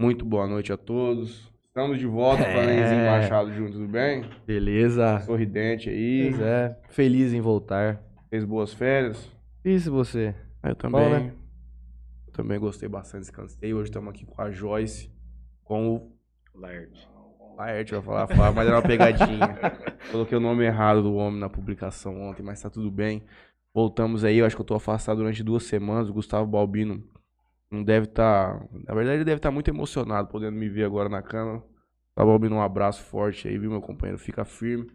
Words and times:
Muito 0.00 0.24
boa 0.24 0.46
noite 0.46 0.72
a 0.72 0.76
todos. 0.76 1.52
Estamos 1.66 1.98
de 1.98 2.06
volta, 2.06 2.44
É. 2.44 2.52
Flanenzinho 2.52 3.04
Machado 3.04 3.52
junto, 3.52 3.72
tudo 3.72 3.88
bem? 3.88 4.24
Beleza. 4.46 5.18
Sorridente 5.22 5.90
aí. 5.90 6.28
Pois 6.30 6.40
é. 6.40 6.78
Feliz 6.88 7.32
em 7.32 7.40
voltar. 7.40 8.00
Fez 8.30 8.44
boas 8.44 8.72
férias? 8.72 9.28
Isso 9.64 9.90
você. 9.90 10.36
Eu 10.62 10.76
também. 10.76 11.00
Bom, 11.00 11.10
né? 11.10 11.32
Eu 12.28 12.32
também 12.32 12.60
gostei 12.60 12.88
bastante, 12.88 13.22
descansei. 13.22 13.74
Hoje 13.74 13.90
estamos 13.90 14.10
aqui 14.10 14.24
com 14.24 14.40
a 14.40 14.52
Joyce, 14.52 15.10
com 15.64 15.96
o 15.96 16.12
Laerte. 16.54 17.08
Laerte, 17.56 17.92
vai 17.94 18.02
falar, 18.02 18.28
falar, 18.28 18.52
mas 18.52 18.68
era 18.68 18.76
uma 18.76 18.82
pegadinha. 18.82 19.58
Coloquei 20.12 20.38
o 20.38 20.40
nome 20.40 20.64
errado 20.64 21.02
do 21.02 21.14
homem 21.16 21.40
na 21.40 21.48
publicação 21.48 22.20
ontem, 22.22 22.44
mas 22.44 22.62
tá 22.62 22.70
tudo 22.70 22.88
bem. 22.88 23.24
Voltamos 23.74 24.22
aí, 24.24 24.38
eu 24.38 24.46
acho 24.46 24.54
que 24.54 24.62
eu 24.62 24.66
tô 24.66 24.76
afastado 24.76 25.16
durante 25.16 25.42
duas 25.42 25.64
semanas. 25.64 26.08
O 26.08 26.12
Gustavo 26.14 26.46
Balbino 26.46 27.02
não 27.70 27.82
deve 27.82 28.06
estar. 28.06 28.64
Na 28.86 28.94
verdade, 28.94 29.18
ele 29.18 29.24
deve 29.24 29.38
estar 29.38 29.50
muito 29.50 29.68
emocionado 29.68 30.28
podendo 30.28 30.56
me 30.56 30.68
ver 30.68 30.84
agora 30.84 31.08
na 31.08 31.22
câmera. 31.22 31.58
Gustavo 32.08 32.30
Balbino, 32.30 32.56
um 32.56 32.62
abraço 32.62 33.02
forte 33.04 33.46
aí, 33.46 33.58
viu, 33.58 33.70
meu 33.70 33.80
companheiro? 33.80 34.18
Fica 34.18 34.44
firme. 34.44 34.90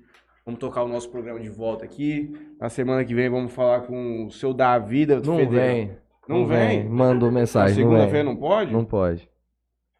Vamos 0.46 0.60
tocar 0.60 0.84
o 0.84 0.88
nosso 0.90 1.10
programa 1.10 1.40
de 1.40 1.50
volta 1.50 1.86
aqui. 1.86 2.34
Na 2.60 2.68
semana 2.68 3.06
que 3.06 3.16
vem 3.16 3.30
vamos 3.30 3.54
falar 3.54 3.82
com 3.82 4.26
o 4.26 4.32
seu 4.32 4.54
Davi 4.54 5.06
da 5.06 5.16
Não 5.16 5.38
Federal. 5.38 5.52
vem. 5.52 5.98
Não 6.28 6.46
vem? 6.46 6.88
Mandou 6.88 7.32
mensagem. 7.32 7.76
Segunda-feira 7.76 8.24
não 8.24 8.36
pode? 8.36 8.72
Não 8.74 8.84
pode. 8.84 9.30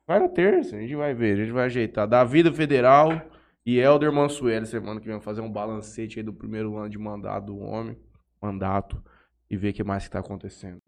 Vai 0.06 0.20
na 0.20 0.28
terça, 0.28 0.76
a 0.76 0.80
gente 0.80 0.96
vai 0.96 1.14
ver, 1.14 1.34
a 1.34 1.36
gente 1.38 1.52
vai 1.52 1.66
ajeitar. 1.66 2.06
Da 2.08 2.26
Vida 2.26 2.52
Federal 2.52 3.22
e 3.66 3.80
Helder 3.80 4.12
Mansueli, 4.12 4.66
semana 4.66 5.00
que 5.00 5.08
vem, 5.08 5.20
fazer 5.22 5.40
um 5.40 5.52
balancete 5.52 6.20
aí 6.20 6.24
do 6.24 6.34
primeiro 6.34 6.76
ano 6.76 6.90
de 6.90 6.98
mandato 6.98 7.46
do 7.46 7.58
homem, 7.58 7.98
mandato, 8.42 9.02
e 9.50 9.56
ver 9.56 9.70
o 9.70 9.74
que 9.74 9.84
mais 9.84 10.04
que 10.04 10.12
tá 10.12 10.20
acontecendo. 10.20 10.82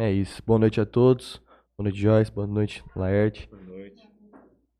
É 0.00 0.10
isso. 0.10 0.42
Boa 0.46 0.58
noite 0.58 0.80
a 0.80 0.86
todos. 0.86 1.42
Boa 1.76 1.84
noite, 1.84 2.00
Joyce. 2.00 2.32
Boa 2.32 2.46
noite, 2.46 2.82
Laerte. 2.96 3.46
Boa 3.50 3.62
noite. 3.62 4.00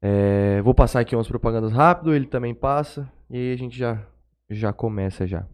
É, 0.01 0.63
vou 0.63 0.73
passar 0.73 1.01
aqui 1.01 1.15
umas 1.15 1.29
propagandas 1.29 1.73
rápido, 1.73 2.15
ele 2.15 2.25
também 2.25 2.55
passa. 2.55 3.07
E 3.29 3.37
aí 3.37 3.53
a 3.53 3.57
gente 3.57 3.77
já, 3.77 4.03
já 4.49 4.73
começa 4.73 5.27
já. 5.27 5.47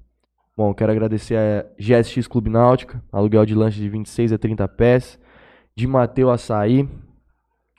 Bom, 0.56 0.72
quero 0.72 0.92
agradecer 0.92 1.36
a 1.36 1.66
GSX 1.80 2.28
Clube 2.28 2.48
Náutica, 2.48 3.02
aluguel 3.10 3.44
de 3.44 3.56
lanche 3.56 3.80
de 3.80 3.88
26 3.88 4.34
a 4.34 4.38
30 4.38 4.68
pés. 4.68 5.18
De 5.74 5.84
Mateu 5.88 6.30
Açaí, 6.30 6.88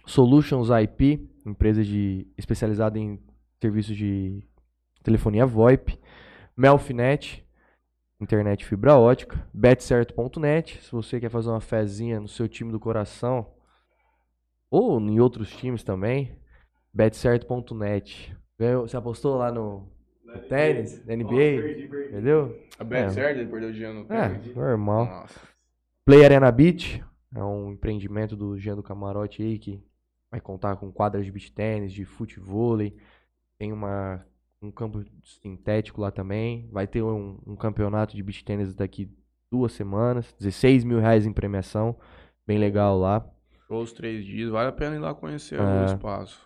Solutions 0.05 0.67
IP, 0.69 1.25
empresa 1.45 1.85
de, 1.85 2.27
especializada 2.37 2.99
em 2.99 3.17
serviços 3.61 3.95
de 3.95 4.43
telefonia 5.01 5.45
VoIP. 5.45 5.97
Melfinet, 6.57 7.46
internet 8.19 8.65
fibra 8.65 8.95
ótica. 8.97 9.47
Betcerto.net, 9.53 10.81
se 10.83 10.91
você 10.91 11.19
quer 11.19 11.29
fazer 11.29 11.49
uma 11.49 11.61
fezinha 11.61 12.19
no 12.19 12.27
seu 12.27 12.47
time 12.47 12.71
do 12.71 12.79
coração, 12.79 13.53
ou 14.69 14.99
em 14.99 15.19
outros 15.19 15.49
times 15.55 15.83
também, 15.83 16.37
betcerto.net. 16.93 18.35
Você 18.81 18.97
apostou 18.97 19.37
lá 19.37 19.51
no, 19.51 19.87
no 20.25 20.39
tênis, 20.49 21.05
na 21.05 21.15
NBA, 21.15 22.07
entendeu? 22.09 22.59
A 22.79 22.83
Bet 22.83 23.19
É. 23.19 23.31
ele 23.31 23.45
perdeu 23.49 23.71
dinheiro 23.71 23.93
no 24.03 24.13
É, 24.13 24.29
tênis. 24.29 24.55
normal. 24.55 25.05
Nossa. 25.05 25.39
Play 26.05 26.25
Arena 26.25 26.51
Beach 26.51 27.03
é 27.35 27.43
um 27.43 27.73
empreendimento 27.73 28.35
do 28.35 28.57
Jean 28.57 28.75
do 28.75 28.83
Camarote 28.83 29.41
aí 29.43 29.59
que 29.59 29.83
vai 30.31 30.41
contar 30.41 30.75
com 30.77 30.91
quadras 30.91 31.23
de 31.25 31.31
beach 31.31 31.51
tênis, 31.51 31.93
de 31.93 32.03
futevôlei, 32.03 32.97
tem 33.59 33.71
uma, 33.71 34.25
um 34.61 34.71
campo 34.71 35.03
sintético 35.23 36.01
lá 36.01 36.11
também, 36.11 36.67
vai 36.71 36.87
ter 36.87 37.01
um, 37.03 37.37
um 37.45 37.55
campeonato 37.55 38.15
de 38.15 38.23
beach 38.23 38.43
tênis 38.43 38.73
daqui 38.73 39.09
duas 39.51 39.71
semanas, 39.71 40.33
16 40.39 40.83
mil 40.83 40.99
reais 40.99 41.25
em 41.25 41.31
premiação, 41.33 41.95
bem 42.45 42.57
legal 42.57 42.97
lá. 42.97 43.25
Os 43.69 43.91
três 43.93 44.25
dias, 44.25 44.49
vale 44.49 44.69
a 44.69 44.71
pena 44.71 44.95
ir 44.95 44.99
lá 44.99 45.13
conhecer 45.13 45.59
É. 45.59 45.61
o 45.81 45.85
espaço. 45.85 46.41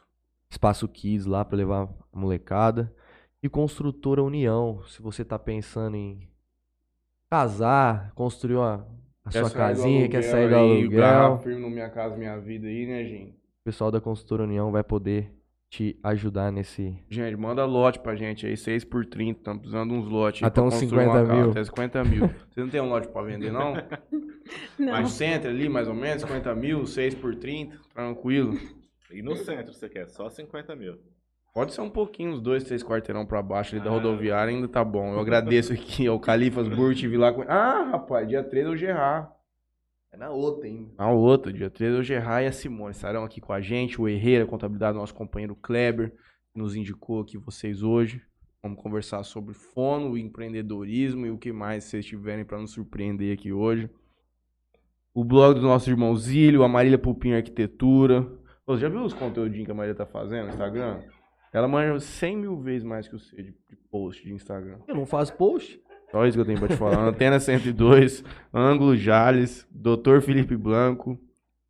Espaço 0.49 0.87
Kids 0.87 1.25
lá 1.25 1.45
pra 1.45 1.57
levar 1.57 1.83
a 1.83 1.89
molecada. 2.19 2.93
E 3.41 3.47
Construtora 3.49 4.21
União, 4.21 4.83
se 4.87 5.01
você 5.01 5.23
tá 5.23 5.39
pensando 5.39 5.95
em 5.95 6.27
casar, 7.29 8.11
construir 8.13 8.55
uma, 8.57 8.85
a 9.23 9.31
sua 9.31 9.41
sair 9.43 9.49
do 9.49 9.55
casinha, 9.55 10.09
quer 10.09 10.17
aluguel 10.17 10.31
sair 10.31 10.49
do 10.49 10.55
aí, 10.55 10.81
aluguel, 10.81 10.99
garra 10.99 11.37
firme 11.39 11.61
no 11.61 11.69
Minha 11.69 11.89
Casa 11.89 12.15
Minha 12.17 12.37
Vida 12.39 12.67
aí, 12.67 12.85
né, 12.85 13.03
gente? 13.05 13.31
o 13.31 13.63
pessoal 13.63 13.91
da 13.91 14.01
Construtora 14.01 14.43
União 14.43 14.71
vai 14.71 14.83
poder 14.83 15.31
te 15.71 15.97
ajudar 16.03 16.51
nesse. 16.51 16.93
Gente, 17.09 17.37
manda 17.37 17.63
lote 17.65 17.97
pra 17.97 18.13
gente 18.13 18.45
aí, 18.45 18.57
6 18.57 18.83
por 18.83 19.05
30, 19.05 19.39
estamos 19.39 19.61
precisando 19.61 19.89
de 19.91 19.95
uns 19.95 20.09
lotes 20.09 20.43
aí 20.43 20.47
Até 20.47 20.61
uns 20.61 20.73
construir 20.73 20.89
50 21.05 21.09
uma 21.09 21.25
casa, 21.25 21.33
mil. 21.41 21.49
Até 21.51 21.63
50 21.63 22.03
mil. 22.03 22.27
Você 22.49 22.59
não 22.59 22.69
tem 22.69 22.81
um 22.81 22.89
lote 22.89 23.07
pra 23.07 23.21
vender, 23.23 23.51
não? 23.51 23.73
Não. 24.77 24.91
Mais 24.91 25.11
centro 25.11 25.49
ali, 25.49 25.69
mais 25.69 25.87
ou 25.87 25.93
menos, 25.93 26.23
50 26.23 26.53
mil, 26.55 26.85
6 26.85 27.15
por 27.15 27.35
30, 27.35 27.77
tranquilo. 27.93 28.57
E 29.09 29.21
no 29.21 29.33
centro 29.37 29.71
você 29.71 29.87
quer? 29.87 30.09
Só 30.09 30.29
50 30.29 30.75
mil. 30.75 30.97
Pode 31.53 31.73
ser 31.73 31.79
um 31.81 31.89
pouquinho, 31.89 32.31
uns 32.33 32.41
dois, 32.41 32.63
três 32.65 32.83
quarteirão 32.83 33.25
pra 33.25 33.41
baixo 33.41 33.75
ali 33.75 33.83
da 33.83 33.89
Ah. 33.89 33.93
rodoviária, 33.93 34.53
ainda 34.53 34.67
tá 34.67 34.83
bom. 34.83 35.13
Eu 35.13 35.19
agradeço 35.19 35.71
aqui 35.71 36.05
ao 36.05 36.19
Califas 36.19 36.67
Burg, 36.67 36.95
tive 36.95 37.15
lá 37.17 37.31
com... 37.31 37.43
Ah, 37.43 37.91
rapaz, 37.91 38.27
dia 38.27 38.43
13 38.43 38.67
é 38.67 38.71
o 38.71 38.75
Gerard. 38.75 39.29
É 40.13 40.17
na 40.17 40.29
outra 40.29 40.67
ainda. 40.67 40.91
Na 40.97 41.09
outra, 41.09 41.53
dia 41.53 41.69
13 41.69 41.95
é 41.95 41.99
o 41.99 42.03
Gerard 42.03 42.43
e 42.43 42.47
a 42.47 42.51
Simone 42.51 42.91
estarão 42.91 43.23
aqui 43.23 43.39
com 43.39 43.53
a 43.53 43.61
gente, 43.61 44.01
o 44.01 44.09
Herreira, 44.09 44.45
contabilidade, 44.45 44.97
nosso 44.97 45.15
companheiro 45.15 45.55
Kleber, 45.55 46.11
que 46.51 46.59
nos 46.59 46.75
indicou 46.75 47.21
aqui 47.21 47.37
vocês 47.37 47.81
hoje. 47.81 48.21
Vamos 48.61 48.81
conversar 48.81 49.23
sobre 49.23 49.53
fono, 49.53 50.17
empreendedorismo 50.17 51.25
e 51.25 51.31
o 51.31 51.37
que 51.37 51.53
mais 51.53 51.85
vocês 51.85 52.05
tiverem 52.05 52.43
para 52.43 52.59
nos 52.59 52.71
surpreender 52.71 53.33
aqui 53.33 53.53
hoje. 53.53 53.89
O 55.13 55.23
blog 55.23 55.55
do 55.55 55.65
nosso 55.65 55.89
irmão 55.89 56.15
Zílio, 56.15 56.63
a 56.63 56.67
Marília 56.67 56.99
Pupim 56.99 57.31
Arquitetura. 57.31 58.27
Você 58.67 58.81
já 58.81 58.89
viu 58.89 59.03
os 59.03 59.13
conteúdinhos 59.13 59.65
que 59.65 59.71
a 59.71 59.75
Marília 59.75 59.95
tá 59.95 60.05
fazendo 60.05 60.43
no 60.43 60.49
Instagram? 60.49 61.01
Ela 61.53 61.67
manja 61.67 61.99
100 61.99 62.37
mil 62.37 62.57
vezes 62.61 62.83
mais 62.83 63.07
que 63.07 63.17
você 63.17 63.35
de, 63.35 63.51
de 63.51 63.75
post 63.89 64.23
de 64.23 64.33
Instagram. 64.33 64.79
Eu 64.87 64.95
não 64.95 65.05
faço 65.05 65.35
post? 65.35 65.81
Só 66.11 66.25
isso 66.25 66.35
que 66.37 66.41
eu 66.41 66.45
tenho 66.45 66.59
pra 66.59 66.67
te 66.67 66.75
falar. 66.77 66.99
Antena 67.07 67.39
102, 67.39 68.23
Ângulo 68.53 68.95
Jales, 68.97 69.67
Dr. 69.71 70.21
Felipe 70.21 70.57
Blanco, 70.57 71.17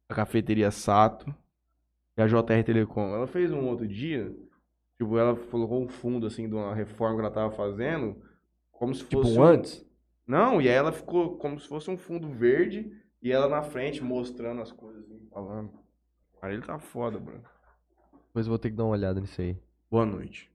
a 0.09 0.16
Cafeteria 0.16 0.72
Sato 0.72 1.34
e 2.18 2.22
a 2.22 2.28
JR 2.28 2.63
Telecom. 2.66 3.13
Ela 3.16 3.28
fez 3.28 3.51
um 3.51 3.68
outro 3.68 3.88
dia, 3.88 4.35
tipo, 4.97 5.18
ela 5.18 5.35
colocou 5.35 5.84
um 5.84 5.88
fundo, 5.88 6.25
assim, 6.28 6.47
de 6.47 6.56
uma 6.56 6.74
reforma 6.74 7.16
que 7.16 7.22
ela 7.22 7.31
tava 7.31 7.51
fazendo, 7.51 8.22
como 8.72 8.94
se 8.96 9.03
Tipo 9.03 9.22
fosse... 9.24 9.38
um 9.40 9.41
um- 9.41 9.46
antes? 9.46 9.85
Não, 10.28 10.62
e 10.62 10.69
aí 10.69 10.75
ela 10.75 10.91
ficou 10.91 11.38
como 11.38 11.59
se 11.59 11.68
fosse 11.68 11.90
um 11.91 11.97
fundo 11.97 12.30
verde 12.30 12.91
e 13.22 13.31
ela 13.31 13.47
na 13.50 13.62
frente 13.63 14.03
mostrando 14.03 14.62
as 14.62 14.72
coisas, 14.72 15.03
assim, 15.03 15.28
falando. 15.31 15.72
Aí 16.41 16.53
ele 16.53 16.63
tá 16.63 16.80
foda, 16.80 17.19
Bruno. 17.19 17.44
Depois 18.28 18.46
eu 18.46 18.50
vou 18.51 18.59
ter 18.59 18.69
que 18.72 18.75
dar 18.75 18.84
uma 18.85 18.91
olhada 18.94 19.19
nisso 19.19 19.41
aí. 19.41 19.57
Boa 19.90 20.06
noite. 20.06 20.50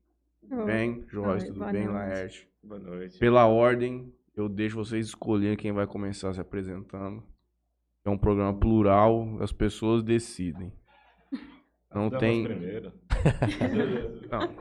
Tudo 0.48 0.64
bem? 0.64 1.04
Joyce, 1.08 1.46
tudo 1.46 1.58
boa 1.58 1.72
bem? 1.72 1.84
noite. 1.84 1.94
Laerte? 1.94 2.48
Boa 2.62 2.80
noite. 2.80 3.18
Pela 3.18 3.46
ordem, 3.46 4.12
eu 4.36 4.48
deixo 4.48 4.76
vocês 4.76 5.06
escolherem 5.06 5.56
quem 5.56 5.72
vai 5.72 5.86
começar 5.86 6.32
se 6.32 6.40
apresentando. 6.40 7.22
É 8.04 8.10
um 8.10 8.18
programa 8.18 8.56
plural, 8.58 9.38
as 9.40 9.52
pessoas 9.52 10.02
decidem. 10.02 10.72
Não 11.92 12.08
Damas 12.08 12.20
tem. 12.20 12.44
Não, 14.30 14.56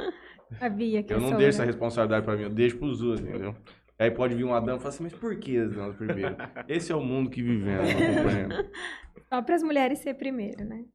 A 0.59 0.69
Bia, 0.69 1.03
que 1.03 1.13
eu 1.13 1.19
não 1.19 1.31
deixo 1.31 1.61
essa 1.61 1.65
responsabilidade 1.65 2.25
pra 2.25 2.35
mim, 2.35 2.43
eu 2.43 2.49
deixo 2.49 2.77
pros 2.77 3.01
outros, 3.01 3.27
entendeu? 3.27 3.55
Aí 3.97 4.09
pode 4.11 4.35
vir 4.35 4.43
um 4.43 4.53
Adão 4.53 4.75
e 4.77 4.79
falar 4.79 4.89
assim, 4.89 5.03
mas 5.03 5.13
por 5.13 5.35
que 5.37 5.57
as 5.57 5.73
damas 5.73 5.95
primeiro? 5.95 6.35
Esse 6.67 6.91
é 6.91 6.95
o 6.95 7.01
mundo 7.01 7.29
que 7.29 7.41
vivemos. 7.41 7.89
Só 9.29 9.41
para 9.41 9.55
as 9.55 9.63
mulheres 9.63 9.99
ser 9.99 10.13
primeiro, 10.15 10.63
né? 10.63 10.85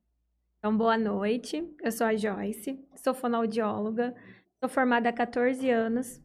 Então, 0.58 0.76
boa 0.76 0.98
noite. 0.98 1.66
Eu 1.82 1.90
sou 1.90 2.06
a 2.06 2.14
Joyce, 2.14 2.78
sou 2.96 3.14
fonoaudióloga, 3.14 4.14
sou 4.60 4.68
formada 4.68 5.08
há 5.08 5.12
14 5.12 5.70
anos. 5.70 6.22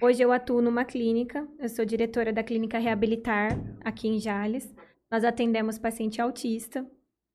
Hoje 0.00 0.22
eu 0.22 0.30
atuo 0.30 0.60
numa 0.60 0.84
clínica, 0.84 1.48
eu 1.58 1.68
sou 1.70 1.86
diretora 1.86 2.32
da 2.32 2.42
clínica 2.42 2.78
Reabilitar, 2.78 3.58
aqui 3.80 4.06
em 4.06 4.20
Jales. 4.20 4.72
Nós 5.10 5.24
atendemos 5.24 5.78
paciente 5.78 6.20
autista. 6.20 6.86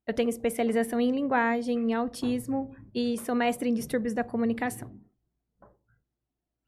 Eu 0.05 0.13
tenho 0.13 0.29
especialização 0.29 1.01
em 1.01 1.11
linguagem, 1.11 1.79
em 1.79 1.93
autismo 1.93 2.73
e 2.93 3.17
sou 3.17 3.33
mestre 3.33 3.67
em 3.67 3.73
distúrbios 3.73 4.13
da 4.13 4.23
comunicação. 4.23 4.91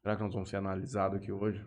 Será 0.02 0.16
que 0.16 0.22
nós 0.22 0.34
vamos 0.34 0.50
ser 0.50 0.56
analisados 0.56 1.18
aqui 1.18 1.30
hoje? 1.30 1.64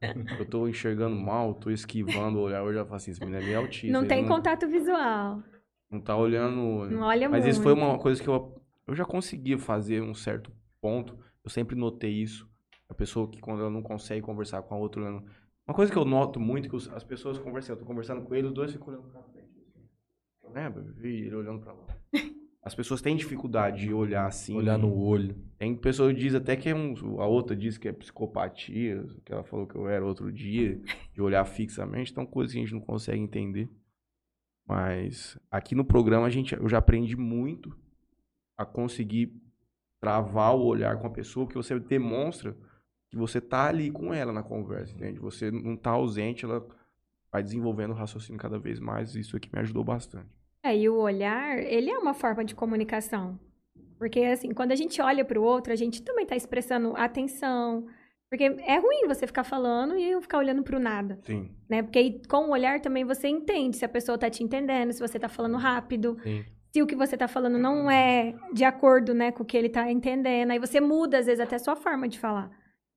Eu 0.38 0.44
tô 0.44 0.68
enxergando 0.68 1.16
mal, 1.16 1.54
tô 1.54 1.70
esquivando 1.70 2.38
o 2.38 2.42
olhar 2.42 2.62
hoje, 2.62 2.78
eu 2.78 2.84
falo 2.84 2.94
assim, 2.94 3.10
esse 3.10 3.18
menino 3.18 3.38
é 3.38 3.44
meio 3.44 3.58
autista. 3.58 3.92
não 3.92 4.06
tem 4.06 4.24
contato 4.24 4.68
visual. 4.68 5.42
Não 5.90 6.00
tá 6.00 6.16
olhando. 6.16 6.88
Não 6.88 7.00
olha 7.00 7.28
Mas 7.28 7.40
muito. 7.40 7.52
isso 7.52 7.62
foi 7.62 7.72
uma 7.72 7.98
coisa 7.98 8.22
que 8.22 8.28
eu, 8.28 8.62
eu 8.86 8.94
já 8.94 9.04
conseguia 9.04 9.58
fazer 9.58 10.00
um 10.00 10.14
certo 10.14 10.52
ponto. 10.80 11.18
Eu 11.48 11.50
sempre 11.50 11.74
notei 11.74 12.10
isso. 12.12 12.46
A 12.90 12.94
pessoa 12.94 13.26
que 13.26 13.40
quando 13.40 13.60
ela 13.60 13.70
não 13.70 13.80
consegue 13.82 14.20
conversar 14.20 14.60
com 14.60 14.74
a 14.74 14.78
outra 14.78 15.00
olhando. 15.00 15.24
Uma 15.66 15.74
coisa 15.74 15.90
que 15.90 15.96
eu 15.96 16.04
noto 16.04 16.38
muito 16.38 16.66
é 16.66 16.68
que 16.68 16.76
os- 16.76 16.88
as 16.92 17.02
pessoas 17.02 17.38
conversam, 17.38 17.74
eu 17.74 17.78
tô 17.80 17.86
conversando 17.86 18.20
com 18.20 18.34
ele, 18.34 18.48
os 18.48 18.52
dois 18.52 18.70
ficam 18.70 18.88
olhando 18.88 19.08
pra 19.10 19.22
frente. 19.22 19.48
assim. 19.66 20.52
Lembra? 20.54 20.82
Eu 20.82 20.92
vi 20.92 21.22
ele 21.22 21.34
olhando 21.34 21.60
pra 21.60 21.72
lá. 21.72 21.86
As 22.62 22.74
pessoas 22.74 23.00
têm 23.00 23.16
dificuldade 23.16 23.80
de 23.86 23.94
olhar 23.94 24.26
assim. 24.26 24.54
Olhar 24.54 24.76
no 24.76 24.94
olho. 24.94 25.36
Tem 25.56 25.74
pessoa 25.74 26.12
que 26.12 26.20
diz 26.20 26.34
até 26.34 26.54
que 26.54 26.68
é 26.68 26.74
um. 26.74 27.18
A 27.18 27.26
outra 27.26 27.56
diz 27.56 27.78
que 27.78 27.88
é 27.88 27.92
psicopatia, 27.94 29.06
que 29.24 29.32
ela 29.32 29.42
falou 29.42 29.66
que 29.66 29.74
eu 29.74 29.88
era 29.88 30.04
outro 30.04 30.30
dia, 30.30 30.78
de 31.14 31.22
olhar 31.22 31.42
fixamente. 31.46 32.12
Então, 32.12 32.26
coisas 32.26 32.52
que 32.52 32.58
a 32.58 32.62
gente 32.62 32.74
não 32.74 32.80
consegue 32.82 33.22
entender. 33.22 33.70
Mas 34.66 35.38
aqui 35.50 35.74
no 35.74 35.84
programa 35.84 36.26
a 36.26 36.30
gente, 36.30 36.54
eu 36.54 36.68
já 36.68 36.76
aprendi 36.76 37.16
muito 37.16 37.74
a 38.56 38.66
conseguir 38.66 39.32
travar 40.00 40.54
o 40.54 40.64
olhar 40.64 40.98
com 40.98 41.06
a 41.06 41.10
pessoa, 41.10 41.46
que 41.46 41.54
você 41.54 41.78
demonstra 41.78 42.56
que 43.10 43.16
você 43.16 43.40
tá 43.40 43.68
ali 43.68 43.90
com 43.90 44.12
ela 44.12 44.32
na 44.32 44.42
conversa, 44.42 44.94
entende? 44.94 45.18
Você 45.18 45.50
não 45.50 45.76
tá 45.76 45.90
ausente, 45.90 46.44
ela 46.44 46.66
vai 47.32 47.42
desenvolvendo 47.42 47.90
o 47.90 47.94
raciocínio 47.94 48.40
cada 48.40 48.58
vez 48.58 48.78
mais, 48.78 49.14
isso 49.14 49.36
aqui 49.36 49.48
me 49.52 49.60
ajudou 49.60 49.82
bastante. 49.82 50.28
É, 50.62 50.76
e 50.76 50.88
o 50.88 50.96
olhar, 50.96 51.58
ele 51.58 51.90
é 51.90 51.98
uma 51.98 52.14
forma 52.14 52.44
de 52.44 52.54
comunicação. 52.54 53.38
Porque, 53.98 54.20
assim, 54.20 54.50
quando 54.50 54.72
a 54.72 54.76
gente 54.76 55.00
olha 55.00 55.24
para 55.24 55.40
o 55.40 55.42
outro, 55.42 55.72
a 55.72 55.76
gente 55.76 56.02
também 56.02 56.24
está 56.24 56.36
expressando 56.36 56.94
atenção. 56.96 57.86
Porque 58.30 58.44
é 58.44 58.78
ruim 58.78 59.06
você 59.08 59.26
ficar 59.26 59.44
falando 59.44 59.96
e 59.96 60.10
eu 60.10 60.20
ficar 60.20 60.38
olhando 60.38 60.62
para 60.62 60.76
o 60.76 60.80
nada. 60.80 61.18
Sim. 61.24 61.50
Né? 61.68 61.82
Porque 61.82 61.98
aí, 61.98 62.22
com 62.28 62.48
o 62.48 62.50
olhar 62.50 62.80
também 62.80 63.04
você 63.04 63.26
entende 63.26 63.76
se 63.76 63.84
a 63.84 63.88
pessoa 63.88 64.16
está 64.16 64.28
te 64.28 64.44
entendendo, 64.44 64.92
se 64.92 65.00
você 65.00 65.16
está 65.16 65.28
falando 65.28 65.56
rápido, 65.56 66.18
Sim. 66.22 66.44
Se 66.72 66.82
o 66.82 66.86
que 66.86 66.94
você 66.96 67.14
está 67.14 67.26
falando 67.28 67.58
não 67.58 67.90
é 67.90 68.34
de 68.52 68.64
acordo 68.64 69.14
né, 69.14 69.32
com 69.32 69.42
o 69.42 69.46
que 69.46 69.56
ele 69.56 69.68
está 69.68 69.90
entendendo. 69.90 70.50
Aí 70.50 70.58
você 70.58 70.80
muda, 70.80 71.18
às 71.18 71.26
vezes, 71.26 71.40
até 71.40 71.56
a 71.56 71.58
sua 71.58 71.76
forma 71.76 72.08
de 72.08 72.18
falar. 72.18 72.50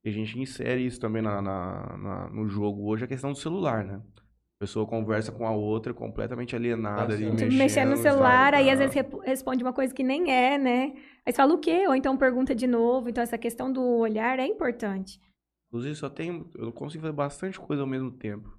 E 0.03 0.09
a 0.09 0.11
gente 0.11 0.39
insere 0.39 0.85
isso 0.85 0.99
também 0.99 1.21
na, 1.21 1.41
na- 1.41 1.97
na- 1.97 2.29
no 2.29 2.47
jogo 2.47 2.85
hoje, 2.87 3.05
a 3.05 3.07
questão 3.07 3.31
do 3.31 3.37
celular, 3.37 3.83
né? 3.83 4.01
A 4.17 4.59
pessoa 4.61 4.85
conversa 4.85 5.31
com 5.31 5.45
a 5.47 5.51
outra 5.51 5.93
completamente 5.93 6.55
alienada 6.55 7.13
ali, 7.13 7.23
Tipo, 7.25 7.33
mexendo, 7.35 7.57
mexendo 7.57 7.89
no 7.91 7.97
celular, 7.97 8.51
sabe? 8.53 8.57
aí 8.57 8.69
às 8.69 8.79
Ah, 8.79 8.87
vezes 8.87 9.03
responde 9.23 9.63
uma 9.63 9.73
coisa 9.73 9.93
que 9.93 10.03
nem 10.03 10.31
é, 10.31 10.57
né? 10.57 10.93
Aí 11.25 11.31
você 11.31 11.37
fala 11.37 11.53
o 11.53 11.57
quê? 11.59 11.85
Ou 11.87 11.95
então 11.95 12.15
pergunta 12.17 12.53
de 12.53 12.67
novo. 12.67 13.09
Então, 13.09 13.23
essa 13.23 13.37
questão 13.37 13.71
do 13.71 13.81
olhar 13.83 14.37
é 14.39 14.45
importante. 14.45 15.19
Inclusive, 15.67 15.95
só 15.95 16.09
tenho. 16.09 16.49
Eu 16.55 16.71
consigo 16.71 17.01
fazer 17.01 17.13
bastante 17.13 17.59
coisa 17.59 17.81
ao 17.81 17.87
mesmo 17.87 18.11
tempo. 18.11 18.55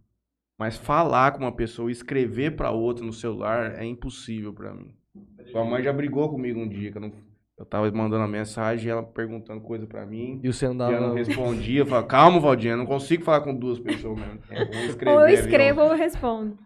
Mas 0.59 0.77
falar 0.77 1.33
com 1.33 1.41
uma 1.41 1.55
pessoa, 1.55 1.91
escrever 1.91 2.57
pra 2.57 2.71
outra 2.71 3.05
no 3.05 3.13
celular 3.13 3.73
é 3.79 3.85
impossível 3.85 4.53
pra 4.53 4.73
mim. 4.75 4.97
Sua 5.51 5.65
mãe 5.65 5.83
já 5.83 5.93
brigou 5.93 6.29
comigo 6.31 6.59
um 6.61 6.69
dia, 6.69 6.91
que 6.91 6.97
eu, 6.99 7.03
não, 7.03 7.13
eu 7.59 7.67
tava 7.67 7.91
mandando 7.91 8.23
uma 8.23 8.29
mensagem 8.29 8.87
e 8.87 8.91
ela 8.91 9.03
perguntando 9.03 9.61
coisa 9.61 9.87
pra 9.87 10.07
mim. 10.07 10.41
E 10.43 10.53
você 10.53 10.65
E 10.65 10.69
eu 10.69 10.75
não 10.75 10.87
andava. 10.87 11.15
respondia, 11.15 11.81
eu 11.81 11.87
falava, 11.87 12.07
calma, 12.07 12.41
Valdinha, 12.41 12.73
eu 12.75 12.79
não 12.79 12.87
consigo 12.87 13.23
falar 13.25 13.43
com 13.43 13.55
duas 13.55 13.79
pessoas 13.79 14.19
ao 14.19 14.27
mesmo 14.27 14.41
escrever, 14.89 15.13
ou 15.15 15.21
eu 15.21 15.29
escrevo 15.29 15.81
ou 15.83 15.89
eu 15.89 15.97
respondo. 15.97 16.59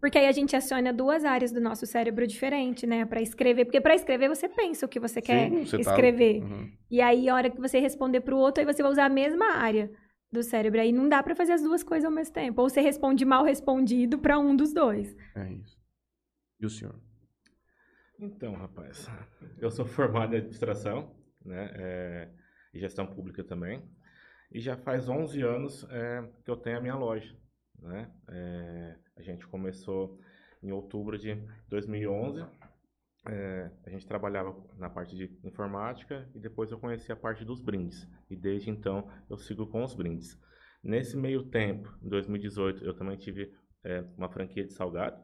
Porque 0.00 0.16
aí 0.16 0.28
a 0.28 0.32
gente 0.32 0.54
aciona 0.54 0.92
duas 0.92 1.24
áreas 1.24 1.50
do 1.50 1.60
nosso 1.60 1.84
cérebro 1.84 2.24
diferente, 2.24 2.86
né? 2.86 3.04
Pra 3.04 3.20
escrever. 3.20 3.64
Porque 3.64 3.80
pra 3.80 3.92
escrever 3.92 4.28
você 4.28 4.48
pensa 4.48 4.86
o 4.86 4.88
que 4.88 5.00
você 5.00 5.20
quer 5.20 5.50
Sim, 5.50 5.64
você 5.66 5.78
tá- 5.78 5.90
escrever. 5.90 6.44
Uhum. 6.44 6.70
E 6.88 7.00
aí, 7.00 7.28
a 7.28 7.34
hora 7.34 7.50
que 7.50 7.60
você 7.60 7.80
responder 7.80 8.20
pro 8.20 8.36
outro, 8.38 8.60
aí 8.60 8.72
você 8.72 8.84
vai 8.84 8.92
usar 8.92 9.06
a 9.06 9.08
mesma 9.08 9.46
área 9.56 9.90
do 10.32 10.44
cérebro. 10.44 10.80
Aí 10.80 10.92
não 10.92 11.08
dá 11.08 11.20
pra 11.24 11.34
fazer 11.34 11.54
as 11.54 11.62
duas 11.62 11.82
coisas 11.82 12.04
ao 12.04 12.12
mesmo 12.14 12.32
tempo. 12.32 12.62
Ou 12.62 12.68
você 12.70 12.80
responde 12.80 13.24
mal 13.24 13.42
respondido 13.44 14.16
pra 14.16 14.38
um 14.38 14.54
dos 14.54 14.72
dois. 14.72 15.12
É 15.34 15.52
isso. 15.54 15.76
E 16.60 16.66
o 16.66 16.70
senhor? 16.70 16.94
Então, 18.22 18.52
rapaz, 18.52 19.08
eu 19.58 19.70
sou 19.70 19.86
formado 19.86 20.34
em 20.34 20.36
administração, 20.36 21.10
né, 21.42 21.70
é, 21.74 22.28
e 22.74 22.78
gestão 22.78 23.06
pública 23.06 23.42
também, 23.42 23.82
e 24.52 24.60
já 24.60 24.76
faz 24.76 25.08
11 25.08 25.40
anos 25.40 25.86
é, 25.88 26.28
que 26.44 26.50
eu 26.50 26.56
tenho 26.56 26.76
a 26.76 26.80
minha 26.82 26.96
loja, 26.96 27.34
né, 27.78 28.12
é, 28.28 28.98
a 29.16 29.22
gente 29.22 29.46
começou 29.46 30.20
em 30.62 30.70
outubro 30.70 31.16
de 31.16 31.34
2011, 31.70 32.44
é, 33.26 33.70
a 33.86 33.90
gente 33.90 34.06
trabalhava 34.06 34.54
na 34.76 34.90
parte 34.90 35.16
de 35.16 35.38
informática 35.42 36.28
e 36.34 36.38
depois 36.38 36.70
eu 36.70 36.78
conheci 36.78 37.10
a 37.10 37.16
parte 37.16 37.42
dos 37.42 37.62
brindes, 37.62 38.06
e 38.28 38.36
desde 38.36 38.68
então 38.68 39.10
eu 39.30 39.38
sigo 39.38 39.66
com 39.66 39.82
os 39.82 39.94
brindes. 39.94 40.38
Nesse 40.84 41.16
meio 41.16 41.44
tempo, 41.44 41.98
em 42.02 42.08
2018, 42.08 42.84
eu 42.84 42.92
também 42.92 43.16
tive 43.16 43.50
é, 43.82 44.04
uma 44.18 44.28
franquia 44.28 44.64
de 44.64 44.74
salgado, 44.74 45.22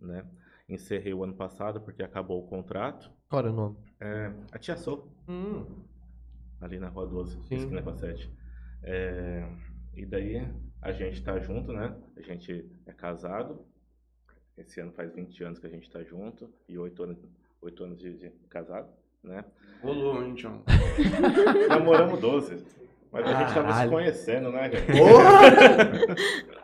né, 0.00 0.28
encerrei 0.74 1.12
o 1.12 1.22
ano 1.22 1.34
passado 1.34 1.80
porque 1.80 2.02
acabou 2.02 2.42
o 2.42 2.46
contrato. 2.46 3.10
Qual 3.28 3.40
era 3.40 3.50
o 3.50 3.54
nome? 3.54 3.76
É, 4.00 4.32
a 4.50 4.58
Tia 4.58 4.76
Sou, 4.76 5.08
ali 6.60 6.78
na 6.78 6.88
Rua 6.88 7.06
12, 7.06 7.42
Sim. 7.42 7.56
esquina 7.56 7.82
com 7.82 7.90
a 7.90 7.94
7. 7.94 8.30
É, 8.82 9.48
e 9.94 10.06
daí 10.06 10.48
a 10.80 10.92
gente 10.92 11.22
tá 11.22 11.38
junto, 11.38 11.72
né? 11.72 11.94
A 12.16 12.20
gente 12.22 12.70
é 12.86 12.92
casado. 12.92 13.64
Esse 14.56 14.80
ano 14.80 14.92
faz 14.92 15.12
20 15.14 15.44
anos 15.44 15.58
que 15.58 15.66
a 15.66 15.70
gente 15.70 15.90
tá 15.90 16.02
junto 16.02 16.52
e 16.68 16.78
8 16.78 17.02
anos, 17.02 17.18
8 17.60 17.84
anos 17.84 17.98
de, 17.98 18.16
de 18.18 18.30
casado, 18.48 18.88
né? 19.22 19.44
Rolou, 19.82 20.22
hein, 20.22 20.34
Tião? 20.34 20.62
Namoramos 21.68 22.20
12. 22.20 22.64
Mas 23.10 23.26
a 23.26 23.40
gente 23.40 23.54
tava 23.54 23.72
se 23.74 23.88
conhecendo, 23.88 24.50
né, 24.52 24.70
cara? 24.70 24.84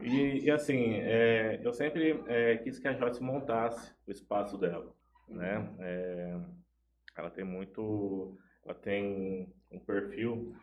E, 0.00 0.44
e 0.44 0.50
assim, 0.50 0.94
é, 0.94 1.60
eu 1.62 1.72
sempre 1.72 2.22
é, 2.26 2.56
quis 2.58 2.78
que 2.78 2.88
a 2.88 2.94
Joyce 2.94 3.22
montasse 3.22 3.94
o 4.06 4.10
espaço 4.10 4.56
dela, 4.56 4.94
né? 5.28 5.68
É, 5.80 6.40
ela 7.16 7.30
tem 7.30 7.44
muito, 7.44 8.38
ela 8.64 8.74
tem 8.74 9.52
um 9.70 9.78
perfil 9.80 10.54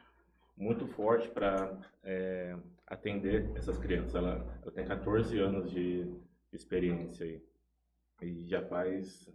muito 0.57 0.87
forte 0.87 1.27
para 1.29 1.77
atender 2.87 3.51
essas 3.55 3.77
crianças. 3.77 4.15
Ela, 4.15 4.59
ela 4.61 4.71
tem 4.71 4.85
14 4.85 5.37
anos 5.39 5.69
de 5.69 6.09
experiência 6.53 7.25
aí, 7.25 7.41
e 8.21 8.47
já 8.47 8.61
faz 8.65 9.29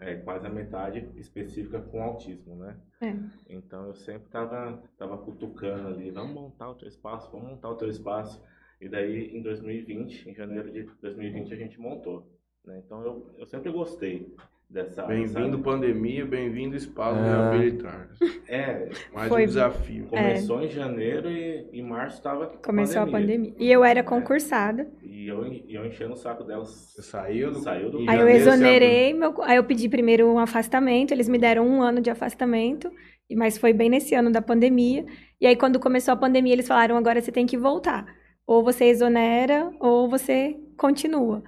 é, 0.00 0.16
quase 0.16 0.46
a 0.46 0.50
metade 0.50 1.06
específica 1.16 1.80
com 1.80 2.02
autismo, 2.02 2.56
né? 2.56 2.76
É. 3.00 3.14
Então 3.48 3.86
eu 3.86 3.94
sempre 3.94 4.28
tava, 4.28 4.82
tava 4.96 5.18
cutucando 5.18 5.88
ali, 5.88 6.10
vamos 6.10 6.34
montar 6.34 6.70
o 6.70 6.74
teu 6.74 6.88
espaço, 6.88 7.30
vamos 7.30 7.50
montar 7.50 7.68
o 7.68 7.76
teu 7.76 7.88
espaço. 7.88 8.42
E 8.80 8.88
daí 8.88 9.30
em 9.36 9.42
2020, 9.42 10.30
em 10.30 10.34
janeiro 10.34 10.70
de 10.70 10.88
2020 11.02 11.52
a 11.52 11.56
gente 11.56 11.78
montou. 11.80 12.26
Né? 12.64 12.80
Então 12.84 13.02
eu, 13.04 13.26
eu 13.38 13.46
sempre 13.46 13.70
gostei 13.70 14.26
dessa 14.68 15.02
Bem-vindo 15.02 15.58
pandemia, 15.58 16.24
bem-vindo 16.24 16.76
espaço 16.76 17.18
Ah. 17.18 17.50
reabilitar. 17.50 18.08
É, 18.48 18.88
Mais 19.12 19.28
Foi- 19.28 19.42
um 19.42 19.46
desafio. 19.46 20.06
começou 20.06 20.62
em 20.62 20.68
janeiro 20.68 21.28
e 21.30 21.66
em 21.72 21.82
março 21.82 22.18
estava 22.18 22.46
Começou 22.46 23.02
a 23.02 23.06
pandemia. 23.06 23.52
E 23.58 23.70
eu 23.70 23.84
era 23.84 24.02
concursada. 24.02 24.88
E 25.02 25.26
eu, 25.28 25.44
e 25.52 25.74
eu 25.74 25.84
enchendo 25.84 26.12
o 26.12 26.16
saco 26.16 26.44
delas. 26.44 26.68
Você 26.70 27.02
saiu 27.02 27.50
do... 27.50 27.58
Saiu 27.58 27.90
do- 27.90 27.98
Aí 27.98 28.04
eu 28.04 28.18
janeiro, 28.18 28.38
exonerei, 28.38 29.12
meu, 29.12 29.42
aí 29.42 29.56
eu 29.56 29.64
pedi 29.64 29.88
primeiro 29.88 30.26
um 30.32 30.38
afastamento, 30.38 31.12
eles 31.12 31.28
me 31.28 31.38
deram 31.38 31.66
um 31.66 31.82
ano 31.82 32.00
de 32.00 32.08
afastamento, 32.08 32.90
e- 33.28 33.34
mas 33.36 33.58
foi 33.58 33.72
bem 33.72 33.90
nesse 33.90 34.14
ano 34.14 34.30
da 34.30 34.40
pandemia. 34.40 35.04
E 35.40 35.46
aí, 35.46 35.56
quando 35.56 35.80
começou 35.80 36.12
a 36.14 36.16
pandemia, 36.16 36.52
eles 36.52 36.68
falaram: 36.68 36.96
agora 36.96 37.20
você 37.20 37.32
tem 37.32 37.44
que 37.46 37.56
voltar. 37.58 38.19
Ou 38.46 38.62
você 38.64 38.86
exonera, 38.86 39.72
ou 39.78 40.08
você 40.08 40.58
continua. 40.76 41.42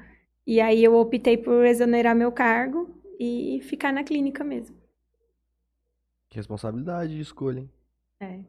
E 0.46 0.60
aí 0.60 0.82
eu 0.82 0.94
optei 0.94 1.36
por 1.36 1.64
exonerar 1.64 2.14
meu 2.14 2.30
cargo 2.32 2.90
e 3.18 3.60
ficar 3.62 3.92
na 3.92 4.02
clínica 4.04 4.42
mesmo. 4.44 4.76
Que 6.28 6.36
responsabilidade 6.36 7.14
de 7.14 7.20
escolha, 7.20 7.60
hein? 7.60 7.70
É. 8.20 8.40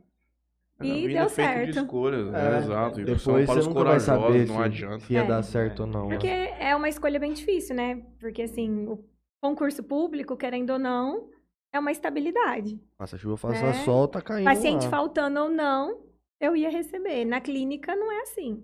A 0.79 0.85
E 0.85 1.07
vida 1.07 1.13
deu 1.19 1.23
é 1.25 1.29
feita 1.29 1.51
de 1.65 1.73
certo. 1.73 1.85
escolhas, 1.85 2.33
É. 2.33 2.37
é, 2.55 2.57
exato. 2.57 3.01
E 3.01 3.05
Depois 3.05 3.45
para 3.45 3.53
você 3.55 3.59
os 3.59 3.67
nunca 3.67 3.83
vai 3.83 3.99
saber 3.99 4.21
corajosos, 4.21 4.47
se, 4.47 4.53
não 4.53 4.61
adianta. 4.61 4.99
se 5.05 5.13
ia 5.13 5.19
É. 5.21 5.27
dar 5.27 5.43
certo 5.43 5.79
ou 5.81 5.87
não. 5.87 6.07
Porque 6.09 6.27
né? 6.27 6.55
é 6.59 6.75
uma 6.75 6.89
escolha 6.89 7.19
bem 7.19 7.33
difícil, 7.33 7.75
né? 7.75 8.01
Porque, 8.19 8.41
assim, 8.41 8.87
o 8.87 9.03
concurso 9.41 9.83
público, 9.83 10.35
querendo 10.35 10.71
ou 10.71 10.79
não, 10.79 11.29
é 11.71 11.79
uma 11.79 11.91
estabilidade. 11.91 12.79
Faça 12.97 13.17
chuva, 13.17 13.37
faça 13.37 13.65
É. 13.67 13.73
sol, 13.85 14.07
tá 14.07 14.21
caindo 14.21 14.45
Paciente 14.45 14.85
lá. 14.85 14.89
faltando 14.89 15.39
ou 15.41 15.49
não, 15.49 16.01
eu 16.45 16.55
ia 16.55 16.69
receber. 16.69 17.25
Na 17.25 17.41
clínica 17.41 17.95
não 17.95 18.11
é 18.11 18.21
assim, 18.21 18.63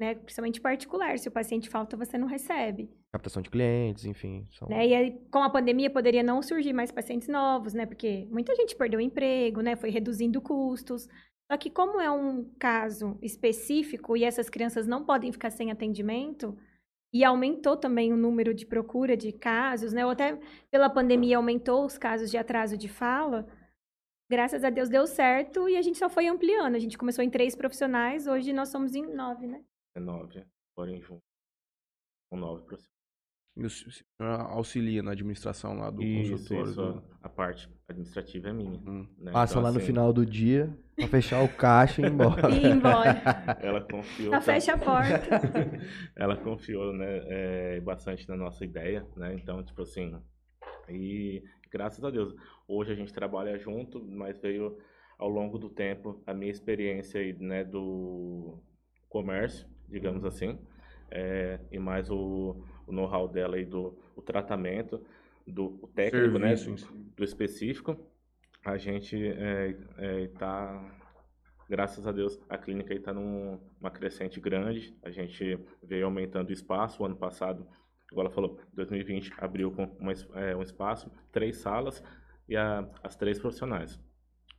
né? 0.00 0.14
Principalmente 0.14 0.60
particular. 0.60 1.18
Se 1.18 1.28
o 1.28 1.32
paciente 1.32 1.68
falta, 1.68 1.96
você 1.96 2.18
não 2.18 2.26
recebe. 2.26 2.90
Captação 3.12 3.42
de 3.42 3.50
clientes, 3.50 4.04
enfim. 4.04 4.46
São... 4.50 4.68
Né? 4.68 4.88
E 4.88 4.94
aí, 4.94 5.20
com 5.30 5.42
a 5.42 5.50
pandemia, 5.50 5.90
poderia 5.90 6.22
não 6.22 6.42
surgir 6.42 6.72
mais 6.72 6.90
pacientes 6.90 7.28
novos, 7.28 7.74
né? 7.74 7.86
Porque 7.86 8.26
muita 8.30 8.54
gente 8.54 8.76
perdeu 8.76 8.98
o 8.98 9.02
emprego, 9.02 9.60
né? 9.60 9.76
Foi 9.76 9.90
reduzindo 9.90 10.40
custos. 10.40 11.08
Só 11.50 11.56
que 11.56 11.70
como 11.70 12.00
é 12.00 12.10
um 12.10 12.44
caso 12.58 13.18
específico 13.20 14.16
e 14.16 14.24
essas 14.24 14.48
crianças 14.48 14.86
não 14.86 15.04
podem 15.04 15.32
ficar 15.32 15.50
sem 15.50 15.70
atendimento, 15.70 16.56
e 17.12 17.24
aumentou 17.24 17.76
também 17.76 18.12
o 18.12 18.16
número 18.16 18.54
de 18.54 18.64
procura 18.64 19.16
de 19.16 19.32
casos, 19.32 19.92
né? 19.92 20.04
Ou 20.04 20.12
até 20.12 20.38
pela 20.70 20.88
pandemia 20.88 21.36
aumentou 21.36 21.84
os 21.84 21.98
casos 21.98 22.30
de 22.30 22.38
atraso 22.38 22.76
de 22.76 22.88
fala. 22.88 23.46
Graças 24.30 24.62
a 24.62 24.70
Deus 24.70 24.88
deu 24.88 25.06
certo 25.08 25.68
e 25.68 25.76
a 25.76 25.82
gente 25.82 25.98
só 25.98 26.08
foi 26.08 26.28
ampliando. 26.28 26.76
A 26.76 26.78
gente 26.78 26.96
começou 26.96 27.24
em 27.24 27.28
três 27.28 27.56
profissionais, 27.56 28.28
hoje 28.28 28.52
nós 28.52 28.68
somos 28.68 28.94
em 28.94 29.04
nove, 29.12 29.46
né? 29.48 29.60
É 29.96 29.98
nove, 30.00 30.44
agora 30.76 30.92
em 30.92 31.00
junho. 31.00 31.20
Com 32.30 32.38
nove 32.38 32.62
profissionais. 32.64 32.90
E 33.56 33.66
o 33.66 33.68
senhor 33.68 34.40
auxilia 34.52 35.02
na 35.02 35.10
administração 35.10 35.76
lá 35.76 35.90
do 35.90 36.00
Isso, 36.00 36.30
consultório. 36.30 36.70
isso, 36.70 36.80
do- 36.80 37.02
a 37.20 37.28
parte 37.28 37.68
administrativa 37.88 38.48
é 38.48 38.52
minha. 38.52 38.78
Hum. 38.86 39.08
né? 39.18 39.32
Passa 39.32 39.54
Então, 39.54 39.62
lá 39.64 39.72
no 39.72 39.78
assim, 39.78 39.86
final 39.88 40.12
do 40.12 40.24
dia 40.24 40.72
pra 40.94 41.08
fechar 41.08 41.42
o 41.42 41.48
caixa 41.48 42.00
e 42.00 42.04
ir 42.04 42.10
embora. 42.12 42.40
E 42.54 42.66
ir 42.66 42.70
embora. 42.70 43.10
Ela 43.60 43.80
confiou. 43.80 44.30
Tam- 44.30 44.40
fecha 44.42 44.74
a 44.74 44.78
porta. 44.78 45.40
ela 46.14 46.36
confiou, 46.36 46.92
né, 46.92 47.20
é, 47.26 47.80
bastante 47.80 48.28
na 48.28 48.36
nossa 48.36 48.64
ideia, 48.64 49.04
né? 49.16 49.34
Então, 49.34 49.62
tipo 49.64 49.82
assim, 49.82 50.16
e 50.88 51.42
graças 51.70 52.02
a 52.04 52.10
Deus, 52.10 52.32
hoje 52.70 52.92
a 52.92 52.94
gente 52.94 53.12
trabalha 53.12 53.58
junto, 53.58 54.02
mas 54.04 54.38
veio 54.38 54.78
ao 55.18 55.28
longo 55.28 55.58
do 55.58 55.68
tempo 55.68 56.22
a 56.26 56.32
minha 56.32 56.50
experiência 56.50 57.20
aí, 57.20 57.32
né, 57.34 57.64
do 57.64 58.58
comércio, 59.08 59.66
digamos 59.88 60.24
assim, 60.24 60.58
é, 61.10 61.58
e 61.70 61.78
mais 61.78 62.10
o, 62.10 62.64
o 62.86 62.92
know-how 62.92 63.28
dela 63.28 63.56
aí 63.56 63.64
do 63.64 63.98
o 64.14 64.22
tratamento. 64.22 65.04
do 65.46 65.90
técnico, 65.94 66.38
né? 66.38 66.56
Serviço 66.56 66.70
em 66.70 66.76
si. 66.76 67.10
Do 67.16 67.24
específico, 67.24 67.96
a 68.64 68.76
gente 68.76 69.16
está 70.24 70.96
graças 71.68 72.04
a 72.04 72.10
Deus, 72.10 72.36
a 72.48 72.58
clínica 72.58 72.92
está 72.92 73.12
numa 73.12 73.90
crescente 73.92 74.40
grande. 74.40 74.96
A 75.02 75.10
gente 75.10 75.56
veio 75.82 76.04
aumentando 76.04 76.50
o 76.50 76.52
espaço. 76.52 77.02
O 77.02 77.06
ano 77.06 77.16
passado, 77.16 77.66
igual 78.10 78.26
ela 78.26 78.34
falou, 78.34 78.60
2020 78.74 79.32
abriu 79.38 79.70
com 79.70 79.84
uma, 79.98 80.12
é, 80.34 80.56
um 80.56 80.62
espaço, 80.62 81.10
três 81.30 81.58
salas 81.58 82.02
e 82.50 82.56
a, 82.56 82.86
as 83.02 83.16
três 83.16 83.38
profissionais. 83.38 83.98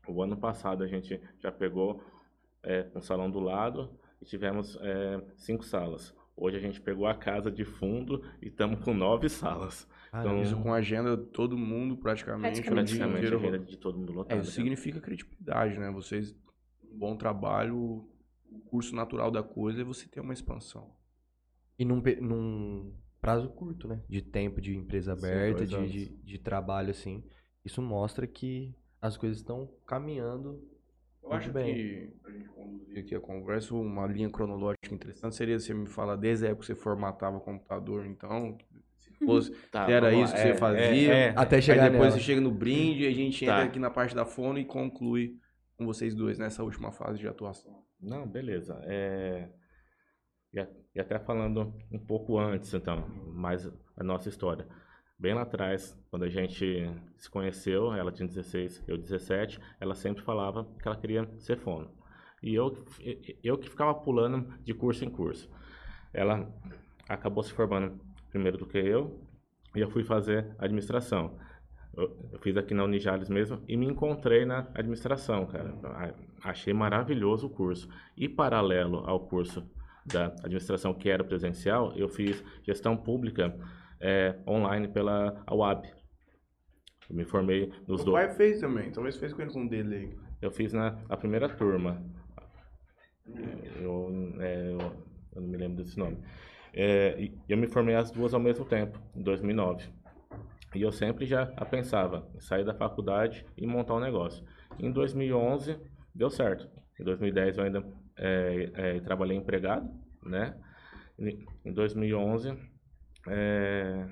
O 0.08 0.24
ano 0.24 0.38
passado 0.38 0.84
a 0.84 0.88
gente 0.88 1.22
já 1.40 1.52
pegou 1.52 2.02
é, 2.64 2.90
um 2.96 3.02
salão 3.02 3.30
do 3.30 3.40
lado 3.40 3.92
e 4.22 4.26
tivemos 4.26 4.78
é, 4.82 5.22
cinco 5.36 5.64
salas. 5.64 6.16
Hoje 6.36 6.56
a 6.58 6.60
gente 6.60 6.80
pegou 6.82 7.06
a 7.06 7.14
casa 7.14 7.52
de 7.52 7.66
fundo 7.66 8.24
e 8.42 8.48
estamos 8.48 8.84
com 8.84 8.94
nove 8.94 9.30
salas. 9.30 9.88
Então, 10.08 10.42
isso 10.42 10.60
com 10.62 10.74
a 10.74 10.78
agenda 10.78 11.16
de 11.16 11.26
todo 11.28 11.58
mundo 11.58 11.96
praticamente. 11.98 12.62
Praticamente. 12.62 13.34
o 13.34 13.38
agenda 13.38 13.60
de 13.60 13.78
todo 13.78 14.00
mundo 14.00 14.12
É, 14.12 14.16
lotado. 14.16 14.40
isso 14.40 14.50
né? 14.50 14.56
significa 14.56 15.00
credibilidade, 15.00 15.78
né? 15.78 15.92
Vocês, 15.92 16.36
um 16.84 16.98
bom 16.98 17.16
trabalho, 17.16 17.78
o 17.78 18.60
curso 18.66 18.96
natural 18.96 19.30
da 19.30 19.44
coisa 19.44 19.82
é 19.82 19.84
você 19.84 20.08
ter 20.08 20.20
uma 20.20 20.34
expansão. 20.34 20.94
E 21.78 21.86
num, 21.86 22.02
num 22.22 22.94
prazo 23.22 23.50
curto, 23.50 23.88
né? 23.88 24.02
De 24.10 24.22
tempo 24.22 24.60
de 24.60 24.76
empresa 24.76 25.16
Sim, 25.16 25.28
aberta, 25.28 25.66
dois 25.66 25.92
de, 25.92 26.08
de, 26.08 26.24
de 26.24 26.38
trabalho, 26.40 26.90
assim. 26.90 27.24
Isso 27.64 27.82
mostra 27.82 28.26
que 28.28 28.74
as 29.02 29.18
coisas 29.18 29.38
estão 29.40 29.70
caminhando. 29.86 30.62
Eu 31.24 31.30
Muito 31.30 31.34
acho 31.44 31.52
bem. 31.52 31.74
que, 31.76 32.14
pra 32.22 32.32
gente 32.32 32.50
conduzir 32.50 32.98
aqui 33.00 33.16
a 33.16 33.20
conversa, 33.20 33.76
uma 33.76 34.08
linha 34.08 34.30
cronológica 34.30 34.94
interessante 34.94 35.36
seria 35.36 35.60
você 35.60 35.74
me 35.74 35.86
falar 35.88 36.16
desde 36.16 36.46
a 36.46 36.50
época 36.50 36.62
que 36.62 36.66
você 36.68 36.76
formatava 36.76 37.38
o 37.38 37.42
computador, 37.42 38.06
então, 38.08 38.58
se 38.98 39.12
fosse, 39.26 39.52
Tá, 39.72 39.86
se 39.86 39.92
era 39.92 40.10
vamos 40.10 40.26
isso 40.30 40.34
lá. 40.36 40.42
que 40.42 40.48
É, 40.48 40.54
você 40.54 40.60
fazia, 40.60 41.14
é, 41.14 41.28
é. 41.28 41.34
Até 41.38 41.62
chegar 41.62 41.84
aí 41.84 41.90
depois 41.92 42.10
nela. 42.10 42.20
você 42.20 42.26
chega 42.26 42.42
no 42.42 42.52
brinde, 42.52 43.06
a 43.06 43.12
gente 43.12 43.46
entra 43.46 43.58
Tá. 43.58 43.64
aqui 43.64 43.78
na 43.80 43.92
parte 43.92 44.16
da 44.16 44.26
fono 44.26 44.58
e 44.58 44.66
conclui 44.66 45.38
com 45.78 45.86
vocês 45.86 46.16
dois 46.16 46.40
nessa 46.40 46.64
última 46.64 46.92
fase 46.92 47.20
de 47.20 47.28
atuação. 47.28 47.84
Não, 48.00 48.28
beleza. 48.28 48.80
É, 48.86 49.48
E, 50.54 50.68
e 50.96 51.00
até 51.00 51.18
falando 51.20 51.74
um 51.92 52.00
pouco 52.00 52.38
antes, 52.38 52.74
então, 52.74 53.08
mais 53.28 53.72
a 53.96 54.04
nossa 54.04 54.28
história. 54.28 54.68
Bem 55.22 55.36
lá 55.36 55.44
atrás, 55.44 55.96
quando 56.10 56.24
a 56.24 56.30
gente 56.30 56.92
se 57.16 57.30
conheceu, 57.30 57.94
ela 57.94 58.12
tinha 58.12 58.28
16, 58.28 58.84
eu 58.88 58.98
17, 58.98 59.60
ela 59.80 59.94
sempre 59.94 60.24
falava 60.24 60.68
que 60.82 60.88
ela 60.88 60.98
queria 60.98 61.30
ser 61.38 61.58
fono. 61.58 61.92
E 62.42 62.56
eu, 62.56 62.76
eu 63.44 63.56
que 63.56 63.70
ficava 63.70 63.94
pulando 63.94 64.52
de 64.64 64.74
curso 64.74 65.06
em 65.06 65.12
curso. 65.12 65.48
Ela 66.12 66.52
acabou 67.08 67.44
se 67.44 67.54
formando 67.54 68.02
primeiro 68.32 68.58
do 68.58 68.66
que 68.66 68.80
eu, 68.80 69.22
e 69.76 69.82
eu 69.82 69.92
fui 69.92 70.04
fazer 70.04 70.56
administração. 70.58 71.38
Eu, 71.96 72.18
eu 72.34 72.40
fiz 72.40 72.58
aqui 72.58 72.74
na 72.74 72.84
Unijales 72.84 73.30
mesmo 73.30 73.62
e 73.68 73.78
me 73.78 73.86
encontrei 73.86 74.44
na 74.44 74.70
administração, 74.74 75.46
cara. 75.46 76.16
Achei 76.44 76.74
maravilhoso 76.74 77.46
o 77.46 77.50
curso. 77.52 77.88
E 78.18 78.28
paralelo 78.28 79.04
ao 79.06 79.20
curso 79.20 79.64
da 80.04 80.34
administração 80.44 80.96
que 80.96 81.12
era 81.12 81.24
presencial, 81.24 81.94
eu 81.96 82.10
fiz 82.10 82.44
gestão 82.64 82.98
pública 82.98 83.56
é, 84.02 84.36
online 84.48 84.88
pela 84.88 85.44
UAB. 85.50 85.86
Eu 87.10 87.16
me 87.16 87.26
formei 87.26 87.72
nos 87.88 88.02
O 88.02 88.06
dois. 88.06 88.26
pai 88.28 88.36
fez 88.36 88.60
também, 88.60 88.92
talvez 88.92 89.16
fez 89.18 89.34
com 89.34 89.42
ele 89.42 89.52
com 89.52 89.66
o 89.66 89.70
dele 89.70 89.96
aí. 89.96 90.18
Eu 90.42 90.52
fiz 90.52 90.74
na 90.74 90.98
a 91.08 91.16
primeira 91.16 91.48
turma. 91.48 92.04
Eu, 93.80 94.36
é, 94.40 94.72
eu, 94.72 94.80
eu 95.36 95.42
não 95.42 95.48
me 95.48 95.58
lembro 95.58 95.84
desse 95.84 95.98
nome. 95.98 96.18
É, 96.74 97.16
e 97.20 97.38
eu 97.50 97.58
me 97.58 97.68
formei 97.68 97.96
as 97.96 98.12
duas 98.12 98.34
ao 98.34 98.40
mesmo 98.40 98.66
tempo, 98.66 99.00
em 99.16 99.22
2009. 99.22 99.88
E 100.74 100.82
eu 100.82 100.92
sempre 100.92 101.26
já 101.26 101.46
pensava 101.70 102.30
em 102.34 102.40
sair 102.40 102.64
da 102.64 102.74
faculdade 102.74 103.46
e 103.58 103.68
montar 103.68 103.96
um 103.96 104.00
negócio. 104.00 104.44
Em 104.80 104.90
2011, 104.90 105.78
deu 106.16 106.30
certo. 106.30 106.70
Em 107.00 107.04
2010 107.04 107.58
eu 107.58 107.64
ainda 107.66 107.86
é, 108.18 108.72
é, 108.74 109.00
trabalhei 109.02 109.36
empregado, 109.36 109.90
né? 110.24 110.56
Em 111.20 111.74
2011, 111.74 112.58
é, 113.28 114.08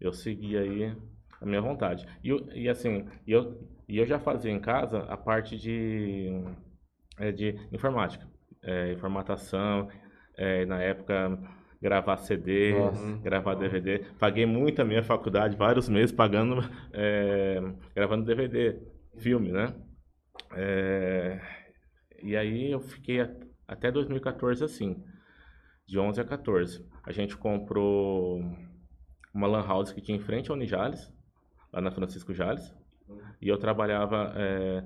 eu 0.00 0.12
segui 0.12 0.56
aí 0.56 0.96
a 1.40 1.46
minha 1.46 1.60
vontade. 1.60 2.06
E, 2.22 2.28
eu- 2.30 2.48
e 2.54 2.68
assim, 2.68 3.06
eu, 3.26 3.68
e 3.88 3.98
eu 3.98 4.06
já 4.06 4.18
fazia 4.18 4.50
em 4.50 4.60
casa 4.60 5.00
a 5.04 5.16
parte 5.16 5.56
de, 5.56 6.28
é, 7.18 7.32
de 7.32 7.54
informática, 7.72 8.26
é, 8.62 8.92
informatação, 8.92 9.88
é, 10.36 10.64
na 10.66 10.80
época 10.82 11.38
gravar 11.80 12.16
CD, 12.16 12.72
Nossa. 12.72 13.16
gravar 13.22 13.54
DVD. 13.54 13.98
Paguei 14.18 14.46
muito 14.46 14.80
a 14.80 14.84
minha 14.84 15.02
faculdade, 15.02 15.56
vários 15.56 15.88
meses 15.88 16.10
pagando, 16.12 16.56
é, 16.92 17.60
gravando 17.94 18.24
DVD, 18.24 18.78
filme, 19.18 19.52
né? 19.52 19.74
É, 20.52 21.40
e 22.22 22.36
aí 22.36 22.70
eu 22.70 22.80
fiquei 22.80 23.20
até 23.68 23.90
2014 23.90 24.64
assim, 24.64 25.02
de 25.86 25.98
11 25.98 26.20
a 26.20 26.24
14. 26.24 26.84
A 27.04 27.12
gente 27.12 27.36
comprou 27.36 28.40
uma 29.32 29.46
lan 29.46 29.66
house 29.66 29.92
que 29.92 30.00
tinha 30.00 30.16
em 30.16 30.20
frente 30.20 30.50
ao 30.50 30.56
Unijales, 30.56 31.12
lá 31.72 31.80
na 31.80 31.90
Francisco 31.90 32.34
Jales. 32.34 32.74
E 33.40 33.48
eu 33.48 33.56
trabalhava 33.58 34.32
é, 34.34 34.84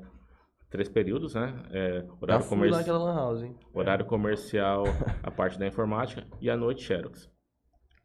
três 0.69 0.89
períodos, 0.89 1.35
né? 1.35 1.55
É, 1.71 2.07
horário, 2.21 2.45
fui 2.45 2.57
comerci- 2.57 2.73
lá 2.73 2.79
naquela 2.79 2.99
lan 2.99 3.15
house, 3.15 3.43
hein? 3.43 3.57
horário 3.73 4.05
comercial, 4.05 4.85
a 5.23 5.31
parte 5.31 5.59
da 5.59 5.67
informática 5.67 6.27
e 6.41 6.51
à 6.51 6.57
noite 6.57 6.83
Xerox. 6.83 7.31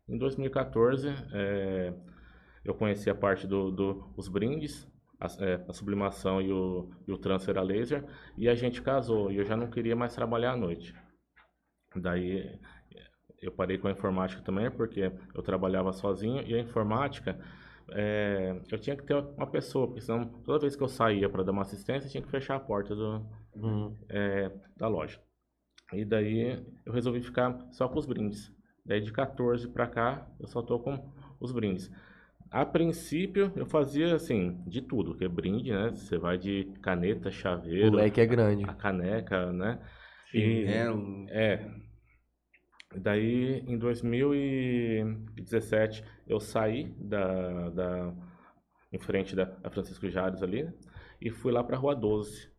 Em 0.08 0.18
2014, 0.18 1.10
é, 1.34 1.94
eu 2.64 2.74
conheci 2.76 3.10
a 3.10 3.16
parte 3.16 3.46
dos 3.48 3.76
do, 3.76 4.14
os 4.16 4.30
brindes, 4.30 4.88
a, 5.20 5.26
é, 5.44 5.66
a 5.68 5.74
sublimação 5.74 6.42
e 6.42 6.54
o, 6.54 6.90
e 7.08 7.12
o 7.12 7.18
transfer 7.18 7.58
a 7.58 7.62
laser, 7.64 8.06
e 8.38 8.48
a 8.48 8.56
gente 8.56 8.82
casou, 8.82 9.32
e 9.32 9.38
eu 9.38 9.44
já 9.46 9.58
não 9.58 9.70
queria 9.70 9.96
mais 9.96 10.14
trabalhar 10.14 10.52
à 10.54 10.58
noite. 10.58 10.94
Daí 11.96 12.60
eu 13.42 13.52
parei 13.52 13.78
com 13.78 13.88
a 13.88 13.92
informática 13.92 14.42
também, 14.42 14.70
porque 14.72 15.12
eu 15.34 15.42
trabalhava 15.44 15.92
sozinho, 15.94 16.42
e 16.48 16.54
a 16.56 16.60
informática, 16.60 17.38
é, 17.92 18.60
eu 18.72 18.80
tinha 18.80 18.96
que 18.96 19.04
ter 19.04 19.16
uma 19.16 19.48
pessoa, 19.48 19.88
porque 19.88 20.02
senão 20.02 20.26
toda 20.44 20.60
vez 20.60 20.76
que 20.76 20.84
eu 20.84 20.88
saía 20.88 21.30
para 21.30 21.44
dar 21.44 21.52
uma 21.52 21.62
assistência, 21.62 22.08
eu 22.08 22.12
tinha 22.12 22.24
que 22.24 22.30
fechar 22.32 22.56
a 22.56 22.60
porta 22.60 22.96
do, 22.96 23.26
Uhum. 23.56 23.96
é, 24.10 24.52
da 24.76 24.88
loja. 24.88 25.20
E 25.94 26.04
daí 26.04 26.62
eu 26.86 26.92
resolvi 26.92 27.22
ficar 27.22 27.68
só 27.72 27.88
com 27.88 28.00
os 28.00 28.06
brindes. 28.06 28.52
Daí 28.86 29.02
de 29.02 29.12
14 29.12 29.68
para 29.70 29.88
cá, 29.88 30.28
eu 30.40 30.48
só 30.48 30.62
tô 30.62 30.80
com 30.80 31.12
os 31.40 31.52
brindes. 31.52 31.90
A 32.52 32.66
princípio, 32.66 33.52
eu 33.56 33.66
fazia 33.66 34.16
assim, 34.16 34.62
de 34.68 34.82
tudo, 34.82 35.16
que 35.16 35.26
é 35.26 35.28
brinde, 35.28 35.72
né? 35.72 35.90
Você 35.92 36.18
vai 36.18 36.38
de 36.38 36.66
caneta, 36.82 37.30
O 37.30 37.32
chaveiro, 37.32 37.96
leque 37.96 38.20
é 38.22 38.26
grande. 38.26 38.64
a 38.66 38.74
caneca, 38.74 39.52
né? 39.52 39.80
E, 40.34 40.40
Chinelo. 40.40 41.26
é. 41.30 41.70
Daí, 42.98 43.64
em 43.68 43.78
2017, 43.78 46.04
eu 46.28 46.40
saí 46.40 46.90
da, 47.00 47.70
da 47.70 48.14
em 48.92 48.98
frente 49.00 49.36
da, 49.36 49.44
da 49.46 49.70
Francisco 49.70 50.10
Jales 50.10 50.42
ali 50.42 50.64
né? 50.64 50.74
e 51.22 51.30
fui 51.30 51.52
lá 51.52 51.64
para 51.64 51.78
Rua 51.78 51.96
12. 51.96 52.50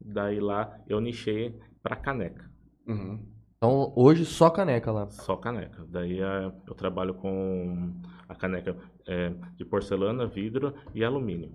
Daí 0.00 0.40
lá 0.40 0.80
eu 0.88 1.00
nichei 1.00 1.58
para 1.82 1.96
caneca, 1.96 2.48
Uhum. 2.86 3.22
Então, 3.56 3.92
hoje 3.94 4.24
só 4.24 4.48
caneca 4.48 4.90
lá. 4.90 5.10
só 5.10 5.36
caneca. 5.36 5.84
Daí 5.86 6.18
eh, 6.18 6.52
eu 6.66 6.74
trabalho 6.74 7.12
com 7.14 7.92
a 8.26 8.34
caneca 8.34 8.74
eh, 9.06 9.34
de 9.54 9.66
porcelana, 9.66 10.26
vidro 10.26 10.74
e 10.94 11.04
alumínio. 11.04 11.52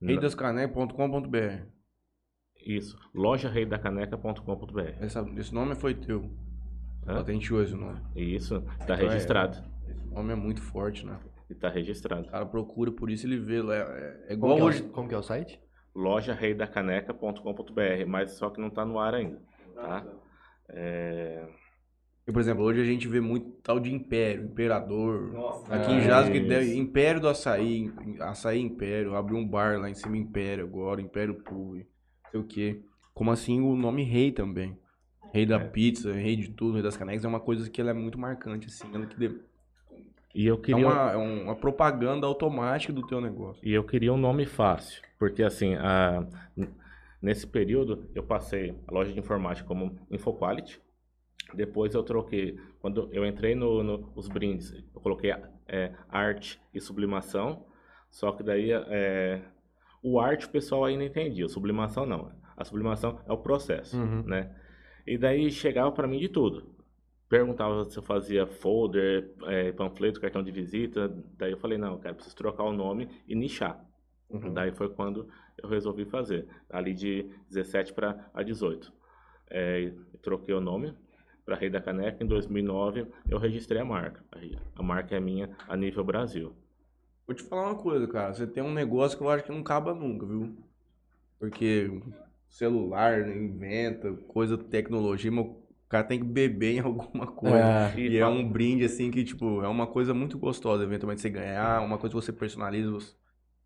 Reidascaneca.com.br 0.00 1.64
Isso, 2.66 2.98
loja 3.14 3.48
reidacaneca.com.br. 3.48 5.02
Esse 5.38 5.54
nome 5.54 5.74
foi 5.74 5.94
teu. 5.94 6.30
Hã? 7.08 7.14
Patenteou 7.14 7.62
esse 7.62 7.74
nome. 7.74 7.98
Isso, 8.14 8.60
tá 8.60 8.94
Então 8.94 8.96
é- 8.96 9.00
registrado. 9.08 9.56
Esse 9.88 10.06
nome 10.14 10.32
é 10.32 10.36
muito 10.36 10.60
forte, 10.62 11.06
né? 11.06 11.18
E 11.50 11.54
tá 11.54 11.68
registrado. 11.70 12.26
O 12.28 12.30
cara 12.30 12.44
procura 12.46 12.92
por 12.92 13.10
isso 13.10 13.26
ele 13.26 13.38
vê. 13.38 13.56
É, 13.60 14.32
é 14.34 14.36
Como 14.36 14.52
igual 14.52 14.56
que 14.56 14.60
é, 14.60 14.64
hoje. 14.64 14.82
o, 14.82 14.88
como 14.90 15.08
que 15.08 15.14
é 15.14 15.18
o 15.18 15.22
site? 15.22 15.58
loja 15.94 16.32
reidacaneca.com.br, 16.34 18.06
mas 18.06 18.32
só 18.32 18.50
que 18.50 18.60
não 18.60 18.70
tá 18.70 18.84
no 18.84 18.98
ar 19.00 19.14
ainda, 19.14 19.40
tá? 19.74 20.04
É, 20.68 21.48
E, 22.26 22.32
por 22.32 22.40
exemplo, 22.40 22.62
hoje 22.62 22.80
a 22.82 22.84
gente 22.84 23.08
vê 23.08 23.20
muito 23.20 23.50
tal 23.62 23.80
de 23.80 23.92
Império, 23.92 24.44
Imperador. 24.44 25.34
Aqui 25.70 25.90
em 25.92 25.98
Ah, 25.98 26.06
Jazz, 26.06 26.28
que 26.28 26.36
isso. 26.38 26.46
deve- 26.48 26.76
Império 26.76 27.20
do 27.22 27.28
Açaí, 27.28 27.90
Açaí 28.20 28.60
Império, 28.60 29.16
abriu 29.16 29.38
um 29.38 29.48
bar 29.48 29.80
lá 29.80 29.88
em 29.88 29.94
cima, 29.94 30.16
Império 30.16 30.64
agora, 30.66 31.00
Império 31.00 31.42
Pub, 31.42 31.78
não 31.78 32.30
sei 32.30 32.40
o 32.40 32.44
quê. 32.44 32.82
Como 33.14 33.30
assim 33.32 33.60
o 33.62 33.74
nome 33.74 34.02
Rei 34.04 34.30
também. 34.30 34.78
Rei 35.32 35.44
da 35.46 35.56
É. 35.56 35.64
pizza, 35.64 36.12
rei 36.12 36.36
de 36.36 36.48
tudo, 36.50 36.74
rei 36.74 36.82
das 36.82 36.96
canecas, 36.96 37.24
é 37.24 37.28
uma 37.28 37.40
coisa 37.40 37.68
que 37.70 37.80
ela 37.80 37.90
é 37.90 37.94
muito 37.94 38.18
marcante, 38.18 38.66
assim. 38.66 38.88
Ela 38.94 39.06
que 39.06 39.16
de- 39.18 39.40
e 40.34 40.46
eu 40.46 40.54
é, 40.54 40.58
queria 40.58 40.86
uma, 40.86 41.10
é 41.12 41.16
uma 41.16 41.56
propaganda 41.56 42.26
automática 42.26 42.92
do 42.92 43.06
teu 43.06 43.20
negócio. 43.20 43.66
e 43.66 43.72
eu 43.72 43.84
queria 43.84 44.12
um 44.12 44.16
nome 44.18 44.46
fácil, 44.46 45.02
porque 45.18 45.42
assim, 45.42 45.74
a- 45.74 46.26
nesse 47.20 47.46
período 47.46 48.08
eu 48.14 48.22
passei 48.22 48.74
a 48.86 48.92
loja 48.92 49.12
de 49.12 49.18
informática 49.18 49.66
como 49.66 49.98
InfoQuality. 50.10 50.80
Depois 51.54 51.94
eu 51.94 52.02
troquei, 52.02 52.58
quando 52.80 53.08
eu 53.10 53.24
entrei 53.26 53.54
no, 53.54 53.82
no- 53.82 54.12
os 54.14 54.28
brindes, 54.28 54.72
eu 54.94 55.00
coloquei 55.00 55.34
é, 55.66 55.92
arte 56.08 56.60
e 56.74 56.80
sublimação. 56.80 57.64
Só 58.10 58.32
que 58.32 58.42
daí 58.42 58.70
é, 58.72 59.42
o 60.02 60.18
arte 60.20 60.46
o 60.46 60.50
pessoal 60.50 60.84
ainda 60.84 61.04
entendia, 61.04 61.44
a 61.46 61.48
sublimação 61.48 62.04
não. 62.06 62.30
A 62.56 62.64
sublimação 62.64 63.20
é 63.26 63.32
o 63.32 63.38
processo, 63.38 63.96
Uhum. 63.96 64.22
né? 64.24 64.50
E 65.08 65.16
daí 65.16 65.50
chegava 65.50 65.90
para 65.90 66.06
mim 66.06 66.18
de 66.18 66.28
tudo. 66.28 66.64
Perguntava 67.28 67.84
se 67.86 67.98
eu 67.98 68.02
fazia 68.02 68.46
folder, 68.46 69.32
é, 69.44 69.72
panfleto, 69.72 70.20
cartão 70.20 70.42
de 70.42 70.50
visita. 70.50 71.08
Daí 71.36 71.52
eu 71.52 71.56
falei, 71.56 71.78
não, 71.78 71.98
cara, 71.98 72.14
preciso 72.14 72.36
trocar 72.36 72.64
o 72.64 72.72
nome 72.72 73.08
e 73.26 73.34
nichar. 73.34 73.82
Uhum. 74.28 74.52
Daí 74.52 74.70
foi 74.72 74.90
quando 74.90 75.26
eu 75.56 75.68
resolvi 75.68 76.04
fazer, 76.04 76.46
ali 76.68 76.92
de 76.92 77.30
17 77.50 77.94
para 77.94 78.30
a 78.34 78.42
18. 78.42 78.92
É, 79.50 79.92
troquei 80.20 80.54
o 80.54 80.60
nome 80.60 80.94
para 81.42 81.56
Rei 81.56 81.70
da 81.70 81.80
Caneca. 81.80 82.22
Em 82.22 82.26
2009 82.26 83.06
eu 83.30 83.38
registrei 83.38 83.80
a 83.80 83.84
marca. 83.84 84.22
A 84.76 84.82
marca 84.82 85.16
é 85.16 85.20
minha 85.20 85.56
a 85.66 85.74
nível 85.74 86.04
Brasil. 86.04 86.54
Vou 87.26 87.34
te 87.34 87.42
falar 87.42 87.72
uma 87.72 87.82
coisa, 87.82 88.06
cara. 88.06 88.34
Você 88.34 88.46
tem 88.46 88.62
um 88.62 88.72
negócio 88.72 89.16
que 89.16 89.24
eu 89.24 89.30
acho 89.30 89.44
que 89.44 89.52
não 89.52 89.60
acaba 89.60 89.94
nunca, 89.94 90.26
viu? 90.26 90.54
Porque 91.38 91.90
celular 92.48 93.18
né, 93.26 93.36
inventa, 93.36 94.12
coisa, 94.28 94.56
tecnologia, 94.58 95.30
mas 95.30 95.44
o 95.46 95.56
cara 95.88 96.04
tem 96.04 96.18
que 96.18 96.24
beber 96.26 96.74
em 96.76 96.80
alguma 96.80 97.26
coisa. 97.26 97.58
É. 97.96 98.00
E 98.00 98.16
é 98.18 98.26
um 98.26 98.46
brinde, 98.48 98.84
assim, 98.84 99.10
que, 99.10 99.24
tipo, 99.24 99.62
é 99.62 99.68
uma 99.68 99.86
coisa 99.86 100.12
muito 100.14 100.38
gostosa, 100.38 100.82
eventualmente, 100.84 101.20
você 101.20 101.30
ganhar, 101.30 101.80
uma 101.82 101.98
coisa 101.98 102.14
que 102.14 102.20
você 102.22 102.32
personaliza. 102.32 102.90
você- 102.90 103.14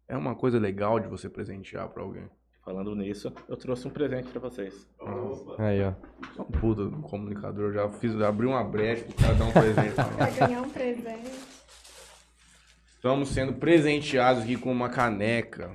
É 0.08 0.16
uma 0.16 0.34
coisa 0.34 0.58
legal 0.58 1.00
de 1.00 1.08
você 1.08 1.28
presentear 1.28 1.88
pra 1.88 2.02
alguém. 2.02 2.24
Falando 2.64 2.94
nisso, 2.94 3.32
eu 3.48 3.56
trouxe 3.56 3.88
um 3.88 3.90
presente 3.90 4.28
para 4.28 4.40
vocês. 4.40 4.86
Aí, 5.58 5.82
ó. 5.82 5.92
Só 6.36 6.42
um 6.42 6.44
puta 6.44 6.84
do 6.84 6.98
comunicador, 7.02 7.72
já 7.72 7.88
fiz, 7.88 8.14
abri 8.20 8.46
uma 8.46 8.62
brecha 8.62 9.04
pro 9.04 9.14
cara 9.16 9.34
dar 9.34 9.44
um 9.46 9.52
presente. 9.52 9.94
pra 9.94 10.30
ganhar 10.46 10.62
um 10.62 10.68
presente. 10.70 11.51
Estamos 13.02 13.30
sendo 13.30 13.54
presenteados 13.54 14.44
aqui 14.44 14.56
com 14.56 14.70
uma 14.70 14.88
caneca. 14.88 15.72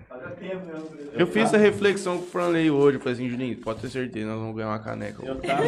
Eu 1.11 1.27
fiz 1.27 1.43
essa 1.43 1.57
reflexão 1.57 2.19
com 2.19 2.23
o 2.23 2.25
Franley 2.25 2.71
hoje. 2.71 2.95
Eu 2.95 3.01
falei 3.01 3.15
assim, 3.15 3.27
Juninho, 3.29 3.57
pode 3.57 3.81
ter 3.81 3.89
certeza, 3.89 4.27
nós 4.27 4.39
vamos 4.39 4.55
ganhar 4.55 4.69
uma 4.69 4.79
caneca. 4.79 5.25
Eu 5.25 5.35
tava. 5.35 5.63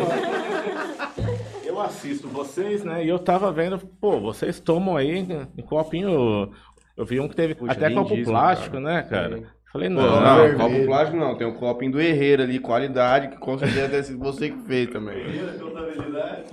eu 1.66 1.82
assisto 1.82 2.30
vocês, 2.30 2.86
né? 2.86 3.04
E 3.04 3.10
eu 3.10 3.20
tava 3.20 3.52
vendo, 3.52 3.78
pô, 3.78 4.22
vocês 4.22 4.58
tomam 4.58 4.96
aí 4.96 5.28
em 5.58 5.62
copinho. 5.62 6.50
Eu 6.96 7.04
vi 7.06 7.20
um 7.20 7.28
que 7.28 7.36
teve 7.36 7.56
Puxa, 7.56 7.74
até 7.74 7.90
copo 7.90 8.24
plástico, 8.24 8.82
cara. 8.82 8.86
né, 8.86 9.04
cara? 9.04 9.38
Sim. 9.40 9.46
Falei, 9.74 9.90
Pô, 9.90 9.96
não. 9.96 10.22
não, 10.22 10.38
vermelho. 10.38 10.58
copo 10.58 10.86
plástico 10.86 11.18
não, 11.18 11.38
tem 11.38 11.46
o 11.46 11.56
copinho 11.56 11.92
do 11.92 12.00
Herreiro 12.00 12.42
ali, 12.42 12.60
qualidade, 12.60 13.28
que 13.28 13.38
com 13.38 13.60
certeza 13.60 13.90
deve 13.90 14.04
ser 14.04 14.16
você 14.16 14.50
que 14.50 14.62
fez 14.62 14.90
também. 14.90 15.26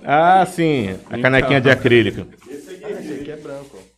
Ah, 0.05 0.45
sim, 0.45 0.99
a 1.09 1.17
canequinha 1.17 1.61
de 1.61 1.71
acrílico. 1.71 2.27
Esse 2.51 2.75
aqui 3.21 3.31
é 3.31 3.37
branco. 3.37 3.96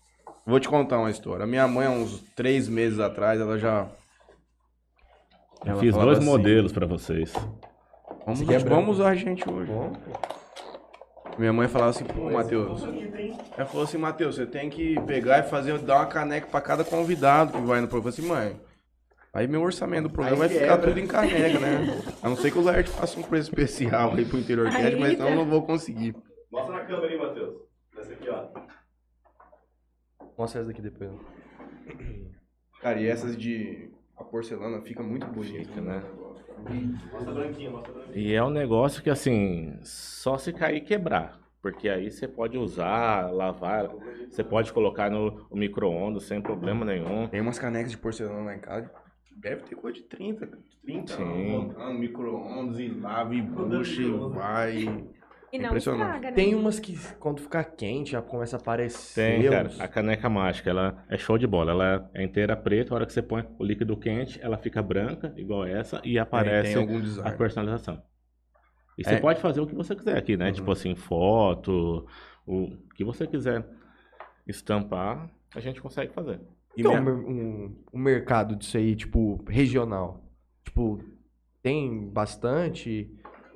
Vou 0.48 0.58
te 0.58 0.66
contar 0.66 0.98
uma 0.98 1.10
história. 1.10 1.46
Minha 1.46 1.68
mãe, 1.68 1.86
há 1.86 1.90
uns 1.90 2.22
três 2.34 2.70
meses 2.70 2.98
atrás, 2.98 3.38
ela 3.38 3.58
já. 3.58 3.86
Eu 5.62 5.72
Ela 5.72 5.80
fiz 5.80 5.94
dois 5.94 6.16
assim, 6.16 6.26
modelos 6.26 6.72
pra 6.72 6.86
vocês. 6.86 7.34
Vamos, 8.24 8.48
é 8.48 8.58
vamos 8.58 8.96
usar 8.96 9.10
a 9.10 9.14
gente 9.14 9.46
hoje. 9.46 9.70
Minha 11.36 11.52
mãe 11.52 11.68
falava 11.68 11.90
assim, 11.90 12.04
pô, 12.04 12.30
Matheus. 12.30 12.82
Ela 13.58 13.66
falou 13.66 13.82
assim, 13.84 13.98
Matheus, 13.98 14.36
você 14.36 14.46
tem 14.46 14.70
que 14.70 14.98
pegar 15.02 15.40
e 15.40 15.42
fazer, 15.42 15.78
dar 15.80 15.96
uma 15.96 16.06
caneca 16.06 16.46
pra 16.46 16.62
cada 16.62 16.82
convidado 16.82 17.52
que 17.52 17.60
vai 17.60 17.82
no 17.82 17.86
programa. 17.86 18.08
Eu 18.08 18.12
falei 18.22 18.38
assim, 18.40 18.54
mãe. 18.54 18.60
Aí 19.34 19.46
meu 19.46 19.60
orçamento 19.60 20.04
do 20.04 20.14
programa 20.14 20.48
vai 20.48 20.48
ficar 20.48 20.78
tudo 20.78 20.98
em 20.98 21.06
caneca, 21.06 21.58
né? 21.58 22.02
A 22.22 22.28
não 22.30 22.36
ser 22.36 22.50
que 22.50 22.58
o 22.58 22.62
Laerte 22.62 22.88
faça 22.88 23.20
um 23.20 23.22
preço 23.22 23.50
especial 23.50 24.14
aí 24.14 24.24
pro 24.24 24.38
interior 24.38 24.70
Cat, 24.70 24.96
mas 24.96 25.12
senão 25.12 25.28
eu 25.28 25.36
não 25.36 25.44
vou 25.44 25.62
conseguir. 25.66 26.16
Mostra 26.50 26.72
na 26.72 26.84
câmera 26.86 27.06
aí, 27.12 27.18
Matheus. 27.18 27.54
Essa 27.98 28.12
aqui, 28.14 28.30
ó. 28.30 28.78
Mostra 30.38 30.60
essa 30.60 30.68
daqui 30.68 30.80
depois. 30.80 31.10
Cara, 32.80 33.00
e 33.00 33.08
essas 33.08 33.36
de. 33.36 33.90
A 34.16 34.22
porcelana 34.22 34.80
fica 34.82 35.02
muito 35.02 35.26
bonita, 35.26 35.64
Fica, 35.64 35.80
né? 35.80 36.02
Mostra 37.12 37.32
branquinha, 37.32 37.70
mostra 37.70 37.92
branquinha. 37.92 38.16
E 38.16 38.32
é 38.32 38.42
um 38.42 38.50
negócio 38.50 39.02
que, 39.02 39.10
assim, 39.10 39.78
só 39.82 40.38
se 40.38 40.52
cair 40.52 40.78
e 40.78 40.80
quebrar. 40.80 41.40
Porque 41.60 41.88
aí 41.88 42.10
você 42.10 42.26
pode 42.26 42.56
usar, 42.56 43.32
lavar, 43.32 43.88
você 44.28 44.44
pode 44.44 44.72
colocar 44.72 45.10
no 45.10 45.46
micro-ondas 45.52 46.24
sem 46.24 46.40
problema 46.40 46.84
nenhum. 46.84 47.26
Tem 47.28 47.40
umas 47.40 47.58
canecas 47.58 47.90
de 47.90 47.98
porcelana 47.98 48.44
lá 48.44 48.56
em 48.56 48.60
casa. 48.60 48.90
Deve 49.36 49.62
ter 49.62 49.76
coisa 49.76 49.98
de 49.98 50.04
30, 50.04 50.48
30 50.82 51.16
Sim. 51.16 51.50
colocando 51.50 51.98
micro-ondas 51.98 52.78
e 52.78 52.88
lava 52.88 53.34
e 53.34 53.42
puxa 53.42 54.02
e 54.02 54.10
vai. 54.10 55.08
E 55.52 55.58
não 55.58 55.76
estraga, 55.76 56.30
né? 56.30 56.32
Tem 56.32 56.54
umas 56.54 56.78
que 56.78 56.96
quando 57.18 57.40
ficar 57.40 57.64
quente 57.64 58.10
já 58.12 58.20
começa 58.20 58.56
a 58.56 58.60
aparecer. 58.60 59.40
Tem, 59.40 59.50
cara. 59.50 59.70
A 59.78 59.88
caneca 59.88 60.28
mágica, 60.28 60.68
ela 60.68 61.04
é 61.08 61.16
show 61.16 61.38
de 61.38 61.46
bola. 61.46 61.72
Ela 61.72 62.10
é 62.14 62.22
inteira 62.22 62.54
preta, 62.56 62.92
a 62.92 62.96
hora 62.96 63.06
que 63.06 63.12
você 63.12 63.22
põe 63.22 63.44
o 63.58 63.64
líquido 63.64 63.96
quente, 63.96 64.38
ela 64.42 64.58
fica 64.58 64.82
branca, 64.82 65.32
igual 65.36 65.64
essa, 65.64 66.00
e 66.04 66.18
aparece 66.18 66.74
tem 66.74 66.82
algum 66.82 67.00
a 67.22 67.30
personalização. 67.32 68.02
E 68.98 69.02
É. 69.02 69.04
você 69.04 69.16
pode 69.20 69.40
fazer 69.40 69.60
o 69.60 69.66
que 69.66 69.74
você 69.74 69.94
quiser 69.96 70.18
aqui, 70.18 70.36
né? 70.36 70.48
Uhum. 70.48 70.52
Tipo 70.52 70.72
assim, 70.72 70.94
foto, 70.94 72.06
o 72.46 72.76
que 72.94 73.02
você 73.04 73.26
quiser 73.26 73.64
estampar, 74.46 75.30
a 75.54 75.60
gente 75.60 75.80
consegue 75.80 76.12
fazer. 76.12 76.40
E 76.76 76.80
Então, 76.80 76.92
minha- 77.00 77.14
um, 77.14 77.76
um 77.92 77.98
mercado 77.98 78.54
disso 78.54 78.76
aí, 78.76 78.94
tipo, 78.94 79.42
regional. 79.48 80.24
Tipo, 80.64 81.02
tem 81.62 82.08
bastante 82.10 82.90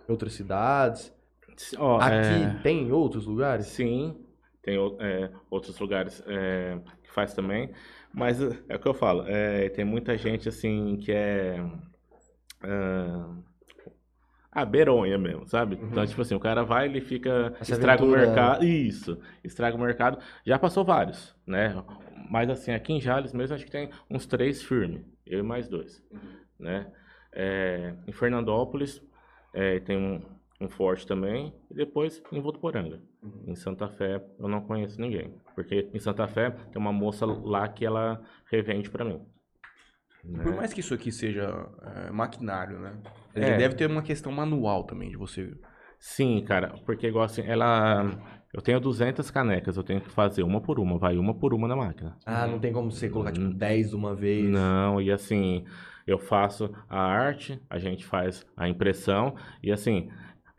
em 0.09 0.11
outras 0.11 0.33
cidades. 0.33 1.12
Ó, 1.79 1.99
Aqui 1.99 2.15
é, 2.15 2.62
tem 2.62 2.83
em 2.88 2.93
outros 2.93 3.27
lugares? 3.27 3.67
Sim, 3.67 4.17
tem 4.62 4.79
o- 4.79 4.97
é, 5.01 5.31
outros 5.51 5.79
lugares 5.79 6.23
é, 6.27 6.79
que 7.03 7.11
faz 7.12 7.35
também, 7.35 7.71
mas 8.12 8.41
é, 8.43 8.59
é 8.69 8.77
o 8.77 8.79
que 8.79 8.88
eu 8.88 8.95
falo, 8.95 9.25
é, 9.27 9.69
tem 9.71 9.85
muita 9.85 10.17
gente 10.17 10.49
assim 10.49 10.97
que 10.97 11.12
é 11.12 11.62
ah, 12.62 13.35
a 14.51 14.65
beironha 14.65 15.17
mesmo, 15.19 15.47
sabe? 15.49 15.79
Então, 15.83 16.07
tipo 16.07 16.21
assim, 16.21 16.35
o 16.35 16.41
cara 16.41 16.62
vai, 16.62 16.87
ele 16.87 17.01
fica, 17.01 17.55
Essa 17.61 17.73
estraga 17.73 18.03
o 18.03 18.07
aventura- 18.07 18.27
mercado, 18.27 18.65
isso, 18.65 19.19
estraga 19.43 19.77
o 19.77 19.81
mercado, 19.81 20.19
já 20.45 20.59
passou 20.59 20.85
vários, 20.85 21.35
né? 21.47 21.83
Mas 22.31 22.49
assim, 22.51 22.73
aqui 22.73 22.93
em 22.93 23.01
Jales 23.01 23.33
mesmo, 23.33 23.55
acho 23.55 23.65
que 23.65 23.71
tem 23.71 23.91
uns 24.11 24.27
três 24.27 24.62
firmes, 24.62 25.03
eu 25.27 25.38
e 25.41 25.43
mais 25.43 25.69
dois, 25.69 26.03
né? 26.59 26.87
É, 27.33 27.95
em 28.07 28.12
Fernandópolis, 28.12 29.03
tem 29.87 29.97
um, 29.97 30.23
um 30.62 30.68
forte 30.68 31.07
também, 31.07 31.53
e 31.70 31.75
depois 31.75 32.22
em 32.33 32.40
Votuporanga. 32.40 33.01
Em 33.46 33.55
Santa 33.55 33.88
Fé 33.88 34.22
eu 34.38 34.48
não 34.48 34.61
conheço 34.61 35.01
ninguém, 35.01 35.35
porque 35.55 35.88
em 35.92 35.98
Santa 35.98 36.27
Fé 36.29 36.51
tem 36.51 36.81
uma 36.81 36.92
moça 36.92 37.27
lá 37.27 37.68
que 37.68 37.85
ela 37.85 38.20
revende 38.51 38.90
pra 38.90 39.05
mim. 39.05 39.20
né? 40.25 40.44
Por 40.44 40.55
mais 40.55 40.72
que 40.72 40.81
isso 40.81 40.94
aqui 40.94 41.11
seja 41.11 41.66
é, 41.83 42.11
maquinário, 42.11 42.79
né? 42.79 42.92
Ele 43.35 43.46
É. 43.46 43.57
deve 43.57 43.75
ter 43.75 43.90
uma 43.90 44.03
questão 44.03 44.31
manual 44.33 44.85
também 44.85 45.11
de 45.11 45.16
você. 45.16 45.53
Sim, 45.98 46.42
cara, 46.44 46.75
porque 46.85 47.07
igual 47.07 47.25
assim, 47.25 47.42
ela 47.42 48.05
eu 48.53 48.61
tenho 48.61 48.79
200 48.81 49.31
canecas, 49.31 49.77
eu 49.77 49.83
tenho 49.85 50.01
que 50.01 50.11
fazer 50.11 50.42
uma 50.42 50.61
por 50.61 50.79
uma, 50.81 50.98
vai 50.98 51.16
uma 51.16 51.33
por 51.35 51.55
uma 51.55 51.66
na 51.68 51.77
máquina. 51.77 52.16
Ah, 52.27 52.46
não 52.46 52.59
tem 52.59 52.72
como 52.72 52.90
você 52.90 53.09
colocar, 53.09 53.33
tipo, 53.33 53.46
Hum. 53.46 53.53
10 53.53 53.90
de 53.90 53.96
uma 53.96 54.14
vez. 54.14 54.48
Não, 54.51 55.01
e 55.01 55.11
assim, 55.12 55.64
eu 56.07 56.18
faço 56.18 56.70
a 56.88 57.01
arte, 57.01 57.61
a 57.70 57.79
gente 57.79 58.05
faz 58.05 58.44
a 58.57 58.68
impressão, 58.68 59.35
e 59.62 59.70
assim, 59.72 60.11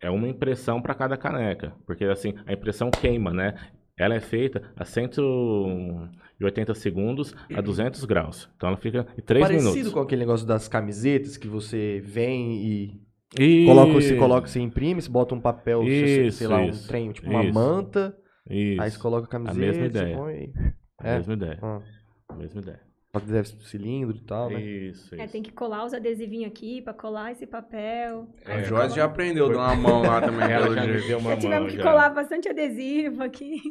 é 0.03 0.09
uma 0.09 0.27
impressão 0.27 0.81
para 0.81 0.93
cada 0.93 1.17
caneca, 1.17 1.73
porque 1.85 2.03
assim, 2.05 2.33
a 2.45 2.53
impressão 2.53 2.91
queima, 2.91 3.31
né? 3.33 3.55
Ela 3.97 4.15
é 4.15 4.19
feita 4.19 4.61
a 4.75 4.83
180 4.85 6.73
segundos 6.73 7.35
a 7.55 7.61
200 7.61 8.03
graus. 8.05 8.49
Então 8.55 8.69
ela 8.69 8.77
fica 8.77 9.07
em 9.17 9.21
3 9.21 9.41
Parecido 9.45 9.69
minutos. 9.71 9.93
com 9.93 9.99
aquele 9.99 10.21
negócio 10.21 10.45
das 10.47 10.67
camisetas 10.67 11.37
que 11.37 11.47
você 11.47 12.01
vem 12.03 12.55
e 12.65 13.01
E... 13.39 13.65
coloca, 13.65 13.93
você 13.93 14.15
coloca, 14.15 14.47
você 14.47 14.59
imprime, 14.59 15.01
você 15.01 15.09
bota 15.09 15.35
um 15.35 15.39
papel, 15.41 15.83
Isso, 15.83 16.37
sei 16.37 16.47
lá, 16.47 16.57
um 16.59 16.69
isso, 16.69 16.87
trem, 16.87 17.11
tipo 17.11 17.29
uma 17.29 17.43
isso. 17.43 17.53
manta, 17.53 18.15
Isso. 18.49 18.81
aí 18.81 18.91
você 18.91 18.97
coloca 18.99 19.25
a 19.25 19.29
camiseta, 19.29 19.59
mesma 19.59 19.81
você 19.83 19.87
ideia. 19.87 20.17
põe. 20.17 20.53
A 20.99 21.09
É. 21.09 21.15
mesma 21.17 21.33
ideia. 21.33 21.59
Ah, 21.61 21.81
A 22.29 22.35
mesma 22.35 22.61
ideia. 22.61 22.79
Deve 23.19 23.47
ser 23.47 23.61
cilindro 23.61 24.17
e 24.17 24.21
tal, 24.21 24.49
né? 24.49 24.59
Isso, 24.61 25.13
É, 25.15 25.23
isso. 25.23 25.31
tem 25.31 25.43
que 25.43 25.51
colar 25.51 25.85
os 25.85 25.93
adesivinhos 25.93 26.47
aqui 26.47 26.81
pra 26.81 26.93
colar 26.93 27.31
esse 27.31 27.45
papel. 27.45 28.27
A 28.45 28.61
Joyce 28.63 28.95
já 28.95 29.05
aprendeu 29.05 29.45
a 29.45 29.49
dar 29.49 29.57
uma 29.59 29.75
mão 29.75 30.01
lá 30.01 30.19
também, 30.19 30.39
Ela 30.51 30.63
pelo 30.63 30.75
já 30.75 30.87
me 30.87 31.07
deu 31.07 31.19
uma 31.19 31.29
Já 31.31 31.37
tivemos 31.37 31.59
mão 31.61 31.69
que 31.71 31.77
já. 31.77 31.83
colar 31.83 32.09
bastante 32.09 32.49
adesivo 32.49 33.21
aqui. 33.23 33.61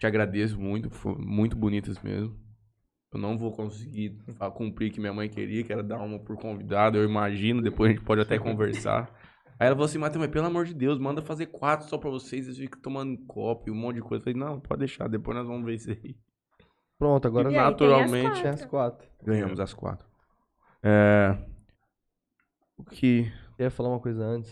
Te 0.00 0.06
agradeço 0.06 0.58
muito, 0.58 0.88
foram 0.90 1.20
muito 1.20 1.54
bonitas 1.56 2.00
mesmo. 2.02 2.34
Eu 3.12 3.20
não 3.20 3.36
vou 3.38 3.52
conseguir 3.52 4.16
cumprir 4.54 4.90
o 4.90 4.92
que 4.94 5.00
minha 5.00 5.12
mãe 5.12 5.28
queria, 5.28 5.62
que 5.62 5.72
era 5.72 5.82
dar 5.82 6.02
uma 6.02 6.18
por 6.18 6.36
convidado, 6.36 6.96
eu 6.98 7.04
imagino, 7.04 7.62
depois 7.62 7.90
a 7.90 7.94
gente 7.94 8.04
pode 8.04 8.22
até 8.22 8.38
conversar. 8.38 9.02
Aí 9.60 9.66
ela 9.68 9.76
falou 9.76 9.84
assim, 9.84 9.98
Matheus, 9.98 10.20
mas 10.24 10.32
pelo 10.32 10.46
amor 10.46 10.64
de 10.64 10.74
Deus, 10.74 10.98
manda 10.98 11.22
fazer 11.22 11.46
quatro 11.46 11.86
só 11.88 11.96
pra 11.96 12.10
vocês, 12.10 12.46
vocês 12.46 12.58
ficam 12.58 12.80
tomando 12.80 13.16
copo 13.26 13.68
e 13.68 13.70
um 13.70 13.74
monte 13.76 13.96
de 13.96 14.00
coisa. 14.02 14.20
Eu 14.20 14.24
falei, 14.24 14.38
não, 14.40 14.58
pode 14.58 14.80
deixar, 14.80 15.08
depois 15.08 15.36
nós 15.36 15.46
vamos 15.46 15.64
ver 15.64 15.74
isso 15.74 15.90
aí. 15.90 16.16
Pronto, 17.04 17.28
agora 17.28 17.50
aí, 17.50 17.54
as 17.54 17.62
naturalmente, 17.62 18.40
tem 18.40 18.50
as 18.50 18.64
quatro. 18.64 19.06
Ganhamos 19.22 19.60
as 19.60 19.74
quatro. 19.74 20.08
É... 20.82 21.36
O 22.78 22.82
que... 22.82 23.30
Eu 23.58 23.64
ia 23.64 23.70
falar 23.70 23.90
uma 23.90 24.00
coisa 24.00 24.24
antes. 24.24 24.50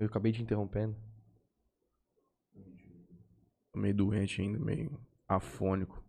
Eu 0.00 0.08
acabei 0.08 0.32
te 0.32 0.42
interrompendo. 0.42 0.96
Tô 3.70 3.78
meio 3.78 3.94
doente 3.94 4.42
ainda, 4.42 4.58
meio 4.58 4.98
afônico. 5.28 6.02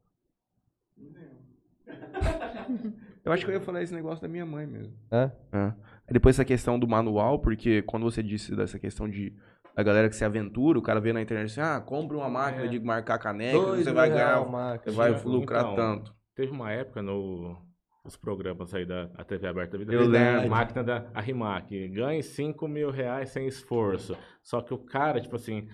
Eu 3.24 3.32
acho 3.32 3.46
que 3.46 3.52
eu 3.52 3.56
ia 3.56 3.62
falar 3.62 3.84
esse 3.84 3.94
negócio 3.94 4.20
da 4.20 4.28
minha 4.28 4.48
mãe 4.48 4.66
mesmo. 4.66 4.98
É? 5.12 5.32
É. 5.52 5.66
Aí 6.08 6.14
Depois 6.14 6.36
essa 6.36 6.44
questão 6.44 6.80
do 6.80 6.88
manual, 6.88 7.38
porque 7.38 7.84
quando 7.84 8.02
você 8.02 8.24
disse 8.24 8.56
dessa 8.56 8.80
questão 8.80 9.08
de 9.08 9.32
a 9.76 9.84
galera 9.84 10.10
que 10.10 10.16
se 10.16 10.24
aventura, 10.24 10.78
o 10.78 10.82
cara 10.82 11.00
vê 11.00 11.12
na 11.14 11.22
internet 11.22 11.52
assim, 11.52 11.62
ah, 11.62 11.82
compra 11.82 12.18
uma 12.18 12.30
máquina 12.30 12.66
É. 12.66 12.68
de 12.68 12.80
marcar 12.80 13.18
caneca, 13.20 13.58
Dois 13.58 13.84
você 13.84 13.92
vai 13.92 14.10
ganhar, 14.10 14.40
você 14.40 14.92
vai 14.92 15.12
Então, 15.12 15.32
lucrar 15.32 15.76
tanto. 15.76 16.14
Teve 16.36 16.52
uma 16.52 16.72
época 16.72 17.02
no, 17.02 17.58
nos 18.04 18.16
programas 18.16 18.74
aí 18.74 18.86
da 18.86 19.10
a 19.16 19.24
TV 19.24 19.48
aberta 19.48 19.78
da 19.78 19.84
vida. 19.84 19.94
Eu 19.94 20.08
lembro. 20.08 20.50
Máquina 20.50 20.84
da 20.84 21.06
Arrimac. 21.14 21.88
Ganhe 21.90 22.22
5 22.24 22.68
mil 22.68 22.90
reais 22.92 23.30
sem 23.30 23.48
esforço. 23.48 24.18
Só 24.42 24.62
que 24.62 24.74
o 24.74 24.78
cara, 24.78 25.22
tipo 25.22 25.36
assim, 25.36 25.68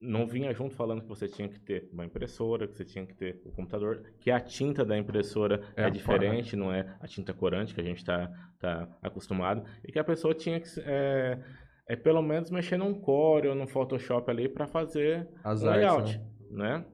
não 0.00 0.26
vinha 0.26 0.52
junto 0.54 0.74
falando 0.74 1.02
que 1.02 1.08
você 1.08 1.26
tinha 1.26 1.48
que 1.48 1.58
ter 1.58 1.88
uma 1.92 2.04
impressora, 2.04 2.68
que 2.68 2.76
você 2.76 2.84
tinha 2.84 3.04
que 3.04 3.14
ter 3.14 3.40
o 3.44 3.50
computador, 3.50 4.02
que 4.20 4.30
a 4.30 4.38
tinta 4.38 4.84
da 4.84 4.96
impressora 4.96 5.62
É, 5.74 5.84
é, 5.84 5.90
diferente, 5.90 6.54
não 6.54 6.72
é 6.72 6.94
a 7.00 7.08
tinta 7.08 7.32
corante 7.34 7.74
que 7.74 7.80
a 7.80 7.84
gente 7.84 7.98
está 7.98 8.30
tá 8.60 8.86
acostumado, 9.02 9.64
e 9.84 9.90
que 9.90 9.98
a 9.98 10.04
pessoa 10.04 10.32
tinha 10.32 10.60
que 10.60 10.68
é, 10.78 11.40
é 11.88 11.96
pelo 11.96 12.22
menos 12.22 12.50
mexer 12.50 12.76
num 12.76 12.94
Core 12.94 13.48
ou 13.48 13.54
num 13.54 13.66
Photoshop 13.66 14.30
ali 14.30 14.48
para 14.48 14.66
fazer 14.66 15.28
As 15.42 15.62
layout, 15.62 16.20
né? 16.50 16.78
né? 16.78 16.84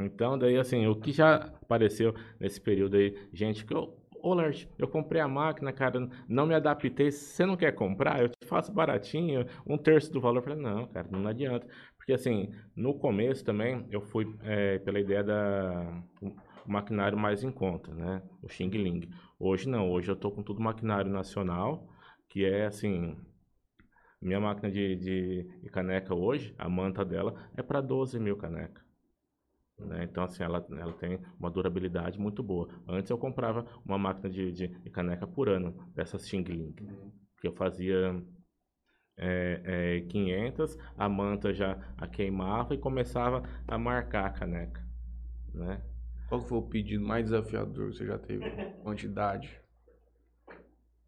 Então, 0.00 0.38
daí 0.38 0.56
assim, 0.58 0.86
o 0.86 0.96
que 0.96 1.12
já 1.12 1.36
apareceu 1.62 2.14
nesse 2.40 2.60
período 2.60 2.96
aí, 2.96 3.16
gente 3.32 3.64
que 3.64 3.74
eu 3.74 3.96
Ô, 4.24 4.32
Lert, 4.32 4.66
eu 4.78 4.88
comprei 4.88 5.20
a 5.20 5.28
máquina, 5.28 5.70
cara, 5.70 6.08
não 6.26 6.46
me 6.46 6.54
adaptei. 6.54 7.10
Você 7.10 7.44
não 7.44 7.58
quer 7.58 7.72
comprar, 7.72 8.22
eu 8.22 8.30
te 8.30 8.46
faço 8.46 8.72
baratinho, 8.72 9.44
um 9.66 9.76
terço 9.76 10.10
do 10.10 10.18
valor. 10.18 10.38
Eu 10.38 10.42
falei, 10.42 10.58
não, 10.58 10.86
cara, 10.86 11.06
não 11.10 11.28
adianta. 11.28 11.66
Porque, 11.98 12.14
assim, 12.14 12.50
no 12.74 12.94
começo 12.94 13.44
também, 13.44 13.86
eu 13.90 14.00
fui 14.00 14.34
é, 14.42 14.78
pela 14.78 14.98
ideia 14.98 15.22
da 15.22 16.02
o 16.22 16.72
maquinário 16.72 17.18
mais 17.18 17.44
em 17.44 17.50
conta, 17.50 17.92
né? 17.92 18.22
O 18.42 18.48
Xing 18.48 18.70
Ling. 18.70 19.10
Hoje 19.38 19.68
não, 19.68 19.90
hoje 19.90 20.10
eu 20.10 20.16
tô 20.16 20.30
com 20.30 20.42
tudo 20.42 20.58
maquinário 20.58 21.10
nacional, 21.10 21.86
que 22.26 22.46
é, 22.46 22.64
assim, 22.64 23.16
minha 24.24 24.40
máquina 24.40 24.70
de, 24.70 24.96
de, 24.96 25.60
de 25.62 25.70
caneca 25.70 26.14
hoje, 26.14 26.54
a 26.58 26.68
manta 26.68 27.04
dela, 27.04 27.34
é 27.56 27.62
para 27.62 27.80
12 27.80 28.18
mil 28.18 28.36
caneca. 28.36 28.82
Né? 29.78 30.04
Então, 30.04 30.24
assim, 30.24 30.42
ela, 30.42 30.64
ela 30.70 30.92
tem 30.92 31.20
uma 31.38 31.50
durabilidade 31.50 32.18
muito 32.18 32.42
boa. 32.42 32.68
Antes 32.88 33.10
eu 33.10 33.18
comprava 33.18 33.66
uma 33.84 33.98
máquina 33.98 34.30
de, 34.30 34.52
de, 34.52 34.68
de 34.68 34.90
caneca 34.90 35.26
por 35.26 35.48
ano, 35.48 35.72
dessas 35.94 36.26
Xing 36.28 36.44
Ling, 36.44 36.74
que 37.40 37.46
eu 37.46 37.52
fazia 37.52 38.22
é, 39.16 39.98
é, 39.98 40.00
500, 40.08 40.78
a 40.96 41.08
manta 41.08 41.52
já 41.52 41.78
a 41.96 42.06
queimava 42.06 42.74
e 42.74 42.78
começava 42.78 43.42
a 43.66 43.78
marcar 43.78 44.26
a 44.26 44.30
caneca. 44.30 44.82
Né? 45.52 45.82
Qual 46.28 46.40
foi 46.40 46.58
o 46.58 46.62
pedido 46.62 47.04
mais 47.04 47.26
desafiador 47.26 47.90
que 47.90 47.98
você 47.98 48.06
já 48.06 48.18
teve? 48.18 48.44
Quantidade. 48.82 49.60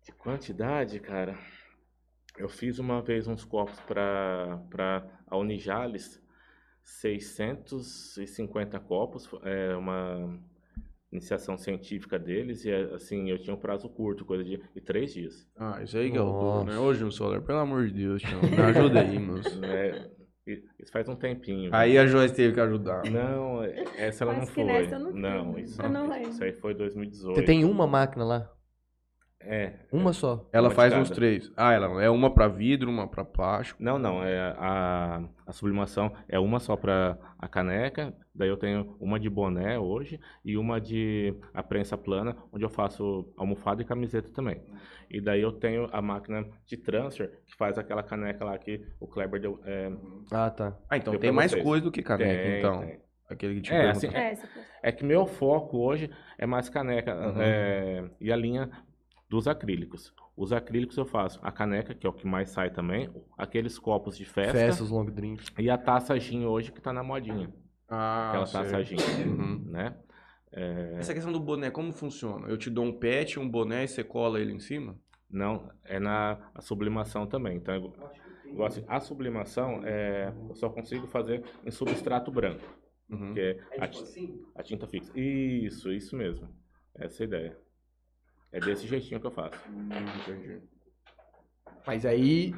De 0.05 0.13
quantidade, 0.13 1.01
cara, 1.01 1.37
eu 2.39 2.49
fiz 2.49 2.79
uma 2.79 3.03
vez 3.03 3.27
uns 3.27 3.45
copos 3.45 3.79
para 3.81 4.59
a 5.27 5.37
Unijales, 5.37 6.21
650 6.85 8.79
copos, 8.81 9.29
é 9.43 9.75
uma 9.77 10.39
iniciação 11.13 11.57
científica 11.57 12.19
deles, 12.19 12.65
e 12.65 12.73
assim, 12.73 13.31
eu 13.31 13.39
tinha 13.39 13.55
um 13.55 13.59
prazo 13.59 13.89
curto, 13.89 14.25
coisa 14.25 14.45
de, 14.45 14.59
de 14.75 14.81
três 14.81 15.15
dias. 15.15 15.47
Ah, 15.57 15.81
isso 15.83 15.97
aí 15.97 16.11
que 16.11 16.17
é 16.19 16.21
o 16.21 16.25
duro, 16.33 16.65
né? 16.65 16.79
Hoje 16.79 17.05
no 17.05 17.13
Solar, 17.13 17.41
pelo 17.43 17.59
amor 17.59 17.87
de 17.87 17.95
Deus, 17.95 18.21
Tião, 18.23 18.41
me 18.43 18.61
ajuda 18.61 19.01
aí, 19.01 19.19
moço. 19.19 19.61
né? 19.61 20.11
E- 20.49 20.63
Isso 20.79 20.93
faz 20.93 21.09
um 21.09 21.17
tempinho. 21.17 21.75
Aí 21.75 21.99
a 21.99 22.07
Joyce 22.07 22.33
teve 22.33 22.55
que 22.55 22.61
ajudar. 22.61 23.11
Não, 23.11 23.65
essa 23.65 24.23
ela 24.23 24.33
não 24.33 24.43
Acho 24.43 24.53
foi. 24.53 24.65
nessa 24.65 24.95
eu 24.95 25.01
não 25.01 25.55
né? 25.55 25.61
isso, 25.61 25.83
Eu 25.83 25.89
não 25.91 26.17
isso 26.23 26.45
aí 26.45 26.53
foi 26.53 26.73
2018. 26.73 27.35
Você 27.35 27.43
tem 27.45 27.65
uma 27.65 27.85
máquina 27.85 28.25
lá? 28.25 28.56
É. 29.49 29.73
Uma 29.93 30.13
só? 30.13 30.49
Ela 30.53 30.69
Uma 30.69 30.75
faz 30.75 30.93
uns 30.95 31.11
três. 31.11 31.51
Ah, 31.57 31.73
ela 31.73 32.03
é 32.03 32.11
uma 32.11 32.31
pra 32.33 32.49
vidro, 32.49 32.91
uma 32.91 33.07
pra 33.07 33.25
plástico. 33.25 33.83
Não, 33.83 33.99
não. 33.99 34.23
É 34.23 34.55
a, 34.59 35.23
a 35.47 35.53
sublimação 35.53 36.13
é 36.29 36.39
uma 36.39 36.59
só 36.59 36.77
para 36.77 37.17
a 37.39 37.49
caneca. 37.49 38.13
Daí 38.35 38.49
eu 38.49 38.57
tenho 38.57 38.97
uma 39.01 39.19
de 39.19 39.31
boné 39.31 39.79
hoje 39.79 40.21
e 40.45 40.57
uma 40.57 40.81
de 40.81 41.35
a 41.55 41.63
prensa 41.63 41.97
plana, 41.97 42.37
onde 42.53 42.65
eu 42.65 42.69
faço 42.69 43.33
almofada 43.37 43.81
e 43.81 43.85
camiseta 43.85 44.31
também. 44.31 44.61
E 45.11 45.21
daí 45.21 45.41
eu 45.41 45.53
tenho 45.53 45.89
a 45.93 46.03
máquina 46.03 46.45
de 46.67 46.77
transfer 46.77 47.31
que 47.47 47.55
faz 47.57 47.79
aquela 47.79 48.03
caneca 48.03 48.45
lá 48.45 48.59
que 48.59 48.85
o 49.01 49.07
Kleber 49.07 49.41
deu. 49.41 49.61
É, 49.65 49.91
Ah, 50.33 50.51
tá. 50.51 50.77
Ah, 50.91 50.97
então 50.97 51.17
tem 51.17 51.31
mais 51.33 51.53
vocês. 51.53 51.63
coisa 51.63 51.85
do 51.85 51.93
que 51.93 52.03
caneca, 52.03 52.43
tem, 52.43 52.59
então. 52.59 52.81
tem. 52.81 53.01
Aquele 53.29 53.55
que 53.57 53.63
te 53.63 53.73
É, 53.73 53.91
assim, 53.91 54.07
É, 54.09 54.35
É 54.83 54.93
que 54.93 55.05
meu 55.05 55.27
foco 55.27 55.79
hoje 55.79 56.09
é 56.39 56.47
mais 56.47 56.69
caneca 56.69 57.13
Uhum. 57.13 57.35
é, 57.41 58.05
e 58.21 58.31
a 58.31 58.37
linha 58.37 58.71
dos 59.29 59.49
acrílicos. 59.49 60.13
Os 60.37 60.53
acrílicos 60.53 60.97
eu 60.97 61.07
faço 61.07 61.39
a 61.43 61.51
caneca, 61.51 61.95
que 61.95 62.07
é 62.07 62.11
o 62.11 62.13
que 62.13 62.27
mais 62.27 62.51
sai 62.51 62.71
também, 62.71 63.11
aqueles 63.37 63.79
copos 63.79 64.17
de 64.17 64.25
festa, 64.25 64.53
Festas, 64.59 64.91
long 64.91 65.07
drinks. 65.07 65.47
e 65.59 65.69
a 65.71 65.79
taça 65.79 66.19
gin 66.19 66.45
hoje 66.45 66.71
que 66.73 66.81
tá 66.81 66.93
na 66.93 67.03
modinha. 67.03 67.53
Ah, 67.89 68.29
Aquela 68.29 68.47
sei. 68.47 68.61
taça 68.63 68.83
gin, 68.85 68.97
Uhum. 69.27 69.63
né? 69.67 69.97
É, 70.53 70.97
Essa 70.99 71.13
questão 71.15 71.33
do 71.33 71.41
boné, 71.41 71.71
como 71.71 71.93
funciona? 71.93 72.49
Eu 72.49 72.57
te 72.57 72.71
dou 72.71 72.85
um 72.85 72.93
pet, 72.93 73.39
um 73.39 73.49
boné 73.49 73.85
e 73.85 73.89
você 73.89 74.03
cola 74.05 74.41
ele 74.41 74.53
em 74.53 74.61
cima? 74.61 74.99
não, 75.29 75.69
é 75.85 75.99
na 75.99 76.51
a 76.55 76.61
sublimação 76.63 77.27
também. 77.27 77.57
Então, 77.57 77.75
eu- 77.75 77.93
igual 78.53 78.69
assim, 78.69 78.85
a 78.87 79.01
sublimação 79.01 79.81
é, 79.85 80.33
eu 80.49 80.55
só 80.55 80.69
consigo 80.71 81.07
fazer 81.09 81.45
em 81.65 81.71
substrato 81.71 82.31
branco, 82.31 82.65
Uhum. 83.11 83.35
que 83.35 83.41
é 83.41 83.59
a, 83.79 83.89
ti- 83.89 84.39
a 84.55 84.63
tinta 84.63 84.87
fixa. 84.87 85.11
Isso, 85.19 85.93
isso 85.93 86.17
mesmo. 86.17 86.49
Essa 86.95 87.23
é 87.23 87.25
a 87.25 87.27
ideia. 87.27 87.59
É 88.57 88.61
desse 88.61 88.87
jeitinho 88.87 89.21
que 89.21 89.27
eu 89.27 89.31
faço. 89.31 89.59
Entendi. 89.69 90.63
Mas 91.87 92.07
aí, 92.07 92.55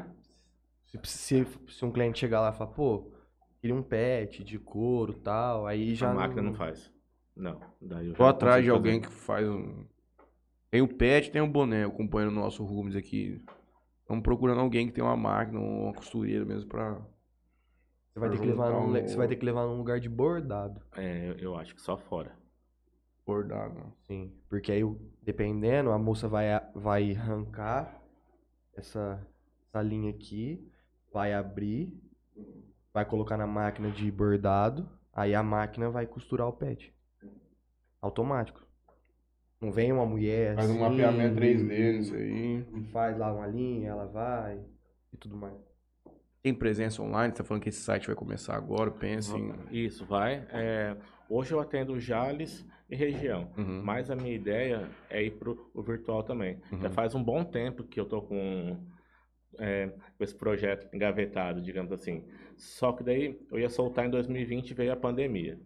se, 0.86 1.00
se, 1.04 1.46
se 1.68 1.84
um 1.84 1.90
cliente 1.90 2.20
chegar 2.20 2.40
lá 2.40 2.50
e 2.50 2.56
falar, 2.56 2.70
pô, 2.70 3.10
queria 3.60 3.74
um 3.74 3.82
pet 3.82 4.44
de 4.44 4.60
couro 4.60 5.12
e 5.12 5.20
tal, 5.20 5.66
aí 5.66 5.96
já. 5.96 6.12
a 6.12 6.14
máquina 6.14 6.42
não 6.42 6.54
faz. 6.54 6.92
Não. 7.34 7.60
Daí 7.80 8.06
eu 8.06 8.14
já 8.14 8.28
atrás 8.28 8.62
de 8.62 8.70
alguém 8.70 9.02
fazer. 9.02 9.12
que 9.12 9.20
faz 9.22 9.48
um. 9.48 9.84
Tem 10.70 10.82
o 10.82 10.86
pet, 10.88 11.32
tem 11.32 11.42
o 11.42 11.48
boné, 11.48 11.84
o 11.84 11.90
companheiro 11.90 12.32
nosso 12.32 12.64
Rubens 12.64 12.94
aqui. 12.94 13.44
Estamos 14.02 14.22
procurando 14.22 14.60
alguém 14.60 14.86
que 14.86 14.92
tem 14.92 15.02
uma 15.02 15.16
máquina, 15.16 15.58
uma 15.58 15.92
costureira 15.92 16.44
mesmo 16.44 16.68
pra. 16.68 16.94
Você 18.12 18.20
vai, 18.20 18.30
ter 18.30 18.38
que 18.38 18.46
levar 18.46 18.70
num, 18.70 18.88
um- 18.90 18.92
você 19.06 19.16
vai 19.16 19.26
ter 19.26 19.36
que 19.36 19.44
levar 19.44 19.66
num 19.66 19.76
lugar 19.76 19.98
de 19.98 20.08
bordado. 20.08 20.80
É, 20.96 21.34
eu 21.40 21.56
acho 21.56 21.74
que 21.74 21.80
só 21.82 21.96
fora. 21.96 22.37
Bordar, 23.32 23.68
né? 23.74 23.82
Sim. 24.06 24.32
Porque 24.48 24.72
aí, 24.72 24.82
dependendo, 25.22 25.90
a 25.92 25.98
moça 25.98 26.26
vai, 26.26 26.46
vai 26.74 27.12
arrancar 27.14 28.00
essa, 28.74 29.20
essa 29.68 29.82
linha 29.82 30.08
aqui, 30.10 30.66
vai 31.12 31.34
abrir, 31.34 31.92
vai 32.92 33.04
colocar 33.04 33.36
na 33.36 33.46
máquina 33.46 33.90
de 33.90 34.10
bordado, 34.10 34.88
aí 35.12 35.34
a 35.34 35.42
máquina 35.42 35.90
vai 35.90 36.06
costurar 36.06 36.48
o 36.48 36.52
pet. 36.54 36.94
Automático. 38.00 38.66
Não 39.60 39.70
vem 39.72 39.92
uma 39.92 40.06
mulher 40.06 40.54
Faz 40.54 40.70
um 40.70 40.74
assim, 40.74 40.80
mapeamento 40.80 41.34
3D 41.34 41.74
e- 41.74 41.98
nisso 41.98 42.14
aí. 42.14 42.64
e 42.72 42.82
faz 42.92 43.18
lá 43.18 43.30
uma 43.32 43.46
linha, 43.46 43.90
ela 43.90 44.06
vai 44.06 44.64
e 45.12 45.16
tudo 45.18 45.36
mais. 45.36 45.54
Tem 46.40 46.54
presença 46.54 47.02
online, 47.02 47.32
você 47.34 47.42
tá 47.42 47.44
falando 47.44 47.62
que 47.62 47.68
esse 47.68 47.80
site 47.82 48.06
vai 48.06 48.14
começar 48.16 48.54
agora, 48.54 48.90
pensa 48.90 49.36
em. 49.36 49.52
Isso, 49.70 50.06
vai. 50.06 50.46
É, 50.50 50.96
hoje 51.28 51.52
eu 51.52 51.58
atendo 51.60 51.98
Jales 51.98 52.64
e 52.88 52.96
região. 52.96 53.52
Uhum. 53.56 53.82
Mas 53.82 54.10
a 54.10 54.16
minha 54.16 54.34
ideia 54.34 54.88
é 55.10 55.22
ir 55.22 55.32
pro 55.32 55.70
o 55.74 55.82
virtual 55.82 56.22
também. 56.22 56.60
Uhum. 56.72 56.80
Já 56.80 56.90
faz 56.90 57.14
um 57.14 57.22
bom 57.22 57.44
tempo 57.44 57.84
que 57.84 58.00
eu 58.00 58.06
tô 58.06 58.22
com, 58.22 58.78
é, 59.58 59.88
com 60.16 60.24
esse 60.24 60.34
projeto 60.34 60.88
engavetado, 60.94 61.60
digamos 61.60 61.92
assim. 61.92 62.24
Só 62.56 62.92
que 62.92 63.04
daí 63.04 63.38
eu 63.50 63.58
ia 63.58 63.68
soltar 63.68 64.06
em 64.06 64.10
2020 64.10 64.70
e 64.70 64.74
veio 64.74 64.92
a 64.92 64.96
pandemia. 64.96 65.58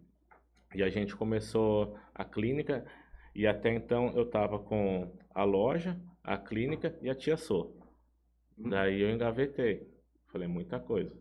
E 0.75 0.83
a 0.83 0.89
gente 0.89 1.15
começou 1.15 1.97
a 2.13 2.25
clínica 2.25 2.85
e 3.33 3.47
até 3.47 3.73
então 3.73 4.11
eu 4.15 4.25
tava 4.25 4.59
com 4.59 5.11
a 5.33 5.43
loja, 5.43 5.99
a 6.23 6.37
clínica 6.37 6.97
e 7.01 7.09
a 7.09 7.15
tia 7.15 7.37
Sô. 7.37 7.75
Daí 8.57 9.01
eu 9.01 9.09
engavetei. 9.09 9.87
Falei, 10.31 10.47
muita 10.47 10.79
coisa. 10.79 11.15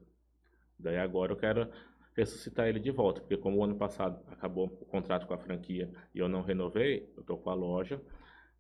Daí 0.79 0.97
agora 0.97 1.33
eu 1.33 1.37
quero 1.37 1.71
ressuscitar 2.17 2.69
ele 2.69 2.81
de 2.81 2.91
volta, 2.91 3.21
porque 3.21 3.37
como 3.37 3.59
o 3.59 3.65
ano 3.65 3.77
passado 3.77 4.21
acabou 4.31 4.67
o 4.81 4.87
contrato 4.87 5.27
com 5.27 5.35
a 5.35 5.39
franquia 5.39 5.91
e 6.15 6.19
eu 6.19 6.29
não 6.29 6.43
renovei, 6.43 7.11
eu 7.17 7.23
tô 7.23 7.37
com 7.37 7.51
a 7.51 7.55
loja 7.55 8.01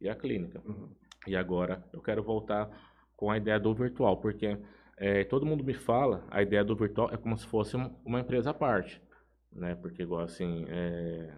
e 0.00 0.08
a 0.08 0.14
clínica. 0.14 0.60
Uhum. 0.64 0.90
E 1.26 1.36
agora 1.36 1.84
eu 1.92 2.00
quero 2.00 2.22
voltar 2.22 2.68
com 3.16 3.30
a 3.30 3.36
ideia 3.36 3.58
do 3.60 3.74
virtual, 3.74 4.16
porque 4.18 4.58
eh, 4.96 5.24
todo 5.24 5.46
mundo 5.46 5.64
me 5.64 5.74
fala, 5.74 6.24
a 6.30 6.42
ideia 6.42 6.64
do 6.64 6.74
virtual 6.76 7.10
é 7.12 7.16
como 7.16 7.36
se 7.36 7.46
fosse 7.46 7.76
um- 7.76 7.94
uma 8.04 8.20
empresa 8.20 8.50
à 8.50 8.54
parte, 8.54 9.00
né? 9.52 9.74
Porque 9.76 10.02
igual 10.02 10.22
assim, 10.22 10.64
é... 10.68 11.32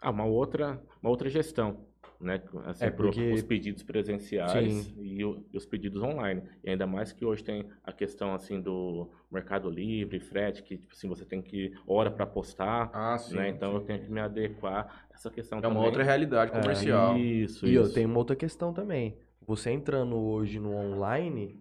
ah, 0.00 0.10
uma 0.10 0.24
outra, 0.24 0.82
uma 1.02 1.10
outra 1.10 1.28
gestão. 1.28 1.86
Né? 2.20 2.40
Assim, 2.64 2.84
É, 2.86 2.90
porque- 2.90 3.32
os 3.32 3.42
pedidos 3.42 3.82
presenciais 3.82 4.72
Sim. 4.72 4.94
e, 4.98 5.24
o- 5.24 5.44
e 5.52 5.56
os 5.56 5.66
pedidos 5.66 6.02
online. 6.02 6.42
E 6.64 6.70
ainda 6.70 6.86
mais 6.86 7.12
que 7.12 7.24
hoje 7.24 7.44
tem 7.44 7.64
a 7.84 7.92
questão 7.92 8.34
assim 8.34 8.60
do 8.60 9.08
Mercado 9.30 9.68
Livre, 9.70 10.18
frete, 10.20 10.62
que 10.62 10.76
tipo 10.78 10.94
assim, 10.94 11.08
você 11.08 11.24
tem 11.24 11.42
que 11.42 11.72
hora 11.86 12.10
para 12.10 12.26
postar, 12.26 12.90
Ah, 12.92 13.18
sim. 13.18 13.36
né? 13.36 13.48
Então 13.48 13.72
eu 13.74 13.80
sim. 13.80 13.86
tenho 13.86 14.00
que 14.04 14.10
me 14.10 14.20
adequar 14.20 15.06
a 15.10 15.14
essa 15.14 15.30
questão 15.30 15.58
É 15.58 15.62
também. 15.62 15.76
uma 15.78 15.84
outra 15.86 16.02
realidade 16.02 16.50
comercial. 16.52 17.16
Isso, 17.18 17.66
E 17.66 17.74
eu 17.74 17.82
isso. 17.82 17.94
tenho 17.94 18.08
uma 18.08 18.18
outra 18.18 18.34
questão 18.36 18.72
também. 18.72 19.16
Você 19.46 19.70
entrando 19.70 20.16
hoje 20.16 20.58
no 20.58 20.72
online, 20.74 21.60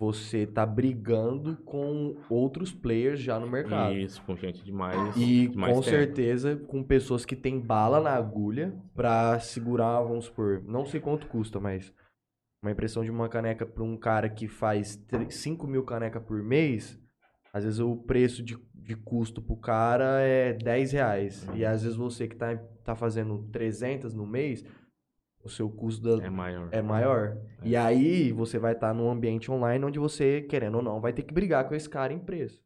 você 0.00 0.46
tá 0.46 0.64
brigando 0.64 1.58
com 1.58 2.16
outros 2.30 2.72
players 2.72 3.20
já 3.20 3.38
no 3.38 3.46
mercado. 3.46 3.94
Isso, 3.94 4.22
com 4.22 4.34
gente 4.34 4.64
demais. 4.64 5.14
E 5.14 5.46
de 5.46 5.48
com 5.48 5.60
tempo. 5.60 5.82
certeza 5.82 6.56
com 6.56 6.82
pessoas 6.82 7.26
que 7.26 7.36
têm 7.36 7.60
bala 7.60 8.00
na 8.00 8.14
agulha 8.14 8.74
pra 8.94 9.38
segurar, 9.40 10.00
vamos 10.00 10.24
supor, 10.24 10.64
não 10.64 10.86
sei 10.86 11.00
quanto 11.00 11.26
custa, 11.26 11.60
mas 11.60 11.92
uma 12.62 12.72
impressão 12.72 13.04
de 13.04 13.10
uma 13.10 13.28
caneca 13.28 13.66
pra 13.66 13.84
um 13.84 13.94
cara 13.94 14.30
que 14.30 14.48
faz 14.48 14.98
5 15.28 15.66
mil 15.66 15.84
canecas 15.84 16.22
por 16.22 16.42
mês, 16.42 16.98
às 17.52 17.64
vezes 17.64 17.78
o 17.78 17.94
preço 17.94 18.42
de, 18.42 18.56
de 18.74 18.96
custo 18.96 19.42
pro 19.42 19.56
cara 19.56 20.22
é 20.22 20.54
10 20.54 20.92
reais. 20.92 21.46
E 21.54 21.62
às 21.62 21.82
vezes 21.82 21.98
você 21.98 22.26
que 22.26 22.36
tá, 22.36 22.56
tá 22.82 22.94
fazendo 22.94 23.46
300 23.52 24.14
no 24.14 24.26
mês, 24.26 24.64
o 25.42 25.48
seu 25.48 25.68
custo 25.70 26.02
da, 26.18 26.24
É 26.24 26.30
maior. 26.30 26.68
é 26.70 26.82
maior. 26.82 27.36
É. 27.62 27.68
E 27.68 27.76
aí 27.76 28.30
você 28.32 28.58
vai 28.58 28.72
estar 28.72 28.92
num 28.94 29.10
ambiente 29.10 29.50
online 29.50 29.84
onde 29.84 29.98
você, 29.98 30.42
querendo 30.42 30.76
ou 30.76 30.82
não, 30.82 31.00
vai 31.00 31.12
ter 31.12 31.22
que 31.22 31.32
brigar 31.32 31.66
com 31.68 31.74
esse 31.74 31.88
cara 31.88 32.12
em 32.12 32.18
preço. 32.18 32.62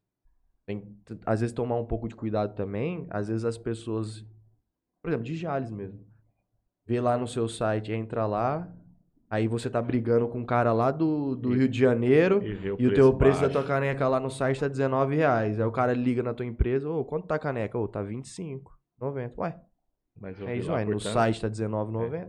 Tem 0.65 0.79
que, 0.81 1.17
às 1.25 1.41
vezes, 1.41 1.53
tomar 1.53 1.75
um 1.77 1.85
pouco 1.85 2.07
de 2.07 2.15
cuidado 2.15 2.55
também. 2.55 3.05
Às 3.09 3.27
vezes 3.27 3.45
as 3.45 3.57
pessoas, 3.57 4.25
por 5.01 5.09
exemplo, 5.09 5.25
de 5.25 5.35
Jales 5.35 5.69
mesmo. 5.71 5.99
Vê 6.87 6.99
lá 6.99 7.17
no 7.17 7.27
seu 7.27 7.47
site, 7.47 7.91
entra 7.91 8.25
lá, 8.25 8.67
aí 9.29 9.47
você 9.47 9.69
tá 9.69 9.81
brigando 9.81 10.27
com 10.27 10.39
um 10.39 10.45
cara 10.45 10.71
lá 10.73 10.91
do, 10.91 11.35
do 11.35 11.53
E- 11.53 11.57
Rio 11.59 11.69
de 11.69 11.79
Janeiro 11.79 12.43
E, 12.43 12.53
ver 12.53 12.75
e 12.79 12.87
o 12.87 12.93
teu 12.93 13.13
preço 13.15 13.41
da 13.41 13.47
baixo. 13.47 13.53
tua 13.59 13.63
caneca 13.67 14.07
lá 14.07 14.19
no 14.19 14.29
site 14.29 14.59
tá 14.59 14.67
19 14.67 15.15
reais. 15.15 15.59
Aí 15.59 15.65
o 15.65 15.71
cara 15.71 15.93
liga 15.93 16.21
na 16.21 16.33
tua 16.33 16.45
empresa, 16.45 16.89
ô, 16.89 17.03
quanto 17.05 17.25
tá 17.27 17.35
a 17.35 17.39
caneca? 17.39 17.77
Ô, 17.77 17.87
tá 17.87 18.01
25, 18.03 18.77
90. 18.99 19.39
Ué, 19.41 19.59
Mas 20.19 20.39
é 20.41 20.57
isso 20.57 20.71
aí. 20.73 20.85
No 20.85 20.99
site 20.99 21.41
tá 21.41 21.47
19,90. 21.47 22.27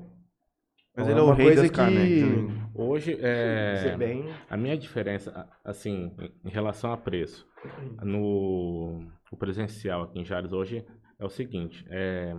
Mas 0.97 1.09
ele 1.09 1.19
é 1.19 1.23
o 1.23 1.27
uma 1.27 1.35
rei 1.35 1.47
coisa 1.47 1.63
das 1.63 1.71
que- 1.71 1.77
né? 1.81 2.67
Hoje, 2.75 3.19
é, 3.21 3.95
bem... 3.99 4.25
a 4.49 4.57
minha 4.57 4.77
diferença, 4.77 5.49
assim, 5.65 6.13
em- 6.45 6.49
relação 6.49 6.93
a 6.93 6.97
preço, 6.97 7.47
no 8.03 9.07
o 9.31 9.37
presencial 9.37 10.03
aqui 10.05 10.19
em 10.21 10.25
Jales 10.25 10.53
hoje 10.53 10.85
é 11.19 11.25
o 11.25 11.29
seguinte, 11.29 11.85
é, 11.91 12.35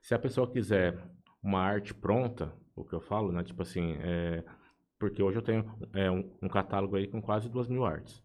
se 0.00 0.14
a 0.14 0.18
pessoa 0.18 0.50
quiser 0.50 0.96
uma 1.42 1.60
arte 1.60 1.92
pronta, 1.92 2.52
o 2.76 2.84
que 2.84 2.94
eu 2.94 3.00
falo, 3.00 3.32
né, 3.32 3.42
tipo 3.42 3.62
assim, 3.62 3.96
é, 4.00 4.44
porque 4.98 5.22
hoje 5.22 5.38
eu 5.38 5.42
tenho 5.42 5.64
é, 5.94 6.10
um, 6.10 6.30
um 6.42 6.48
catálogo 6.48 6.96
aí 6.96 7.06
com 7.06 7.20
quase 7.20 7.48
duas 7.48 7.68
mil 7.68 7.84
artes. 7.84 8.22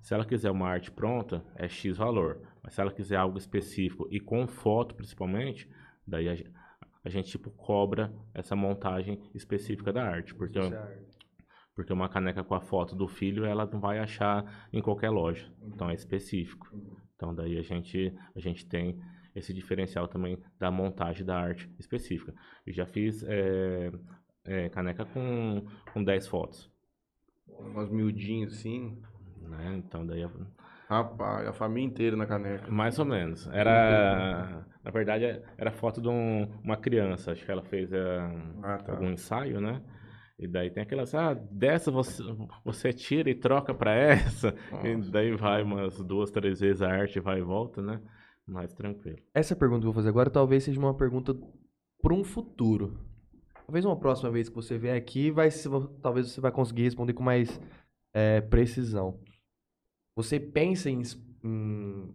Se 0.00 0.12
ela 0.14 0.24
quiser 0.24 0.50
uma 0.50 0.68
arte 0.68 0.90
pronta, 0.90 1.42
é 1.56 1.66
X 1.68 1.96
valor. 1.96 2.40
Mas 2.62 2.74
se 2.74 2.80
ela 2.80 2.92
quiser 2.92 3.16
algo 3.16 3.38
específico 3.38 4.06
e 4.10 4.20
com 4.20 4.46
foto, 4.46 4.94
principalmente, 4.94 5.68
daí 6.06 6.28
a, 6.28 6.34
gen- 6.34 6.46
a 7.04 7.08
gente 7.08 7.28
tipo 7.28 7.50
cobra 7.50 8.12
essa 8.32 8.56
montagem 8.56 9.20
específica 9.34 9.92
da 9.92 10.04
arte, 10.04 10.34
porque 10.34 10.58
porque 11.74 11.92
uma 11.92 12.08
caneca 12.08 12.44
com 12.44 12.54
a 12.54 12.60
foto 12.60 12.94
do 12.94 13.08
filho 13.08 13.44
ela 13.44 13.66
não 13.66 13.80
vai 13.80 13.98
achar 13.98 14.68
em 14.72 14.80
qualquer 14.80 15.10
loja, 15.10 15.52
então 15.62 15.90
é 15.90 15.94
específico. 15.94 16.68
Então 17.16 17.34
daí 17.34 17.58
a 17.58 17.62
gente 17.62 18.14
a 18.34 18.40
gente 18.40 18.66
tem 18.66 19.00
esse 19.34 19.52
diferencial 19.52 20.06
também 20.06 20.38
da 20.58 20.70
montagem 20.70 21.26
da 21.26 21.36
arte 21.36 21.68
específica. 21.78 22.32
Eu 22.64 22.72
já 22.72 22.86
fiz 22.86 23.24
é, 23.24 23.90
é, 24.44 24.68
caneca 24.68 25.04
com, 25.04 25.64
com 25.92 26.04
10 26.04 26.28
fotos, 26.28 26.72
Umas 27.46 27.90
miudinhas 27.90 28.54
assim. 28.54 29.00
né? 29.40 29.76
Então 29.76 30.06
daí 30.06 30.24
Rapaz, 30.88 31.48
a 31.48 31.52
família 31.52 31.86
inteira 31.88 32.16
na 32.16 32.26
caneca. 32.26 32.70
Mais 32.70 32.98
ou 32.98 33.04
menos. 33.04 33.46
Era. 33.48 34.66
Na 34.84 34.90
verdade, 34.90 35.40
era 35.56 35.70
foto 35.72 36.00
de 36.00 36.08
um- 36.08 36.44
uma 36.62 36.76
criança. 36.76 37.32
Acho 37.32 37.44
que 37.44 37.50
ela 37.50 37.62
fez 37.64 37.90
eh, 37.92 38.18
Ah, 38.62 38.78
tá. 38.78 38.92
algum 38.92 39.10
ensaio, 39.10 39.60
né? 39.60 39.82
E 40.38 40.46
daí 40.46 40.68
tem 40.70 40.82
aquelas, 40.82 41.14
ah, 41.14 41.32
dessa 41.32 41.90
você, 41.90 42.22
você 42.64 42.92
tira 42.92 43.30
e 43.30 43.34
troca 43.34 43.72
pra 43.72 43.94
essa. 43.94 44.54
E 44.84 44.94
Nossa. 44.96 45.10
daí 45.10 45.34
vai 45.36 45.62
umas 45.62 45.96
duas, 46.00 46.30
três 46.30 46.60
vezes 46.60 46.82
a 46.82 46.88
arte, 46.90 47.18
vai 47.20 47.38
e 47.38 47.42
volta, 47.42 47.80
né? 47.80 48.00
Mais 48.46 48.74
tranquilo. 48.74 49.18
Essa 49.32 49.56
pergunta 49.56 49.80
que 49.80 49.86
eu 49.86 49.92
vou 49.92 49.94
fazer 49.94 50.10
agora 50.10 50.28
talvez 50.28 50.64
seja 50.64 50.78
uma 50.78 50.92
pergunta 50.94 51.34
para 52.02 52.12
um 52.12 52.22
futuro. 52.22 52.98
Talvez 53.64 53.84
uma 53.86 53.98
próxima 53.98 54.30
vez 54.30 54.50
que 54.50 54.54
você 54.54 54.76
vier 54.76 54.94
aqui, 54.96 55.30
vai, 55.30 55.50
se- 55.50 55.68
talvez 56.02 56.30
você 56.30 56.40
vai 56.42 56.52
conseguir 56.52 56.82
responder 56.82 57.14
com 57.14 57.22
mais 57.22 57.58
é, 58.12 58.42
precisão. 58.42 59.18
Você 60.14 60.38
pensa 60.38 60.90
em, 60.90 61.00
em 61.42 62.14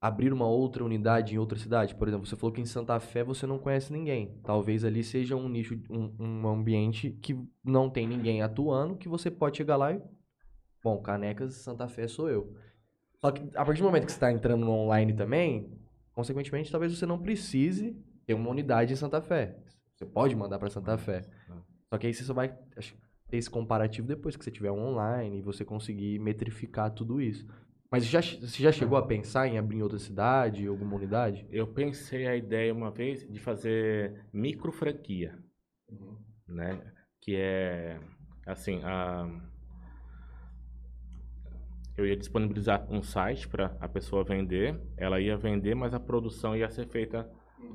abrir 0.00 0.32
uma 0.32 0.46
outra 0.46 0.84
unidade 0.84 1.34
em 1.34 1.38
outra 1.38 1.58
cidade? 1.58 1.94
Por 1.94 2.08
exemplo, 2.08 2.26
você 2.26 2.36
falou 2.36 2.52
que 2.52 2.60
em 2.60 2.66
Santa 2.66 2.98
Fé 2.98 3.22
você 3.22 3.46
não 3.46 3.58
conhece 3.58 3.92
ninguém. 3.92 4.40
Talvez 4.42 4.84
ali 4.84 5.04
seja 5.04 5.36
um 5.36 5.48
nicho, 5.48 5.78
um, 5.90 6.14
um 6.18 6.48
ambiente 6.48 7.10
que 7.22 7.38
não 7.62 7.90
tem 7.90 8.06
ninguém 8.06 8.42
atuando, 8.42 8.96
que 8.96 9.08
você 9.08 9.30
pode 9.30 9.56
chegar 9.56 9.76
lá 9.76 9.92
e. 9.92 10.02
Bom, 10.82 10.98
Canecas 11.02 11.56
Santa 11.56 11.86
Fé 11.86 12.08
sou 12.08 12.30
eu. 12.30 12.56
Só 13.20 13.30
que 13.30 13.42
a 13.54 13.64
partir 13.64 13.82
do 13.82 13.86
momento 13.86 14.06
que 14.06 14.12
você 14.12 14.16
está 14.16 14.32
entrando 14.32 14.64
no 14.64 14.72
online 14.72 15.12
também, 15.12 15.78
consequentemente, 16.14 16.70
talvez 16.70 16.96
você 16.96 17.04
não 17.04 17.18
precise 17.18 17.94
ter 18.24 18.32
uma 18.32 18.48
unidade 18.48 18.94
em 18.94 18.96
Santa 18.96 19.20
Fé. 19.20 19.58
Você 19.94 20.06
pode 20.06 20.34
mandar 20.34 20.58
para 20.58 20.70
Santa 20.70 20.96
Fé. 20.96 21.22
Só 21.90 21.98
que 21.98 22.06
aí 22.06 22.14
você 22.14 22.24
só 22.24 22.32
vai 22.32 22.56
ter 23.28 23.36
esse 23.36 23.50
comparativo 23.50 24.08
depois 24.08 24.36
que 24.36 24.44
você 24.44 24.50
tiver 24.50 24.70
um 24.70 24.82
online 24.82 25.38
e 25.38 25.42
você 25.42 25.64
conseguir 25.64 26.18
metrificar 26.18 26.90
tudo 26.90 27.20
isso. 27.20 27.46
Mas 27.90 28.06
já, 28.06 28.20
você 28.20 28.62
já 28.62 28.70
chegou 28.70 28.96
a 28.96 29.04
pensar 29.06 29.48
em 29.48 29.58
abrir 29.58 29.78
em 29.78 29.82
outra 29.82 29.98
cidade, 29.98 30.66
alguma 30.66 30.94
unidade? 30.94 31.46
Eu 31.50 31.66
pensei 31.66 32.26
a 32.26 32.36
ideia 32.36 32.72
uma 32.72 32.90
vez 32.90 33.28
de 33.28 33.40
fazer 33.40 34.26
micro 34.32 34.70
franquia, 34.70 35.36
né? 36.46 36.80
Que 37.20 37.34
é 37.36 37.98
assim, 38.46 38.80
a... 38.84 39.28
eu 41.96 42.06
ia 42.06 42.16
disponibilizar 42.16 42.86
um 42.90 43.02
site 43.02 43.48
para 43.48 43.76
a 43.80 43.88
pessoa 43.88 44.22
vender, 44.24 44.80
ela 44.96 45.20
ia 45.20 45.36
vender, 45.36 45.74
mas 45.74 45.92
a 45.92 45.98
produção 46.00 46.56
ia 46.56 46.70
ser 46.70 46.86
feita 46.86 47.28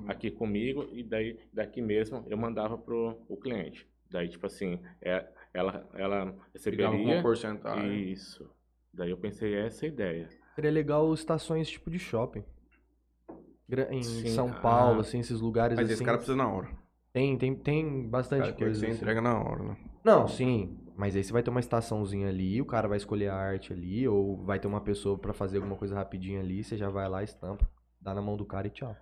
aqui 0.05 0.31
comigo 0.31 0.87
e 0.93 1.03
daí 1.03 1.37
daqui 1.51 1.81
mesmo 1.81 2.23
eu 2.27 2.37
mandava 2.37 2.77
pro 2.77 3.21
o 3.27 3.35
cliente. 3.35 3.85
Daí 4.09 4.29
tipo 4.29 4.45
assim, 4.45 4.79
é, 5.01 5.27
ela 5.53 5.89
ela 5.93 6.35
Ficava 6.69 6.97
com 6.99 7.05
uma 7.05 7.15
receberia 7.15 7.17
porcentagem. 7.17 8.11
isso. 8.11 8.49
Daí 8.95 9.09
eu 9.11 9.17
pensei 9.17 9.55
essa 9.55 9.85
ideia. 9.85 10.29
Seria 10.55 10.71
legal 10.71 11.13
estações 11.13 11.69
tipo 11.69 11.89
de 11.89 11.99
shopping. 11.99 12.43
Gra- 13.67 13.87
Em 13.91 14.03
Sim, 14.03 14.27
São 14.29 14.47
ah. 14.49 14.59
Paulo, 14.61 15.01
assim, 15.01 15.19
esses 15.19 15.41
lugares 15.41 15.75
Mas 15.75 15.85
assim. 15.85 15.93
esse 15.95 16.03
cara 16.03 16.17
precisa 16.17 16.37
na 16.37 16.47
hora. 16.47 16.69
Tem, 17.11 17.37
tem, 17.37 17.55
tem 17.55 18.07
bastante 18.07 18.41
cara 18.41 18.51
quer 18.51 18.57
que 18.57 18.63
coisa. 18.65 18.79
você 18.79 18.85
assim. 18.87 18.95
entrega 18.97 19.21
na 19.21 19.39
hora, 19.39 19.63
né? 19.63 19.77
Não, 20.03 20.27
sim. 20.27 20.77
Mas 20.97 21.15
aí 21.15 21.23
você 21.23 21.33
vai 21.33 21.43
ter 21.43 21.49
uma 21.49 21.59
estaçãozinha 21.59 22.29
ali, 22.29 22.61
o 22.61 22.65
cara 22.65 22.87
vai 22.87 22.97
escolher 22.97 23.27
a 23.29 23.35
arte 23.35 23.73
ali, 23.73 24.07
ou 24.07 24.37
vai 24.45 24.59
ter 24.59 24.67
uma 24.67 24.79
pessoa 24.81 25.17
pra 25.17 25.33
fazer 25.33 25.57
alguma 25.57 25.75
coisa 25.75 25.95
rapidinho 25.95 26.39
ali, 26.39 26.63
você 26.63 26.77
já 26.77 26.89
vai 26.89 27.07
lá, 27.09 27.21
estampa, 27.23 27.67
dá 27.99 28.13
na 28.13 28.21
mão 28.21 28.37
do 28.37 28.45
cara 28.45 28.67
e 28.67 28.69
tchau. 28.69 28.95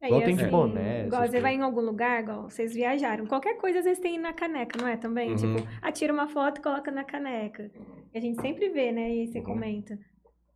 É, 0.00 0.06
Igual 0.06 0.20
e 0.20 0.24
tem 0.26 0.36
de 0.36 0.42
assim, 0.42 0.50
boné, 0.50 1.06
Igual 1.06 1.22
essas 1.22 1.32
você 1.32 1.40
vai 1.40 1.52
coisas. 1.52 1.58
em 1.58 1.62
algum 1.62 1.80
lugar, 1.80 2.22
igual 2.22 2.42
vocês 2.48 2.72
viajaram. 2.72 3.26
Qualquer 3.26 3.56
coisa 3.56 3.80
às 3.80 3.84
vezes 3.84 3.98
tem 4.00 4.16
na 4.16 4.32
caneca, 4.32 4.80
não 4.80 4.86
é? 4.86 4.96
Também? 4.96 5.30
Uhum. 5.30 5.36
Tipo, 5.56 5.68
atira 5.82 6.12
uma 6.12 6.28
foto 6.28 6.58
e 6.58 6.62
coloca 6.62 6.92
na 6.92 7.02
caneca. 7.02 7.68
E 8.12 8.18
a 8.18 8.20
gente 8.20 8.40
sempre 8.40 8.68
vê, 8.68 8.92
né? 8.92 9.08
E 9.14 9.20
aí 9.20 9.26
você 9.26 9.38
Uhum. 9.38 9.44
comenta. 9.44 9.98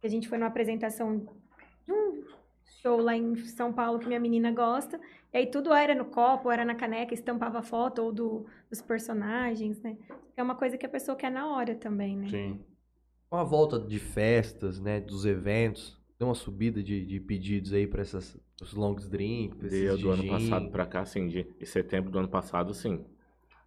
Que 0.01 0.07
a 0.07 0.11
gente 0.11 0.29
foi 0.29 0.39
numa 0.39 0.49
apresentação 0.49 1.19
de 1.85 1.93
um 1.93 2.25
show 2.83 3.01
lá 3.01 3.17
em 3.17 3.37
São 3.37 3.73
Paulo 3.73 3.99
que 3.99 4.07
minha 4.07 4.21
menina 4.21 4.51
gosta. 4.53 5.01
E 5.33 5.39
aí 5.39 5.47
tudo 5.47 5.73
era 5.73 5.95
no 5.95 6.07
copo, 6.07 6.51
era 6.51 6.65
na 6.65 6.75
caneca, 6.75 7.15
estampava 7.15 7.59
a 7.61 7.63
foto 7.63 8.03
ou 8.03 8.13
do, 8.13 8.47
dos 8.69 8.83
personagens, 8.83 9.81
né? 9.81 9.97
É 10.37 10.43
uma 10.43 10.55
coisa 10.55 10.77
que 10.77 10.87
a 10.87 10.89
pessoa 10.89 11.17
quer 11.17 11.31
na 11.31 11.47
hora 11.55 11.75
também, 11.75 12.17
né? 12.17 12.29
Sim. 12.29 12.61
Com 13.31 13.37
a 13.37 13.45
volta 13.45 13.79
de 13.79 13.99
festas, 13.99 14.79
né, 14.81 15.01
dos 15.01 15.25
eventos, 15.25 15.99
deu 16.19 16.29
uma 16.29 16.35
subida 16.35 16.83
de, 16.83 17.05
de 17.07 17.19
pedidos 17.19 17.73
aí 17.73 17.87
pra 17.87 18.03
essas, 18.03 18.37
os 18.61 18.75
long 18.75 18.95
drinks, 18.95 19.71
Deu 19.71 19.97
de 19.97 20.03
do 20.03 20.11
ano 20.11 20.25
passado 20.27 20.71
pra 20.71 20.85
cá, 20.85 21.01
assim, 21.01 21.29
de, 21.29 21.45
de 21.45 21.67
setembro 21.67 22.11
do 22.11 22.19
ano 22.19 22.29
passado, 22.29 22.75
sim. 22.75 23.05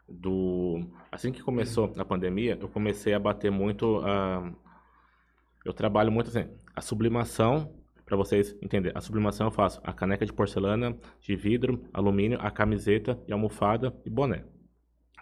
Do, 0.07 0.85
assim 1.11 1.31
que 1.31 1.41
começou 1.41 1.91
a 1.97 2.05
pandemia, 2.05 2.57
eu 2.61 2.69
comecei 2.69 3.13
a 3.13 3.19
bater 3.19 3.51
muito. 3.51 3.99
a 4.05 4.51
eu 5.63 5.73
trabalho 5.73 6.11
muito 6.11 6.29
assim, 6.29 6.47
a 6.75 6.81
sublimação, 6.81 7.73
para 8.05 8.15
vocês 8.15 8.55
entenderem. 8.61 8.95
A 8.95 9.01
sublimação 9.01 9.47
eu 9.47 9.51
faço 9.51 9.81
a 9.83 9.91
caneca 9.91 10.25
de 10.25 10.31
porcelana, 10.31 10.95
de 11.19 11.35
vidro, 11.35 11.83
alumínio, 11.91 12.37
a 12.39 12.51
camiseta 12.51 13.19
e 13.27 13.33
almofada 13.33 13.91
e 14.05 14.09
boné. 14.09 14.45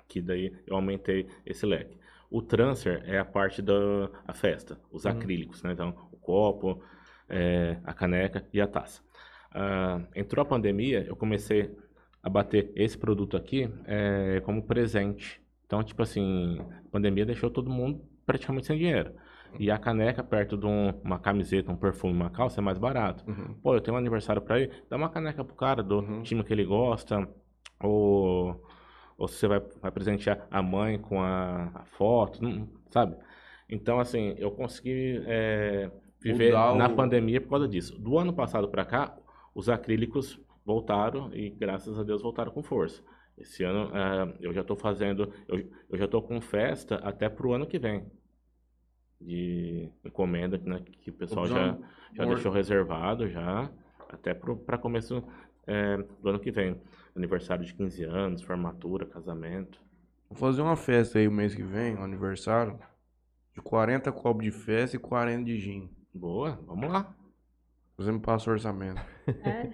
Que 0.07 0.21
daí 0.21 0.53
eu 0.67 0.75
aumentei 0.75 1.27
esse 1.45 1.65
leque. 1.65 1.97
O 2.29 2.41
transfer 2.41 3.01
é 3.05 3.17
a 3.17 3.25
parte 3.25 3.61
da 3.61 4.09
a 4.27 4.33
festa, 4.33 4.79
os 4.91 5.05
Uhum. 5.05 5.11
acrílicos, 5.11 5.63
né? 5.63 5.71
Então, 5.71 5.95
o 6.11 6.17
copo, 6.17 6.83
é, 7.29 7.79
a 7.85 7.93
caneca 7.93 8.45
e 8.51 8.59
a 8.59 8.67
taça. 8.67 9.01
Ah, 9.51 10.01
entrou 10.15 10.41
a 10.41 10.45
pandemia, 10.45 11.05
eu 11.07 11.15
comecei 11.15 11.73
abater 12.27 12.71
esse 12.75 12.97
produto 12.97 13.35
aqui 13.35 13.69
é, 13.85 14.41
como 14.45 14.63
presente. 14.63 15.41
Então, 15.65 15.83
tipo 15.83 16.01
assim, 16.01 16.57
a 16.59 16.89
pandemia 16.91 17.25
deixou 17.25 17.49
todo 17.51 17.69
mundo 17.69 18.01
praticamente 18.25 18.65
sem 18.67 18.77
dinheiro. 18.77 19.11
E 19.59 19.69
a 19.69 19.77
caneca 19.77 20.23
perto 20.23 20.57
de 20.57 20.65
um- 20.65 20.89
uma 21.03 21.19
camiseta, 21.19 21.71
um 21.71 21.75
perfume, 21.75 22.13
uma 22.13 22.29
calça 22.29 22.59
é 22.59 22.63
mais 22.63 22.77
barato. 22.79 23.23
Uhum. 23.29 23.53
Pô, 23.61 23.75
eu 23.75 23.81
tenho 23.81 23.95
um 23.95 23.99
aniversário 23.99 24.41
pra 24.41 24.59
ir, 24.59 24.71
dá 24.89 24.95
uma 24.97 25.09
caneca 25.09 25.43
pro 25.43 25.53
cara 25.53 25.83
do 25.83 25.99
Uhum. 25.99 26.23
time 26.23 26.43
que 26.43 26.51
ele 26.53 26.63
gosta. 26.65 27.27
Ou, 27.81 28.59
ou 29.17 29.27
você 29.27 29.47
vai, 29.47 29.59
vai 29.81 29.91
presentear 29.91 30.47
a 30.49 30.61
mãe 30.63 30.97
com 30.97 31.21
a, 31.21 31.69
a 31.75 31.85
foto, 31.85 32.39
sabe? 32.89 33.15
Então, 33.69 33.99
assim, 33.99 34.33
eu 34.37 34.49
consegui 34.51 35.21
é, 35.27 35.91
viver 36.21 36.53
na 36.53 36.87
o- 36.87 36.95
pandemia 36.95 37.41
por 37.41 37.49
causa 37.49 37.67
disso. 37.67 37.99
Do 37.99 38.17
ano 38.17 38.33
passado 38.33 38.67
pra 38.69 38.85
cá, 38.85 39.15
os 39.53 39.69
acrílicos 39.69 40.39
voltaram 40.65 41.33
e, 41.33 41.49
graças 41.49 41.97
a 41.97 42.03
Deus, 42.03 42.21
voltaram 42.21 42.51
com 42.51 42.63
força. 42.63 43.03
Esse 43.37 43.63
ano 43.63 43.91
é, 43.95 44.37
eu 44.41 44.53
já 44.53 44.61
estou 44.61 44.75
fazendo, 44.75 45.33
eu, 45.47 45.59
eu 45.89 45.97
já 45.97 46.05
estou 46.05 46.21
com 46.21 46.39
festa 46.39 46.95
até 46.95 47.29
pro 47.29 47.53
ano 47.53 47.67
que 47.67 47.79
vem. 47.79 48.05
De 49.19 49.89
encomenda 50.03 50.57
né, 50.57 50.81
que 51.01 51.09
o 51.09 51.13
pessoal 51.13 51.47
já, 51.47 51.77
já 52.13 52.25
deixou 52.25 52.51
reservado 52.51 53.27
já, 53.29 53.71
até 54.09 54.33
para 54.33 54.77
começo 54.77 55.23
é, 55.65 55.97
do 55.97 56.29
ano 56.29 56.39
que 56.39 56.51
vem. 56.51 56.79
Aniversário 57.15 57.63
de 57.65 57.73
15 57.73 58.03
anos, 58.03 58.41
formatura, 58.41 59.05
casamento. 59.05 59.81
Vou 60.29 60.37
fazer 60.37 60.61
uma 60.61 60.75
festa 60.75 61.19
aí 61.19 61.27
o 61.27 61.31
mês 61.31 61.55
que 61.55 61.63
vem, 61.63 61.95
um 61.95 62.03
aniversário. 62.03 62.79
De 63.53 63.61
40 63.61 64.11
copos 64.11 64.43
de 64.43 64.51
festa 64.51 64.95
e 64.95 64.99
40 64.99 65.43
de 65.45 65.59
gin. 65.59 65.89
Boa, 66.13 66.59
vamos 66.65 66.91
lá. 66.91 67.15
Você 67.97 68.11
me 68.11 68.19
passa 68.19 68.49
o 68.49 68.53
orçamento. 68.53 69.01
É. 69.45 69.71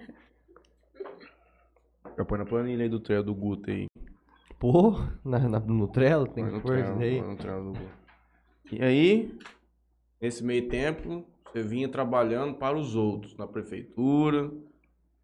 Já 2.16 2.24
põe 2.24 2.38
na 2.38 2.44
planilha 2.44 2.82
aí 2.82 2.88
do 2.88 3.00
treino 3.00 3.24
do 3.24 3.34
Guto 3.34 3.70
aí. 3.70 3.86
Pô, 4.58 4.92
na, 5.24 5.38
na, 5.38 5.60
no 5.60 5.88
Trello 5.88 6.26
tem 6.26 6.44
Põe 6.44 6.52
no 6.52 6.60
põe 6.60 6.82
no 7.22 7.36
treino 7.36 7.72
do 7.72 7.78
Guto. 7.78 8.00
E 8.72 8.82
aí, 8.82 9.38
nesse 10.20 10.44
meio 10.44 10.68
tempo, 10.68 11.26
você 11.44 11.62
vinha 11.62 11.88
trabalhando 11.88 12.54
para 12.54 12.76
os 12.76 12.94
outros, 12.94 13.36
na 13.36 13.46
prefeitura 13.46 14.50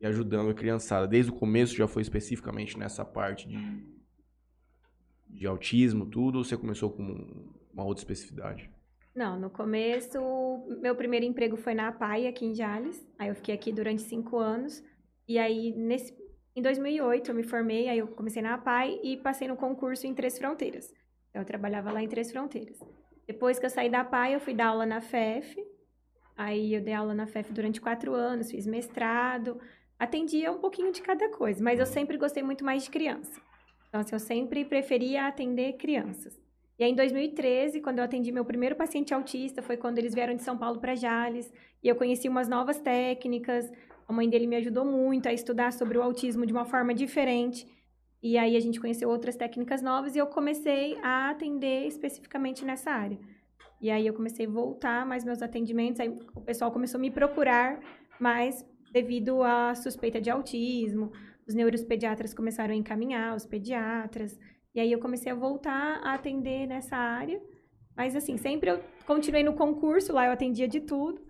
e 0.01 0.07
ajudando 0.07 0.51
a 0.51 0.55
criançada. 0.55 1.07
Desde 1.07 1.31
o 1.31 1.35
começo 1.35 1.77
já 1.77 1.87
foi 1.87 2.03
especificamente 2.03 2.79
nessa 2.79 3.05
parte 3.05 3.47
de, 3.47 3.87
de 5.29 5.47
autismo, 5.47 6.07
tudo, 6.07 6.39
ou 6.39 6.45
você 6.45 6.57
começou 6.57 6.91
com 6.91 7.53
uma 7.73 7.85
outra 7.85 8.01
especificidade? 8.01 8.71
Não, 9.15 9.39
no 9.39 9.49
começo, 9.49 10.19
meu 10.81 10.95
primeiro 10.95 11.25
emprego 11.25 11.57
foi 11.57 11.73
na 11.73 11.89
APAI, 11.89 12.27
aqui 12.27 12.45
em 12.45 12.55
Jales. 12.55 13.07
Aí 13.19 13.29
eu 13.29 13.35
fiquei 13.35 13.55
aqui 13.55 13.73
durante 13.73 14.03
cinco 14.03 14.39
anos. 14.39 14.83
E 15.27 15.39
aí, 15.39 15.73
nesse, 15.75 16.15
em 16.57 16.63
2008, 16.63 17.31
eu 17.31 17.35
me 17.35 17.43
formei, 17.43 17.87
aí 17.89 17.99
eu 17.99 18.09
comecei 18.09 18.41
na 18.41 18.55
APAI 18.55 18.99
e 19.03 19.19
passei 19.19 19.47
no 19.47 19.57
concurso 19.57 20.07
em 20.07 20.15
Três 20.15 20.39
Fronteiras. 20.39 20.91
Então, 21.29 21.43
eu 21.43 21.47
trabalhava 21.47 21.93
lá 21.93 22.03
em 22.03 22.09
Três 22.09 22.33
Fronteiras. 22.33 22.81
Depois 23.27 23.59
que 23.59 23.67
eu 23.67 23.71
saí 23.71 23.91
da 23.91 24.01
APAI, 24.01 24.35
eu 24.35 24.41
fui 24.41 24.55
dar 24.55 24.69
aula 24.69 24.87
na 24.87 25.03
FEF. 25.03 25.63
Aí 26.35 26.73
eu 26.73 26.81
dei 26.81 26.95
aula 26.95 27.15
na 27.15 27.27
FEF 27.27 27.53
durante 27.53 27.79
quatro 27.79 28.15
anos, 28.15 28.51
fiz 28.51 28.67
mestrado. 28.67 29.61
Atendia 29.99 30.51
um 30.51 30.59
pouquinho 30.59 30.93
de 30.93 31.03
cada 31.03 31.29
coisa, 31.29 31.63
mas 31.63 31.79
eu 31.79 31.87
sempre 31.87 32.17
gostei 32.17 32.43
muito 32.43 32.65
mais 32.65 32.85
de 32.85 32.91
criança. 32.91 33.39
Então, 33.89 34.01
assim, 34.01 34.15
eu 34.15 34.21
sempre 34.21 34.65
preferia 34.65 35.27
atender 35.27 35.75
crianças. 35.75 36.41
E 36.79 36.85
aí, 36.85 36.91
em 36.91 36.95
2013, 36.95 37.81
quando 37.81 37.99
eu 37.99 38.05
atendi 38.05 38.31
meu 38.31 38.45
primeiro 38.45 38.77
paciente 38.77 39.13
autista, 39.13 39.63
foi 39.63 39.77
quando 39.77 39.99
eles 39.99 40.15
vieram 40.15 40.35
de 40.35 40.43
São 40.43 40.57
Paulo 40.57 40.79
para 40.79 40.95
Jales. 40.95 41.53
E 41.83 41.89
eu 41.89 41.97
conheci 41.97 42.29
umas 42.29 42.49
novas 42.49 42.79
técnicas. 42.79 43.71
A 44.09 44.13
mãe 44.13 44.29
dele 44.29 44.47
me 44.47 44.57
ajudou 44.57 44.85
muito 44.85 45.29
a 45.29 45.33
estudar 45.33 45.73
sobre 45.73 45.99
o 45.99 46.03
autismo 46.03 46.47
de 46.47 46.53
uma 46.53 46.65
forma 46.65 46.95
diferente. 46.95 47.67
E 48.23 48.39
aí, 48.39 48.57
a 48.57 48.61
gente 48.61 48.81
conheceu 48.81 49.09
outras 49.09 49.37
técnicas 49.37 49.83
novas 49.83 50.15
e 50.15 50.19
eu 50.19 50.27
comecei 50.27 50.99
a 51.03 51.31
atender 51.31 51.87
especificamente 51.87 52.65
nessa 52.65 52.91
área. 52.91 53.19
E 53.81 53.91
aí, 53.91 54.07
eu 54.07 54.15
comecei 54.15 54.47
a 54.47 54.51
voltar 54.51 55.05
mais 55.05 55.25
meus 55.25 55.43
atendimentos. 55.43 56.01
Aí, 56.01 56.09
o 56.35 56.41
pessoal 56.41 56.71
começou 56.71 56.99
a 56.99 57.01
me 57.01 57.11
procurar 57.11 57.81
mais 58.19 58.65
devido 58.93 59.43
à 59.43 59.75
suspeita 59.75 60.21
de 60.21 60.31
autismo. 60.31 61.13
Os 61.47 61.55
neuropediatras 61.55 62.33
começaram 62.33 62.73
a 62.73 62.77
encaminhar, 62.77 63.37
os 63.37 63.45
pediatras. 63.45 64.39
E 64.75 64.81
aí 64.81 64.93
eu 64.93 64.99
comecei 64.99 65.31
a 65.31 65.35
voltar 65.35 66.01
a 66.03 66.15
atender 66.15 66.67
nessa 66.67 66.97
área. 66.97 67.41
Mas 67.97 68.15
assim, 68.15 68.37
sempre 68.37 68.71
eu 68.71 68.81
continuei 69.07 69.43
no 69.43 69.55
concurso, 69.55 70.13
lá 70.13 70.27
eu 70.27 70.33
atendia 70.33 70.69
de 70.69 70.81
tudo. 70.81 71.26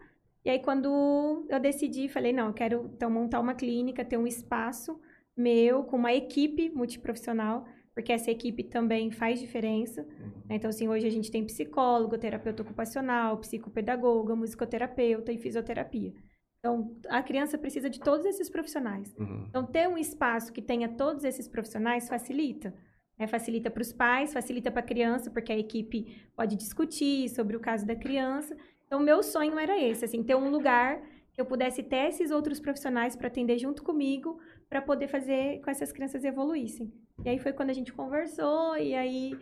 E 0.46 0.50
aí 0.50 0.60
quando 0.60 1.44
eu 1.50 1.58
decidi, 1.58 2.08
falei, 2.08 2.32
não, 2.32 2.46
eu 2.46 2.54
quero 2.54 2.88
então 2.94 3.10
montar 3.10 3.40
uma 3.40 3.52
clínica, 3.52 4.04
ter 4.04 4.16
um 4.16 4.28
espaço 4.28 4.96
meu 5.36 5.82
com 5.82 5.96
uma 5.96 6.14
equipe 6.14 6.70
multiprofissional, 6.70 7.66
porque 7.92 8.12
essa 8.12 8.30
equipe 8.30 8.62
também 8.62 9.10
faz 9.10 9.40
diferença. 9.40 10.06
né? 10.48 10.54
Então 10.54 10.70
assim, 10.70 10.86
hoje 10.86 11.04
a 11.04 11.10
gente 11.10 11.32
tem 11.32 11.44
psicólogo, 11.44 12.16
terapeuta 12.16 12.62
ocupacional, 12.62 13.38
psicopedagoga, 13.38 14.36
musicoterapeuta 14.36 15.32
e 15.32 15.38
fisioterapia. 15.38 16.12
Então, 16.60 16.96
a 17.08 17.22
criança 17.22 17.58
precisa 17.58 17.90
de 17.90 17.98
todos 17.98 18.24
esses 18.24 18.48
profissionais. 18.48 19.14
Uhum. 19.18 19.46
Então, 19.48 19.64
ter 19.64 19.88
um 19.88 19.98
espaço 19.98 20.52
que 20.52 20.62
tenha 20.62 20.88
todos 20.88 21.24
esses 21.24 21.48
profissionais 21.48 22.08
facilita. 22.08 22.72
né? 23.18 23.26
facilita 23.26 23.70
para 23.70 23.82
os 23.82 23.92
pais, 23.92 24.32
facilita 24.32 24.70
para 24.70 24.80
a 24.80 24.84
criança, 24.84 25.30
porque 25.30 25.52
a 25.52 25.58
equipe 25.58 26.28
pode 26.36 26.56
discutir 26.56 27.28
sobre 27.30 27.56
o 27.56 27.60
caso 27.60 27.86
da 27.86 27.96
criança. 27.96 28.56
Então, 28.86 29.00
meu 29.00 29.22
sonho 29.22 29.58
era 29.58 29.78
esse, 29.80 30.04
assim, 30.04 30.22
ter 30.22 30.36
um 30.36 30.50
lugar 30.50 31.02
que 31.32 31.40
eu 31.40 31.44
pudesse 31.44 31.82
ter 31.82 32.08
esses 32.08 32.30
outros 32.30 32.58
profissionais 32.58 33.14
para 33.14 33.26
atender 33.26 33.58
junto 33.58 33.82
comigo, 33.82 34.40
para 34.68 34.80
poder 34.80 35.08
fazer 35.08 35.60
com 35.60 35.70
essas 35.70 35.92
crianças 35.92 36.24
evoluíssem. 36.24 36.92
E 37.24 37.28
aí 37.28 37.38
foi 37.38 37.52
quando 37.52 37.70
a 37.70 37.74
gente 37.74 37.92
conversou, 37.92 38.76
e 38.76 38.94
aí 38.94 39.38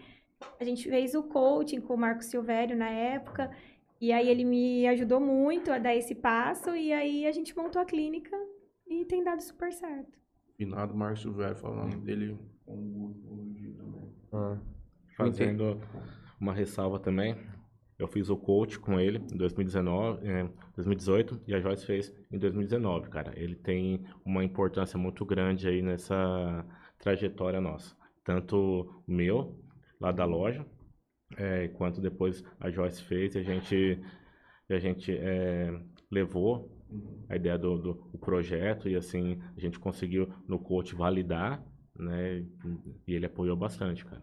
a 0.59 0.65
gente 0.65 0.89
fez 0.89 1.15
o 1.15 1.23
coaching 1.23 1.81
com 1.81 1.95
o 1.95 1.99
Marco 1.99 2.25
Silvério 2.25 2.77
na 2.77 2.89
época, 2.89 3.51
e 4.01 4.13
aí 4.13 4.29
ele 4.29 4.45
me 4.45 4.87
ajudou 4.89 5.21
muito 5.21 5.71
a 5.71 5.79
dar 5.79 5.95
esse 5.95 6.15
passo, 6.15 6.75
e 6.75 6.93
aí 6.93 7.27
a 7.27 7.33
gente 7.33 7.57
montou 7.57 7.81
a 7.81 7.85
clínica 7.85 8.37
e 8.87 9.05
tem 9.05 9.23
dado 9.23 9.41
super 9.41 9.73
certo. 9.73 10.19
Finado 10.57 10.95
Marcos 10.95 11.23
Silvério 11.23 11.57
falando 11.57 11.97
dele 12.01 12.39
com 12.65 12.75
o. 12.75 14.13
Ah. 14.33 14.59
Fazendo 15.17 15.81
uma 16.41 16.53
ressalva 16.53 16.99
também. 16.99 17.37
Eu 17.99 18.09
fiz 18.09 18.29
o 18.29 18.37
coach 18.37 18.79
com 18.79 18.99
ele 18.99 19.19
em 19.33 19.37
2019, 19.37 20.27
eh, 20.27 20.49
2018 20.75 21.41
e 21.47 21.55
a 21.55 21.61
Joyce 21.61 21.87
fez 21.87 22.13
em 22.31 22.39
2019, 22.39 23.09
cara. 23.09 23.33
Ele 23.37 23.55
tem 23.55 24.05
uma 24.25 24.43
importância 24.43 24.99
muito 24.99 25.25
grande 25.25 25.69
aí 25.69 25.81
nessa 25.81 26.67
trajetória 26.99 27.61
nossa. 27.61 27.97
Tanto 28.25 28.57
o 29.07 29.13
meu, 29.13 29.57
lá 30.01 30.11
da 30.11 30.25
loja, 30.25 30.67
eh, 31.37 31.69
quanto 31.69 32.01
depois 32.01 32.43
a 32.59 32.71
Joyce 32.71 33.03
fez 33.03 33.35
e 33.35 33.39
a 33.39 33.43
gente, 33.43 34.01
a 34.69 34.79
gente 34.79 35.13
eh, 35.13 35.73
levou 36.11 36.71
a 37.29 37.37
ideia 37.37 37.59
do, 37.59 37.79
do 37.79 38.19
projeto 38.19 38.89
e 38.89 38.97
assim 38.97 39.41
a 39.57 39.61
gente 39.61 39.79
conseguiu 39.79 40.33
no 40.49 40.59
coach 40.59 40.95
validar, 40.95 41.65
né? 41.97 42.45
E 43.07 43.15
ele 43.15 43.27
apoiou 43.27 43.57
bastante, 43.57 44.05
cara. 44.05 44.23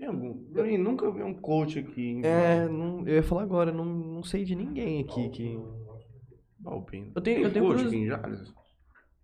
Tem 0.00 0.08
algum? 0.08 0.42
Eu 0.54 0.78
nunca 0.78 1.10
vi 1.10 1.22
um 1.22 1.34
coach 1.34 1.78
aqui 1.78 2.22
É, 2.24 2.66
não, 2.66 3.06
eu 3.06 3.16
ia 3.16 3.22
falar 3.22 3.42
agora, 3.42 3.70
não, 3.70 3.84
não 3.84 4.22
sei 4.22 4.44
de 4.44 4.56
ninguém 4.56 5.02
aqui 5.02 5.28
que. 5.28 5.58
Balpino. 6.58 7.12
Eu 7.14 7.20
tenho- 7.20 7.36
Tem 7.36 7.44
eu 7.44 7.52
tenho 7.52 7.66
coach 7.66 7.84
aqui 7.84 7.96
em 7.96 8.06
Jales? 8.06 8.54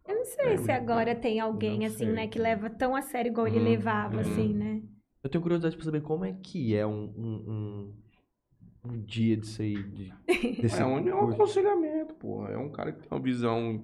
Eu 0.06 0.14
não 0.16 0.24
sei 0.26 0.58
se 0.58 0.70
agora 0.70 1.14
tem 1.14 1.40
alguém 1.40 1.86
assim, 1.86 2.04
né, 2.04 2.28
que 2.28 2.38
leva 2.38 2.68
tão 2.68 2.94
a 2.94 3.00
sério 3.00 3.30
igual 3.30 3.46
ele 3.46 3.58
Uhum, 3.58 3.64
levava, 3.64 4.16
uhum. 4.16 4.20
assim, 4.20 4.52
né? 4.52 4.82
Eu 5.24 5.30
tenho 5.30 5.40
curiosidade 5.40 5.76
pra 5.76 5.84
saber 5.86 6.02
como 6.02 6.26
é 6.26 6.34
que 6.34 6.76
é 6.76 6.86
um, 6.86 7.04
um, 7.16 7.94
um, 8.84 8.90
um 8.92 9.00
dia 9.02 9.34
disso 9.34 9.62
aí. 9.62 9.82
De, 9.82 10.12
desse 10.60 10.76
É 10.82 10.84
um, 10.84 11.08
é 11.08 11.14
um 11.14 11.30
aconselhamento, 11.30 12.14
porra. 12.16 12.50
É 12.50 12.58
um 12.58 12.70
cara 12.70 12.92
que 12.92 13.00
tem 13.00 13.08
uma 13.10 13.22
visão 13.24 13.82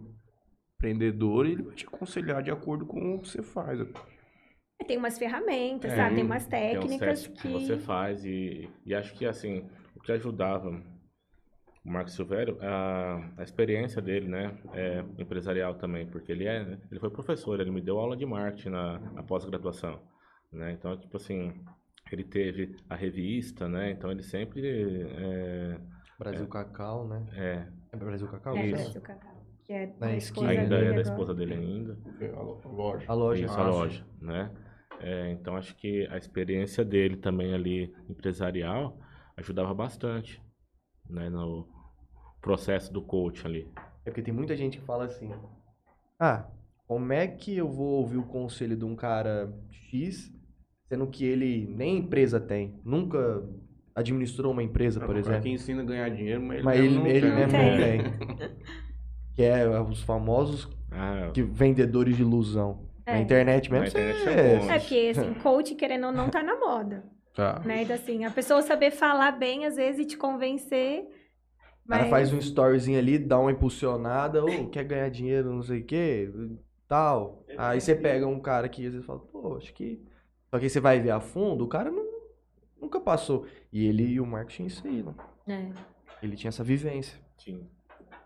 empreendedora 0.77 1.49
e 1.49 1.53
ele 1.53 1.63
vai 1.63 1.75
te 1.75 1.87
aconselhar 1.87 2.43
de 2.43 2.51
acordo 2.51 2.85
com 2.85 3.15
o 3.15 3.21
que 3.21 3.29
você 3.31 3.43
faz. 3.43 3.81
Tem 4.85 4.97
umas 4.97 5.19
ferramentas, 5.19 5.93
É, 5.93 5.97
sabe? 5.97 6.17
Tem 6.17 6.25
umas 6.25 6.47
Tem 6.47 6.61
técnicas 6.75 6.99
testes 6.99 7.27
que... 7.29 7.49
que 7.49 7.49
você 7.49 7.79
faz 7.79 8.25
e, 8.25 8.69
e 8.85 8.95
acho 8.95 9.15
que 9.15 9.27
assim, 9.27 9.65
o 9.97 10.01
que 10.01 10.13
ajudava 10.13 10.71
o 11.85 11.91
Marcos 11.91 12.15
Silvério, 12.15 12.57
a, 12.61 13.17
a 13.39 13.43
experiência 13.43 14.01
dele, 14.01 14.29
né, 14.29 14.57
é, 14.73 15.05
empresarial 15.19 15.75
também, 15.75 16.07
porque 16.07 16.31
ele 16.31 16.47
é, 16.47 16.79
ele 16.91 17.01
foi 17.01 17.11
professor, 17.11 17.61
ele 17.61 17.71
me 17.73 17.81
deu 17.81 17.99
aula 17.99 18.17
de 18.17 18.25
marketing 18.25 18.69
na, 18.71 18.99
na 19.01 19.23
pós-graduação, 19.23 20.01
né, 20.53 20.73
então, 20.73 20.97
tipo 20.97 21.17
assim, 21.17 21.53
ele 22.13 22.23
teve 22.23 22.77
a 22.89 22.95
revista, 22.95 23.69
né, 23.69 23.91
então 23.91 24.13
ele 24.13 24.23
sempre, 24.23 25.03
é, 25.03 25.77
Brasil 26.19 26.47
Cacau, 26.47 27.09
né? 27.09 27.27
é, 27.35 27.67
É 27.93 27.97
Brasil 27.97 28.29
Cacau? 28.29 28.57
É, 28.57 28.61
o 28.61 29.01
Cacau, 29.01 29.33
que 29.65 29.73
é 29.73 29.87
da 29.87 30.15
esquina. 30.15 30.53
esposa 30.53 30.61
ainda 30.63 30.77
dele 30.79 30.89
é 30.91 30.93
da 30.93 31.01
esposa 31.03 31.35
dele 31.35 31.55
ainda, 31.55 31.99
A 32.37 32.43
lo- 32.43 32.61
a 32.65 32.69
loja. 32.69 33.05
A 33.09 33.15
loja. 33.15 33.45
Isso, 33.45 33.55
Ah, 33.59 33.61
a 33.61 33.65
sim. 33.65 33.71
loja, 33.71 34.05
né? 34.21 34.51
É, 35.03 35.31
então 35.33 35.57
acho 35.57 35.75
que 35.77 36.07
a 36.11 36.17
experiência 36.17 36.85
dele 36.85 37.17
também 37.17 37.53
ali 37.55 37.93
empresarial 38.09 38.99
ajudava 39.37 39.75
bastante, 39.75 40.41
né, 41.09 41.29
no 41.29 41.67
processo 42.41 42.93
do 42.93 43.03
coach 43.03 43.47
ali. 43.47 43.69
É 44.05 44.11
porque 44.11 44.23
tem 44.23 44.35
muita 44.35 44.57
gente 44.57 44.79
que 44.79 44.85
fala 44.85 45.05
assim. 45.05 45.31
Ah, 46.19 46.47
como 46.87 47.13
é 47.13 47.27
que 47.27 47.57
eu 47.57 47.69
vou 47.69 48.01
ouvir 48.01 48.19
o 48.19 48.23
conselho 48.27 48.77
de 48.77 48.85
um 48.85 48.95
cara 48.95 49.53
X, 49.71 50.33
sendo 50.89 51.07
que 51.07 51.25
ele 51.25 51.67
nem 51.67 51.99
empresa 51.99 52.39
tem, 52.41 52.81
nunca 52.85 53.43
administrou 53.95 54.53
uma 54.53 54.63
empresa, 54.63 55.01
por 55.01 55.09
Cara 55.09 55.19
exemplo, 55.19 55.43
que 55.43 55.51
ensina 55.51 55.83
a 55.83 55.85
ganhar 55.85 56.09
dinheiro, 56.11 56.41
mas 56.43 56.57
ele, 56.59 56.65
mas 56.65 56.81
mesmo 56.81 56.89
ele, 56.91 56.99
não 56.99 57.07
ele 57.07 57.21
tem. 57.21 57.35
mesmo 57.35 57.59
não 57.59 57.77
tem. 57.77 58.53
Que 59.35 59.43
é 59.45 59.81
os 59.81 60.03
famosos 60.03 60.69
Ah, 60.91 61.31
que 61.33 61.43
vendedores 61.43 62.17
de 62.17 62.23
ilusão. 62.23 62.92
Na 63.07 63.15
É. 63.15 63.21
internet 63.21 63.71
mesmo, 63.71 63.85
Na 63.85 63.89
internet 63.91 64.21
você- 64.23 64.31
é 64.31 64.59
bom. 64.59 64.71
É 64.71 64.79
porque, 64.79 65.13
assim, 65.17 65.35
coach, 65.43 65.75
querendo 65.75 66.07
ou 66.07 66.13
não, 66.13 66.29
tá 66.31 66.43
na 66.43 66.57
moda. 66.59 67.05
Tá. 67.35 67.61
Né? 67.65 67.83
Então, 67.83 67.97
assim, 67.97 68.25
a 68.25 68.31
pessoa 68.31 68.63
saber 68.63 68.91
falar 68.91 69.33
bem, 69.33 69.65
às 69.67 69.77
vezes, 69.77 70.01
e 70.01 70.05
te 70.05 70.17
convencer. 70.17 71.01
O 71.85 71.89
cara 71.89 72.03
Mas... 72.03 72.11
faz 72.11 72.33
um 72.33 72.39
storyzinho 72.39 72.99
ali, 72.99 73.19
dá 73.19 73.39
uma 73.39 73.51
impulsionada, 73.51 74.43
ou 74.45 74.69
quer 74.69 74.85
ganhar 74.85 75.09
dinheiro, 75.09 75.53
não 75.53 75.63
sei 75.63 75.81
o 75.81 75.85
quê, 75.85 76.31
tal. 76.87 77.45
Aí 77.59 77.81
você 77.81 77.95
pega 77.95 78.27
um 78.27 78.39
cara 78.39 78.69
que 78.69 78.87
às 78.87 78.93
vezes 78.93 79.07
fala, 79.07 79.19
pô, 79.19 79.57
acho 79.57 79.73
que. 79.75 80.01
Só 80.51 80.59
que 80.59 80.67
aí 80.67 80.71
você 80.71 80.79
vai 80.81 81.01
ver 81.01 81.11
a 81.11 81.21
fundo, 81.21 81.65
o 81.65 81.69
cara 81.69 81.91
não, 81.91 82.07
nunca 82.81 83.01
passou. 83.01 83.47
E 83.73 83.87
ele 83.87 84.05
e 84.05 84.21
o 84.21 84.27
Marcos 84.27 84.55
tinham 84.55 84.67
isso 84.69 84.87
aí, 84.87 85.03
né? 85.03 85.15
É. 85.49 86.25
Ele 86.25 86.37
tinha 86.37 86.51
essa 86.51 86.63
vivência. 86.63 87.19
sim. 87.39 87.67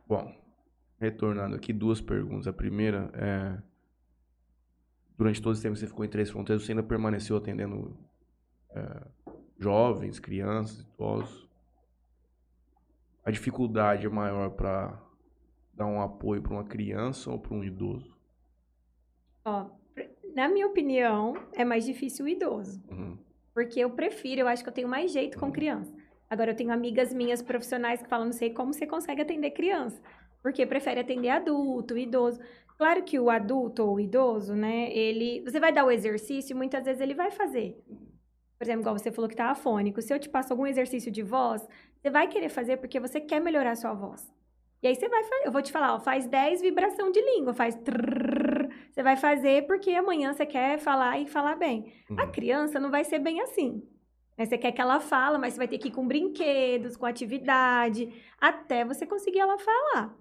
Bom, 0.08 0.32
retornando 1.00 1.56
aqui, 1.56 1.72
duas 1.72 2.00
perguntas. 2.00 2.46
A 2.46 2.52
primeira 2.52 3.10
é. 3.14 3.56
Durante 5.16 5.40
todo 5.40 5.54
esse 5.54 5.62
tempo 5.62 5.74
que 5.74 5.80
você 5.80 5.86
ficou 5.86 6.04
em 6.04 6.08
Três 6.08 6.30
Fronteiras, 6.30 6.62
você 6.62 6.72
ainda 6.72 6.82
permaneceu 6.82 7.36
atendendo 7.36 7.96
é, 8.70 9.02
jovens, 9.58 10.20
crianças, 10.20 10.80
idosos? 10.80 11.48
A 13.24 13.30
dificuldade 13.30 14.06
é 14.06 14.08
maior 14.08 14.50
para 14.50 15.02
dar 15.74 15.86
um 15.86 16.00
apoio 16.00 16.42
para 16.42 16.52
uma 16.52 16.64
criança 16.64 17.30
ou 17.30 17.38
para 17.38 17.54
um 17.54 17.64
idoso? 17.64 18.16
Ó, 19.44 19.70
na 20.34 20.48
minha 20.48 20.66
opinião, 20.66 21.34
é 21.52 21.64
mais 21.64 21.84
difícil 21.84 22.26
o 22.26 22.28
idoso. 22.28 22.82
Uhum. 22.90 23.18
Porque 23.54 23.80
eu 23.80 23.90
prefiro, 23.90 24.42
eu 24.42 24.48
acho 24.48 24.62
que 24.62 24.68
eu 24.68 24.74
tenho 24.74 24.88
mais 24.88 25.10
jeito 25.10 25.38
com 25.38 25.50
criança. 25.50 25.92
Agora, 26.28 26.50
eu 26.50 26.56
tenho 26.56 26.72
amigas 26.72 27.14
minhas 27.14 27.40
profissionais 27.40 28.02
que 28.02 28.08
falam, 28.08 28.26
não 28.26 28.32
sei 28.32 28.50
como 28.50 28.72
você 28.72 28.86
consegue 28.86 29.22
atender 29.22 29.52
criança. 29.52 30.00
Porque 30.42 30.66
prefere 30.66 31.00
atender 31.00 31.30
adulto, 31.30 31.96
idoso. 31.96 32.40
Claro 32.78 33.02
que 33.02 33.18
o 33.18 33.30
adulto 33.30 33.82
ou 33.84 33.94
o 33.96 34.00
idoso, 34.00 34.54
né, 34.54 34.90
ele... 34.92 35.40
Você 35.44 35.58
vai 35.58 35.72
dar 35.72 35.84
o 35.84 35.90
exercício 35.90 36.52
e 36.52 36.56
muitas 36.56 36.84
vezes 36.84 37.00
ele 37.00 37.14
vai 37.14 37.30
fazer. 37.30 37.82
Por 38.58 38.64
exemplo, 38.64 38.82
igual 38.82 38.98
você 38.98 39.10
falou 39.10 39.28
que 39.28 39.36
tá 39.36 39.50
afônico. 39.50 40.00
Se 40.02 40.12
eu 40.12 40.18
te 40.18 40.28
passo 40.28 40.52
algum 40.52 40.66
exercício 40.66 41.10
de 41.10 41.22
voz, 41.22 41.66
você 42.00 42.10
vai 42.10 42.26
querer 42.28 42.48
fazer 42.48 42.76
porque 42.78 43.00
você 43.00 43.20
quer 43.20 43.40
melhorar 43.40 43.72
a 43.72 43.76
sua 43.76 43.94
voz. 43.94 44.30
E 44.82 44.86
aí 44.88 44.94
você 44.94 45.08
vai 45.08 45.22
fazer, 45.24 45.46
eu 45.46 45.52
vou 45.52 45.62
te 45.62 45.72
falar, 45.72 45.94
ó, 45.94 45.98
faz 46.00 46.26
10 46.26 46.60
vibração 46.60 47.10
de 47.10 47.20
língua, 47.20 47.54
faz 47.54 47.74
trrr, 47.76 48.68
você 48.90 49.02
vai 49.02 49.16
fazer 49.16 49.66
porque 49.66 49.90
amanhã 49.92 50.32
você 50.34 50.44
quer 50.46 50.78
falar 50.78 51.18
e 51.18 51.26
falar 51.26 51.56
bem. 51.56 51.92
A 52.16 52.24
Uhum. 52.24 52.30
criança 52.32 52.78
não 52.78 52.90
vai 52.90 53.02
ser 53.04 53.18
bem 53.18 53.40
assim. 53.40 53.82
né? 54.38 54.44
Você 54.44 54.58
quer 54.58 54.72
que 54.72 54.80
ela 54.82 55.00
fala, 55.00 55.38
mas 55.38 55.54
você 55.54 55.58
vai 55.58 55.68
ter 55.68 55.78
que 55.78 55.88
ir 55.88 55.92
com 55.92 56.06
brinquedos, 56.06 56.94
com 56.94 57.06
atividade, 57.06 58.12
até 58.38 58.84
você 58.84 59.06
conseguir 59.06 59.38
ela 59.40 59.56
falar. 59.58 60.14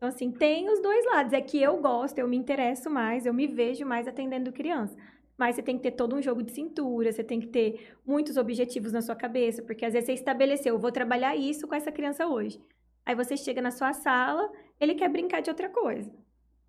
Então, 0.00 0.08
assim, 0.08 0.30
tem 0.30 0.66
os 0.70 0.80
dois 0.80 1.04
lados. 1.04 1.34
É 1.34 1.42
que 1.42 1.60
eu 1.60 1.76
gosto, 1.76 2.18
eu 2.18 2.26
me 2.26 2.34
interesso 2.34 2.88
mais, 2.88 3.26
eu 3.26 3.34
me 3.34 3.46
vejo 3.46 3.84
mais 3.84 4.08
atendendo 4.08 4.50
criança. 4.50 4.96
Mas 5.36 5.56
você 5.56 5.62
tem 5.62 5.76
que 5.76 5.82
ter 5.82 5.90
todo 5.90 6.16
um 6.16 6.22
jogo 6.22 6.42
de 6.42 6.52
cintura, 6.52 7.12
você 7.12 7.22
tem 7.22 7.38
que 7.38 7.48
ter 7.48 7.94
muitos 8.06 8.38
objetivos 8.38 8.92
na 8.92 9.02
sua 9.02 9.14
cabeça, 9.14 9.62
porque 9.62 9.84
às 9.84 9.92
vezes 9.92 10.06
você 10.06 10.14
estabeleceu, 10.14 10.74
eu 10.74 10.78
vou 10.78 10.90
trabalhar 10.90 11.36
isso 11.36 11.68
com 11.68 11.74
essa 11.74 11.92
criança 11.92 12.26
hoje. 12.26 12.58
Aí 13.04 13.14
você 13.14 13.36
chega 13.36 13.60
na 13.60 13.70
sua 13.70 13.92
sala, 13.92 14.50
ele 14.80 14.94
quer 14.94 15.10
brincar 15.10 15.42
de 15.42 15.50
outra 15.50 15.68
coisa. 15.68 16.10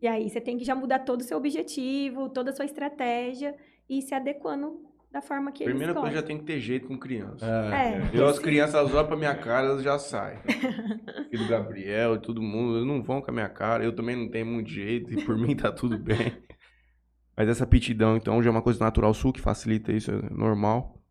E 0.02 0.08
aí 0.08 0.30
você 0.30 0.42
tem 0.42 0.58
que 0.58 0.66
já 0.66 0.76
mudar 0.76 1.00
todo 1.00 1.22
o 1.22 1.24
seu 1.24 1.38
objetivo, 1.38 2.28
toda 2.28 2.50
a 2.50 2.54
sua 2.54 2.66
estratégia 2.66 3.56
e 3.88 4.00
ir 4.00 4.02
se 4.02 4.14
adequando 4.14 4.91
da 5.12 5.22
forma 5.22 5.52
que 5.52 5.64
eles 5.64 5.74
Primeira 5.74 5.94
coisa, 5.94 6.16
já 6.16 6.24
tem 6.24 6.38
que 6.38 6.46
ter 6.46 6.60
jeito 6.60 6.88
com 6.88 6.98
criança. 6.98 7.46
É, 7.46 8.18
Eu, 8.18 8.28
as 8.28 8.40
crianças, 8.40 8.76
elas 8.76 8.94
olham 8.94 9.08
pra 9.08 9.18
minha 9.18 9.36
cara, 9.36 9.68
elas 9.68 9.84
já 9.84 10.00
saem. 10.00 10.40
Filho 11.30 11.44
do 11.44 11.50
Gabriel 11.50 12.16
e 12.16 12.20
todo 12.20 12.42
mundo, 12.42 12.78
eles 12.78 12.88
não 12.88 13.04
vão 13.04 13.22
com 13.22 13.30
a 13.30 13.34
minha 13.34 13.50
cara. 13.50 13.84
Eu 13.84 13.94
também 13.94 14.16
não 14.16 14.30
tenho 14.30 14.46
muito 14.46 14.70
jeito 14.70 15.12
e 15.12 15.26
por 15.26 15.38
mim 15.38 15.56
tá 15.56 15.72
tudo 15.72 16.00
bem. 16.00 16.42
Mas 17.36 17.50
essa 17.50 17.64
aptidão, 17.66 18.16
então, 18.16 18.42
já 18.42 18.50
é 18.50 18.52
uma 18.52 18.62
coisa 18.62 18.80
natural 18.80 19.14
sua 19.14 19.34
que 19.34 19.42
facilita 19.42 19.92
isso, 19.92 20.12
é 20.12 20.30
normal. 20.30 21.02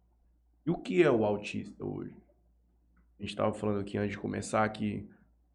E 0.67 0.71
o 0.71 0.79
que 0.79 1.03
é 1.03 1.11
o 1.11 1.25
autista 1.25 1.85
hoje? 1.85 2.15
A 3.19 3.23
gente 3.23 3.37
tava 3.37 3.53
falando 3.53 3.81
aqui 3.81 3.99
antes 3.99 4.13
de 4.13 4.19
começar 4.19 4.67
que 4.71 5.07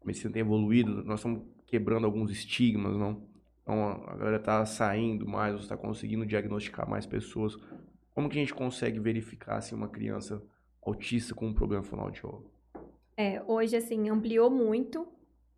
a 0.02 0.06
medicina 0.06 0.32
tem 0.32 0.40
evoluído, 0.40 1.02
nós 1.04 1.18
estamos 1.18 1.42
quebrando 1.66 2.04
alguns 2.04 2.30
estigmas, 2.30 2.96
não? 2.96 3.26
Então 3.62 4.04
a 4.06 4.16
galera 4.16 4.38
tá 4.38 4.64
saindo 4.64 5.26
mais, 5.26 5.54
você 5.54 5.68
tá 5.68 5.76
conseguindo 5.76 6.24
diagnosticar 6.24 6.88
mais 6.88 7.06
pessoas. 7.06 7.56
Como 8.16 8.30
que 8.30 8.38
a 8.38 8.40
gente 8.40 8.54
consegue 8.54 8.98
verificar 8.98 9.60
se 9.60 9.74
uma 9.74 9.88
criança 9.88 10.42
autista 10.80 11.34
com 11.34 11.48
um 11.48 11.52
problema 11.52 11.82
fonoaudiólogo? 11.84 12.50
É, 13.14 13.42
hoje, 13.46 13.76
assim, 13.76 14.08
ampliou 14.08 14.50
muito, 14.50 15.06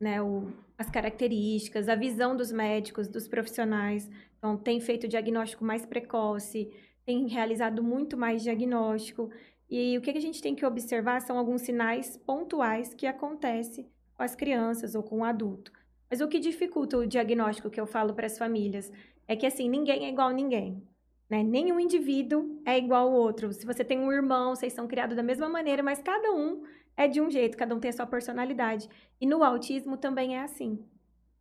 né, 0.01 0.21
o- 0.21 0.49
as 0.77 0.91
características, 0.91 1.89
a 1.89 1.95
visão 1.95 2.37
dos 2.37 2.51
médicos, 2.51 3.07
dos 3.07 3.29
profissionais. 3.29 4.11
Então, 4.37 4.57
tem 4.57 4.81
feito 4.81 5.07
diagnóstico 5.07 5.65
mais 5.65 5.87
precoce, 5.87 6.69
tem 7.07 7.29
realizado 7.29 7.81
muito 7.81 8.17
mais 8.17 8.43
diagnóstico. 8.43 9.31
E 9.71 9.97
o 9.97 10.01
que 10.01 10.11
a 10.11 10.21
gente 10.21 10.43
tem 10.43 10.57
que 10.57 10.67
observar 10.67 11.21
são 11.21 11.39
alguns 11.39 11.63
sinais 11.63 12.17
pontuais 12.17 12.93
que 12.93 13.07
acontecem 13.07 13.89
com 14.17 14.23
as 14.25 14.35
crianças 14.35 14.97
ou 14.97 15.05
com 15.05 15.19
o 15.19 15.25
adulto. 15.25 15.71
Mas 16.11 16.21
o 16.21 16.27
que 16.27 16.41
dificulta 16.41 16.99
o 16.99 17.07
diagnóstico 17.07 17.71
que 17.71 17.81
eu 17.81 17.87
falo 17.87 18.15
para 18.15 18.27
as 18.27 18.37
famílias 18.37 18.91
é 19.29 19.37
que, 19.37 19.47
assim, 19.47 19.69
ninguém 19.69 20.07
é 20.07 20.09
igual 20.09 20.31
a 20.31 20.33
ninguém. 20.33 20.83
Né? 21.29 21.43
Nenhum 21.43 21.79
indivíduo 21.79 22.61
é 22.65 22.79
igual 22.79 23.09
ao 23.09 23.13
outro. 23.13 23.53
Se 23.53 23.67
você 23.67 23.85
tem 23.85 23.99
um 23.99 24.13
irmão, 24.13 24.55
vocês 24.55 24.73
são 24.73 24.89
criados 24.89 25.17
da 25.17 25.23
mesma 25.23 25.49
maneira, 25.49 25.83
mas 25.83 26.01
cada 26.01 26.33
um 26.33 26.63
é 26.97 27.07
de 27.07 27.21
um 27.21 27.31
jeito, 27.31 27.57
cada 27.57 27.75
um 27.75 27.81
tem 27.81 27.91
a 27.91 27.93
sua 27.93 28.07
personalidade. 28.07 28.89
E 29.21 29.27
no 29.27 29.45
autismo 29.45 29.97
também 29.97 30.37
é 30.37 30.43
assim. 30.43 30.85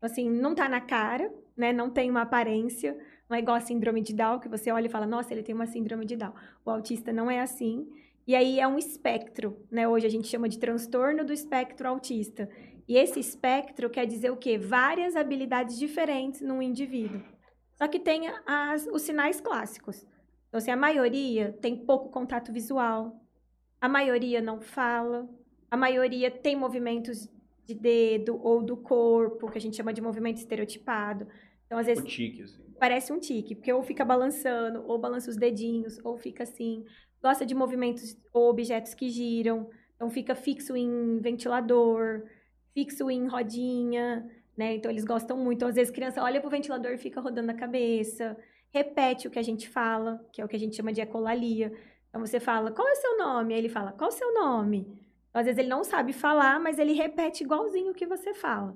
Assim, 0.02 0.30
não 0.30 0.54
tá 0.54 0.70
na 0.70 0.82
cara, 0.82 1.34
né? 1.56 1.74
Não 1.74 1.90
tem 1.90 2.12
uma 2.12 2.22
aparência, 2.22 2.98
não 3.30 3.36
é 3.36 3.40
igual 3.40 3.58
a 3.58 3.62
síndrome 3.62 4.02
de 4.02 4.14
Down, 4.14 4.40
que 4.40 4.50
você 4.50 4.72
olha 4.72 4.86
e 4.86 4.90
fala, 4.90 5.08
nossa, 5.08 5.34
ele 5.34 5.42
tem 5.42 5.56
uma 5.56 5.66
síndrome 5.66 6.06
de 6.06 6.16
Down. 6.16 6.34
O 6.66 6.70
autista 6.70 7.12
não 7.12 7.32
é 7.32 7.40
assim. 7.40 7.88
E 8.28 8.36
aí 8.36 8.60
é 8.60 8.68
um 8.68 8.78
espectro, 8.78 9.58
né? 9.72 9.88
Hoje 9.88 10.06
a 10.06 10.10
gente 10.10 10.28
chama 10.28 10.50
de 10.50 10.60
transtorno 10.60 11.26
do 11.26 11.34
espectro 11.34 11.88
autista. 11.88 12.50
E 12.88 12.98
esse 12.98 13.20
espectro 13.20 13.90
quer 13.90 14.06
dizer 14.06 14.32
o 14.32 14.38
quê? 14.38 14.58
Várias 14.58 15.16
habilidades 15.16 15.80
diferentes 15.80 16.42
num 16.42 16.62
indivíduo. 16.62 17.22
Só 17.78 17.88
que 17.88 17.99
tem 17.99 18.28
as, 18.45 18.88
os 18.88 19.03
sinais 19.03 19.39
clássicos. 19.39 20.05
Então, 20.47 20.57
assim, 20.57 20.71
a 20.71 20.75
maioria 20.78 21.57
tem 21.61 21.75
pouco 21.86 22.09
contato 22.09 22.51
visual, 22.51 23.21
a 23.80 23.88
maioria 23.88 24.41
não 24.41 24.59
fala, 24.59 25.30
a 25.69 25.78
maioria 25.78 26.32
tem 26.32 26.55
movimentos 26.55 27.30
de 27.65 27.73
dedo 27.75 28.39
ou 28.41 28.63
do 28.63 28.78
corpo, 28.78 29.51
que 29.51 29.57
a 29.57 29.61
gente 29.61 29.75
chama 29.75 29.93
de 29.93 30.01
movimento 30.01 30.38
estereotipado. 30.38 31.28
Então, 31.65 31.78
às 31.78 31.86
O 31.86 31.88
vezes, 31.88 32.05
tique, 32.05 32.41
assim. 32.41 32.63
parece 32.80 33.11
um 33.11 33.19
tique, 33.19 33.53
porque 33.55 33.71
ou 33.71 33.84
fica 33.84 34.05
balançando, 34.05 34.84
ou 34.88 34.97
balança 34.97 35.30
os 35.30 35.38
dedinhos, 35.38 35.99
ou 36.03 36.17
fica 36.17 36.43
assim. 36.43 36.86
Gosta 37.21 37.45
de 37.45 37.53
movimentos 37.53 38.17
ou 38.34 38.49
objetos 38.49 38.93
que 38.93 39.09
giram. 39.09 39.69
Então, 39.95 40.09
fica 40.09 40.34
fixo 40.34 40.75
em 40.75 41.19
ventilador, 41.19 42.23
fixo 42.73 43.09
em 43.11 43.28
rodinha, 43.28 44.25
né? 44.58 44.76
Então, 44.76 44.89
eles 44.89 45.05
gostam 45.05 45.38
muito. 45.38 45.66
Às 45.66 45.76
vezes, 45.76 45.91
criança 45.91 46.24
olha 46.24 46.41
pro 46.41 46.49
ventilador 46.49 46.91
e 46.91 46.97
fica 46.97 47.22
rodando 47.22 47.51
a 47.51 47.53
cabeça. 47.53 48.36
Repete 48.74 49.28
o 49.28 49.32
que 49.32 49.39
a 49.39 49.43
gente 49.43 49.70
fala, 49.70 50.20
que 50.34 50.41
é 50.41 50.45
o 50.45 50.47
que 50.47 50.55
a 50.55 50.60
gente 50.60 50.76
chama 50.76 50.91
de 50.91 50.99
ecolalia. 50.99 51.72
Então, 52.10 52.20
você 52.20 52.39
fala, 52.39 52.72
qual 52.72 52.88
é 52.88 52.91
o 52.91 52.95
seu 52.95 53.18
nome? 53.18 53.53
Aí 53.53 53.60
ele 53.60 53.70
fala, 53.70 53.91
qual 53.91 54.10
é 54.10 54.14
o 54.14 54.18
seu 54.18 54.34
nome? 54.34 54.80
Então, 55.30 55.39
às 55.39 55.45
vezes, 55.45 55.60
ele 55.60 55.70
não 55.70 55.84
sabe 55.84 56.12
falar, 56.12 56.60
mas 56.60 56.80
ele 56.80 56.93
repete 56.93 57.43
igualzinho 57.43 57.91
o 57.91 57.95
que 57.95 58.08
você 58.08 58.34
fala. 58.34 58.76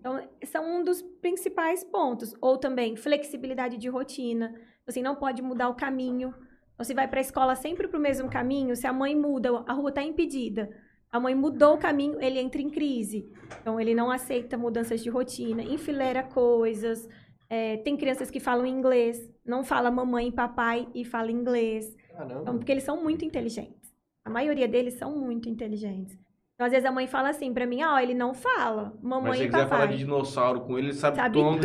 Então, 0.00 0.26
são 0.44 0.64
um 0.64 0.82
dos 0.82 1.02
principais 1.02 1.84
pontos. 1.84 2.34
Ou 2.40 2.56
também, 2.56 2.96
flexibilidade 2.96 3.76
de 3.76 3.88
rotina. 3.88 4.54
Assim, 4.86 5.02
não 5.02 5.14
pode 5.14 5.42
mudar 5.42 5.68
o 5.68 5.74
caminho. 5.74 6.32
Se 6.80 6.94
vai 6.94 7.08
para 7.08 7.18
a 7.18 7.20
escola 7.20 7.54
sempre 7.56 7.88
para 7.88 7.98
o 7.98 8.02
mesmo 8.02 8.30
caminho, 8.30 8.76
se 8.76 8.86
a 8.86 8.92
mãe 8.92 9.14
muda, 9.14 9.64
a 9.66 9.72
rua 9.72 9.90
está 9.90 10.02
impedida. 10.02 10.70
A 11.10 11.18
mãe 11.18 11.34
mudou 11.34 11.74
o 11.74 11.78
caminho, 11.78 12.20
ele 12.20 12.38
entra 12.38 12.60
em 12.60 12.68
crise. 12.68 13.30
Então, 13.60 13.80
ele 13.80 13.94
não 13.94 14.10
aceita 14.10 14.58
mudanças 14.58 15.02
de 15.02 15.08
rotina, 15.08 15.62
enfileira 15.62 16.22
coisas. 16.22 17.08
É, 17.48 17.78
tem 17.78 17.96
crianças 17.96 18.30
que 18.30 18.38
falam 18.40 18.66
inglês, 18.66 19.30
não 19.44 19.64
fala 19.64 19.90
mamãe 19.90 20.28
e 20.28 20.32
papai 20.32 20.86
e 20.94 21.04
fala 21.04 21.30
inglês. 21.30 21.96
Então, 22.42 22.58
porque 22.58 22.72
eles 22.72 22.84
são 22.84 23.02
muito 23.02 23.24
inteligentes. 23.24 23.90
A 24.24 24.28
maioria 24.30 24.68
deles 24.68 24.94
são 24.94 25.16
muito 25.16 25.48
inteligentes. 25.48 26.18
Então, 26.54 26.66
às 26.66 26.72
vezes 26.72 26.84
a 26.84 26.92
mãe 26.92 27.06
fala 27.06 27.30
assim 27.30 27.54
pra 27.54 27.64
mim, 27.66 27.82
ó, 27.84 27.98
ele 27.98 28.12
não 28.14 28.34
fala, 28.34 28.92
mamãe 29.00 29.30
Mas 29.30 29.38
se 29.38 29.44
e 29.44 29.46
você 29.46 29.50
quiser 29.52 29.68
falar 29.68 29.86
de 29.86 29.96
dinossauro 29.98 30.60
com 30.62 30.76
ele, 30.76 30.88
ele 30.88 30.94
sabe, 30.94 31.16
Sabe 31.16 31.38
tudo. 31.38 31.60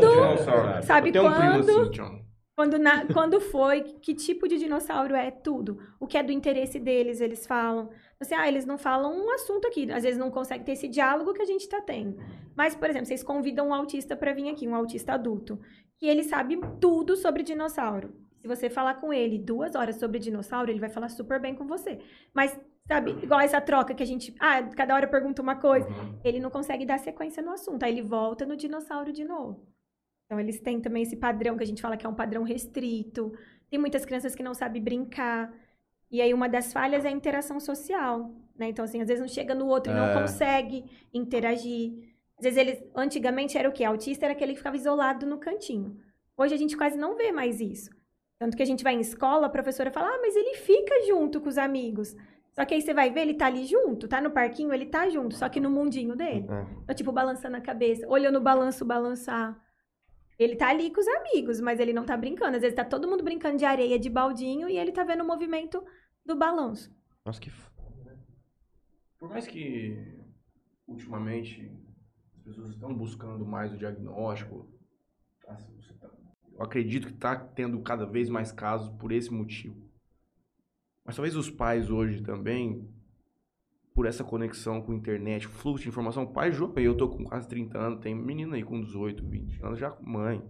dinossauro. 0.00 0.82
Sabe 0.82 1.12
tenho 1.12 1.28
um 1.28 1.32
primo 1.34 1.52
quando? 1.64 1.80
assim. 1.82 2.24
Quando, 2.56 2.76
na- 2.78 3.06
quando 3.12 3.40
foi, 3.40 3.82
que 3.82 4.14
tipo 4.14 4.48
de 4.48 4.58
dinossauro 4.58 5.14
é 5.14 5.30
tudo. 5.30 5.78
O 6.00 6.06
que 6.08 6.18
é 6.18 6.22
do 6.24 6.32
interesse 6.32 6.80
deles, 6.80 7.20
eles 7.20 7.46
falam. 7.46 7.90
Assim, 8.20 8.34
ah, 8.34 8.48
eles 8.48 8.64
não 8.64 8.76
falam 8.76 9.14
um 9.14 9.30
assunto 9.30 9.68
aqui. 9.68 9.90
Às 9.92 10.02
vezes 10.02 10.18
não 10.18 10.30
conseguem 10.30 10.64
ter 10.64 10.72
esse 10.72 10.88
diálogo 10.88 11.32
que 11.32 11.42
a 11.42 11.46
gente 11.46 11.62
está 11.62 11.80
tendo. 11.80 12.20
Mas, 12.56 12.74
por 12.74 12.90
exemplo, 12.90 13.06
vocês 13.06 13.22
convidam 13.22 13.68
um 13.68 13.74
autista 13.74 14.16
para 14.16 14.32
vir 14.32 14.48
aqui, 14.48 14.66
um 14.66 14.74
autista 14.74 15.12
adulto, 15.12 15.60
que 15.96 16.06
ele 16.06 16.24
sabe 16.24 16.58
tudo 16.80 17.16
sobre 17.16 17.44
dinossauro. 17.44 18.12
Se 18.40 18.48
você 18.48 18.68
falar 18.68 18.94
com 18.94 19.12
ele 19.12 19.38
duas 19.38 19.74
horas 19.74 19.96
sobre 19.96 20.18
dinossauro, 20.18 20.70
ele 20.70 20.80
vai 20.80 20.88
falar 20.88 21.08
super 21.08 21.40
bem 21.40 21.54
com 21.54 21.66
você. 21.66 22.00
Mas, 22.34 22.58
sabe, 22.88 23.12
igual 23.22 23.40
essa 23.40 23.60
troca 23.60 23.94
que 23.94 24.02
a 24.02 24.06
gente. 24.06 24.34
Ah, 24.40 24.62
cada 24.62 24.94
hora 24.94 25.06
pergunta 25.06 25.40
uma 25.40 25.56
coisa. 25.56 25.88
Ele 26.24 26.40
não 26.40 26.50
consegue 26.50 26.84
dar 26.84 26.98
sequência 26.98 27.42
no 27.42 27.52
assunto. 27.52 27.84
Aí 27.84 27.92
ele 27.92 28.02
volta 28.02 28.44
no 28.44 28.56
dinossauro 28.56 29.12
de 29.12 29.24
novo. 29.24 29.64
Então, 30.26 30.40
eles 30.40 30.60
têm 30.60 30.80
também 30.80 31.04
esse 31.04 31.16
padrão 31.16 31.56
que 31.56 31.62
a 31.62 31.66
gente 31.66 31.80
fala 31.80 31.96
que 31.96 32.04
é 32.04 32.08
um 32.08 32.14
padrão 32.14 32.42
restrito. 32.42 33.32
Tem 33.70 33.78
muitas 33.78 34.04
crianças 34.04 34.34
que 34.34 34.42
não 34.42 34.54
sabem 34.54 34.82
brincar. 34.82 35.52
E 36.10 36.20
aí, 36.22 36.32
uma 36.32 36.48
das 36.48 36.72
falhas 36.72 37.04
é 37.04 37.08
a 37.08 37.12
interação 37.12 37.60
social. 37.60 38.30
Né? 38.58 38.68
Então, 38.68 38.84
assim, 38.84 39.00
às 39.00 39.08
vezes 39.08 39.20
não 39.20 39.28
chega 39.28 39.54
no 39.54 39.66
outro 39.66 39.92
e 39.92 39.96
É. 39.96 39.98
não 39.98 40.20
consegue 40.20 40.84
interagir. 41.12 41.92
Às 42.38 42.44
vezes, 42.44 42.58
eles, 42.58 42.82
antigamente 42.94 43.58
era 43.58 43.68
o 43.68 43.72
quê? 43.72 43.84
Autista 43.84 44.26
era 44.26 44.32
aquele 44.32 44.52
que 44.52 44.58
ficava 44.58 44.76
isolado 44.76 45.26
no 45.26 45.38
cantinho. 45.38 45.96
Hoje 46.36 46.54
a 46.54 46.58
gente 46.58 46.76
quase 46.76 46.96
não 46.96 47.16
vê 47.16 47.32
mais 47.32 47.60
isso. 47.60 47.90
Tanto 48.38 48.56
que 48.56 48.62
a 48.62 48.66
gente 48.66 48.84
vai 48.84 48.94
em 48.94 49.00
escola, 49.00 49.46
a 49.46 49.50
professora 49.50 49.90
fala, 49.90 50.08
ah, 50.08 50.18
mas 50.20 50.36
ele 50.36 50.54
fica 50.56 50.94
junto 51.06 51.40
com 51.40 51.48
os 51.48 51.58
amigos. 51.58 52.14
Só 52.52 52.64
que 52.64 52.74
aí 52.74 52.80
você 52.80 52.94
vai 52.94 53.10
ver, 53.10 53.20
ele 53.22 53.34
tá 53.34 53.46
ali 53.46 53.64
junto, 53.66 54.06
tá 54.08 54.20
no 54.20 54.30
parquinho, 54.30 54.72
ele 54.72 54.86
tá 54.86 55.08
junto, 55.08 55.34
só 55.36 55.48
que 55.48 55.60
no 55.60 55.70
mundinho 55.70 56.14
dele. 56.16 56.46
É. 56.48 56.66
Então, 56.84 56.94
tipo, 56.94 57.10
balançando 57.12 57.56
a 57.56 57.60
cabeça, 57.60 58.06
olhando 58.08 58.36
o 58.36 58.40
balanço 58.40 58.84
balançar. 58.84 59.56
Ele 60.38 60.54
tá 60.56 60.68
ali 60.70 60.92
com 60.92 61.00
os 61.00 61.08
amigos, 61.08 61.60
mas 61.60 61.80
ele 61.80 61.92
não 61.92 62.04
tá 62.06 62.16
brincando. 62.16 62.56
Às 62.56 62.62
vezes 62.62 62.76
tá 62.76 62.84
todo 62.84 63.08
mundo 63.08 63.24
brincando 63.24 63.56
de 63.58 63.64
areia, 63.64 63.98
de 63.98 64.08
baldinho, 64.08 64.68
e 64.68 64.78
ele 64.78 64.92
tá 64.92 65.02
vendo 65.04 65.22
o 65.22 65.26
movimento 65.26 65.84
do 66.24 66.36
balanço. 66.36 66.94
Nossa, 67.24 67.40
que. 67.40 67.50
f- 67.50 67.68
Por 69.18 69.28
mais 69.30 69.46
que 69.48 70.16
ultimamente 70.86 71.70
as 72.36 72.42
pessoas 72.42 72.70
estão 72.70 72.94
buscando 72.94 73.44
mais 73.44 73.72
o 73.72 73.76
diagnóstico, 73.76 74.70
tá, 75.44 75.56
tá- 76.00 76.10
eu 76.52 76.62
acredito 76.62 77.08
que 77.08 77.14
está 77.14 77.36
tendo 77.36 77.80
cada 77.82 78.06
vez 78.06 78.28
mais 78.28 78.52
casos 78.52 78.88
por 78.98 79.10
esse 79.12 79.30
motivo. 79.32 79.76
Mas 81.04 81.16
talvez 81.16 81.34
os 81.36 81.50
pais 81.50 81.90
hoje 81.90 82.22
também, 82.22 82.88
por 83.98 84.06
essa 84.06 84.22
conexão 84.22 84.80
com 84.80 84.92
a 84.92 84.94
internet, 84.94 85.48
fluxo 85.48 85.82
de 85.82 85.88
informação, 85.88 86.24
pai 86.24 86.52
jovem, 86.52 86.84
eu 86.84 86.96
tô 86.96 87.08
com 87.08 87.24
quase 87.24 87.48
30 87.48 87.76
anos, 87.76 88.00
tem 88.00 88.14
menina 88.14 88.54
aí 88.54 88.62
com 88.62 88.80
18, 88.80 89.26
20 89.26 89.64
anos 89.64 89.80
já 89.80 89.90
com 89.90 90.08
mãe. 90.08 90.40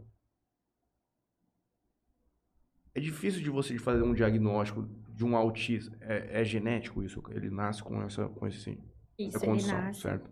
É 2.95 3.01
difícil 3.01 3.41
de 3.41 3.49
você 3.49 3.79
fazer 3.79 4.03
um 4.03 4.13
diagnóstico 4.13 4.83
de 4.83 5.25
um 5.25 5.35
autista. 5.35 5.97
É, 6.03 6.43
é 6.43 6.45
genético 6.45 7.03
isso? 7.03 7.23
Ele 7.31 7.49
nasce 7.49 7.83
com 7.83 8.03
essa, 8.03 8.29
com 8.29 8.47
esse, 8.47 8.79
Isso, 9.19 9.39
essa 9.39 9.47
condição, 9.47 9.95
certo? 9.95 10.31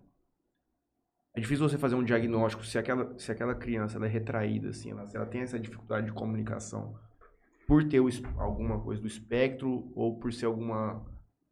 É 1.35 1.41
difícil 1.41 1.67
você 1.67 1.79
fazer 1.79 1.95
um 1.95 2.05
diagnóstico 2.05 2.67
se 2.67 2.77
aquela, 2.77 3.19
se 3.19 3.33
aquela 3.33 3.55
criança 3.55 3.97
ela 3.97 4.05
é 4.05 4.11
retraída, 4.11 4.69
assim, 4.69 4.91
ela, 4.91 5.07
se 5.07 5.17
ela 5.17 5.25
tem 5.25 5.41
essa 5.41 5.59
dificuldade 5.59 6.09
de 6.09 6.12
comunicação 6.12 6.95
por 7.67 7.83
ter 7.89 7.99
o 7.99 8.11
alguma 8.37 8.79
coisa 8.79 9.01
do 9.01 9.09
espectro 9.09 9.91
ou 9.95 10.19
por 10.19 10.35
ser 10.35 10.45
alguma, 10.45 11.03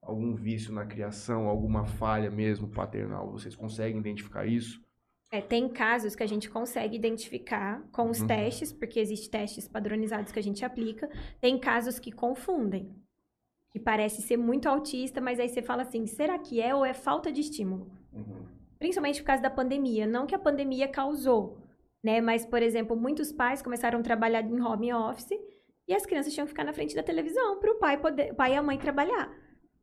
algum 0.05 0.35
vício 0.35 0.73
na 0.73 0.85
criação, 0.85 1.49
alguma 1.49 1.85
falha 1.85 2.31
mesmo 2.31 2.69
paternal. 2.69 3.31
Vocês 3.31 3.57
conseguem 3.57 3.99
identificar 3.99 4.47
isso? 4.47 4.83
É, 5.31 5.41
tem 5.41 5.69
casos 5.69 6.15
que 6.15 6.23
a 6.23 6.27
gente 6.27 6.49
consegue 6.49 6.95
identificar 6.95 7.83
com 7.91 8.09
os 8.09 8.21
Uhum. 8.21 8.27
testes, 8.29 8.73
porque 8.73 9.01
existem 9.01 9.31
testes 9.31 9.67
padronizados 9.67 10.31
que 10.31 10.39
a 10.39 10.43
gente 10.43 10.65
aplica. 10.65 11.09
Tem 11.41 11.59
casos 11.59 11.99
que 11.99 12.13
confundem, 12.13 12.95
que 13.73 13.81
parece 13.81 14.23
ser 14.23 14.37
muito 14.37 14.69
autista, 14.69 15.21
mas 15.21 15.41
aí 15.41 15.49
você 15.49 15.61
fala 15.61 15.83
assim, 15.83 16.07
será 16.07 16.39
que 16.39 16.61
é 16.61 16.73
ou 16.75 16.85
é 16.85 16.95
falta 16.95 17.33
de 17.33 17.41
estímulo? 17.41 17.91
Principalmente 18.79 19.21
por 19.23 19.27
causa 19.27 19.43
da 19.43 19.51
pandemia. 19.51 20.07
Não 20.07 20.27
que 20.27 20.35
a 20.35 20.39
pandemia 20.39 20.87
causou, 20.87 21.59
né? 22.05 22.21
Mas, 22.21 22.47
por 22.47 22.63
exemplo, 22.63 22.95
muitos 22.97 23.33
pais 23.33 23.61
começaram 23.63 23.99
a 23.99 24.03
trabalhar 24.03 24.43
em 24.43 24.61
home 24.61 24.93
office 24.93 25.33
e 25.89 25.95
as 25.95 26.07
crianças 26.07 26.33
tinham 26.33 26.47
que 26.47 26.51
ficar 26.53 26.65
na 26.65 26.73
frente 26.73 26.95
da 26.95 27.03
televisão 27.03 27.59
para 27.59 27.73
o 27.73 27.79
pai, 27.79 27.99
poder, 27.99 28.31
o 28.33 28.35
pai 28.37 28.53
e 28.53 28.57
a 28.57 28.63
mãe 28.63 28.79
trabalhar. 28.79 29.33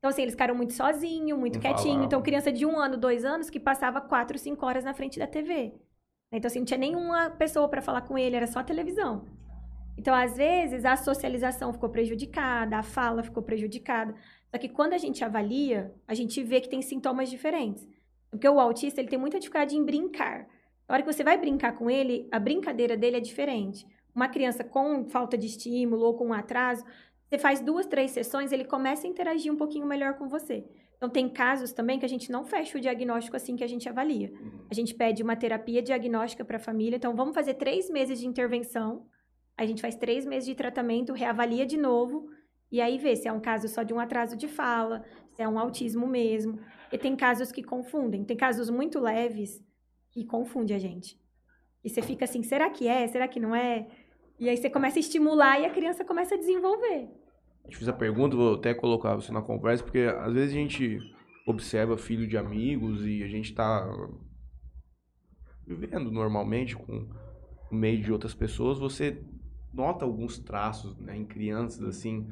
Então, 0.02 0.10
assim, 0.10 0.24
eles 0.24 0.34
ficaram 0.34 0.56
muito 0.56 0.74
sozinhos, 0.74 1.38
muito 1.38 1.54
Não 1.54 1.62
quietinho. 1.62 1.84
falavam. 1.84 2.06
Então, 2.06 2.22
criança 2.24 2.52
de 2.52 2.66
um 2.66 2.76
ano, 2.80 2.98
dois 2.98 3.24
anos, 3.24 3.52
que 3.52 3.60
passava 3.60 4.02
quatro, 4.02 4.36
cinco 4.36 4.66
horas 4.66 4.84
na 4.84 4.96
frente 4.96 5.20
da 5.20 5.28
TV. 5.28 5.76
Então, 6.32 6.48
assim, 6.48 6.58
não 6.58 6.66
tinha 6.66 6.80
nenhuma 6.80 7.30
pessoa 7.30 7.70
para 7.70 7.84
falar 7.84 8.02
com 8.02 8.18
ele, 8.18 8.36
era 8.36 8.48
só 8.48 8.60
a 8.60 8.64
televisão. 8.64 9.26
Então, 9.96 10.16
às 10.16 10.38
vezes, 10.38 10.86
a 10.86 10.96
socialização 10.96 11.72
ficou 11.72 11.90
prejudicada, 11.90 12.80
a 12.80 12.82
fala 12.84 13.22
ficou 13.22 13.44
prejudicada. 13.44 14.16
Só 14.50 14.58
que 14.58 14.68
quando 14.70 14.94
a 14.94 14.98
gente 14.98 15.24
avalia, 15.24 15.94
a 16.08 16.16
gente 16.16 16.42
vê 16.42 16.60
que 16.60 16.70
tem 16.70 16.82
sintomas 16.82 17.30
diferentes. 17.30 17.88
Porque 18.32 18.50
o 18.50 18.60
autista, 18.60 19.02
ele 19.02 19.10
tem 19.10 19.20
muita 19.20 19.40
dificuldade 19.40 19.78
em 19.78 19.86
brincar. 19.86 20.48
Na 20.90 20.96
hora 20.96 21.04
que 21.04 21.14
você 21.14 21.24
vai 21.24 21.38
brincar 21.38 21.74
com 21.74 21.92
ele, 21.92 22.28
a 22.32 22.40
brincadeira 22.40 22.98
dele 22.98 23.18
é 23.18 23.20
diferente. 23.20 23.86
Uma 24.16 24.28
criança 24.30 24.64
com 24.64 25.08
falta 25.10 25.38
de 25.38 25.46
estímulo 25.46 26.04
ou 26.06 26.16
com 26.16 26.30
um 26.30 26.34
atraso, 26.34 26.84
você 27.32 27.38
faz 27.38 27.62
duas, 27.62 27.86
três 27.86 28.12
sessões, 28.12 28.52
ele 28.52 28.66
começa 28.66 29.08
a 29.08 29.10
interagir 29.10 29.54
um 29.54 29.56
pouquinho 29.56 29.86
melhor 29.86 30.16
com 30.16 30.28
você. 30.28 30.66
Então, 30.98 31.10
tem 31.10 31.30
casos 31.30 31.72
também 31.72 31.98
que 31.98 32.04
a 32.04 32.10
gente 32.10 32.30
não 32.30 32.44
fecha 32.44 32.78
o 32.78 32.82
diagnóstico 32.82 33.38
assim 33.38 33.56
que 33.56 33.64
a 33.64 33.68
gente 33.68 33.88
avalia. 33.88 34.34
A 34.70 34.74
gente 34.74 34.94
pede 34.94 35.24
uma 35.24 35.34
terapia 35.34 35.82
diagnóstica 35.82 36.44
para 36.44 36.58
a 36.58 36.60
família. 36.60 36.98
Então, 36.98 37.16
vamos 37.16 37.34
fazer 37.34 37.54
três 37.54 37.90
meses 37.90 38.20
de 38.20 38.28
intervenção. 38.28 39.06
A 39.58 39.66
gente 39.66 39.82
faz 39.82 39.96
três 39.96 40.26
meses 40.26 40.46
de 40.46 40.56
tratamento, 40.56 41.14
reavalia 41.14 41.66
de 41.66 41.78
novo. 41.78 42.28
E 42.70 42.82
aí 42.82 42.98
vê 42.98 43.16
se 43.16 43.30
é 43.30 43.32
um 43.32 43.40
caso 43.40 43.70
só 43.70 43.82
de 43.82 43.94
um 43.94 44.00
atraso 44.00 44.36
de 44.36 44.50
fala, 44.50 45.06
se 45.32 45.42
é 45.42 45.48
um 45.48 45.58
autismo 45.58 46.06
mesmo. 46.08 46.60
E 46.92 46.98
tem 46.98 47.16
casos 47.16 47.50
que 47.50 47.64
confundem. 47.64 48.26
Tem 48.26 48.36
casos 48.36 48.70
muito 48.70 49.00
leves 49.00 49.64
que 50.10 50.26
confundem 50.26 50.76
a 50.76 50.80
gente. 50.80 51.18
E 51.82 51.90
você 51.90 52.02
fica 52.02 52.26
assim, 52.26 52.44
será 52.44 52.70
que 52.70 52.90
é? 52.90 53.08
Será 53.08 53.26
que 53.26 53.40
não 53.40 53.56
é? 53.56 53.88
E 54.38 54.50
aí 54.50 54.58
você 54.58 54.70
começa 54.70 55.00
a 55.00 55.00
estimular 55.00 55.62
e 55.62 55.66
a 55.66 55.70
criança 55.70 56.04
começa 56.04 56.36
a 56.36 56.38
desenvolver. 56.38 57.21
Te 57.72 57.78
fiz 57.78 57.88
a 57.88 57.94
pergunta, 57.94 58.36
vou 58.36 58.56
até 58.56 58.74
colocar 58.74 59.16
você 59.16 59.32
na 59.32 59.42
conversa, 59.42 59.82
porque 59.82 60.00
às 60.00 60.34
vezes 60.34 60.54
a 60.54 60.60
gente 60.60 61.00
observa 61.48 61.98
filho 61.98 62.28
de 62.28 62.38
amigos 62.38 63.06
e 63.06 63.24
a 63.24 63.28
gente 63.28 63.54
tá 63.54 63.90
vivendo 65.66 66.12
normalmente 66.12 66.76
com 66.76 67.08
no 67.72 67.78
meio 67.78 68.04
de 68.04 68.12
outras 68.12 68.34
pessoas, 68.34 68.78
você 68.78 69.24
nota 69.74 70.04
alguns 70.04 70.38
traços 70.38 70.98
né, 70.98 71.16
em 71.16 71.26
crianças, 71.26 71.82
assim, 71.84 72.28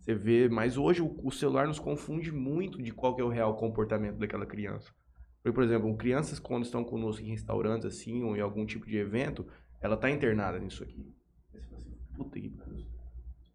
você 0.00 0.12
vê, 0.12 0.48
mas 0.48 0.76
hoje 0.76 1.00
o, 1.00 1.16
o 1.22 1.30
celular 1.30 1.68
nos 1.68 1.78
confunde 1.78 2.32
muito 2.32 2.82
de 2.82 2.90
qual 2.90 3.16
é 3.16 3.22
o 3.22 3.28
real 3.28 3.56
comportamento 3.56 4.18
daquela 4.18 4.44
criança. 4.44 4.92
Porque, 5.40 5.54
por 5.54 5.62
exemplo, 5.62 5.96
crianças 5.96 6.40
quando 6.40 6.64
estão 6.64 6.82
conosco 6.82 7.22
em 7.22 7.30
restaurantes, 7.30 7.86
assim, 7.86 8.24
ou 8.24 8.36
em 8.36 8.40
algum 8.40 8.66
tipo 8.66 8.86
de 8.86 8.96
evento, 8.96 9.46
ela 9.80 9.96
tá 9.96 10.10
internada 10.10 10.58
nisso 10.58 10.82
aqui. 10.82 11.14
Assim, 11.54 11.96
puta 12.16 12.40
que. 12.40 12.52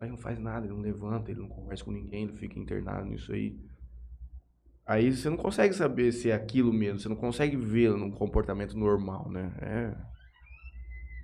Aí 0.06 0.12
não 0.12 0.18
faz 0.18 0.38
nada, 0.40 0.68
ele 0.68 0.74
não 0.74 0.82
levanta, 0.82 1.32
ele 1.32 1.40
não 1.40 1.50
conversa 1.50 1.84
com 1.84 1.92
ninguém, 1.92 2.24
ele 2.26 2.38
fica 2.38 2.60
internado 2.60 3.08
nisso 3.08 3.34
aí. 3.34 3.58
Aí 4.86 5.12
você 5.12 5.28
não 5.32 5.38
consegue 5.38 5.74
saber 5.74 6.12
se 6.12 6.30
é 6.30 6.36
aquilo 6.36 6.72
mesmo, 6.72 7.00
você 7.00 7.10
não 7.10 7.16
consegue 7.16 7.58
vê-lo 7.58 7.98
num 7.98 8.12
comportamento 8.12 8.78
normal, 8.78 9.28
né? 9.32 9.52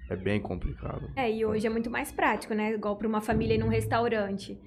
É, 0.09 0.13
é 0.13 0.15
bem 0.17 0.41
complicado. 0.41 1.11
É, 1.15 1.31
e 1.31 1.45
hoje 1.45 1.67
é 1.67 1.69
muito 1.69 1.91
mais 1.91 2.11
prático, 2.11 2.55
né? 2.55 2.73
Igual 2.73 2.97
para 2.97 3.07
uma 3.07 3.21
família 3.21 3.53
ir 3.53 3.59
num 3.59 3.67
restaurante. 3.67 4.59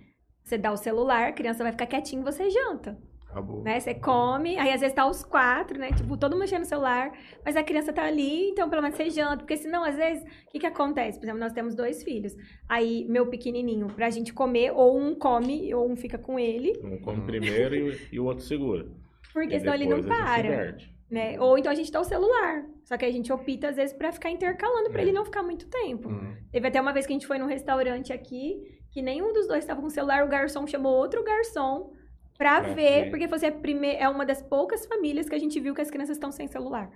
Você 0.44 0.56
dá 0.56 0.70
o 0.70 0.76
celular, 0.76 1.30
a 1.30 1.32
criança 1.32 1.64
vai 1.64 1.72
ficar 1.72 1.86
quietinha 1.86 2.22
e 2.22 2.24
você 2.24 2.48
janta. 2.48 2.96
Acabou. 3.34 3.62
né? 3.62 3.80
Você 3.80 3.94
come, 3.94 4.56
aí 4.56 4.70
às 4.72 4.80
vezes 4.80 4.94
tá 4.94 5.04
os 5.06 5.24
quatro, 5.24 5.76
né? 5.78 5.90
Tipo, 5.92 6.16
todo 6.16 6.32
mundo 6.32 6.40
mexendo 6.42 6.60
no 6.60 6.64
celular, 6.66 7.12
mas 7.44 7.56
a 7.56 7.62
criança 7.64 7.92
tá 7.92 8.04
ali, 8.04 8.50
então 8.50 8.70
pelo 8.70 8.80
menos 8.80 8.96
você 8.96 9.10
janta. 9.10 9.38
Porque 9.38 9.56
senão, 9.56 9.82
às 9.82 9.96
vezes, 9.96 10.22
o 10.22 10.50
que 10.52 10.60
que 10.60 10.66
acontece? 10.66 11.18
Por 11.18 11.24
exemplo, 11.24 11.40
nós 11.40 11.52
temos 11.52 11.74
dois 11.74 12.02
filhos. 12.04 12.32
Aí, 12.68 13.04
meu 13.08 13.26
pequenininho, 13.26 13.88
pra 13.88 14.08
gente 14.10 14.32
comer, 14.32 14.70
ou 14.72 14.96
um 14.98 15.14
come, 15.16 15.74
ou 15.74 15.90
um 15.90 15.96
fica 15.96 16.16
com 16.16 16.38
ele, 16.38 16.72
Um 16.84 16.98
come 17.00 17.22
primeiro 17.22 17.74
e, 17.74 17.82
o- 17.90 17.98
e 18.12 18.20
o 18.20 18.24
outro 18.24 18.44
segura. 18.44 18.86
porque 19.32 19.56
E 19.56 19.58
senão 19.60 19.74
ele 19.74 19.86
não 19.86 20.02
para. 20.02 20.76
Né? 21.10 21.38
Ou 21.40 21.58
então 21.58 21.70
a 21.70 21.74
gente 21.74 21.92
dá 21.92 22.00
o 22.00 22.04
celular. 22.04 22.64
Só 22.84 22.96
que 22.96 23.04
a 23.04 23.10
gente 23.12 23.32
opta, 23.32 23.68
às 23.68 23.76
vezes, 23.76 23.92
pra 23.96 24.10
ficar 24.12 24.30
intercalando, 24.30 24.90
pra 24.90 25.00
É. 25.00 25.04
ele 25.04 25.12
não 25.12 25.24
ficar 25.24 25.42
muito 25.42 25.66
tempo. 25.68 26.08
Hum. 26.08 26.34
Teve 26.50 26.68
até 26.68 26.80
uma 26.80 26.92
vez 26.92 27.06
que 27.06 27.12
a 27.12 27.14
gente 27.16 27.26
foi 27.26 27.38
num 27.38 27.46
restaurante 27.46 28.12
aqui, 28.12 28.62
que 28.92 29.02
nenhum 29.02 29.32
dos 29.32 29.46
dois 29.46 29.60
estava 29.64 29.80
com 29.80 29.86
o 29.86 29.90
celular, 29.90 30.24
o 30.24 30.28
garçom 30.28 30.66
chamou 30.66 30.92
outro 30.94 31.22
garçom 31.24 31.92
pra, 32.38 32.60
Pra 32.60 32.72
ver, 32.74 33.04
ver. 33.04 33.10
porque 33.10 33.26
você 33.26 33.46
é, 33.46 33.50
prime... 33.50 33.94
é 33.96 34.08
uma 34.08 34.24
das 34.26 34.42
poucas 34.42 34.86
famílias 34.86 35.28
que 35.28 35.34
a 35.34 35.38
gente 35.38 35.58
viu 35.60 35.74
que 35.74 35.80
as 35.80 35.90
crianças 35.90 36.16
estão 36.16 36.30
sem 36.32 36.46
celular 36.48 36.90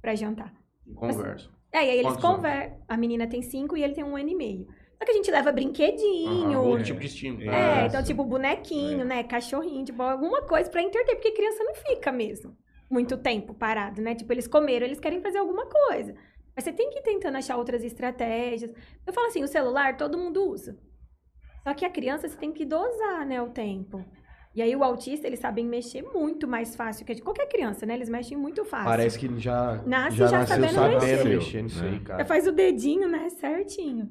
pra 0.00 0.14
jantar. 0.14 0.52
Conversa. 0.94 1.48
É, 1.72 1.84
e 1.86 1.90
aí 1.90 1.98
eles 1.98 2.16
conversam. 2.18 2.78
A 2.88 2.96
menina 2.96 3.26
tem 3.26 3.42
cinco 3.42 3.76
e 3.76 3.82
ele 3.82 3.94
tem 3.94 4.04
um 4.04 4.16
ano 4.16 4.28
e 4.28 4.34
meio. 4.34 4.66
Só 4.98 5.04
que 5.04 5.10
a 5.10 5.14
gente 5.14 5.30
leva 5.30 5.50
brinquedinho. 5.50 6.50
Aham, 6.58 6.60
outro 6.60 6.80
É. 6.82 6.84
tipo 6.84 7.00
de 7.00 7.06
estímulo. 7.06 7.50
É, 7.50 7.82
Ah, 7.82 7.86
então, 7.86 8.02
tipo, 8.02 8.24
bonequinho, 8.24 9.00
É. 9.00 9.04
né? 9.04 9.22
Cachorrinho, 9.24 9.84
tipo, 9.84 10.00
alguma 10.02 10.42
coisa 10.42 10.70
pra 10.70 10.82
entreter, 10.82 11.16
porque 11.16 11.32
criança 11.32 11.62
não 11.64 11.74
fica 11.74 12.12
mesmo 12.12 12.56
muito 12.90 13.16
tempo 13.16 13.52
parado, 13.54 14.00
né? 14.00 14.14
Tipo, 14.14 14.32
eles 14.32 14.46
comeram, 14.46 14.86
eles 14.86 15.00
querem 15.00 15.20
fazer 15.20 15.38
alguma 15.38 15.66
coisa. 15.66 16.14
Mas 16.54 16.64
você 16.64 16.72
tem 16.72 16.90
que 16.90 17.00
ir 17.00 17.02
tentando 17.02 17.36
achar 17.36 17.56
outras 17.56 17.82
estratégias. 17.82 18.72
Eu 19.04 19.12
falo 19.12 19.26
assim, 19.26 19.42
o 19.42 19.48
celular 19.48 19.96
todo 19.96 20.16
mundo 20.16 20.48
usa. 20.48 20.78
Só 21.64 21.74
que 21.74 21.84
a 21.84 21.90
criança 21.90 22.28
você 22.28 22.36
tem 22.36 22.52
que 22.52 22.64
dosar, 22.64 23.26
né, 23.26 23.42
o 23.42 23.48
tempo. 23.50 24.04
E 24.54 24.62
aí 24.62 24.74
o 24.76 24.84
autista, 24.84 25.26
eles 25.26 25.40
sabem 25.40 25.66
mexer 25.66 26.02
muito 26.02 26.46
mais 26.46 26.76
fácil 26.76 27.04
que 27.04 27.20
qualquer 27.20 27.48
criança, 27.48 27.84
né? 27.84 27.94
Eles 27.94 28.08
mexem 28.08 28.36
muito 28.36 28.64
fácil. 28.64 28.86
Parece 28.86 29.18
que 29.18 29.26
ele 29.26 29.40
já, 29.40 29.82
Nasce 29.84 30.16
já 30.16 30.26
já 30.28 30.38
nasceu 30.38 30.56
sabendo 30.56 30.74
sabendo 30.74 31.00
mexer. 31.00 31.24
mexer 31.28 31.62
nisso 31.62 31.84
É. 31.84 31.88
aí, 31.88 31.94
Já 31.98 32.04
cara. 32.04 32.24
faz 32.24 32.46
o 32.46 32.52
dedinho, 32.52 33.08
né, 33.08 33.28
certinho. 33.30 34.08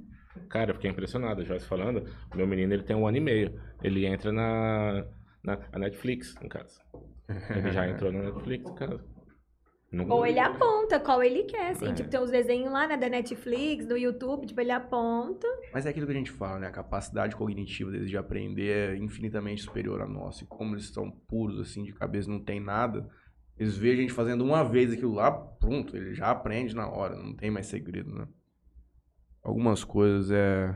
Cara, 0.49 0.71
eu 0.71 0.75
fiquei 0.75 0.89
impressionado, 0.91 1.41
a 1.41 1.43
Joyce 1.45 1.65
falando. 1.65 2.03
Meu 2.35 2.45
menino, 2.45 2.73
ele 2.73 2.83
tem 2.83 2.95
um 2.95 3.07
ano 3.07 3.17
e 3.17 3.21
meio. 3.21 3.59
Ele 3.81 4.05
entra 4.05 4.31
na, 4.31 5.05
na, 5.43 5.57
na 5.71 5.79
Netflix, 5.79 6.35
em 6.43 6.49
casa. 6.49 6.81
Ele 7.55 7.71
já 7.71 7.87
entrou 7.87 8.11
na 8.11 8.23
Netflix, 8.23 8.69
em 8.69 8.75
casa. 8.75 9.03
Ou 10.09 10.25
ele 10.25 10.39
aponta 10.39 10.99
qual 10.99 11.21
ele 11.21 11.43
quer, 11.43 11.71
assim. 11.71 11.89
É. 11.89 11.93
Tipo, 11.93 12.09
tem 12.09 12.19
os 12.19 12.31
desenhos 12.31 12.71
lá, 12.71 12.87
né, 12.87 12.97
da 12.97 13.07
Netflix, 13.07 13.85
do 13.85 13.95
YouTube, 13.95 14.47
tipo, 14.47 14.59
ele 14.59 14.71
aponta. 14.71 15.47
Mas 15.71 15.85
é 15.85 15.89
aquilo 15.89 16.07
que 16.07 16.11
a 16.11 16.15
gente 16.15 16.31
fala, 16.31 16.59
né? 16.59 16.67
A 16.67 16.71
capacidade 16.71 17.35
cognitiva 17.35 17.91
deles 17.91 18.09
de 18.09 18.17
aprender 18.17 18.93
é 18.93 18.97
infinitamente 18.97 19.61
superior 19.61 20.01
à 20.01 20.07
nossa. 20.07 20.43
E 20.43 20.47
como 20.47 20.73
eles 20.73 20.85
estão 20.85 21.11
puros, 21.11 21.59
assim, 21.59 21.83
de 21.83 21.93
cabeça, 21.93 22.29
não 22.29 22.39
tem 22.39 22.59
nada, 22.59 23.07
eles 23.57 23.77
veem 23.77 23.93
a 23.93 23.97
gente 23.97 24.13
fazendo 24.13 24.43
uma 24.43 24.63
vez 24.63 24.91
aquilo 24.91 25.13
lá, 25.13 25.31
pronto, 25.31 25.95
ele 25.95 26.13
já 26.13 26.31
aprende 26.31 26.75
na 26.75 26.87
hora, 26.89 27.15
não 27.15 27.35
tem 27.35 27.51
mais 27.51 27.67
segredo, 27.67 28.13
né? 28.13 28.27
Algumas 29.43 29.83
coisas 29.83 30.31
é. 30.31 30.75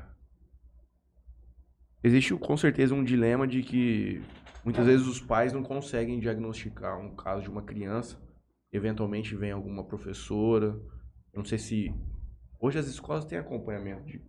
Existe 2.03 2.36
com 2.36 2.55
certeza 2.55 2.93
um 2.93 3.03
dilema 3.03 3.47
de 3.47 3.63
que 3.63 4.22
muitas 4.63 4.86
vezes 4.86 5.07
os 5.07 5.20
pais 5.20 5.51
não 5.53 5.63
conseguem 5.63 6.20
diagnosticar 6.20 6.99
um 6.99 7.15
caso 7.15 7.41
de 7.41 7.49
uma 7.49 7.63
criança. 7.63 8.26
Eventualmente 8.78 9.36
vem 9.36 9.51
alguma 9.51 9.84
professora. 9.84 10.80
Não 11.34 11.43
sei 11.43 11.57
se. 11.57 11.93
Hoje 12.59 12.80
as 12.80 12.88
escolas 12.88 13.25
têm 13.25 13.38
acompanhamento 13.38 14.05
de 14.05 14.21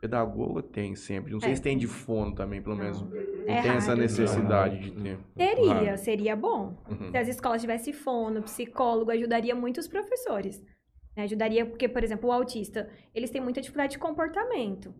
pedagoga, 0.00 0.62
tem 0.62 0.94
sempre. 0.94 1.32
Não 1.32 1.40
sei 1.40 1.52
É. 1.52 1.54
se 1.54 1.62
tem 1.62 1.78
de 1.78 1.86
fono 1.86 2.34
também, 2.34 2.60
pelo 2.62 2.76
menos. 2.76 3.00
Não 3.00 3.10
É 3.46 3.62
tem 3.62 3.70
essa 3.72 3.96
necessidade 3.96 4.78
de 4.78 4.90
ter. 4.90 5.18
Teria, 5.34 5.72
Raro. 5.72 5.98
seria 5.98 6.36
bom. 6.36 6.76
Uhum. 6.90 7.10
Se 7.10 7.16
as 7.16 7.28
escolas 7.28 7.60
tivessem 7.60 7.92
fono, 7.92 8.42
psicólogo, 8.42 9.10
ajudaria 9.10 9.54
muito 9.54 9.78
os 9.78 9.88
professores. 9.88 10.62
né? 11.16 11.22
Ajudaria, 11.22 11.64
porque, 11.64 11.88
por 11.88 12.02
exemplo, 12.02 12.28
o 12.28 12.32
autista, 12.32 12.90
eles 13.14 13.30
têm 13.30 13.40
muita 13.40 13.60
dificuldade 13.60 13.92
de 13.92 13.98
comportamento. 14.00 14.92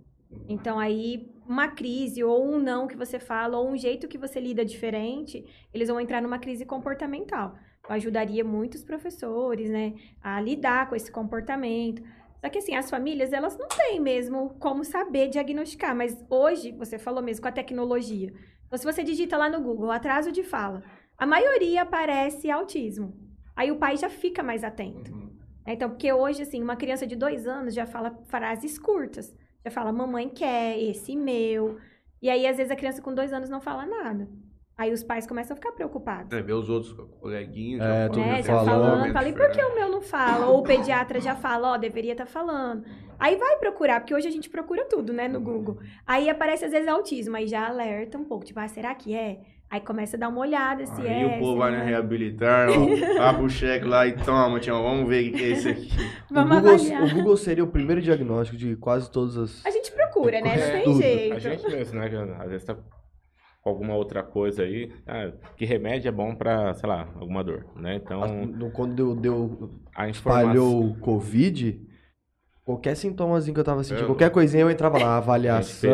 Então, 0.49 0.79
aí, 0.79 1.29
uma 1.47 1.69
crise, 1.69 2.23
ou 2.23 2.53
um 2.55 2.59
não 2.59 2.87
que 2.87 2.97
você 2.97 3.19
fala, 3.19 3.59
ou 3.59 3.69
um 3.69 3.77
jeito 3.77 4.07
que 4.09 4.17
você 4.17 4.39
lida 4.41 4.65
diferente, 4.65 5.45
eles 5.73 5.89
vão 5.89 6.01
entrar 6.01 6.23
numa 6.23 6.39
crise 6.39 6.65
comportamental. 6.65 7.57
Ajudaria 7.89 8.43
muito 8.45 8.75
os 8.75 8.85
professores, 8.85 9.69
né, 9.69 9.95
a 10.23 10.41
lidar 10.41 10.89
com 10.89 10.97
esse 10.97 11.11
comportamento. 11.11 12.03
Só 12.41 12.49
que, 12.49 12.59
assim, 12.59 12.75
as 12.75 12.91
famílias, 12.91 13.33
elas 13.33 13.57
não 13.57 13.69
têm 13.69 13.99
mesmo 14.01 14.51
como 14.59 14.85
saber 14.85 15.29
diagnosticar. 15.29 15.95
Mas 15.97 16.23
hoje, 16.29 16.73
você 16.73 16.99
falou 16.99 17.23
mesmo, 17.23 17.43
com 17.43 17.49
a 17.49 17.53
tecnologia. 17.53 18.33
Então, 18.67 18.79
se 18.79 18.85
você 18.85 19.03
digita 19.03 19.37
lá 19.37 19.49
no 19.49 19.63
Google, 19.63 19.91
atraso 19.91 20.31
de 20.31 20.43
fala, 20.43 20.83
a 21.17 21.27
maioria 21.27 21.83
aparece 21.83 22.51
autismo. 22.51 23.15
Aí 23.57 23.71
o 23.71 23.77
pai 23.77 23.97
já 23.97 24.11
fica 24.11 24.43
mais 24.43 24.65
atento. 24.65 25.13
Uhum. 25.13 25.31
né? 25.67 25.73
Então, 25.73 25.89
porque 25.89 26.13
hoje, 26.13 26.43
assim, 26.43 26.63
uma 26.63 26.77
criança 26.77 27.07
de 27.07 27.17
dois 27.17 27.47
anos 27.47 27.73
já 27.73 27.87
fala 27.87 28.19
frases 28.27 28.79
curtas. 28.79 29.35
Já 29.65 29.71
fala, 29.71 29.93
mamãe 29.93 30.29
quer, 30.29 30.79
esse 30.79 31.17
meu. 31.17 31.79
E 32.21 32.29
aí, 32.29 32.47
às 32.47 32.57
vezes, 32.57 32.71
a 32.71 32.77
criança 32.77 33.01
com 33.01 33.15
dois 33.15 33.33
anos 33.33 33.49
não 33.49 33.61
fala 33.61 33.87
nada. 33.87 34.29
Aí 34.77 34.93
os 34.93 35.05
pais 35.05 35.25
começam 35.27 35.55
a 35.55 35.57
ficar 35.57 35.71
preocupados. 35.73 36.33
É, 36.37 36.43
ver 36.43 36.53
os 36.53 36.69
outros 36.69 36.93
coleguinhos. 37.21 37.81
É, 37.81 38.09
já 38.13 38.21
né? 38.21 38.43
Já 38.43 38.65
falando, 38.65 39.13
fala, 39.13 39.29
e 39.29 39.33
por 39.33 39.51
que 39.51 39.63
o 39.63 39.75
meu 39.75 39.89
não 39.89 40.01
fala? 40.01 40.47
Ou 40.47 40.61
o 40.61 40.63
pediatra 40.65 41.21
já 41.21 41.37
fala, 41.37 41.73
ó, 41.75 41.77
deveria 41.77 42.13
estar 42.13 42.27
falando. 42.27 42.85
Aí 43.19 43.37
vai 43.37 43.57
procurar, 43.59 44.01
porque 44.01 44.15
hoje 44.15 44.27
a 44.27 44.31
gente 44.33 44.51
procura 44.51 44.85
tudo, 44.87 45.13
né, 45.13 45.29
no 45.29 45.41
Google. 45.41 45.79
Aí 46.05 46.29
aparece 46.29 46.65
às 46.65 46.73
vezes 46.73 46.89
autismo, 46.89 47.37
aí 47.37 47.47
já 47.47 47.69
alerta 47.69 48.19
um 48.19 48.25
pouco, 48.25 48.45
tipo, 48.45 48.59
ah, 48.59 48.67
será 48.67 48.93
que 48.97 49.15
é? 49.15 49.39
Aí 49.71 49.81
começa 49.81 50.17
a 50.17 50.21
dar 50.21 50.29
uma 50.29 50.41
olhada 50.41 50.85
se 50.87 51.01
Aí 51.03 51.23
é. 51.23 51.37
o 51.37 51.39
povo 51.39 51.59
vai 51.59 51.71
no 51.71 51.79
é. 51.79 51.85
reabilitar, 51.85 52.69
ó, 52.71 53.23
abre 53.23 53.45
o 53.45 53.49
cheque 53.49 53.85
lá 53.85 54.07
e 54.07 54.13
toma, 54.13 54.59
tchau, 54.61 54.83
vamos 54.83 55.09
ver 55.09 55.31
o 55.31 55.33
que 55.33 55.43
é 55.43 55.49
isso 55.51 55.69
aqui. 55.69 55.91
Vamos 56.31 56.57
o, 56.57 56.61
Google, 56.61 56.75
avaliar. 56.75 57.03
o 57.03 57.15
Google 57.15 57.37
seria 57.37 57.65
o 57.65 57.69
primeiro 57.69 58.03
diagnóstico 58.03 58.57
de 58.57 58.77
quase 58.77 59.11
todas 59.11 59.37
as. 59.37 59.65
A 59.65 59.71
gente 59.71 59.91
procura, 59.93 60.41
né? 60.41 60.57
Não 60.57 60.63
É, 60.63 60.83
tem 60.83 60.95
jeito. 60.95 61.35
A 61.35 61.39
gente 61.39 61.67
mesmo, 61.69 61.99
né? 62.01 62.37
Às 62.41 62.51
vezes 62.51 62.65
tá 62.65 62.77
com 63.65 63.71
alguma 63.71 63.95
outra 63.97 64.23
coisa 64.23 64.63
aí. 64.63 64.93
Ah, 65.07 65.33
que 65.57 65.65
remédio 65.65 66.09
é 66.09 66.13
bom 66.13 66.35
pra, 66.35 66.75
sei 66.75 66.87
lá, 66.87 67.09
alguma 67.19 67.43
dor, 67.43 67.65
né? 67.77 67.97
Então, 67.97 68.45
No- 68.45 68.71
quando 68.71 68.95
deu, 68.95 69.15
deu 69.17 69.71
a 69.97 70.07
informação... 70.07 70.43
espalhou 70.51 70.85
o 70.91 70.95
Covid, 70.99 71.81
qualquer 72.63 72.95
sintomazinho 72.95 73.55
que 73.55 73.61
eu 73.61 73.65
tava 73.65 73.83
sentindo, 73.83 74.05
É. 74.05 74.07
qualquer 74.07 74.31
coisinha 74.31 74.61
eu 74.63 74.71
entrava 74.71 74.99
lá, 74.99 75.17
avaliação, 75.17 75.91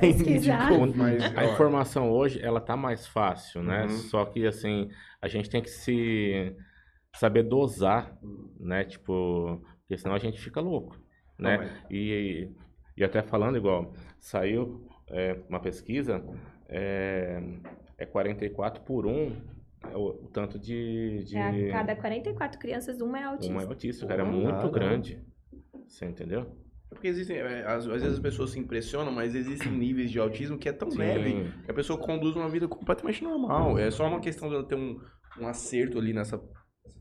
pesquisa, 0.00 0.54
né? 0.54 0.68
É, 0.68 0.72
online. 0.72 0.92
Mas, 0.96 1.36
A 1.36 1.44
informação 1.46 2.10
hoje, 2.12 2.38
ela 2.42 2.60
tá 2.60 2.76
mais 2.76 3.06
fácil, 3.06 3.62
né? 3.62 3.84
Uhum. 3.84 3.88
Só 3.88 4.26
que, 4.26 4.46
assim, 4.46 4.90
a 5.22 5.28
gente 5.28 5.48
tem 5.48 5.62
que 5.62 5.70
se 5.70 6.54
saber 7.16 7.44
dosar, 7.44 8.14
né? 8.60 8.84
Tipo, 8.84 9.62
porque 9.80 9.96
senão 9.96 10.14
a 10.14 10.18
gente 10.18 10.38
fica 10.38 10.60
louco, 10.60 10.94
né? 11.38 11.56
Não, 11.56 11.64
mas- 11.64 11.72
E, 11.90 12.50
e 12.98 13.02
até 13.02 13.22
falando 13.22 13.56
igual, 13.56 13.94
saiu 14.20 14.86
é, 15.08 15.38
uma 15.48 15.60
pesquisa, 15.60 16.22
é, 16.68 17.42
é 17.98 18.06
44 18.06 18.82
por 18.82 19.06
1 19.06 19.54
é 19.90 19.96
o, 19.96 20.06
o 20.06 20.28
tanto 20.32 20.58
de... 20.58 21.24
de 21.24 21.36
É, 21.36 21.70
a 21.70 21.72
cada 21.72 21.96
44 21.96 22.58
crianças, 22.58 23.00
uma 23.00 23.18
é 23.18 23.24
autista. 23.24 23.52
uma 23.52 23.62
é 23.62 23.66
autista, 23.66 24.06
cara, 24.06 24.22
é 24.22 24.24
muito 24.24 24.50
nada. 24.50 24.68
grande. 24.68 25.22
Você 25.86 26.06
entendeu? 26.06 26.46
Porque 26.88 27.08
existem, 27.08 27.36
é, 27.36 27.64
às, 27.66 27.86
às 27.86 28.02
vezes 28.02 28.14
as 28.14 28.20
pessoas 28.20 28.50
se 28.50 28.58
impressionam, 28.58 29.12
mas 29.12 29.34
existem 29.34 29.70
níveis 29.76 30.10
de 30.10 30.18
autismo 30.18 30.56
que 30.56 30.68
é 30.68 30.72
tão 30.72 30.90
Sim. 30.90 30.98
leve 30.98 31.52
que 31.64 31.70
a 31.70 31.74
pessoa 31.74 31.98
conduz 31.98 32.34
uma 32.36 32.48
vida 32.48 32.66
completamente 32.68 33.22
normal. 33.22 33.78
É 33.78 33.90
só 33.90 34.06
uma 34.06 34.20
questão 34.20 34.48
de 34.48 34.54
ela 34.54 34.64
ter 34.64 34.76
um, 34.76 35.00
um 35.38 35.46
acerto 35.46 35.98
ali 35.98 36.12
nessa 36.12 36.40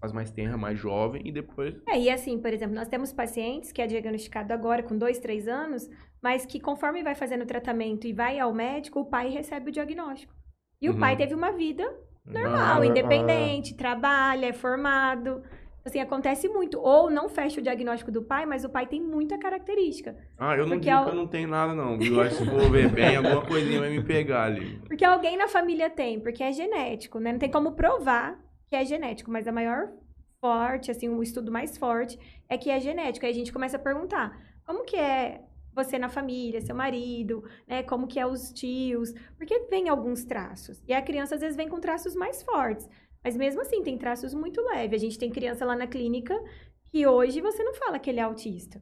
fase 0.02 0.14
mais 0.14 0.32
tenra, 0.32 0.58
mais 0.58 0.78
jovem, 0.78 1.22
e 1.26 1.32
depois. 1.32 1.76
É, 1.88 2.00
e 2.00 2.10
assim, 2.10 2.40
por 2.40 2.52
exemplo, 2.52 2.76
nós 2.76 2.88
temos 2.88 3.14
pacientes 3.14 3.72
que 3.72 3.82
é 3.82 3.88
diagnosticado 3.88 4.52
agora 4.52 4.84
com 4.84 4.98
dois, 4.98 5.20
três 5.20 5.48
anos, 5.48 5.90
mas 6.24 6.46
que 6.46 6.60
conforme 6.60 7.04
vai 7.04 7.14
fazendo 7.16 7.42
o 7.44 7.46
tratamento 7.46 8.08
e 8.08 8.14
vai 8.14 8.40
ao 8.40 8.54
médico, 8.54 9.02
o 9.02 9.06
pai 9.06 9.30
recebe 9.30 9.70
o 9.70 9.74
diagnóstico. 9.74 10.34
E 10.82 10.90
o 10.90 10.94
Uhum. 10.94 11.00
pai 11.00 11.18
teve 11.18 11.36
uma 11.36 11.52
vida 11.52 11.84
normal, 12.26 12.82
Ah, 12.82 12.86
independente, 12.88 13.76
trabalha, 13.76 14.46
é 14.48 14.54
formado. 14.54 15.44
Assim, 15.86 16.00
acontece 16.00 16.48
muito. 16.48 16.80
Ou 16.80 17.10
não 17.10 17.28
fecha 17.28 17.60
o 17.60 17.64
diagnóstico 17.64 18.10
do 18.10 18.24
pai, 18.24 18.46
mas 18.46 18.64
o 18.64 18.70
pai 18.70 18.88
tem 18.88 19.02
muita 19.02 19.38
característica. 19.38 20.16
Ah, 20.38 20.56
eu 20.56 20.66
não 20.66 20.80
digo 20.80 20.96
ao- 20.96 21.04
que 21.04 21.10
eu 21.12 21.16
não 21.16 21.28
tenho 21.28 21.50
nada, 21.50 21.74
não. 21.76 21.98
Viu? 21.98 22.22
Acho 22.22 22.38
que 22.38 22.44
se 22.46 22.50
for 22.50 22.72
ver 22.72 22.90
bem, 22.90 23.18
alguma 23.18 23.46
coisinha 23.46 23.82
vai 23.82 23.90
me 23.90 24.02
pegar 24.02 24.46
ali. 24.46 24.80
Porque 24.88 25.04
alguém 25.04 25.36
na 25.36 25.50
família 25.50 25.90
tem, 25.90 26.22
porque 26.22 26.42
é 26.42 26.54
genético, 26.54 27.20
né? 27.20 27.34
Não 27.34 27.40
tem 27.40 27.52
como 27.52 27.74
provar 27.74 28.40
que 28.70 28.76
é 28.78 28.86
genético, 28.86 29.30
mas 29.30 29.46
a 29.46 29.52
maior 29.52 29.92
forte, 30.40 30.90
assim, 30.90 31.10
o 31.10 31.22
estudo 31.22 31.52
mais 31.52 31.78
forte 31.78 32.18
é 32.50 32.58
que 32.58 32.70
é 32.70 32.80
genético. 32.80 33.26
Aí 33.26 33.32
a 33.32 33.36
gente 33.36 33.52
começa 33.52 33.76
a 33.76 33.80
perguntar, 33.80 34.38
como 34.66 34.86
que 34.86 34.96
é 34.96 35.42
você 35.74 35.98
na 35.98 36.10
família, 36.10 36.62
seu 36.62 36.76
marido, 36.76 37.44
né? 37.68 37.84
Como 37.84 38.08
que 38.08 38.20
é 38.20 38.26
os 38.26 38.52
tios? 38.52 39.14
Porque 39.38 39.68
vem 39.70 39.90
alguns 39.90 40.24
traços. 40.24 40.84
E 40.88 40.94
a 40.94 41.02
criança 41.02 41.36
às 41.36 41.42
vezes 41.42 41.58
vem 41.58 41.70
com 41.70 41.80
traços 41.80 42.16
mais 42.16 42.44
fortes. 42.44 42.90
Mas 43.24 43.38
mesmo 43.38 43.62
assim, 43.62 43.82
tem 43.82 43.98
traços 43.98 44.34
muito 44.34 44.62
leves. 44.62 45.02
A 45.02 45.06
gente 45.06 45.18
tem 45.18 45.32
criança 45.32 45.66
lá 45.66 45.76
na 45.76 45.88
clínica 45.88 46.38
que 46.86 47.08
hoje 47.08 47.42
você 47.42 47.64
não 47.64 47.74
fala 47.74 47.98
que 47.98 48.10
ele 48.10 48.20
é 48.20 48.24
autista. 48.24 48.82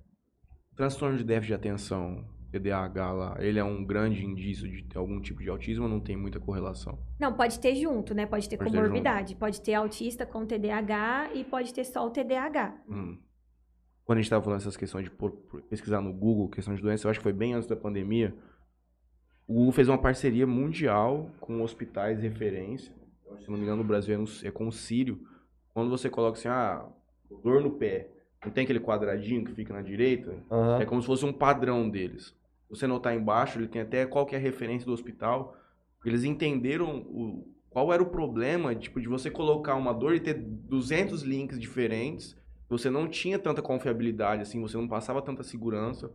Transtorno 0.76 1.18
de 1.18 1.24
déficit 1.24 1.50
de 1.50 1.54
atenção, 1.54 2.26
TDAH 2.52 3.12
lá, 3.14 3.38
ele 3.40 3.60
é 3.60 3.64
um 3.64 3.86
grande 3.86 4.26
indício 4.26 4.70
de 4.70 4.84
ter 4.84 4.98
algum 4.98 5.22
tipo 5.22 5.42
de 5.42 5.50
autismo 5.50 5.86
ou 5.86 5.90
não 5.90 6.00
tem 6.00 6.18
muita 6.18 6.40
correlação? 6.40 7.00
Não, 7.20 7.34
pode 7.34 7.60
ter 7.60 7.76
junto, 7.76 8.14
né? 8.14 8.26
Pode 8.26 8.50
ter 8.50 8.58
Pode 8.58 8.72
ter 8.72 8.78
comorbidade. 8.78 9.36
Pode 9.36 9.62
ter 9.62 9.74
autista 9.74 10.26
com 10.26 10.46
TDAH 10.46 11.32
e 11.34 11.44
pode 11.44 11.74
ter 11.74 11.86
só 11.86 12.06
o 12.06 12.10
TDAH. 12.10 12.76
Hum. 12.90 13.18
Quando 14.12 14.18
a 14.18 14.22
gente 14.24 14.26
estava 14.26 14.44
falando 14.44 14.60
essas 14.60 14.76
questões 14.76 15.06
de 15.06 15.10
por- 15.10 15.32
pesquisar 15.70 16.02
no 16.02 16.12
Google, 16.12 16.50
questão 16.50 16.76
de 16.76 16.82
doença, 16.82 17.08
eu 17.08 17.12
acho 17.12 17.20
que 17.22 17.24
foi 17.24 17.32
bem 17.32 17.54
antes 17.54 17.66
da 17.66 17.78
pandemia. 17.78 18.36
O 19.48 19.54
Google 19.54 19.72
fez 19.72 19.88
uma 19.88 19.98
parceria 19.98 20.46
mundial 20.46 21.32
com 21.40 21.62
hospitais 21.62 22.20
de 22.20 22.28
referência. 22.28 22.94
Se 23.40 23.50
não 23.50 23.56
me 23.58 23.64
engano, 23.64 23.82
no 23.82 23.88
Brasil 23.88 24.14
é, 24.14 24.18
no- 24.18 24.28
é 24.44 24.52
com 24.52 24.68
o 24.68 24.72
Sírio. 24.72 25.26
Quando 25.74 25.90
você 25.90 26.10
coloca 26.10 26.38
assim, 26.38 26.50
ah, 26.50 26.86
dor 27.42 27.62
no 27.62 27.72
pé, 27.72 28.10
não 28.44 28.52
tem 28.52 28.66
aquele 28.66 28.82
quadradinho 28.82 29.46
que 29.46 29.54
fica 29.54 29.74
na 29.74 29.82
direita? 29.82 30.36
Aham. 30.52 30.82
É 30.82 30.86
como 30.86 31.00
se 31.02 31.08
fosse 31.08 31.24
um 31.26 31.32
padrão 31.32 31.90
deles. 31.90 32.36
Você 32.70 32.86
notar 32.86 33.16
embaixo, 33.16 33.60
ele 33.60 33.70
tem 33.70 33.82
até 33.82 34.06
qual 34.06 34.26
que 34.26 34.36
é 34.36 34.38
a 34.38 34.42
referência 34.42 34.86
do 34.86 34.92
hospital. 34.92 35.56
Eles 36.04 36.26
entenderam 36.26 36.98
o, 36.98 37.48
qual 37.70 37.94
era 37.94 38.04
o 38.04 38.08
problema 38.10 38.76
tipo, 38.76 39.00
de 39.00 39.08
você 39.08 39.32
colocar 39.32 39.76
uma 39.76 39.94
dor 39.94 40.14
e 40.16 40.20
ter 40.20 40.34
200 40.34 41.22
links 41.22 41.58
diferentes. 41.58 42.36
Você 42.72 42.90
não 42.90 43.06
tinha 43.06 43.38
tanta 43.38 43.62
confiabilidade, 43.62 44.44
assim, 44.44 44.62
você 44.62 44.78
não 44.78 44.88
passava 44.88 45.22
tanta 45.22 45.44
segurança. 45.44 46.10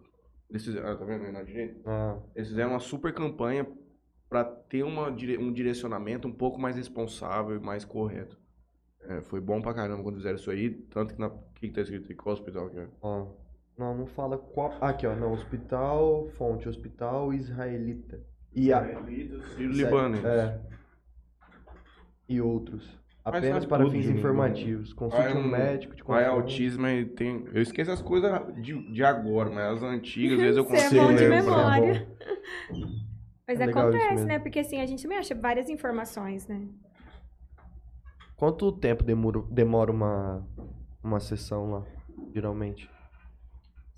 Eles 0.49 0.65
fizeram, 0.65 0.89
ah, 0.91 0.97
tá 0.97 1.05
vendo 1.05 1.27
aí 1.27 1.31
na 1.31 1.43
direita? 1.43 1.79
Ah, 1.85 2.19
Eles 2.35 2.49
fizeram 2.49 2.71
uma 2.71 2.81
super 2.81 3.13
campanha 3.13 3.67
para 4.27 4.43
ter 4.43 4.83
uma, 4.83 5.09
um 5.09 5.53
direcionamento 5.53 6.27
um 6.27 6.33
pouco 6.33 6.59
mais 6.59 6.75
responsável 6.75 7.57
e 7.57 7.61
mais 7.61 7.85
correto. 7.85 8.39
É, 9.03 9.21
foi 9.21 9.39
bom 9.39 9.61
pra 9.61 9.75
caramba 9.75 10.03
quando 10.03 10.17
fizeram 10.17 10.37
isso 10.37 10.51
aí. 10.51 10.71
Tanto 10.71 11.13
que 11.13 11.21
na. 11.21 11.27
O 11.27 11.39
que, 11.57 11.69
que 11.69 11.75
tá 11.75 11.83
escrito 11.83 12.09
aí? 12.09 12.17
Qual 12.17 12.33
hospital 12.33 12.71
que 12.71 12.79
é? 12.79 12.89
Ó, 13.03 13.27
não, 13.77 13.95
não 13.95 14.07
fala 14.07 14.39
qual. 14.39 14.73
Aqui, 14.81 15.07
ó, 15.07 15.15
não, 15.15 15.35
hospital, 15.35 16.27
fonte, 16.39 16.67
hospital 16.71 17.35
israelita. 17.35 18.19
E 18.55 18.73
a, 18.73 18.83
Ciro 19.57 19.73
Libanês. 19.73 20.25
É. 20.25 20.59
E 22.27 22.41
outros. 22.41 22.99
Apenas 23.27 23.65
para 23.67 23.83
tudo 23.85 23.91
fins 23.93 24.07
mim, 24.07 24.19
informativos. 24.19 24.93
Consulte 24.93 25.25
Vai 25.25 25.35
um 25.37 25.41
um- 25.45 25.49
médico 25.51 25.97
de 25.97 26.03
Vai 26.05 26.25
confiança. 26.25 26.31
autismo 26.43 26.87
e 26.87 27.05
tem. 27.07 27.45
Eu 27.53 27.61
esqueço 27.61 27.91
as 27.91 28.01
coisas 28.01 28.31
de, 28.63 28.93
de 28.93 29.05
agora, 29.05 29.51
mas 29.51 29.67
as 29.79 29.83
antigas, 29.83 30.35
às 30.39 30.41
vezes 30.41 30.57
eu 30.59 30.65
Você 30.65 30.77
é 30.77 30.83
consigo 30.85 31.05
bom 31.07 31.15
de 31.15 31.25
lembrar. 31.27 31.81
memória. 31.81 32.09
Mas 33.49 33.61
É 33.61 33.65
acontece, 33.65 34.25
né? 34.25 34.39
Porque 34.39 34.61
assim, 34.61 34.81
a 34.81 34.87
gente 34.87 35.03
também 35.03 35.19
acha 35.19 35.35
várias 35.35 35.69
informações, 35.69 36.47
né? 36.47 36.69
Quanto 38.37 38.71
tempo 38.73 39.03
demora, 39.03 39.43
demora 39.51 39.91
uma, 39.91 40.47
uma 41.03 41.19
sessão 41.21 41.71
lá, 41.71 41.83
geralmente? 42.35 42.89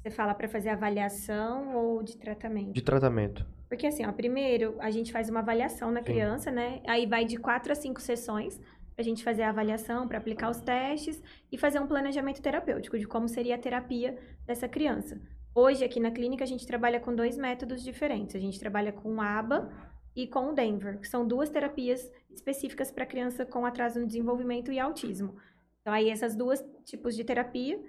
Você 0.02 0.10
fala 0.10 0.32
pra 0.32 0.48
fazer 0.48 0.70
avaliação 0.70 1.74
ou 1.76 2.02
de 2.02 2.16
tratamento? 2.16 2.72
De 2.72 2.82
tratamento. 2.82 3.44
Porque 3.68 3.86
assim, 3.86 4.06
ó, 4.06 4.12
primeiro 4.12 4.76
a 4.78 4.90
gente 4.90 5.12
faz 5.12 5.28
uma 5.28 5.40
avaliação 5.40 5.90
na 5.90 6.00
Sim. 6.00 6.06
criança, 6.06 6.50
né? 6.50 6.80
Aí 6.86 7.04
vai 7.06 7.24
de 7.26 7.36
quatro 7.36 7.72
a 7.72 7.74
cinco 7.74 8.00
sessões 8.00 8.58
pra 8.98 9.04
gente 9.04 9.22
fazer 9.22 9.42
a 9.42 9.50
avaliação, 9.50 10.08
pra 10.08 10.18
aplicar 10.18 10.50
os 10.50 10.60
testes 10.60 11.22
e 11.52 11.56
fazer 11.56 11.78
um 11.78 11.86
planejamento 11.86 12.42
terapêutico 12.42 12.98
de 12.98 13.06
como 13.06 13.28
seria 13.28 13.54
a 13.54 13.58
terapia 13.58 14.18
dessa 14.44 14.66
criança. 14.66 15.22
Hoje, 15.54 15.84
aqui 15.84 16.00
na 16.00 16.10
clínica, 16.10 16.42
a 16.42 16.46
gente 16.48 16.66
trabalha 16.66 16.98
com 16.98 17.14
dois 17.14 17.36
métodos 17.36 17.84
diferentes. 17.84 18.34
A 18.34 18.40
gente 18.40 18.58
trabalha 18.58 18.92
com 18.92 19.14
o 19.14 19.20
ABA 19.20 19.70
e 20.16 20.26
com 20.26 20.50
o 20.50 20.52
Denver, 20.52 20.98
que 20.98 21.06
são 21.06 21.24
duas 21.24 21.48
terapias 21.48 22.10
específicas 22.28 22.90
para 22.90 23.06
criança 23.06 23.46
com 23.46 23.64
atraso 23.64 24.00
no 24.00 24.06
desenvolvimento 24.08 24.72
e 24.72 24.80
autismo. 24.80 25.36
Então, 25.80 25.94
aí, 25.94 26.10
essas 26.10 26.34
duas 26.34 26.60
tipos 26.84 27.14
de 27.14 27.22
terapia, 27.22 27.80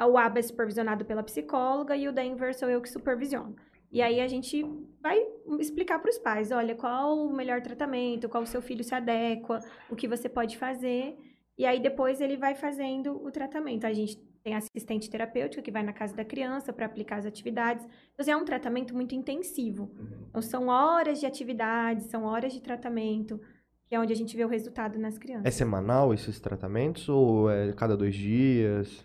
o 0.00 0.18
ABA 0.18 0.40
é 0.40 0.42
supervisionado 0.42 1.04
pela 1.04 1.22
psicóloga 1.22 1.94
e 1.94 2.08
o 2.08 2.12
Denver 2.12 2.52
sou 2.52 2.68
eu 2.68 2.80
que 2.80 2.88
supervisiono. 2.90 3.54
E 3.90 4.02
aí, 4.02 4.20
a 4.20 4.28
gente 4.28 4.64
vai 5.00 5.18
explicar 5.60 5.98
para 6.00 6.10
os 6.10 6.18
pais, 6.18 6.50
olha, 6.50 6.74
qual 6.74 7.16
o 7.16 7.32
melhor 7.32 7.60
tratamento, 7.62 8.28
qual 8.28 8.42
o 8.42 8.46
seu 8.46 8.60
filho 8.60 8.82
se 8.84 8.94
adequa, 8.94 9.60
o 9.90 9.96
que 9.96 10.08
você 10.08 10.28
pode 10.28 10.58
fazer. 10.58 11.16
E 11.56 11.64
aí, 11.64 11.80
depois, 11.80 12.20
ele 12.20 12.36
vai 12.36 12.54
fazendo 12.54 13.24
o 13.24 13.30
tratamento. 13.30 13.86
A 13.86 13.92
gente 13.92 14.16
tem 14.42 14.54
assistente 14.54 15.08
terapêutica 15.10 15.62
que 15.62 15.70
vai 15.70 15.82
na 15.82 15.92
casa 15.92 16.14
da 16.14 16.24
criança 16.24 16.72
para 16.72 16.86
aplicar 16.86 17.16
as 17.16 17.26
atividades. 17.26 17.84
Então, 17.84 18.20
assim, 18.20 18.30
é 18.30 18.36
um 18.36 18.44
tratamento 18.44 18.94
muito 18.94 19.14
intensivo. 19.14 19.90
Então, 20.28 20.42
são 20.42 20.68
horas 20.68 21.18
de 21.18 21.26
atividades, 21.26 22.06
são 22.06 22.24
horas 22.24 22.52
de 22.52 22.60
tratamento, 22.60 23.40
que 23.88 23.94
é 23.94 24.00
onde 24.00 24.12
a 24.12 24.16
gente 24.16 24.36
vê 24.36 24.44
o 24.44 24.48
resultado 24.48 24.98
nas 24.98 25.16
É 25.16 25.18
crianças. 25.18 25.54
semanal 25.54 26.12
esses 26.12 26.38
tratamentos 26.38 27.08
ou 27.08 27.50
é 27.50 27.72
cada 27.72 27.96
dois 27.96 28.14
dias? 28.14 29.04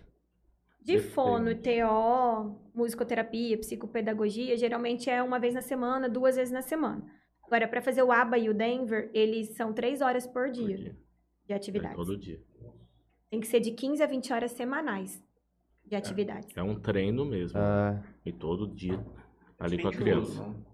De 0.84 0.98
fono, 0.98 1.54
TO, 1.54 2.60
musicoterapia, 2.74 3.56
psicopedagogia, 3.58 4.56
geralmente 4.56 5.08
é 5.08 5.22
uma 5.22 5.38
vez 5.38 5.54
na 5.54 5.62
semana, 5.62 6.08
duas 6.08 6.36
vezes 6.36 6.52
na 6.52 6.62
semana. 6.62 7.04
Agora, 7.44 7.68
para 7.68 7.80
fazer 7.82 8.02
o 8.02 8.10
ABA 8.10 8.38
e 8.38 8.48
o 8.48 8.54
Denver, 8.54 9.10
eles 9.14 9.54
são 9.54 9.72
três 9.72 10.00
horas 10.00 10.26
por 10.26 10.50
dia, 10.50 10.76
dia. 10.76 10.96
de 11.46 11.52
É 11.52 11.56
atividades. 11.56 11.96
todo 11.96 12.16
dia. 12.16 12.40
Tem 13.30 13.40
que 13.40 13.46
ser 13.46 13.60
de 13.60 13.70
15 13.72 14.02
a 14.02 14.06
20 14.06 14.32
horas 14.32 14.52
semanais 14.52 15.22
de 15.86 15.94
atividades. 15.96 16.48
É 16.56 16.62
um 16.62 16.78
treino 16.80 17.24
mesmo. 17.24 17.58
Ah, 17.58 18.02
E 18.24 18.32
todo 18.32 18.66
dia 18.74 18.98
ali 19.58 19.80
com 19.80 19.88
a 19.88 19.92
criança. 19.92 20.42
vou- 20.42 20.72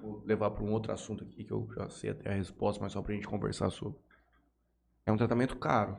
Vou 0.00 0.22
levar 0.24 0.50
para 0.50 0.62
um 0.62 0.72
outro 0.72 0.92
assunto 0.92 1.24
aqui 1.24 1.42
que 1.42 1.50
eu 1.52 1.66
já 1.74 1.88
sei 1.88 2.10
até 2.10 2.30
a 2.30 2.34
resposta, 2.34 2.80
mas 2.82 2.92
só 2.92 3.02
pra 3.02 3.14
gente 3.14 3.26
conversar 3.26 3.70
sobre. 3.70 3.98
É 5.04 5.10
um 5.10 5.16
tratamento 5.16 5.56
caro. 5.56 5.96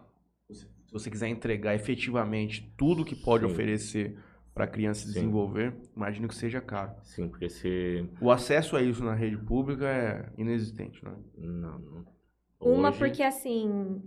Se 0.88 0.94
você 0.94 1.10
quiser 1.12 1.28
entregar 1.28 1.76
efetivamente 1.76 2.74
tudo 2.78 3.06
que 3.06 3.16
pode 3.16 3.46
Sim. 3.46 3.52
oferecer 3.52 4.18
para 4.54 4.64
a 4.64 4.68
criança 4.68 5.02
se 5.02 5.14
desenvolver, 5.14 5.76
imagino 5.96 6.28
que 6.28 6.34
seja 6.36 6.60
caro. 6.60 6.92
Sim, 7.04 7.30
porque 7.30 7.50
se. 7.50 8.10
O 8.20 8.32
acesso 8.32 8.76
a 8.76 8.82
isso 8.82 9.04
na 9.04 9.14
rede 9.14 9.38
pública 9.38 9.86
é 9.86 10.32
inexistente, 10.38 11.04
né? 11.06 11.14
Não, 11.38 11.78
não. 11.80 12.06
Uma 12.60 12.90
Hoje- 12.90 12.98
porque, 12.98 13.22
assim, 13.22 14.02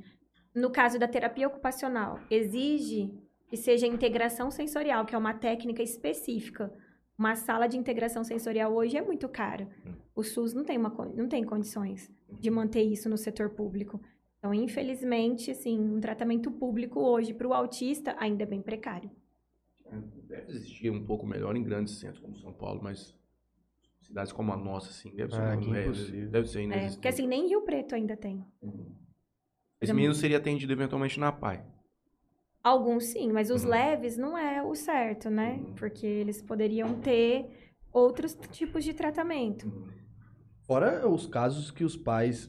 no 0.55 0.71
caso 0.71 0.99
da 0.99 1.07
terapia 1.07 1.47
ocupacional, 1.47 2.19
exige 2.29 3.13
que 3.47 3.57
seja 3.57 3.87
integração 3.87 4.51
sensorial, 4.51 5.05
que 5.05 5.15
é 5.15 5.19
uma 5.19 5.35
técnica 5.35 5.83
específica. 5.83 6.73
Uma 7.17 7.37
sala 7.37 7.67
de 7.67 7.77
integração 7.77 8.25
sensorial 8.25 8.75
hoje 8.75 8.97
é 8.97 9.03
muito 9.03 9.29
cara. 9.29 9.69
O 10.17 10.23
SUS 10.25 10.55
não 10.55 10.65
tem, 10.65 10.79
uma, 10.79 10.89
não 11.15 11.29
tem 11.29 11.45
condições 11.45 12.11
de 12.41 12.51
manter 12.51 12.83
isso 12.83 13.09
no 13.09 13.17
setor 13.19 13.51
público. 13.51 14.01
Então, 14.41 14.55
infelizmente, 14.55 15.51
assim, 15.51 15.79
um 15.79 16.01
tratamento 16.01 16.51
público 16.51 16.99
hoje 16.99 17.35
para 17.35 17.47
o 17.47 17.53
autista 17.53 18.17
ainda 18.19 18.43
é 18.43 18.47
bem 18.47 18.63
precário. 18.63 19.11
Deve 20.27 20.51
existir 20.53 20.91
um 20.91 21.05
pouco 21.05 21.27
melhor 21.27 21.55
em 21.57 21.63
grandes 21.63 21.99
centros 21.99 22.21
como 22.21 22.35
São 22.37 22.53
Paulo, 22.53 22.81
mas 22.83 23.15
cidades 24.01 24.33
como 24.33 24.51
a 24.53 24.57
nossa, 24.57 24.89
assim, 24.89 25.15
deve 25.15 25.31
ser, 25.35 25.41
Ah, 25.43 25.55
é, 25.55 26.27
deve 26.29 26.49
ser 26.49 26.61
É, 26.61 26.63
inexistente. 26.63 26.95
porque, 26.95 27.09
assim, 27.09 27.27
nem 27.27 27.49
Rio 27.49 27.63
Preto 27.63 27.95
ainda 27.95 28.17
tem. 28.17 28.43
Esse 29.79 29.93
menino 29.93 30.15
seria 30.15 30.39
atendido 30.39 30.73
eventualmente 30.73 31.21
na 31.21 31.31
PAI. 31.33 31.63
Alguns 32.63 33.05
sim, 33.05 33.33
mas 33.33 33.51
os 33.51 33.65
Uhum. 33.65 33.71
leves 33.71 34.17
não 34.17 34.37
é 34.39 34.63
o 34.63 34.75
certo, 34.75 35.29
né? 35.31 35.61
Porque 35.77 36.07
eles 36.07 36.41
poderiam 36.43 37.01
ter 37.01 37.47
outros 37.93 38.35
tipos 38.53 38.85
de 38.85 38.95
tratamento. 38.95 39.71
fora 40.63 41.09
os 41.09 41.27
casos 41.27 41.71
que 41.71 41.83
os 41.85 41.97
pais 41.97 42.49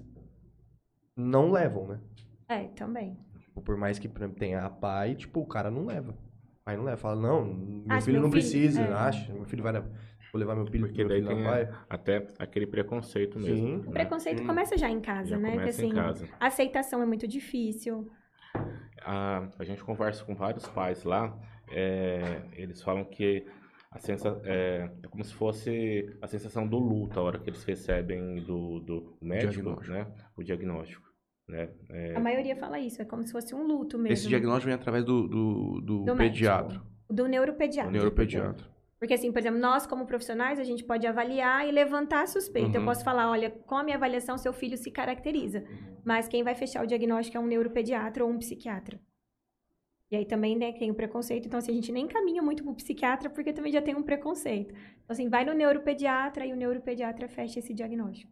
não 1.16 1.52
levam, 1.52 1.88
né? 1.88 2.00
É, 2.48 2.64
também. 2.70 3.18
Tipo, 3.40 3.62
Por 3.62 3.78
mais 3.78 3.98
que 4.00 4.08
por 4.08 4.20
exemplo, 4.20 4.38
tenha 4.40 4.64
a 4.66 4.70
pai, 4.70 5.16
tipo, 5.16 5.40
o 5.42 5.46
cara 5.48 5.70
não 5.72 5.86
leva. 5.86 6.12
O 6.12 6.64
pai 6.66 6.78
não 6.78 6.84
leva. 6.84 6.98
Fala, 6.98 7.20
não, 7.22 7.46
meu 7.46 7.84
Acho 7.90 8.06
filho 8.06 8.20
meu 8.20 8.24
não 8.24 8.32
filho, 8.32 8.42
precisa. 8.44 8.82
é. 8.82 8.94
Acha, 8.94 9.34
meu 9.34 9.46
filho 9.46 9.64
vai 9.64 9.72
na... 9.74 9.82
Vou 9.82 10.40
levar 10.40 10.56
meu 10.56 10.66
filho, 10.66 10.86
Porque 10.88 11.00
meu 11.04 11.10
daí 11.10 11.22
filho 11.22 11.36
tem 11.36 11.44
pai. 11.44 11.70
até 11.90 12.26
aquele 12.40 12.66
preconceito 12.66 13.38
mesmo. 13.38 13.56
Sim. 13.68 13.78
né? 13.80 13.84
O 13.88 13.92
preconceito 13.92 14.40
Sim. 14.40 14.48
começa 14.48 14.78
já 14.78 14.90
em 14.90 15.02
casa, 15.02 15.32
Já 15.32 15.38
né? 15.38 15.50
Porque 15.52 15.60
começa 15.60 15.82
em 15.86 15.88
assim, 15.88 15.96
casa. 15.96 16.30
a 16.40 16.48
aceitação 16.48 17.02
é 17.02 17.06
muito 17.06 17.28
difícil. 17.28 18.10
A, 19.04 19.50
a 19.60 19.64
gente 19.66 19.84
conversa 19.84 20.24
com 20.24 20.34
vários 20.36 20.66
pais 20.70 21.04
lá, 21.04 21.38
é, 21.70 22.42
eles 22.54 22.82
falam 22.82 23.04
que 23.04 23.46
a 23.92 24.00
sensa, 24.00 24.42
é, 24.46 24.90
é 25.04 25.08
como 25.08 25.24
se 25.24 25.34
fosse 25.34 26.10
a 26.22 26.28
sensação 26.28 26.66
do 26.68 26.80
luto 26.80 27.20
a 27.20 27.24
hora 27.24 27.38
que 27.40 27.50
eles 27.50 27.64
recebem 27.64 28.36
do, 28.44 28.80
do 28.80 29.18
médico, 29.22 29.52
Diagnóstico. 29.54 29.92
né? 29.94 30.08
O 30.38 30.44
diagnóstico, 30.44 31.08
né? 31.48 31.70
É, 31.90 32.16
A 32.16 32.20
maioria 32.20 32.56
fala 32.56 32.80
isso, 32.80 33.02
é 33.02 33.06
como 33.06 33.26
se 33.26 33.32
fosse 33.32 33.54
um 33.54 33.64
luto 33.68 33.98
mesmo. 33.98 34.14
Esse 34.14 34.28
diagnóstico 34.28 34.68
vem 34.68 34.76
através 34.76 35.04
do, 35.04 35.28
do, 35.28 35.82
do 35.82 36.04
Do 36.06 36.16
pediatra, 36.16 36.68
médico. 36.80 36.86
Do 37.10 37.28
neuropediatra. 37.28 37.92
do 37.92 37.98
neuropediatra. 37.98 38.72
Porque, 38.98 39.16
assim, 39.16 39.32
por 39.32 39.40
exemplo, 39.40 39.60
nós, 39.60 39.88
como 39.88 40.06
profissionais, 40.06 40.60
a 40.60 40.64
gente 40.64 40.84
pode 40.84 41.08
avaliar 41.08 41.68
e 41.68 41.72
levantar 41.72 42.22
a 42.22 42.28
suspeita. 42.28 42.78
Eu 42.78 42.82
Uhum. 42.82 42.86
posso 42.86 43.04
falar, 43.04 43.32
olha, 43.32 43.50
com 43.50 43.76
a 43.76 43.84
minha 43.84 43.98
avaliação, 43.98 44.38
seu 44.38 44.54
filho 44.54 44.78
se 44.78 44.92
caracteriza. 44.92 45.64
Mas 46.06 46.28
quem 46.28 46.44
vai 46.44 46.54
fechar 46.54 46.84
o 46.84 46.88
diagnóstico 46.88 47.36
é 47.36 47.40
um 47.40 47.48
neuropediatra 47.48 48.24
ou 48.24 48.30
um 48.30 48.38
psiquiatra. 48.38 49.00
E 50.12 50.18
aí 50.18 50.26
também, 50.26 50.58
né, 50.58 50.74
tem 50.74 50.92
o 50.92 50.94
preconceito. 50.94 51.46
Então, 51.46 51.58
assim, 51.58 51.72
a 51.72 51.76
gente 51.76 51.90
nem 51.92 52.06
caminha 52.06 52.42
muito 52.42 52.64
pro 52.66 52.74
psiquiatra, 52.76 53.30
porque 53.30 53.54
também 53.54 53.72
já 53.72 53.82
tem 53.82 53.96
um 53.96 54.04
preconceito. 54.04 54.74
Então, 54.74 55.08
assim, 55.14 55.30
vai 55.30 55.46
no 55.46 55.54
neuropediatra 55.54 56.46
e 56.46 56.52
o 56.52 56.56
neuropediatra 56.58 57.30
fecha 57.30 57.60
esse 57.60 57.74
diagnóstico. 57.74 58.30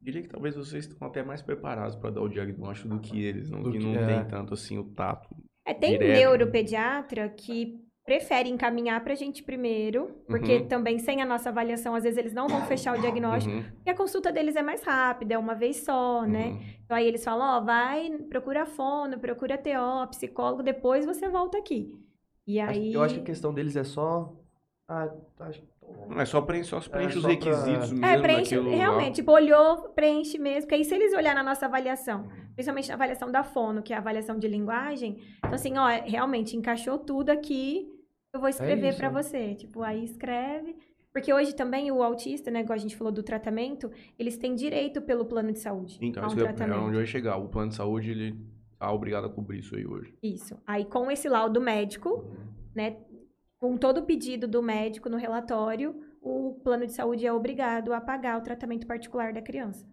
Diria 0.00 0.22
que 0.22 0.28
talvez 0.28 0.54
vocês 0.54 0.86
estão 0.86 1.08
até 1.08 1.24
mais 1.24 1.42
preparados 1.42 1.96
para 1.96 2.10
dar 2.10 2.22
o 2.22 2.28
diagnóstico 2.28 2.88
do 2.88 3.00
que 3.00 3.20
eles, 3.20 3.50
não, 3.50 3.62
Do 3.64 3.72
que 3.72 3.78
que- 3.78 3.84
não 3.84 3.94
é. 4.00 4.06
tem 4.20 4.28
tanto 4.30 4.54
assim 4.54 4.78
o 4.78 4.84
tato. 4.84 5.28
É, 5.66 5.74
tem 5.74 5.92
Direto. 5.92 6.18
neuropediatra 6.18 7.28
que 7.28 7.80
prefere 8.04 8.48
encaminhar 8.48 9.02
pra 9.04 9.14
gente 9.14 9.42
primeiro, 9.42 10.10
porque 10.26 10.56
Uhum. 10.56 10.66
também 10.68 10.98
sem 10.98 11.22
a 11.22 11.24
nossa 11.26 11.50
avaliação, 11.50 11.94
às 11.94 12.02
vezes 12.02 12.18
eles 12.18 12.32
não 12.34 12.48
vão 12.48 12.62
fechar 12.62 12.96
o 12.96 13.00
diagnóstico, 13.00 13.54
Uhum, 13.54 13.64
E 13.86 13.90
a 13.90 13.94
consulta 13.94 14.32
deles 14.32 14.56
é 14.56 14.62
mais 14.62 14.82
rápida, 14.82 15.34
é 15.34 15.38
uma 15.38 15.54
vez 15.54 15.84
só, 15.84 16.22
né? 16.22 16.46
uhum. 16.48 16.60
Então 16.84 16.96
aí 16.96 17.06
eles 17.06 17.22
falam, 17.24 17.58
ó, 17.58 17.60
vai, 17.64 18.10
procura 18.28 18.66
fono, 18.66 19.18
procura 19.18 19.56
TO, 19.56 20.08
psicólogo, 20.10 20.62
depois 20.62 21.06
você 21.06 21.28
volta 21.28 21.58
aqui. 21.58 21.96
E 22.46 22.58
Acho- 22.60 22.72
aí... 22.80 22.92
Eu 22.92 23.02
acho 23.02 23.14
que 23.14 23.20
a 23.20 23.24
questão 23.24 23.54
deles 23.54 23.76
é 23.76 23.84
só. 23.84 24.32
Ah, 24.88 25.08
tá. 25.36 25.50
Não 26.08 26.20
é 26.20 26.24
só 26.24 26.40
preenche, 26.40 26.70
só 26.70 26.80
preenche 26.80 27.16
os 27.18 27.22
só 27.22 27.28
pra- 27.28 27.36
requisitos 27.36 27.92
mesmo. 27.92 28.04
É, 28.06 28.18
preenche, 28.18 28.58
realmente, 28.58 29.16
tipo, 29.16 29.30
olhou, 29.30 29.90
preenche 29.90 30.38
mesmo, 30.38 30.62
porque 30.62 30.74
aí 30.74 30.84
se 30.84 30.94
eles 30.94 31.12
olhar 31.14 31.34
na 31.34 31.42
nossa 31.42 31.66
avaliação, 31.66 32.28
principalmente 32.54 32.88
na 32.88 32.94
avaliação 32.94 33.30
da 33.30 33.42
fono, 33.44 33.82
que 33.82 33.92
é 33.92 33.96
a 33.96 33.98
avaliação 34.00 34.38
de 34.38 34.48
linguagem, 34.48 35.18
então 35.38 35.52
assim, 35.54 35.76
ó, 35.78 35.86
realmente 36.04 36.56
encaixou 36.56 36.98
tudo 36.98 37.30
aqui, 37.30 37.88
eu 38.32 38.40
vou 38.40 38.48
escrever 38.48 38.88
isso, 38.90 38.98
pra 38.98 39.10
né? 39.10 39.22
você. 39.22 39.54
Tipo, 39.54 39.82
aí 39.82 40.04
escreve. 40.04 40.76
Porque 41.12 41.32
hoje 41.32 41.54
também 41.54 41.90
o 41.92 42.02
autista, 42.02 42.50
né, 42.50 42.60
igual 42.60 42.74
a 42.74 42.78
gente 42.80 42.96
falou 42.96 43.12
do 43.12 43.22
tratamento, 43.22 43.90
eles 44.18 44.38
têm 44.38 44.54
direito 44.54 45.02
pelo 45.02 45.26
plano 45.26 45.52
de 45.52 45.58
saúde 45.58 45.98
Então, 46.00 46.24
um 46.24 46.26
isso 46.28 46.38
eu- 46.40 46.46
é 46.46 46.78
onde 46.78 46.96
eu 46.96 47.00
ia 47.00 47.06
chegar. 47.06 47.36
O 47.36 47.48
plano 47.48 47.68
de 47.68 47.74
saúde, 47.74 48.10
ele 48.10 48.34
tá 48.78 48.90
obrigado 48.90 49.26
a 49.26 49.28
cobrir 49.28 49.58
isso 49.58 49.76
aí 49.76 49.86
hoje. 49.86 50.14
Isso. 50.22 50.56
Aí, 50.66 50.86
com 50.86 51.10
esse 51.10 51.28
laudo 51.28 51.60
médico, 51.60 52.24
né, 52.74 52.96
com 53.58 53.76
todo 53.76 53.98
o 53.98 54.02
pedido 54.04 54.48
do 54.48 54.62
médico 54.62 55.10
no 55.10 55.18
relatório, 55.18 55.94
o 56.22 56.54
plano 56.64 56.86
de 56.86 56.92
saúde 56.92 57.26
é 57.26 57.32
obrigado 57.32 57.92
a 57.92 58.00
pagar 58.00 58.38
o 58.38 58.42
tratamento 58.42 58.86
particular 58.86 59.34
da 59.34 59.42
criança. 59.42 59.86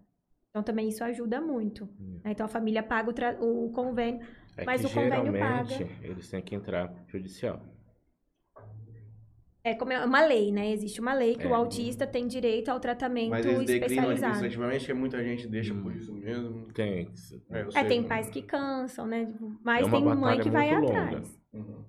Então, 0.48 0.62
também 0.62 0.88
isso 0.88 1.04
ajuda 1.04 1.38
muito. 1.38 1.86
né? 2.24 2.30
Então, 2.32 2.46
a 2.46 2.48
família 2.48 2.82
paga 2.82 3.10
o, 3.40 3.66
o 3.66 3.70
convênio. 3.72 4.26
É 4.56 4.64
Mas 4.64 4.80
que 4.80 4.86
o 4.86 4.90
convênio 4.90 5.32
geralmente 5.32 5.84
paga. 5.84 5.90
eles 6.02 6.28
têm 6.30 6.40
que 6.42 6.54
entrar 6.54 6.92
judicial. 7.08 7.60
É 9.62 9.74
como 9.74 9.92
é 9.92 10.02
uma 10.04 10.24
lei, 10.26 10.50
né? 10.50 10.70
Existe 10.72 11.00
uma 11.00 11.12
lei 11.12 11.34
que 11.36 11.42
É. 11.46 11.48
o 11.50 11.54
autista 11.54 12.06
tem 12.06 12.26
direito 12.26 12.70
ao 12.70 12.80
tratamento 12.80 13.30
Mas 13.30 13.44
eles 13.44 13.68
especializado. 13.68 14.14
administrativamente, 14.32 14.86
que 14.86 14.94
muita 14.94 15.22
gente 15.22 15.46
deixa 15.46 15.74
Hum. 15.74 15.82
por 15.82 15.94
isso 15.94 16.12
mesmo. 16.14 16.66
Tem. 16.72 17.10
É, 17.50 17.80
É, 17.80 17.84
tem 17.84 18.02
pais 18.02 18.30
que 18.30 18.40
cansam, 18.42 19.06
né? 19.06 19.28
Mas 19.62 19.86
É 19.86 19.90
tem 19.90 20.02
mãe 20.04 20.40
que 20.40 20.48
vai 20.50 20.74
longa. 20.74 20.86
atrás. 21.02 21.40
Uhum. 21.52 21.84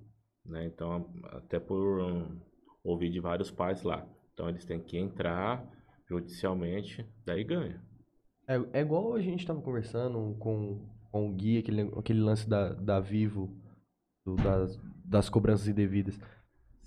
né? 0.45 0.65
Então, 0.65 1.09
até 1.31 1.59
por 1.59 2.01
um, 2.01 2.37
ouvir 2.83 3.09
de 3.09 3.19
vários 3.21 3.49
pais 3.51 3.83
lá. 3.83 4.05
Então, 4.33 4.49
eles 4.49 4.65
têm 4.65 4.79
que 4.81 4.97
entrar 4.97 5.65
judicialmente, 6.09 7.05
daí 7.25 7.43
ganha. 7.43 7.81
É, 8.47 8.59
é 8.73 8.81
igual 8.81 9.13
a 9.13 9.21
gente 9.21 9.45
tava 9.45 9.61
conversando 9.61 10.35
com, 10.39 10.79
com 11.11 11.29
o 11.29 11.33
Gui, 11.33 11.57
aquele, 11.59 11.83
aquele 11.97 12.19
lance 12.19 12.49
da, 12.49 12.73
da 12.73 12.99
Vivo, 12.99 13.55
do- 14.25 14.35
das, 14.35 14.77
das 15.05 15.29
cobranças 15.29 15.67
indevidas. 15.69 16.19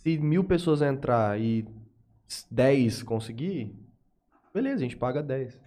Se 0.05 0.19
mil 0.19 0.45
pessoas 0.45 0.83
entrar 0.83 1.41
e 1.41 1.67
10 2.51 3.03
conseguir, 3.03 3.75
beleza, 4.53 4.77
a 4.77 4.81
gente 4.81 4.97
paga 4.97 5.23
10. 5.23 5.59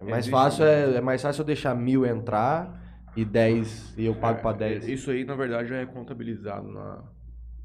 É 0.00 0.04
mais 0.04 0.26
Existe 0.26 0.30
fácil, 0.30 0.64
é, 0.64 0.96
é 0.96 1.00
mais 1.00 1.22
fácil 1.22 1.40
eu 1.40 1.46
deixar 1.46 1.74
mil 1.74 2.04
entrar 2.06 3.10
e 3.16 3.24
10 3.24 3.96
e 3.98 4.04
eu 4.04 4.14
pago 4.14 4.40
pra 4.42 4.50
É, 4.50 4.54
10. 4.78 4.86
Isso 4.88 5.10
aí, 5.10 5.24
na 5.24 5.34
verdade, 5.34 5.70
já 5.70 5.76
é 5.78 5.86
contabilizado 5.86 6.68
na, 6.68 7.02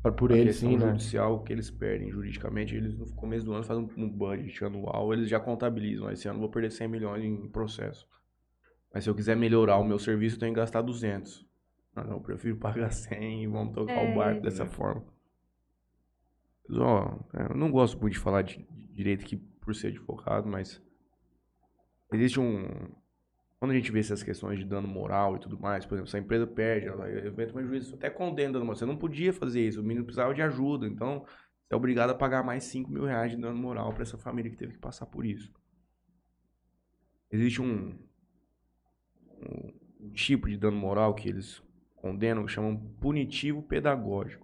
Pra- 0.01 0.11
por 0.11 0.29
na 0.31 0.37
eles, 0.37 0.55
sim, 0.55 0.77
né? 0.77 0.87
judicial, 0.91 1.43
que 1.43 1.51
eles 1.53 1.69
perdem 1.69 2.09
juridicamente. 2.09 2.73
Eles, 2.75 2.97
no 2.97 3.05
começo 3.13 3.45
do 3.45 3.53
ano, 3.53 3.63
fazem 3.63 3.83
um, 3.83 4.03
um 4.05 4.09
budget 4.09 4.63
anual, 4.63 5.13
eles 5.13 5.27
já 5.29 5.39
contabilizam. 5.39 6.09
Esse 6.09 6.27
ano 6.29 6.37
eu 6.37 6.41
vou 6.41 6.49
perder 6.49 6.71
100 6.71 6.87
milhões 6.87 7.23
em 7.23 7.49
processo. 7.49 8.07
Mas 8.93 9.03
se 9.03 9.09
eu 9.09 9.15
quiser 9.15 9.35
melhorar 9.35 9.77
o 9.77 9.83
meu 9.83 9.99
serviço, 9.99 10.37
eu 10.37 10.39
tenho 10.39 10.53
que 10.53 10.59
gastar 10.61 10.81
200. 10.81 11.45
Não, 11.95 12.03
não, 12.05 12.13
eu 12.13 12.21
prefiro 12.21 12.55
pagar 12.57 12.89
100 12.91 13.43
e 13.43 13.47
vamos 13.47 13.73
tocar 13.73 13.91
É. 13.91 14.11
o 14.11 14.15
barco 14.15 14.41
dessa 14.41 14.65
forma. 14.65 15.03
Ó, 16.69 17.19
é, 17.33 17.51
eu 17.51 17.57
não 17.57 17.71
gosto 17.71 17.99
muito 17.99 18.13
de 18.13 18.19
falar 18.19 18.41
de, 18.41 18.65
direito 18.91 19.25
aqui 19.25 19.37
por 19.37 19.75
ser 19.75 19.87
advogado, 19.87 20.47
mas 20.47 20.81
existe 22.11 22.39
um... 22.39 22.67
Quando 23.59 23.71
a 23.71 23.75
gente 23.75 23.91
vê 23.91 23.99
essas 23.99 24.21
questões 24.21 24.59
de 24.59 24.65
dano 24.65 24.87
moral 24.87 25.37
e 25.37 25.39
tudo 25.39 25.57
mais, 25.57 25.85
por 25.85 25.95
exemplo, 25.95 26.09
se 26.09 26.17
a 26.17 26.19
empresa 26.19 26.45
perde, 26.45 26.87
ela 26.87 27.09
evento 27.09 27.57
um 27.57 27.65
juiz 27.65 27.93
até 27.93 28.09
condena 28.09 28.53
dano 28.53 28.65
moral. 28.65 28.77
Você 28.77 28.85
não 28.85 28.97
podia 28.97 29.31
fazer 29.31 29.65
isso, 29.65 29.79
o 29.79 29.83
menino 29.83 30.03
precisava 30.03 30.33
de 30.33 30.41
ajuda, 30.41 30.85
então 30.85 31.25
você 31.65 31.73
é 31.73 31.75
obrigado 31.75 32.09
a 32.09 32.15
pagar 32.15 32.43
mais 32.43 32.65
5 32.65 32.91
mil 32.91 33.05
reais 33.05 33.31
de 33.31 33.37
dano 33.37 33.57
moral 33.57 33.93
para 33.93 34.03
essa 34.03 34.17
família 34.17 34.51
que 34.51 34.57
teve 34.57 34.73
que 34.73 34.79
passar 34.79 35.05
por 35.05 35.25
isso. 35.25 35.53
Existe 37.31 37.61
um, 37.61 37.97
um 39.41 40.11
tipo 40.11 40.49
de 40.49 40.57
dano 40.57 40.77
moral 40.77 41.15
que 41.15 41.29
eles 41.29 41.63
condenam, 41.95 42.45
que 42.45 42.51
chamam 42.51 42.75
punitivo 42.99 43.63
pedagógico. 43.63 44.42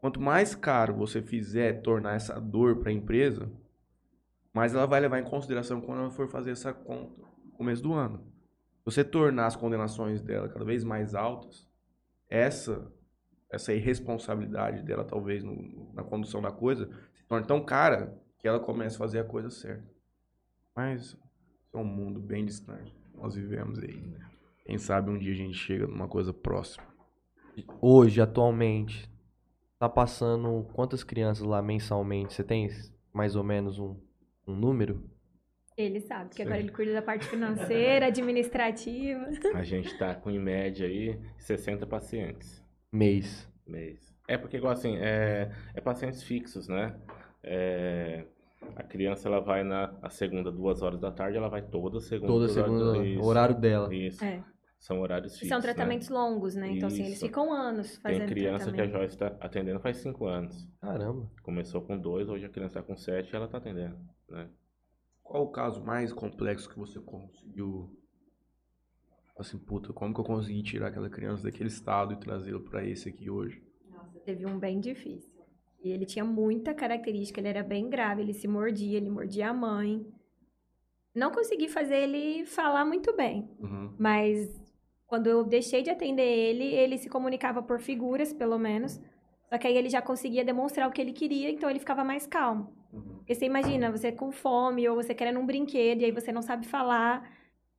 Quanto 0.00 0.20
mais 0.20 0.54
caro 0.54 0.94
você 0.94 1.20
fizer 1.20 1.82
tornar 1.82 2.14
essa 2.14 2.40
dor 2.40 2.76
para 2.76 2.90
a 2.90 2.92
empresa, 2.92 3.50
mais 4.52 4.74
ela 4.74 4.86
vai 4.86 5.00
levar 5.00 5.18
em 5.18 5.24
consideração 5.24 5.80
quando 5.80 6.00
ela 6.00 6.10
for 6.10 6.26
fazer 6.28 6.50
essa 6.52 6.72
conta 6.72 7.20
no 7.44 7.50
começo 7.52 7.82
do 7.82 7.92
ano. 7.92 8.24
Você 8.84 9.04
tornar 9.04 9.46
as 9.46 9.56
condenações 9.56 10.22
dela 10.22 10.48
cada 10.48 10.64
vez 10.64 10.82
mais 10.84 11.14
altas, 11.14 11.68
essa 12.28 12.90
essa 13.52 13.74
irresponsabilidade 13.74 14.80
dela, 14.84 15.04
talvez, 15.04 15.42
no- 15.42 15.92
na 15.92 16.04
condução 16.04 16.40
da 16.40 16.52
coisa, 16.52 16.88
se 17.16 17.24
torna 17.24 17.44
tão 17.44 17.60
cara 17.64 18.16
que 18.38 18.46
ela 18.46 18.60
começa 18.60 18.94
a 18.94 18.98
fazer 19.00 19.18
a 19.18 19.24
coisa 19.24 19.50
certa. 19.50 19.84
Mas 20.74 21.16
é 21.74 21.76
um 21.76 21.82
mundo 21.84 22.20
bem 22.20 22.44
distante. 22.44 22.94
Nós 23.12 23.34
vivemos 23.34 23.80
aí. 23.80 23.96
né? 24.00 24.20
Quem 24.64 24.78
sabe 24.78 25.10
um 25.10 25.18
dia 25.18 25.32
a 25.32 25.36
gente 25.36 25.54
chega 25.58 25.84
numa 25.84 26.06
coisa 26.06 26.32
próxima. 26.32 26.86
Hoje, 27.80 28.20
atualmente, 28.20 29.10
tá 29.80 29.88
passando 29.88 30.68
quantas 30.74 31.02
crianças 31.02 31.44
lá 31.44 31.62
mensalmente? 31.62 32.34
Você 32.34 32.44
tem 32.44 32.68
mais 33.14 33.34
ou 33.34 33.42
menos 33.42 33.78
um, 33.78 33.96
um 34.46 34.54
número? 34.54 35.02
Ele 35.74 35.98
sabe, 36.00 36.28
porque 36.28 36.42
Sim. 36.42 36.48
agora 36.48 36.60
ele 36.60 36.70
cuida 36.70 36.92
da 36.92 37.00
parte 37.00 37.26
financeira, 37.26 38.06
administrativa. 38.06 39.26
A 39.56 39.62
gente 39.64 39.96
tá 39.96 40.14
com, 40.14 40.30
em 40.30 40.38
média, 40.38 40.86
aí, 40.86 41.18
60 41.38 41.86
pacientes 41.86 42.62
Mês. 42.92 43.48
mês. 43.66 44.14
É 44.28 44.36
porque, 44.36 44.58
igual 44.58 44.74
assim, 44.74 44.98
é, 44.98 45.50
é 45.72 45.80
pacientes 45.80 46.22
fixos, 46.22 46.68
né? 46.68 46.94
É, 47.42 48.26
a 48.76 48.82
criança, 48.82 49.28
ela 49.28 49.40
vai 49.40 49.64
na 49.64 49.94
a 50.02 50.10
segunda, 50.10 50.52
duas 50.52 50.82
horas 50.82 51.00
da 51.00 51.10
tarde, 51.10 51.38
ela 51.38 51.48
vai 51.48 51.62
toda 51.62 52.00
segunda. 52.00 52.26
Toda 52.26 52.44
horas 52.44 52.52
segunda, 52.52 53.06
isso, 53.06 53.22
horário 53.22 53.54
dela. 53.54 53.94
Isso. 53.94 54.22
É. 54.22 54.44
São 54.80 54.98
horários 55.00 55.32
E 55.34 55.40
fixos, 55.40 55.48
são 55.50 55.58
né? 55.58 55.62
tratamentos 55.62 56.08
longos, 56.08 56.54
né? 56.56 56.70
Então, 56.72 56.86
assim, 56.88 57.02
eles 57.04 57.16
Isso. 57.18 57.26
ficam 57.26 57.52
anos 57.52 57.96
fazendo 57.98 58.20
Tem 58.20 58.28
criança 58.28 58.72
que 58.72 58.80
a. 58.80 58.86
Joyce 58.86 59.14
está 59.14 59.26
atendendo 59.38 59.78
faz 59.78 59.98
cinco 59.98 60.26
anos. 60.26 60.66
Caramba. 60.80 61.30
Começou 61.42 61.82
com 61.82 61.98
dois, 61.98 62.28
hoje 62.30 62.46
a 62.46 62.48
criança 62.48 62.78
está 62.78 62.82
com 62.82 62.96
sete 62.96 63.30
e 63.30 63.36
ela 63.36 63.44
está 63.44 63.58
atendendo, 63.58 63.98
né? 64.28 64.48
Qual 65.22 65.44
o 65.44 65.50
caso 65.50 65.84
mais 65.84 66.12
complexo 66.12 66.68
que 66.68 66.78
você 66.78 66.98
conseguiu? 66.98 67.94
Assim, 69.38 69.58
puta, 69.58 69.92
como 69.92 70.12
que 70.14 70.20
eu 70.20 70.24
consegui 70.24 70.62
tirar 70.62 70.88
aquela 70.88 71.08
criança 71.10 71.44
daquele 71.44 71.68
estado 71.68 72.12
e 72.14 72.16
trazê-lo 72.16 72.60
pra 72.60 72.84
esse 72.84 73.08
aqui 73.08 73.30
hoje? 73.30 73.62
Teve 74.24 74.44
um 74.46 74.58
bem 74.58 74.80
difícil. 74.80 75.40
E 75.82 75.90
ele 75.90 76.04
tinha 76.04 76.24
muita 76.24 76.74
característica, 76.74 77.40
ele 77.40 77.48
era 77.48 77.62
bem 77.62 77.88
grave, 77.88 78.20
ele 78.22 78.34
se 78.34 78.46
mordia, 78.48 78.96
ele 78.98 79.08
mordia 79.08 79.48
a 79.50 79.54
mãe. 79.54 80.04
Não 81.14 81.30
consegui 81.30 81.68
fazer 81.68 81.96
ele 81.96 82.44
falar 82.44 82.84
muito 82.84 83.14
bem, 83.16 83.48
Uhum. 83.58 83.94
mas 83.98 84.59
quando 85.10 85.26
eu 85.26 85.42
deixei 85.42 85.82
de 85.82 85.90
atender 85.90 86.22
ele, 86.22 86.72
ele 86.72 86.96
se 86.96 87.08
comunicava 87.08 87.60
por 87.60 87.80
figuras, 87.80 88.32
pelo 88.32 88.56
menos. 88.56 89.00
Só 89.48 89.58
que 89.58 89.66
aí 89.66 89.76
ele 89.76 89.88
já 89.88 90.00
conseguia 90.00 90.44
demonstrar 90.44 90.88
o 90.88 90.92
que 90.92 91.00
ele 91.00 91.12
queria, 91.12 91.50
então 91.50 91.68
ele 91.68 91.80
ficava 91.80 92.04
mais 92.04 92.28
calmo. 92.28 92.72
Uhum. 92.92 93.16
Porque 93.16 93.34
você 93.34 93.44
imagina, 93.44 93.90
você 93.90 94.12
com 94.12 94.30
fome 94.30 94.88
ou 94.88 94.94
você 94.94 95.12
querendo 95.12 95.40
um 95.40 95.44
brinquedo 95.44 96.02
e 96.02 96.04
aí 96.04 96.12
você 96.12 96.30
não 96.30 96.40
sabe 96.40 96.64
falar, 96.64 97.28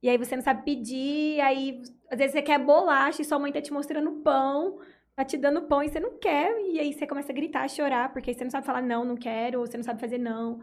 e 0.04 0.10
aí 0.10 0.18
você 0.18 0.36
não 0.36 0.44
sabe 0.44 0.66
pedir, 0.66 1.38
e 1.38 1.40
aí 1.40 1.82
às 2.10 2.18
vezes 2.18 2.34
você 2.34 2.42
quer 2.42 2.60
bolacha 2.60 3.22
e 3.22 3.26
sua 3.26 3.40
mãe 3.40 3.54
tá 3.54 3.62
te 3.62 3.72
mostrando 3.72 4.12
pão, 4.22 4.80
tá 5.16 5.24
te 5.24 5.38
dando 5.38 5.62
pão 5.62 5.82
e 5.82 5.88
você 5.88 6.02
não 6.02 6.18
quer, 6.18 6.54
e 6.66 6.82
aí 6.82 6.92
você 6.92 7.08
começa 7.08 7.32
a 7.32 7.36
gritar, 7.36 7.64
a 7.64 7.68
chorar, 7.70 8.12
porque 8.12 8.32
aí 8.32 8.36
você 8.36 8.44
não 8.44 8.52
sabe 8.52 8.66
falar 8.66 8.82
não, 8.82 9.06
não 9.06 9.16
quero, 9.16 9.62
ou 9.62 9.66
você 9.66 9.78
não 9.78 9.86
sabe 9.86 10.02
fazer 10.02 10.18
não. 10.18 10.60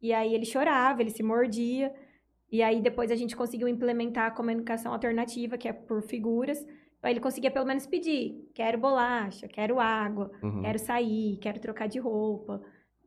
E 0.00 0.12
aí 0.12 0.32
ele 0.32 0.44
chorava, 0.44 1.02
ele 1.02 1.10
se 1.10 1.24
mordia. 1.24 1.92
E 2.54 2.62
aí 2.62 2.80
depois 2.80 3.10
a 3.10 3.16
gente 3.16 3.34
conseguiu 3.34 3.66
implementar 3.66 4.26
a 4.26 4.30
comunicação 4.30 4.92
alternativa, 4.92 5.58
que 5.58 5.66
é 5.66 5.72
por 5.72 6.00
figuras. 6.02 6.64
Ele 7.02 7.18
conseguia 7.18 7.50
pelo 7.50 7.66
menos 7.66 7.84
pedir: 7.84 8.48
quero 8.54 8.78
bolacha, 8.78 9.48
quero 9.48 9.80
água, 9.80 10.30
Uhum. 10.40 10.62
quero 10.62 10.78
sair, 10.78 11.36
quero 11.38 11.58
trocar 11.58 11.88
de 11.88 11.98
roupa. 11.98 12.62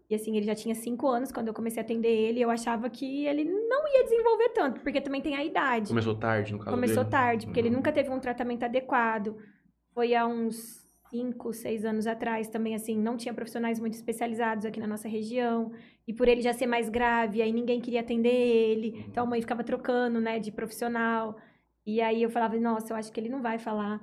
E 0.10 0.16
assim, 0.16 0.36
ele 0.36 0.46
já 0.46 0.54
tinha 0.54 0.76
cinco 0.76 1.08
anos 1.08 1.32
quando 1.32 1.48
eu 1.48 1.54
comecei 1.54 1.82
a 1.82 1.86
atender 1.86 2.10
ele. 2.14 2.42
Eu 2.42 2.50
achava 2.50 2.90
que 2.90 3.26
ele 3.26 3.46
não 3.46 3.88
ia 3.88 4.04
desenvolver 4.04 4.50
tanto, 4.50 4.82
porque 4.82 5.00
também 5.00 5.22
tem 5.22 5.36
a 5.38 5.44
idade. 5.46 5.88
Começou 5.88 6.16
tarde, 6.16 6.52
no 6.52 6.60
caso 6.60 6.70
Começou 6.72 7.04
dele? 7.06 7.12
tarde, 7.12 7.46
porque 7.46 7.60
ele 7.62 7.70
Uhum. 7.70 7.76
nunca 7.76 7.94
teve 7.94 8.10
um 8.10 8.20
tratamento 8.20 8.64
adequado. 8.64 9.38
Foi 9.94 10.14
há 10.14 10.28
uns 10.28 10.86
cinco, 11.10 11.54
seis 11.54 11.86
anos 11.86 12.06
atrás 12.06 12.50
também, 12.50 12.76
assim, 12.76 12.98
não 12.98 13.16
tinha 13.16 13.34
profissionais 13.34 13.80
muito 13.80 13.94
especializados 13.94 14.66
aqui 14.66 14.78
na 14.80 14.88
nossa 14.88 15.08
região. 15.08 15.72
E 16.08 16.14
por 16.14 16.28
ele 16.28 16.42
já 16.42 16.54
ser 16.54 16.68
mais 16.68 16.90
grave, 16.90 17.42
aí 17.42 17.52
ninguém 17.52 17.82
queria 17.82 18.00
atender 18.00 18.30
ele. 18.30 19.04
Então 19.08 19.26
a 19.26 19.28
mãe 19.28 19.42
ficava 19.42 19.64
trocando, 19.64 20.22
né, 20.22 20.40
de 20.40 20.52
profissional. 20.52 21.36
E 21.86 22.02
aí 22.02 22.24
eu 22.24 22.30
falava, 22.30 22.58
nossa, 22.58 22.94
eu 22.94 22.98
acho 22.98 23.12
que 23.12 23.20
ele 23.20 23.30
não 23.30 23.42
vai 23.42 23.60
falar. 23.60 24.00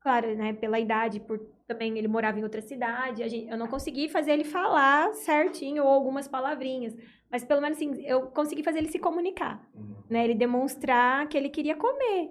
Claro, 0.00 0.34
né, 0.34 0.52
pela 0.54 0.80
idade, 0.80 1.20
por 1.20 1.38
também 1.68 1.96
ele 1.96 2.08
morava 2.08 2.40
em 2.40 2.42
outra 2.42 2.60
cidade, 2.60 3.22
a 3.22 3.28
gente, 3.28 3.48
eu 3.48 3.56
não 3.56 3.68
consegui 3.68 4.08
fazer 4.08 4.32
ele 4.32 4.42
falar 4.42 5.12
certinho 5.12 5.84
ou 5.84 5.88
algumas 5.88 6.26
palavrinhas. 6.26 6.96
Mas 7.30 7.44
pelo 7.44 7.60
menos 7.60 7.76
assim, 7.76 8.02
eu 8.04 8.22
consegui 8.22 8.64
fazer 8.64 8.78
ele 8.78 8.88
se 8.88 8.98
comunicar 8.98 9.64
Uhum. 9.72 10.02
né? 10.10 10.24
Ele 10.24 10.34
demonstrar 10.34 11.28
que 11.28 11.38
ele 11.38 11.48
queria 11.48 11.76
comer. 11.76 12.30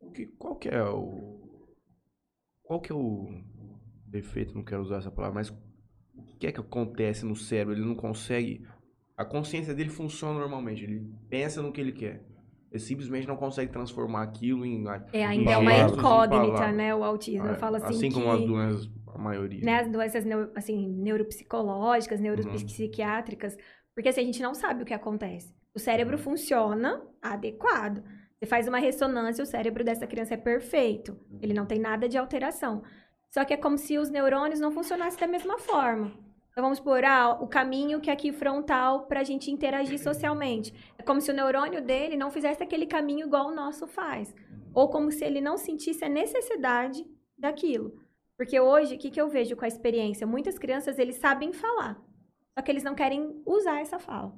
O 0.00 0.10
que, 0.10 0.26
qual 0.26 0.56
que 0.56 0.68
é 0.68 0.82
o... 0.82 1.40
Qual 2.64 2.80
que 2.80 2.90
é 2.90 2.94
o 2.94 3.28
defeito, 4.06 4.54
não 4.54 4.64
quero 4.64 4.82
usar 4.82 4.96
essa 4.96 5.10
palavra, 5.10 5.34
mas 5.34 5.52
o 6.16 6.36
que 6.38 6.46
é 6.46 6.52
que 6.52 6.60
acontece 6.60 7.24
no 7.24 7.36
cérebro? 7.36 7.74
Ele 7.74 7.84
não 7.84 7.94
consegue... 7.94 8.66
A 9.16 9.24
consciência 9.24 9.72
dele 9.74 9.90
funciona 9.90 10.38
normalmente, 10.40 10.82
ele 10.82 11.08
pensa 11.28 11.62
no 11.62 11.72
que 11.72 11.80
ele 11.80 11.92
quer. 11.92 12.24
Ele 12.70 12.80
simplesmente 12.82 13.28
não 13.28 13.36
consegue 13.36 13.70
transformar 13.70 14.22
aquilo 14.22 14.66
em... 14.66 14.84
É, 15.12 15.24
ainda 15.24 15.52
é 15.52 15.56
uma 15.56 15.72
incógnita, 15.78 16.72
né? 16.72 16.92
O 16.94 17.04
autismo. 17.04 17.46
Eu 17.46 17.52
É, 17.52 17.56
falo 17.56 17.76
assim, 17.76 17.94
Assim 17.94 18.08
que, 18.08 18.14
como 18.14 18.32
as 18.32 18.40
doenças, 18.44 18.90
a 19.14 19.18
maioria. 19.18 19.64
né, 19.64 19.78
as 19.80 19.88
doenças 19.88 20.24
assim, 20.56 20.88
neuropsicológicas, 20.88 22.18
Uhum. 22.18 22.24
neuropsiquiátricas, 22.24 23.56
porque 23.94 24.08
assim, 24.08 24.22
a 24.22 24.24
gente 24.24 24.42
não 24.42 24.54
sabe 24.54 24.82
o 24.82 24.86
que 24.86 24.92
acontece. 24.94 25.54
O 25.74 25.78
cérebro 25.78 26.18
funciona 26.18 27.00
adequado. 27.22 28.02
Você 28.38 28.46
faz 28.46 28.66
uma 28.66 28.78
ressonância, 28.78 29.42
o 29.42 29.46
cérebro 29.46 29.84
dessa 29.84 30.06
criança 30.06 30.34
é 30.34 30.36
perfeito. 30.36 31.16
Ele 31.40 31.54
não 31.54 31.66
tem 31.66 31.78
nada 31.78 32.08
de 32.08 32.18
alteração. 32.18 32.82
Só 33.34 33.44
que 33.44 33.52
é 33.52 33.56
como 33.56 33.76
se 33.76 33.98
os 33.98 34.10
neurônios 34.10 34.60
não 34.60 34.70
funcionassem 34.70 35.18
da 35.18 35.26
mesma 35.26 35.58
forma. 35.58 36.12
Então 36.52 36.62
vamos 36.62 36.78
por 36.78 37.04
ah, 37.04 37.36
o 37.40 37.48
caminho 37.48 38.00
que 38.00 38.08
é 38.08 38.12
aqui 38.12 38.30
frontal 38.30 39.06
para 39.06 39.18
a 39.18 39.24
gente 39.24 39.50
interagir 39.50 40.00
socialmente. 40.00 40.72
É 40.96 41.02
como 41.02 41.20
se 41.20 41.32
o 41.32 41.34
neurônio 41.34 41.82
dele 41.82 42.16
não 42.16 42.30
fizesse 42.30 42.62
aquele 42.62 42.86
caminho 42.86 43.26
igual 43.26 43.48
o 43.48 43.54
nosso 43.54 43.88
faz. 43.88 44.32
ou 44.72 44.88
como 44.88 45.10
se 45.10 45.24
ele 45.24 45.40
não 45.40 45.56
sentisse 45.56 46.04
a 46.04 46.08
necessidade 46.08 47.04
daquilo. 47.36 47.98
Porque 48.36 48.60
hoje, 48.60 48.94
o 48.94 48.98
que, 48.98 49.10
que 49.10 49.20
eu 49.20 49.28
vejo 49.28 49.56
com 49.56 49.64
a 49.64 49.68
experiência? 49.68 50.26
Muitas 50.28 50.56
crianças, 50.56 50.96
eles 50.96 51.16
sabem 51.16 51.52
falar, 51.52 52.00
só 52.56 52.62
que 52.62 52.70
eles 52.70 52.84
não 52.84 52.94
querem 52.94 53.42
usar 53.44 53.80
essa 53.80 53.98
fala. 53.98 54.32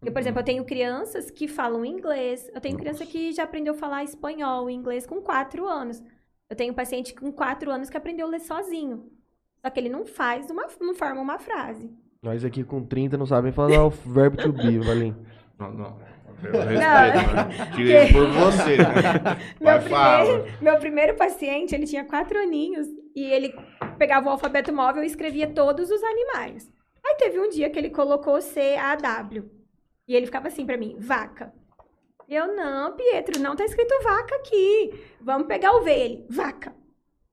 Por 0.00 0.18
exemplo, 0.18 0.40
eu 0.40 0.44
tenho 0.44 0.64
crianças 0.64 1.30
que 1.30 1.48
falam 1.48 1.84
inglês, 1.84 2.50
eu 2.54 2.60
tenho 2.60 2.76
criança 2.78 3.06
que 3.06 3.32
já 3.32 3.44
aprendeu 3.44 3.74
a 3.74 3.76
falar 3.76 4.04
espanhol, 4.04 4.68
inglês 4.68 5.06
com 5.06 5.20
quatro 5.20 5.66
anos. 5.66 6.02
Eu 6.48 6.56
tenho 6.56 6.72
um 6.72 6.76
paciente 6.76 7.14
com 7.14 7.32
quatro 7.32 7.70
anos 7.70 7.88
que 7.88 7.96
aprendeu 7.96 8.26
a 8.26 8.30
ler 8.30 8.40
sozinho. 8.40 9.10
Só 9.60 9.70
que 9.70 9.80
ele 9.80 9.88
não 9.88 10.04
faz 10.04 10.50
uma, 10.50 10.66
não 10.80 10.94
forma 10.94 11.20
uma 11.20 11.38
frase. 11.38 11.90
Nós 12.22 12.44
aqui 12.44 12.62
com 12.62 12.84
30 12.84 13.16
não 13.16 13.26
sabem 13.26 13.52
falar 13.52 13.84
o 13.84 13.90
verbo 13.90 14.36
to 14.36 14.52
be, 14.52 14.78
Valim. 14.78 15.14
Não, 15.58 15.72
não. 15.72 15.98
Eu 16.42 16.60
respeito, 16.60 17.34
mano. 17.34 17.76
Tirei 17.76 18.12
por 18.12 18.26
você. 18.28 18.76
Né? 18.76 18.84
Vai, 19.60 19.78
Meu 19.78 19.82
primeiro, 19.82 20.62
meu 20.62 20.78
primeiro 20.78 21.14
paciente, 21.16 21.74
ele 21.74 21.86
tinha 21.86 22.04
quatro 22.04 22.38
aninhos 22.38 22.86
e 23.14 23.24
ele 23.24 23.54
pegava 23.98 24.28
o 24.28 24.30
alfabeto 24.30 24.72
móvel 24.72 25.02
e 25.02 25.06
escrevia 25.06 25.46
todos 25.46 25.90
os 25.90 26.02
animais. 26.02 26.70
Aí 27.04 27.16
teve 27.16 27.38
um 27.38 27.48
dia 27.48 27.70
que 27.70 27.78
ele 27.78 27.90
colocou 27.90 28.40
C-A-W. 28.40 29.50
E 30.06 30.14
ele 30.14 30.26
ficava 30.26 30.48
assim 30.48 30.66
pra 30.66 30.76
mim, 30.76 30.96
vaca. 30.98 31.52
Eu, 32.28 32.54
não, 32.54 32.96
Pietro, 32.96 33.40
não 33.40 33.54
tá 33.54 33.64
escrito 33.64 33.94
vaca 34.02 34.34
aqui. 34.36 34.92
Vamos 35.20 35.46
pegar 35.46 35.72
o 35.76 35.82
V. 35.82 35.90
Ele, 35.92 36.26
vaca. 36.28 36.74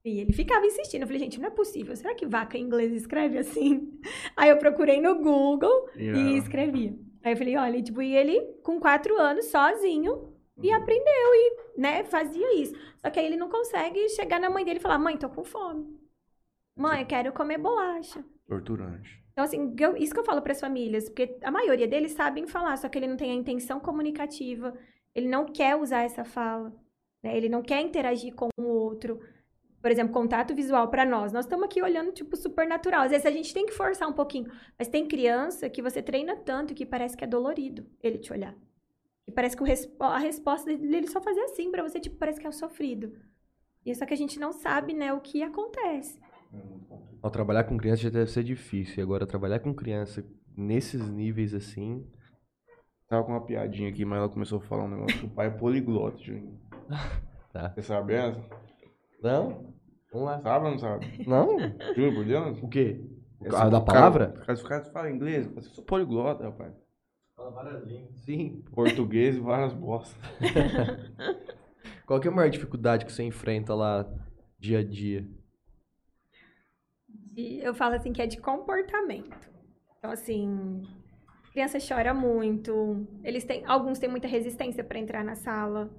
E 0.03 0.19
ele 0.19 0.33
ficava 0.33 0.65
insistindo. 0.65 1.01
Eu 1.03 1.07
falei, 1.07 1.19
gente, 1.21 1.39
não 1.39 1.47
é 1.47 1.51
possível. 1.51 1.95
Será 1.95 2.13
que 2.15 2.25
vaca 2.25 2.57
em 2.57 2.61
inglês 2.63 2.91
escreve 2.91 3.37
assim? 3.37 3.99
Aí 4.35 4.49
eu 4.49 4.57
procurei 4.57 4.99
no 4.99 5.15
Google 5.15 5.89
Yeah. 5.95 6.19
e 6.19 6.37
escrevia. 6.37 6.95
Aí 7.23 7.33
eu 7.33 7.37
falei, 7.37 7.55
olha, 7.55 7.81
tipo, 7.83 8.01
e 8.01 8.15
ele 8.15 8.41
com 8.63 8.79
quatro 8.79 9.15
anos, 9.19 9.45
sozinho, 9.45 10.33
e 10.61 10.71
aprendeu 10.71 11.33
e, 11.35 11.79
né, 11.79 12.03
fazia 12.03 12.59
isso. 12.59 12.73
Só 12.97 13.09
que 13.11 13.19
aí 13.19 13.25
ele 13.27 13.37
não 13.37 13.49
consegue 13.49 14.09
chegar 14.09 14.39
na 14.39 14.49
mãe 14.49 14.65
dele 14.65 14.79
e 14.79 14.81
falar, 14.81 14.97
mãe, 14.97 15.17
tô 15.17 15.29
com 15.29 15.43
fome. 15.43 15.85
Mãe, 16.75 17.01
eu 17.01 17.05
quero 17.07 17.31
comer 17.31 17.59
bolacha. 17.59 18.23
Torturante. 18.47 19.20
Então, 19.31 19.43
assim, 19.43 19.73
eu- 19.79 19.95
isso 19.97 20.13
que 20.13 20.19
eu 20.19 20.25
falo 20.25 20.41
para 20.41 20.51
as 20.51 20.59
famílias, 20.59 21.05
porque 21.09 21.37
a 21.41 21.51
maioria 21.51 21.87
deles 21.87 22.11
sabem 22.11 22.45
falar, 22.47 22.77
só 22.77 22.89
que 22.89 22.97
ele 22.97 23.07
não 23.07 23.17
tem 23.17 23.31
a 23.31 23.35
intenção 23.35 23.79
comunicativa, 23.79 24.73
ele 25.15 25.27
não 25.27 25.45
quer 25.45 25.75
usar 25.75 26.01
essa 26.03 26.23
fala, 26.23 26.73
né? 27.23 27.35
Ele 27.35 27.49
não 27.49 27.61
quer 27.61 27.81
interagir 27.81 28.33
com 28.35 28.49
o 28.59 28.63
outro. 28.63 29.19
Por 29.81 29.89
exemplo, 29.89 30.13
contato 30.13 30.53
visual 30.53 30.89
para 30.89 31.03
nós. 31.05 31.33
Nós 31.33 31.45
estamos 31.45 31.65
aqui 31.65 31.81
olhando, 31.81 32.11
tipo, 32.11 32.35
super 32.35 32.67
natural. 32.67 33.01
Às 33.01 33.11
vezes 33.11 33.25
a 33.25 33.31
gente 33.31 33.51
tem 33.53 33.65
que 33.65 33.71
forçar 33.73 34.07
um 34.07 34.13
pouquinho. 34.13 34.51
Mas 34.77 34.87
tem 34.87 35.07
criança 35.07 35.67
que 35.69 35.81
você 35.81 36.03
treina 36.03 36.35
tanto 36.35 36.75
que 36.75 36.85
parece 36.85 37.17
que 37.17 37.23
é 37.23 37.27
dolorido 37.27 37.89
ele 37.99 38.19
te 38.19 38.31
olhar. 38.31 38.55
E 39.27 39.31
parece 39.31 39.57
que 39.57 39.63
respo- 39.63 40.03
a 40.03 40.19
resposta 40.19 40.75
dele 40.77 41.07
só 41.07 41.19
fazer 41.21 41.41
assim 41.41 41.71
para 41.71 41.81
você, 41.81 41.99
tipo, 41.99 42.17
parece 42.17 42.39
que 42.39 42.45
é 42.45 42.49
o 42.49 42.53
sofrido. 42.53 43.11
E 43.83 43.95
só 43.95 44.05
que 44.05 44.13
a 44.13 44.17
gente 44.17 44.39
não 44.39 44.51
sabe, 44.51 44.93
né, 44.93 45.11
o 45.13 45.19
que 45.19 45.41
acontece. 45.41 46.19
Ó, 47.23 47.29
trabalhar 47.29 47.63
com 47.65 47.77
criança 47.77 48.01
já 48.03 48.09
deve 48.09 48.29
ser 48.31 48.43
difícil. 48.43 48.99
E 48.99 49.01
agora 49.01 49.25
trabalhar 49.27 49.59
com 49.59 49.73
criança 49.73 50.25
nesses 50.57 51.07
níveis 51.09 51.53
assim. 51.53 52.05
Tava 53.07 53.23
com 53.23 53.31
uma 53.33 53.45
piadinha 53.45 53.89
aqui, 53.89 54.03
mas 54.05 54.19
ela 54.19 54.29
começou 54.29 54.57
a 54.59 54.61
falar 54.61 54.85
um 54.85 54.89
negócio 54.89 55.19
que 55.19 55.25
o 55.25 55.29
pai 55.29 55.47
é 55.47 55.49
poliglota, 55.51 56.17
Juninho. 56.17 56.59
Tá. 57.53 57.67
Você 57.75 57.81
sabe 57.81 58.13
essa? 58.13 58.41
Não? 59.21 59.73
Vamos 60.13 60.25
lá. 60.25 60.41
Sabe 60.41 60.65
ou 60.65 60.71
não 60.71 60.79
sabe? 60.79 61.25
Não? 61.27 61.57
Juro 61.93 62.15
por 62.15 62.23
Deus? 62.25 62.63
O 62.63 62.69
quê? 62.69 63.01
Essa- 63.43 63.63
Ah, 63.65 63.69
da 63.69 63.79
o 63.79 63.83
cara- 63.85 63.99
palavra? 63.99 64.33
Os 64.37 64.39
caras, 64.45 64.61
os 64.61 64.67
caras 64.69 64.87
falam 64.93 65.11
inglês, 65.11 65.51
eu 65.53 65.61
sou 65.61 65.83
poliglota, 65.83 66.45
rapaz. 66.45 66.73
Sim. 68.23 68.63
Português 68.73 69.35
e 69.35 69.39
várias 69.41 69.73
bostas. 69.73 70.15
Qual 72.07 72.21
que 72.21 72.29
é 72.29 72.31
a 72.31 72.33
maior 72.33 72.49
dificuldade 72.49 73.05
que 73.05 73.11
você 73.11 73.23
enfrenta 73.23 73.75
lá 73.75 74.09
dia 74.57 74.79
a 74.79 74.83
dia? 74.83 75.27
E 77.35 77.59
eu 77.63 77.73
falo 77.73 77.95
assim 77.95 78.11
que 78.11 78.21
é 78.21 78.27
de 78.27 78.37
comportamento. 78.37 79.49
Então, 79.97 80.11
assim, 80.11 80.81
criança 81.51 81.77
chora 81.79 82.13
muito. 82.13 83.05
Eles 83.23 83.43
têm, 83.43 83.63
alguns 83.65 83.99
têm 83.99 84.09
muita 84.09 84.27
resistência 84.27 84.83
para 84.83 84.99
entrar 84.99 85.23
na 85.23 85.35
sala. 85.35 85.89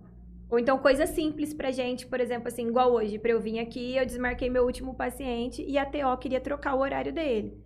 Ou 0.51 0.59
então 0.59 0.77
coisas 0.79 1.09
simples 1.11 1.55
pra 1.55 1.71
gente, 1.71 2.07
por 2.07 2.21
exemplo, 2.21 2.49
assim, 2.49 2.69
igual 2.69 2.93
hoje, 2.93 3.19
para 3.19 3.31
eu 3.31 3.41
vir 3.41 3.59
aqui, 3.59 3.97
eu 3.97 4.05
desmarquei 4.05 4.51
meu 4.51 4.65
último 4.65 4.95
paciente 4.95 5.65
e 5.67 5.79
a 5.79 5.87
TO 5.87 6.19
queria 6.21 6.41
trocar 6.41 6.75
o 6.75 6.81
horário 6.81 7.13
dele. 7.13 7.57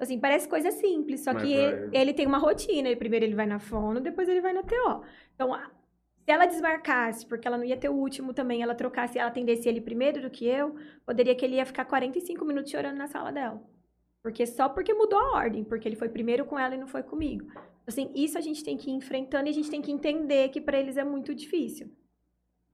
Assim, 0.00 0.18
parece 0.18 0.48
coisa 0.48 0.70
simples, 0.70 1.22
só 1.22 1.32
Mas 1.32 1.42
que 1.42 1.52
ele, 1.52 1.90
ele 1.92 2.12
tem 2.12 2.26
uma 2.26 2.38
rotina. 2.38 2.94
Primeiro 2.96 3.24
ele 3.24 3.34
vai 3.34 3.46
na 3.46 3.58
fono, 3.58 4.00
depois 4.00 4.28
ele 4.28 4.40
vai 4.40 4.52
na 4.52 4.62
TO. 4.62 5.02
Então, 5.34 5.50
se 6.28 6.32
ela 6.32 6.44
desmarcasse, 6.44 7.24
porque 7.24 7.48
ela 7.48 7.56
não 7.56 7.64
ia 7.64 7.74
ter 7.78 7.88
o 7.88 7.94
último 7.94 8.34
também, 8.34 8.60
ela 8.62 8.74
trocasse, 8.74 9.18
ela 9.18 9.30
atendesse 9.30 9.66
ele 9.66 9.80
primeiro 9.80 10.20
do 10.20 10.28
que 10.28 10.44
eu, 10.46 10.74
poderia 11.06 11.34
que 11.34 11.42
ele 11.42 11.56
ia 11.56 11.64
ficar 11.64 11.86
45 11.86 12.44
minutos 12.44 12.70
chorando 12.70 12.98
na 12.98 13.06
sala 13.06 13.32
dela. 13.32 13.62
Porque 14.22 14.44
só 14.44 14.68
porque 14.68 14.92
mudou 14.92 15.18
a 15.18 15.36
ordem, 15.38 15.64
porque 15.64 15.88
ele 15.88 15.96
foi 15.96 16.10
primeiro 16.10 16.44
com 16.44 16.58
ela 16.58 16.74
e 16.74 16.78
não 16.78 16.86
foi 16.86 17.02
comigo. 17.02 17.46
Assim, 17.86 18.12
isso 18.14 18.36
a 18.36 18.42
gente 18.42 18.62
tem 18.62 18.76
que 18.76 18.90
ir 18.90 18.92
enfrentando 18.92 19.46
e 19.46 19.50
a 19.50 19.54
gente 19.54 19.70
tem 19.70 19.80
que 19.80 19.90
entender 19.90 20.50
que 20.50 20.60
para 20.60 20.78
eles 20.78 20.98
é 20.98 21.04
muito 21.04 21.34
difícil. 21.34 21.86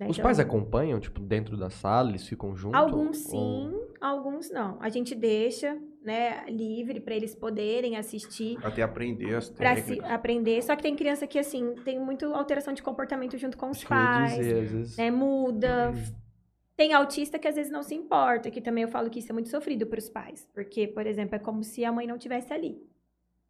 né? 0.00 0.08
Os 0.08 0.16
Então, 0.16 0.24
pais 0.24 0.40
acompanham, 0.40 0.98
tipo, 0.98 1.20
dentro 1.20 1.56
da 1.56 1.70
sala, 1.70 2.08
eles 2.08 2.26
ficam 2.26 2.56
juntos? 2.56 2.80
Alguns 2.80 3.18
sim, 3.18 3.70
Ou- 3.72 3.94
alguns 4.00 4.50
não. 4.50 4.78
A 4.80 4.88
gente 4.88 5.14
deixa, 5.14 5.80
né, 6.04 6.44
livre 6.48 7.00
para 7.00 7.14
eles 7.14 7.34
poderem 7.34 7.96
assistir, 7.96 8.58
Até 8.62 8.82
aprender 8.82 9.34
as 9.34 9.48
para 9.48 9.74
se 9.76 9.98
aprender. 10.04 10.62
Só 10.62 10.76
que 10.76 10.82
tem 10.82 10.94
criança 10.94 11.26
que 11.26 11.38
assim, 11.38 11.74
tem 11.84 11.98
muito 11.98 12.26
alteração 12.34 12.74
de 12.74 12.82
comportamento 12.82 13.38
junto 13.38 13.56
com 13.56 13.70
os 13.70 13.82
ia 13.82 13.88
pais. 13.88 14.36
dizer, 14.36 14.62
às 14.62 14.70
vezes. 14.70 14.96
né, 14.98 15.10
muda. 15.10 15.94
Tem 16.76 16.92
autista 16.92 17.38
que 17.38 17.48
às 17.48 17.54
vezes 17.54 17.72
não 17.72 17.82
se 17.82 17.94
importa, 17.94 18.50
que 18.50 18.60
também 18.60 18.82
eu 18.82 18.88
falo 18.88 19.08
que 19.08 19.20
isso 19.20 19.30
é 19.30 19.32
muito 19.32 19.48
sofrido 19.48 19.86
para 19.86 19.98
os 19.98 20.08
pais. 20.08 20.46
Porque, 20.52 20.86
por 20.86 21.06
exemplo, 21.06 21.36
é 21.36 21.38
como 21.38 21.62
se 21.62 21.84
a 21.84 21.92
mãe 21.92 22.06
não 22.06 22.18
tivesse 22.18 22.52
ali. 22.52 22.76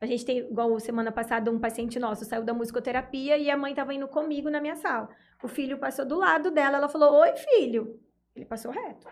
A 0.01 0.07
gente 0.07 0.25
tem, 0.25 0.39
igual 0.39 0.79
semana 0.79 1.11
passada, 1.11 1.51
um 1.51 1.59
paciente 1.59 1.99
nosso 1.99 2.25
saiu 2.25 2.45
da 2.45 2.53
musicoterapia 2.53 3.39
e 3.39 3.51
a 3.51 3.57
mãe 3.57 3.73
estava 3.73 3.95
indo 3.95 4.07
comigo 4.07 4.51
na 4.51 4.61
minha 4.61 4.77
sala. 4.77 5.09
O 5.43 5.49
filho 5.49 5.79
passou 5.79 6.05
do 6.05 6.19
lado 6.19 6.51
dela, 6.51 6.77
ela 6.77 6.89
falou: 6.89 7.15
Oi, 7.21 7.33
filho. 7.37 7.99
Ele 8.37 8.45
passou 8.45 8.71
reto. 8.71 9.09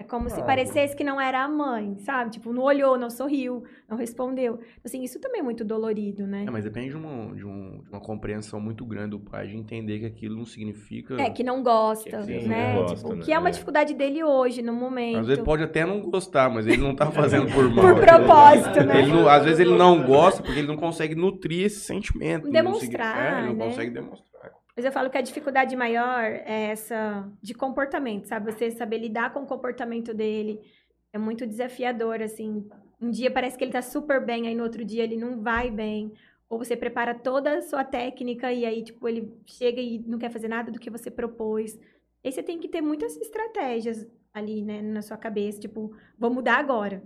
É 0.00 0.04
como 0.04 0.30
se 0.30 0.40
Ah, 0.40 0.44
parecesse 0.44 0.96
que 0.96 1.04
não 1.04 1.20
era 1.20 1.44
a 1.44 1.48
mãe, 1.48 1.94
sabe? 1.98 2.30
Tipo, 2.30 2.54
não 2.54 2.62
olhou, 2.62 2.96
não 2.96 3.10
sorriu, 3.10 3.64
não 3.86 3.98
respondeu. 3.98 4.58
Assim, 4.82 5.02
isso 5.02 5.20
também 5.20 5.40
é 5.40 5.44
muito 5.44 5.62
dolorido, 5.62 6.26
né? 6.26 6.44
É, 6.48 6.50
mas 6.50 6.64
depende 6.64 6.88
de 6.88 6.96
uma, 6.96 7.34
de, 7.36 7.44
um- 7.44 7.82
de 7.82 7.90
uma 7.90 8.00
compreensão 8.00 8.58
muito 8.58 8.82
grande 8.86 9.10
do 9.10 9.20
pai 9.20 9.46
de 9.48 9.56
entender 9.58 9.98
que 10.00 10.06
aquilo 10.06 10.36
não 10.38 10.46
significa. 10.46 11.20
É, 11.20 11.28
que 11.28 11.44
não 11.44 11.62
gosta, 11.62 12.22
Sim, 12.22 12.48
né? 12.48 12.72
não 12.72 12.80
gosta, 12.82 12.96
tipo, 12.96 13.14
né? 13.14 13.22
que 13.22 13.30
é 13.30 13.38
uma 13.38 13.50
É. 13.50 13.52
dificuldade 13.52 13.92
dele 13.92 14.24
hoje, 14.24 14.62
no 14.62 14.72
momento. 14.72 15.18
Às 15.18 15.26
vezes 15.26 15.44
pode 15.44 15.62
até 15.62 15.84
não 15.84 16.00
gostar, 16.00 16.48
mas 16.48 16.66
ele 16.66 16.78
não 16.78 16.96
tá 16.96 17.10
fazendo 17.12 17.52
por 17.52 17.68
mal. 17.70 17.94
Por 17.94 18.00
propósito, 18.02 18.82
né? 18.82 19.00
Ele 19.02 19.12
não- 19.12 19.28
às 19.28 19.44
vezes 19.44 19.60
ele 19.60 19.76
não 19.76 20.02
gosta 20.02 20.42
porque 20.42 20.60
ele 20.60 20.68
não 20.68 20.76
consegue 20.78 21.14
nutrir 21.14 21.66
esse 21.66 21.80
sentimento. 21.80 22.44
Não 22.46 22.52
Demonstrar, 22.52 23.14
segui- 23.16 23.26
é, 23.26 23.38
ele 23.40 23.46
não 23.48 23.54
né? 23.56 23.64
consegue 23.66 23.90
demonstrar. 23.90 24.50
Mas 24.80 24.86
eu 24.86 24.92
falo 24.92 25.10
que 25.10 25.18
a 25.18 25.20
dificuldade 25.20 25.76
maior 25.76 26.24
é 26.24 26.70
essa 26.70 27.30
de 27.42 27.52
comportamento, 27.52 28.24
sabe? 28.24 28.50
Você 28.50 28.70
saber 28.70 28.96
lidar 28.96 29.30
com 29.30 29.40
o 29.40 29.46
comportamento 29.46 30.14
dele. 30.14 30.58
É 31.12 31.18
muito 31.18 31.46
desafiador, 31.46 32.22
assim. 32.22 32.66
Um 32.98 33.10
dia 33.10 33.30
parece 33.30 33.58
que 33.58 33.64
ele 33.64 33.72
tá 33.72 33.82
super 33.82 34.24
bem, 34.24 34.48
aí 34.48 34.54
no 34.54 34.62
outro 34.62 34.82
dia 34.82 35.04
ele 35.04 35.18
não 35.18 35.42
vai 35.42 35.70
bem. 35.70 36.14
Ou 36.48 36.56
você 36.56 36.74
prepara 36.74 37.14
toda 37.14 37.58
a 37.58 37.60
sua 37.60 37.84
técnica 37.84 38.50
e 38.54 38.64
aí, 38.64 38.82
tipo, 38.82 39.06
ele 39.06 39.30
chega 39.44 39.82
e 39.82 39.98
não 39.98 40.18
quer 40.18 40.30
fazer 40.30 40.48
nada 40.48 40.72
do 40.72 40.80
que 40.80 40.88
você 40.88 41.10
propôs. 41.10 41.78
Aí 42.24 42.32
você 42.32 42.42
tem 42.42 42.58
que 42.58 42.66
ter 42.66 42.80
muitas 42.80 43.14
estratégias 43.18 44.08
ali, 44.32 44.62
né, 44.62 44.80
na 44.80 45.02
sua 45.02 45.18
cabeça. 45.18 45.60
Tipo, 45.60 45.94
vou 46.18 46.32
mudar 46.32 46.56
agora. 46.56 47.02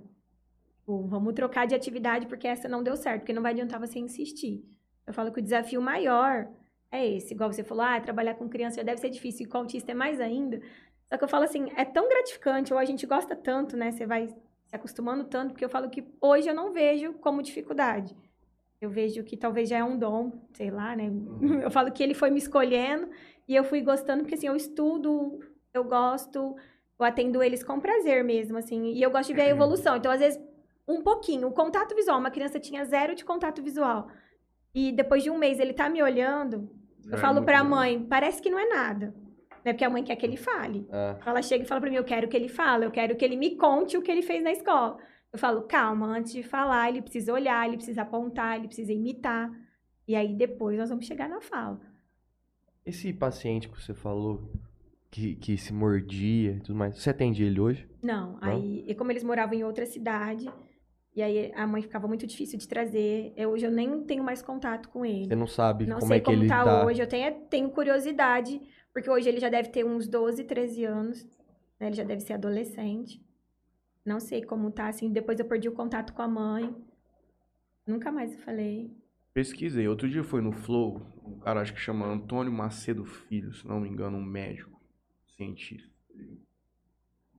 Tipo, 0.79 1.09
vamos 1.09 1.35
trocar 1.35 1.67
de 1.67 1.75
atividade 1.75 2.29
porque 2.29 2.47
essa 2.47 2.69
não 2.69 2.85
deu 2.85 2.95
certo, 2.95 3.23
porque 3.23 3.33
não 3.33 3.43
vai 3.43 3.51
adiantar 3.51 3.81
você 3.81 3.99
insistir. 3.99 4.65
Eu 5.05 5.13
falo 5.13 5.33
que 5.33 5.41
o 5.41 5.43
desafio 5.43 5.83
maior 5.83 6.49
é 6.97 7.07
esse. 7.17 7.35
Igual 7.35 7.53
você 7.53 7.65
falou, 7.65 7.85
ah, 7.85 8.01
trabalhar 8.01 8.35
com 8.35 8.49
criança 8.49 8.77
já 8.77 8.83
deve 8.83 9.01
ser 9.01 9.11
difícil, 9.11 9.47
e 9.47 9.49
com 9.49 9.59
autista 9.59 9.93
é 9.93 9.95
mais 9.95 10.21
ainda. 10.21 10.61
Só 11.09 11.19
que 11.19 11.25
eu 11.25 11.29
falo 11.29 11.45
assim, 11.45 11.69
é 11.77 11.85
tão 11.85 12.09
gratificante, 12.09 12.73
ou 12.73 12.79
a 12.79 12.85
gente 12.85 13.07
gosta 13.07 13.37
tanto, 13.37 13.77
né? 13.77 13.91
Você 13.91 14.07
vai 14.07 14.29
se 14.29 14.75
acostumando 14.75 15.25
tanto, 15.25 15.51
porque 15.53 15.65
eu 15.65 15.69
falo 15.69 15.91
que 15.91 16.05
hoje 16.21 16.49
eu 16.49 16.55
não 16.55 16.73
vejo 16.73 17.13
como 17.15 17.43
dificuldade. 17.43 18.17
Eu 18.81 18.91
vejo 18.91 19.23
que 19.25 19.37
talvez 19.37 19.69
já 19.69 19.79
é 19.79 19.85
um 19.85 19.99
dom, 19.99 20.33
sei 20.53 20.71
lá, 20.71 20.95
né? 20.95 21.11
Eu 21.63 21.71
falo 21.71 21.91
que 21.93 22.03
ele 22.03 22.15
foi 22.15 22.31
me 22.31 22.39
escolhendo 22.39 23.09
e 23.49 23.55
eu 23.55 23.65
fui 23.65 23.81
gostando, 23.81 24.23
porque 24.23 24.35
assim, 24.35 24.47
eu 24.47 24.57
estudo, 24.57 25.41
eu 25.73 25.85
gosto, 25.85 26.57
eu 26.99 27.05
atendo 27.05 27.43
eles 27.43 27.63
com 27.63 27.81
prazer 27.81 28.23
mesmo, 28.25 28.59
assim, 28.59 28.93
e 28.93 29.03
eu 29.03 29.11
gosto 29.11 29.29
de 29.29 29.35
ver 29.35 29.43
a 29.43 29.49
evolução. 29.49 29.97
Então, 29.97 30.13
às 30.13 30.21
vezes, 30.21 30.41
um 30.87 31.03
pouquinho, 31.03 31.49
o 31.49 31.53
contato 31.53 31.95
visual, 31.95 32.19
uma 32.19 32.31
criança 32.31 32.61
tinha 32.61 32.85
zero 32.85 33.15
de 33.15 33.25
contato 33.25 33.63
visual. 33.63 34.09
E 34.75 34.93
depois 34.93 35.23
de 35.23 35.31
um 35.31 35.39
mês 35.39 35.61
ele 35.61 35.73
tá 35.73 35.89
me 35.89 36.03
olhando, 36.03 36.69
eu 37.07 37.15
É 37.15 37.19
falo 37.19 37.43
pra 37.43 37.63
bom. 37.63 37.71
mãe, 37.71 38.03
parece 38.05 38.41
que 38.43 38.51
não 38.51 38.59
é 38.59 38.69
nada. 38.69 39.15
Né? 39.65 39.73
Porque 39.73 39.85
a 39.85 39.91
mãe 39.91 40.05
quer 40.05 40.17
que 40.17 40.27
ele 40.27 40.37
fale. 40.37 40.87
É. 40.91 41.17
Ela 41.25 41.41
chega 41.43 41.65
e 41.65 41.67
fala 41.67 41.81
pra 41.81 41.91
mim, 41.91 41.97
eu 41.97 42.05
quero 42.05 42.29
que 42.29 42.37
ele 42.37 42.49
fale, 42.49 42.85
eu 42.85 42.91
quero 42.91 43.17
que 43.17 43.25
ele 43.25 43.37
me 43.37 43.57
conte 43.57 43.97
o 43.97 44.03
que 44.03 44.11
ele 44.11 44.23
fez 44.23 44.43
na 44.43 44.53
escola. 44.53 44.99
Eu 45.33 45.39
falo, 45.39 45.63
calma, 45.63 46.07
antes 46.07 46.33
de 46.33 46.43
falar, 46.43 46.89
ele 46.91 47.03
precisa 47.03 47.33
olhar, 47.33 47.67
ele 47.67 47.77
precisa 47.77 48.03
apontar, 48.03 48.57
ele 48.57 48.67
precisa 48.69 48.93
imitar. 48.93 49.51
E 50.07 50.15
aí 50.15 50.35
depois 50.35 50.79
nós 50.79 50.91
vamos 50.91 51.07
chegar 51.07 51.29
na 51.29 51.41
fala. 51.41 51.81
Esse 52.85 53.13
paciente 53.13 53.69
que 53.69 53.81
você 53.81 53.95
falou 53.95 54.53
que, 55.11 55.35
que 55.37 55.57
se 55.57 55.73
mordia 55.73 56.53
e 56.53 56.61
tudo 56.61 56.77
mais, 56.77 56.97
você 57.01 57.09
atende 57.11 57.43
ele 57.43 57.59
hoje? 57.59 57.89
Não, 58.03 58.37
aí, 58.43 58.85
e 58.87 58.95
como 58.95 59.11
eles 59.11 59.25
moravam 59.25 59.55
em 59.55 59.65
outra 59.65 59.87
cidade, 59.87 60.51
e 61.15 61.23
aí 61.23 61.53
a 61.55 61.67
mãe 61.67 61.81
ficava 61.81 62.09
muito 62.09 62.27
difícil 62.27 62.59
de 62.59 62.67
trazer, 62.67 63.33
eu, 63.37 63.51
hoje 63.51 63.65
eu 63.65 63.71
nem 63.71 64.03
tenho 64.03 64.25
mais 64.25 64.43
contato 64.43 64.89
com 64.89 65.07
ele. 65.07 65.27
Você 65.27 65.37
não 65.37 65.47
sabe 65.47 65.87
Não 65.87 65.99
como 66.01 66.09
sei 66.09 66.17
é 66.17 66.21
que 66.21 66.27
como 66.27 66.39
ele 66.39 66.49
tá, 66.49 66.65
tá. 66.65 66.85
hoje, 66.85 67.01
eu 67.01 67.07
tenho, 67.07 67.33
tenho 67.49 67.71
curiosidade, 67.71 68.61
porque 68.93 69.09
hoje 69.09 69.29
ele 69.29 69.39
já 69.39 69.49
deve 69.49 69.69
ter 69.69 69.85
uns 69.85 70.09
12, 70.09 70.43
13 70.43 70.85
anos, 70.85 71.25
né? 71.79 71.87
Ele 71.87 71.95
já 71.95 72.03
deve 72.03 72.21
ser 72.21 72.33
adolescente. 72.33 73.25
Não 74.05 74.19
sei 74.19 74.43
como 74.43 74.71
tá, 74.73 74.89
assim, 74.89 75.13
depois 75.13 75.39
eu 75.39 75.45
perdi 75.45 75.69
o 75.69 75.73
contato 75.73 76.13
com 76.13 76.21
a 76.21 76.29
mãe. 76.29 76.75
Nunca 77.87 78.11
mais 78.11 78.33
eu 78.33 78.39
falei. 78.41 78.91
Pesquisei. 79.33 79.87
Outro 79.87 80.09
dia 80.09 80.25
foi 80.25 80.41
no 80.41 80.53
Flow, 80.53 81.01
um 81.25 81.39
cara 81.39 81.61
acho 81.61 81.75
que 81.75 81.81
chama 81.81 82.07
Antônio 82.07 82.53
Macedo 82.53 83.05
Filho, 83.05 83.53
se 83.55 83.67
não 83.67 83.81
me 83.81 83.89
engano, 83.89 84.17
um 84.17 84.25
médico, 84.25 84.81
cientista. 85.27 85.95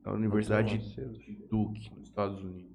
Da 0.02 0.14
Universidade 0.14 0.78
de 0.78 1.36
Duke, 1.50 1.90
nos 1.94 2.08
Estados 2.08 2.42
Unidos. 2.42 2.75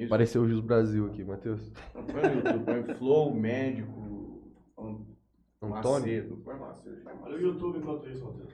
É 0.00 0.04
isso? 0.04 0.12
Apareceu 0.14 0.42
o 0.42 0.48
Jus 0.48 0.60
Brasil 0.60 1.06
aqui, 1.06 1.22
Matheus. 1.24 1.72
Não, 1.94 2.04
Põe 2.04 2.22
no 2.22 2.34
YouTube, 2.36 2.64
põe 2.64 2.94
Flow, 2.94 3.34
médico, 3.34 4.42
Antônio? 5.62 5.70
Macedo. 5.70 6.36
Põe 6.38 6.58
Macedo. 6.58 7.02
Olha 7.22 7.36
o 7.36 7.40
YouTube 7.40 7.78
enquanto 7.78 8.08
isso, 8.08 8.24
Matheus. 8.24 8.52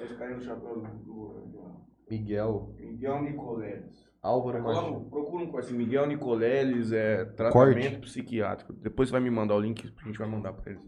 Esse 0.00 0.14
cara 0.14 0.30
aí 0.30 0.36
no 0.36 0.42
chapéu 0.42 0.80
do, 0.80 0.88
do- 1.06 1.88
Miguel. 2.10 2.74
Miguel 2.78 3.22
Nicoleles. 3.22 4.08
Álvaro 4.22 4.62
Machado. 4.62 5.00
Procura 5.10 5.44
um 5.44 5.50
com 5.50 5.58
esse 5.58 5.72
Miguel 5.74 6.06
Nicoleles, 6.06 6.90
é 6.92 7.24
tratamento 7.26 7.52
Corte. 7.52 7.98
psiquiátrico. 7.98 8.72
Depois 8.72 9.08
você 9.08 9.12
vai 9.12 9.20
me 9.20 9.30
mandar 9.30 9.54
o 9.56 9.60
link, 9.60 9.92
a 10.00 10.04
gente 10.06 10.18
vai 10.18 10.28
mandar 10.28 10.52
pra 10.54 10.72
eles. 10.72 10.82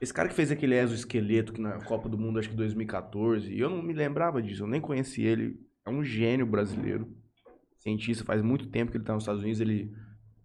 Esse 0.00 0.12
cara 0.14 0.28
que 0.28 0.34
fez 0.34 0.52
aquele 0.52 0.76
exoesqueleto 0.78 1.52
que 1.52 1.60
na 1.60 1.82
Copa 1.84 2.08
do 2.08 2.18
Mundo, 2.18 2.38
acho 2.38 2.50
que 2.50 2.54
2014, 2.54 3.52
e 3.52 3.58
eu 3.58 3.68
não 3.70 3.82
me 3.82 3.92
lembrava 3.92 4.40
disso, 4.42 4.62
eu 4.62 4.66
nem 4.68 4.80
conheci 4.80 5.22
ele. 5.22 5.58
É 5.88 5.90
um 5.90 6.04
gênio 6.04 6.44
brasileiro, 6.44 7.08
cientista, 7.78 8.22
faz 8.22 8.42
muito 8.42 8.68
tempo 8.68 8.90
que 8.90 8.98
ele 8.98 9.04
tá 9.04 9.14
nos 9.14 9.22
Estados 9.22 9.40
Unidos, 9.42 9.58
ele 9.58 9.90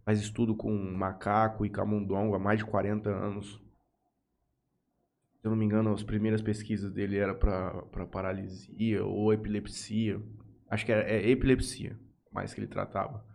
faz 0.06 0.18
estudo 0.22 0.56
com 0.56 0.74
macaco 0.94 1.66
e 1.66 1.70
camundongo 1.70 2.34
há 2.34 2.40
mais 2.40 2.60
de 2.60 2.66
40 2.66 3.10
anos. 3.10 3.62
Se 5.42 5.46
eu 5.46 5.52
não 5.52 5.58
me 5.58 5.66
engano, 5.66 5.92
as 5.92 6.02
primeiras 6.02 6.42
pesquisas 6.42 6.94
dele 6.94 7.18
era 7.18 7.36
pra 7.36 8.06
paralisia 8.10 9.04
ou 9.04 9.34
epilepsia. 9.34 10.22
Acho 10.70 10.86
que 10.86 10.94
era 10.94 11.04
é 11.12 11.30
epilepsia, 11.30 12.00
mais 12.32 12.54
que 12.54 12.62
ele 12.62 12.68
tratava. 12.68 13.26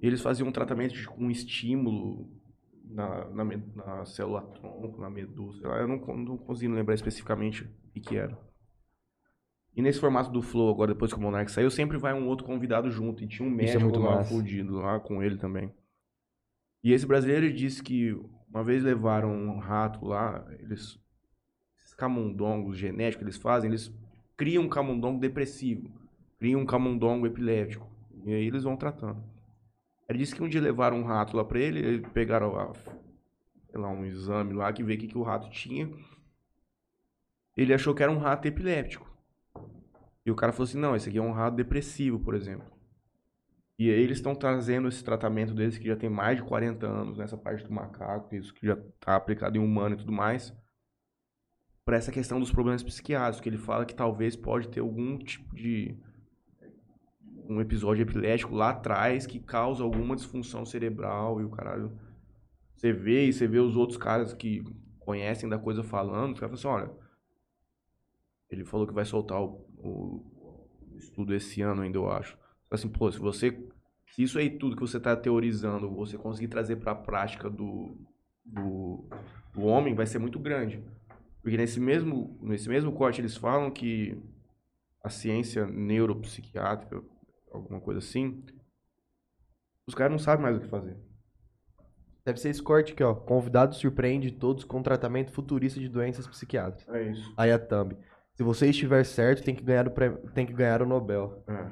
Eles 0.00 0.22
faziam 0.22 0.48
um 0.48 0.52
tratamento 0.52 0.94
de, 0.94 1.06
com 1.06 1.30
estímulo 1.30 2.32
na, 2.86 3.28
na, 3.28 3.44
na 3.44 4.06
célula 4.06 4.40
tronco, 4.40 4.98
na 4.98 5.10
medusa. 5.10 5.68
Eu 5.68 5.88
não, 5.88 5.98
não 6.16 6.38
consigo 6.38 6.72
lembrar 6.72 6.94
especificamente 6.94 7.64
o 7.64 7.90
que, 7.92 8.00
que 8.00 8.16
era. 8.16 8.47
E 9.78 9.80
nesse 9.80 10.00
formato 10.00 10.28
do 10.28 10.42
Flow, 10.42 10.70
agora 10.70 10.92
depois 10.92 11.12
que 11.12 11.18
o 11.20 11.22
Monark 11.22 11.48
saiu, 11.52 11.70
sempre 11.70 11.96
vai 11.98 12.12
um 12.12 12.26
outro 12.26 12.44
convidado 12.44 12.90
junto. 12.90 13.22
E 13.22 13.28
tinha 13.28 13.48
um 13.48 13.52
é 13.52 13.54
médico 13.54 13.84
muito 13.84 14.00
lá 14.00 14.16
massa. 14.16 14.34
fudido 14.34 14.74
lá 14.74 14.98
com 14.98 15.22
ele 15.22 15.36
também. 15.36 15.72
E 16.82 16.92
esse 16.92 17.06
brasileiro 17.06 17.52
disse 17.52 17.80
que 17.80 18.12
uma 18.50 18.64
vez 18.64 18.82
levaram 18.82 19.32
um 19.32 19.56
rato 19.60 20.04
lá, 20.04 20.44
eles. 20.58 20.98
Esses 21.78 21.94
camundongos 21.94 22.76
genéticos 22.76 23.18
que 23.18 23.24
eles 23.24 23.36
fazem, 23.36 23.70
eles 23.70 23.94
criam 24.36 24.64
um 24.64 24.68
camundongo 24.68 25.20
depressivo, 25.20 25.88
criam 26.40 26.60
um 26.60 26.66
camundongo 26.66 27.24
epiléptico. 27.28 27.88
E 28.24 28.34
aí 28.34 28.48
eles 28.48 28.64
vão 28.64 28.76
tratando. 28.76 29.22
Ele 30.08 30.18
disse 30.18 30.34
que 30.34 30.42
um 30.42 30.48
dia 30.48 30.60
levaram 30.60 30.98
um 30.98 31.04
rato 31.04 31.36
lá 31.36 31.44
pra 31.44 31.60
ele, 31.60 31.78
ele 31.78 32.00
pegaram 32.08 32.58
a, 32.58 32.72
lá, 33.74 33.90
um 33.90 34.04
exame 34.04 34.54
lá 34.54 34.72
que 34.72 34.82
vê 34.82 34.94
o 34.94 34.98
que, 34.98 35.06
que 35.06 35.18
o 35.18 35.22
rato 35.22 35.48
tinha. 35.50 35.88
Ele 37.56 37.72
achou 37.72 37.94
que 37.94 38.02
era 38.02 38.10
um 38.10 38.18
rato 38.18 38.48
epiléptico. 38.48 39.07
E 40.28 40.30
o 40.30 40.36
cara 40.36 40.52
falou 40.52 40.64
assim: 40.64 40.78
não, 40.78 40.94
esse 40.94 41.08
aqui 41.08 41.16
é 41.16 41.22
um 41.22 41.32
rato 41.32 41.56
depressivo, 41.56 42.20
por 42.20 42.34
exemplo. 42.34 42.70
E 43.78 43.88
aí 43.90 43.98
eles 43.98 44.18
estão 44.18 44.34
trazendo 44.34 44.86
esse 44.86 45.02
tratamento 45.02 45.54
deles, 45.54 45.78
que 45.78 45.86
já 45.86 45.96
tem 45.96 46.10
mais 46.10 46.36
de 46.36 46.42
40 46.42 46.86
anos 46.86 47.16
nessa 47.16 47.34
parte 47.34 47.64
do 47.64 47.72
macaco, 47.72 48.34
isso 48.34 48.52
que 48.52 48.66
já 48.66 48.74
está 48.74 49.16
aplicado 49.16 49.56
em 49.56 49.60
humano 49.60 49.94
e 49.94 49.98
tudo 49.98 50.12
mais, 50.12 50.54
para 51.82 51.96
essa 51.96 52.12
questão 52.12 52.38
dos 52.38 52.52
problemas 52.52 52.82
psiquiátricos, 52.82 53.40
que 53.40 53.48
ele 53.48 53.56
fala 53.56 53.86
que 53.86 53.94
talvez 53.94 54.36
pode 54.36 54.68
ter 54.68 54.80
algum 54.80 55.16
tipo 55.16 55.56
de 55.56 55.96
um 57.48 57.62
episódio 57.62 58.02
epilético 58.02 58.54
lá 58.54 58.70
atrás 58.70 59.26
que 59.26 59.40
causa 59.40 59.82
alguma 59.82 60.14
disfunção 60.14 60.66
cerebral 60.66 61.40
e 61.40 61.44
o 61.44 61.50
caralho. 61.50 61.98
Você 62.76 62.92
vê 62.92 63.24
e 63.24 63.32
você 63.32 63.46
vê 63.46 63.60
os 63.60 63.76
outros 63.76 63.96
caras 63.96 64.34
que 64.34 64.62
conhecem 64.98 65.48
da 65.48 65.58
coisa 65.58 65.82
falando, 65.82 66.34
os 66.34 66.40
caras 66.40 66.58
assim, 66.58 66.68
olha, 66.68 66.90
ele 68.50 68.66
falou 68.66 68.86
que 68.86 68.92
vai 68.92 69.06
soltar 69.06 69.40
o, 69.40 69.67
o- 69.82 70.66
estudo 70.96 71.34
esse 71.34 71.62
ano 71.62 71.82
ainda, 71.82 71.98
eu 71.98 72.10
acho. 72.10 72.36
Assim, 72.70 72.88
pô, 72.88 73.10
se 73.10 73.18
você. 73.18 73.50
Se 74.12 74.22
isso 74.22 74.38
aí 74.38 74.50
tudo 74.50 74.74
que 74.74 74.82
você 74.82 74.96
está 74.96 75.14
teorizando, 75.16 75.88
você 75.90 76.16
conseguir 76.16 76.48
trazer 76.48 76.76
para 76.76 76.92
a 76.92 76.94
prática 76.94 77.48
do, 77.48 77.96
do, 78.44 79.04
do 79.54 79.62
homem, 79.62 79.94
vai 79.94 80.06
ser 80.06 80.18
muito 80.18 80.38
grande. 80.38 80.82
Porque 81.42 81.56
nesse 81.56 81.78
mesmo, 81.78 82.38
nesse 82.42 82.68
mesmo 82.68 82.90
corte 82.92 83.20
eles 83.20 83.36
falam 83.36 83.70
que 83.70 84.20
a 85.04 85.08
ciência 85.08 85.66
neuropsiquiátrica, 85.66 87.02
alguma 87.52 87.80
coisa 87.80 87.98
assim, 88.00 88.42
os 89.86 89.94
caras 89.94 90.12
não 90.12 90.18
sabem 90.18 90.42
mais 90.42 90.56
o 90.56 90.60
que 90.60 90.68
fazer. 90.68 90.96
Deve 92.24 92.38
ser 92.40 92.50
esse 92.50 92.62
corte 92.62 92.92
aqui, 92.92 93.02
ó. 93.02 93.14
Convidado 93.14 93.74
surpreende 93.74 94.30
todos 94.30 94.64
com 94.64 94.82
tratamento 94.82 95.32
futurista 95.32 95.80
de 95.80 95.88
doenças 95.88 96.26
psiquiátricas. 96.26 96.94
É 96.94 97.10
isso. 97.10 97.32
Aí 97.36 97.50
a 97.50 97.58
thumb. 97.58 97.96
Se 98.38 98.44
você 98.44 98.68
estiver 98.70 99.02
certo, 99.04 99.42
tem 99.42 99.52
que 99.52 99.64
ganhar 99.64 99.88
o, 99.88 99.90
prêmio, 99.90 100.18
tem 100.32 100.46
que 100.46 100.52
ganhar 100.52 100.80
o 100.80 100.86
Nobel. 100.86 101.42
É. 101.48 101.66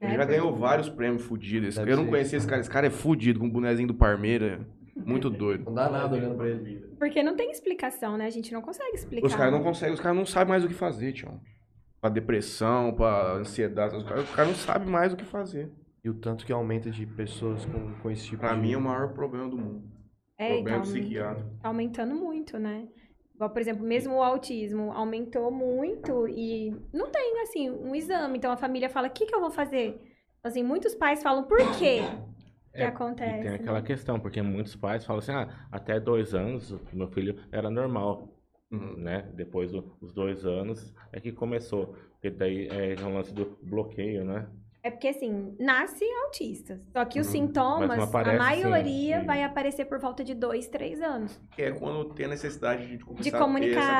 É, 0.00 0.08
Ele 0.08 0.16
já 0.16 0.24
ganhou 0.24 0.52
vários 0.52 0.88
prêmios 0.88 1.22
fudidos. 1.22 1.76
Deve 1.76 1.92
Eu 1.92 1.96
não 1.96 2.02
ser. 2.06 2.10
conhecia 2.10 2.36
esse 2.38 2.46
cara. 2.48 2.60
Esse 2.60 2.68
cara 2.68 2.88
é 2.88 2.90
fudido, 2.90 3.38
com 3.38 3.46
o 3.46 3.48
bonezinho 3.48 3.86
do 3.86 3.94
Parmeira. 3.94 4.66
Muito 4.96 5.30
doido. 5.30 5.64
Não 5.66 5.74
dá 5.74 5.88
nada 5.88 6.12
olhando 6.16 6.34
pra 6.34 6.48
ele. 6.48 6.80
Porque 6.98 7.22
não 7.22 7.36
tem 7.36 7.52
explicação, 7.52 8.16
né? 8.16 8.26
A 8.26 8.30
gente 8.30 8.52
não 8.52 8.60
consegue 8.60 8.96
explicar. 8.96 9.28
Os 9.28 9.34
caras 9.36 9.52
não 9.52 9.62
conseguem, 9.62 9.94
os 9.94 10.00
caras 10.00 10.18
não 10.18 10.26
sabem 10.26 10.48
mais 10.48 10.64
o 10.64 10.66
que 10.68 10.74
fazer, 10.74 11.12
tio. 11.12 11.40
Pra 12.00 12.10
depressão, 12.10 12.92
pra 12.94 13.34
ansiedade, 13.34 13.94
os 13.94 14.02
caras, 14.02 14.24
os 14.24 14.34
caras 14.34 14.50
não 14.50 14.58
sabem 14.58 14.88
mais 14.88 15.12
o 15.12 15.16
que 15.16 15.24
fazer. 15.24 15.70
E 16.04 16.10
o 16.10 16.14
tanto 16.14 16.44
que 16.44 16.52
aumenta 16.52 16.90
de 16.90 17.06
pessoas 17.06 17.64
com, 17.64 17.92
com 18.02 18.10
esse 18.10 18.24
tipo 18.26 18.40
Pra 18.40 18.54
de... 18.56 18.60
mim 18.60 18.72
é 18.72 18.76
o 18.76 18.80
maior 18.80 19.12
problema 19.12 19.48
do 19.48 19.56
mundo. 19.56 19.84
É, 20.36 20.54
problema 20.54 20.78
então, 20.78 20.92
psiquiátrico. 20.92 21.48
tá 21.62 21.68
aumentando 21.68 22.16
muito, 22.16 22.58
né? 22.58 22.88
Igual, 23.42 23.50
por 23.50 23.60
exemplo, 23.60 23.84
mesmo 23.84 24.14
o 24.14 24.22
autismo 24.22 24.92
aumentou 24.92 25.50
muito 25.50 26.28
e 26.28 26.70
não 26.92 27.10
tem, 27.10 27.40
assim, 27.42 27.68
um 27.70 27.92
exame. 27.92 28.38
Então 28.38 28.52
a 28.52 28.56
família 28.56 28.88
fala, 28.88 29.08
o 29.08 29.10
que, 29.10 29.26
que 29.26 29.34
eu 29.34 29.40
vou 29.40 29.50
fazer? 29.50 30.00
Assim, 30.44 30.62
muitos 30.62 30.94
pais 30.94 31.24
falam, 31.24 31.42
por 31.42 31.58
quê 31.76 32.02
que 32.72 32.82
É, 32.82 32.86
acontece? 32.86 33.40
E 33.40 33.42
tem 33.42 33.54
aquela 33.54 33.80
né? 33.80 33.86
questão, 33.86 34.20
porque 34.20 34.40
muitos 34.40 34.76
pais 34.76 35.04
falam 35.04 35.18
assim, 35.18 35.32
ah, 35.32 35.66
até 35.72 35.98
dois 35.98 36.34
anos, 36.34 36.70
meu 36.92 37.08
filho 37.08 37.36
era 37.50 37.68
normal, 37.68 38.28
Uhum. 38.70 38.96
né? 38.98 39.22
Depois 39.34 39.72
do- 39.72 39.82
dos 40.00 40.12
dois 40.14 40.46
anos 40.46 40.94
é 41.12 41.20
que 41.20 41.32
começou. 41.32 41.96
Porque 42.12 42.30
daí 42.30 42.68
é 42.68 42.94
o 43.04 43.12
lance 43.12 43.34
do 43.34 43.58
bloqueio, 43.60 44.24
né? 44.24 44.48
É 44.84 44.90
porque, 44.90 45.08
assim, 45.08 45.54
nasce 45.60 46.04
autista. 46.24 46.80
Só 46.92 47.04
que 47.04 47.20
os 47.20 47.26
Uhum. 47.28 47.32
sintomas, 47.32 47.86
Mas 47.88 47.96
não 47.98 48.04
a 48.04 48.08
aparece, 48.08 48.38
maioria 48.38 49.20
sim. 49.20 49.26
vai 49.26 49.44
aparecer 49.44 49.84
por 49.84 50.00
volta 50.00 50.24
de 50.24 50.34
dois, 50.34 50.66
três 50.66 51.00
anos. 51.00 51.40
Que 51.52 51.62
é 51.62 51.70
quando 51.70 52.04
tem 52.14 52.26
a 52.26 52.30
necessidade 52.30 52.82
de 52.88 52.96
de 52.96 53.04
comunicar, 53.30 53.38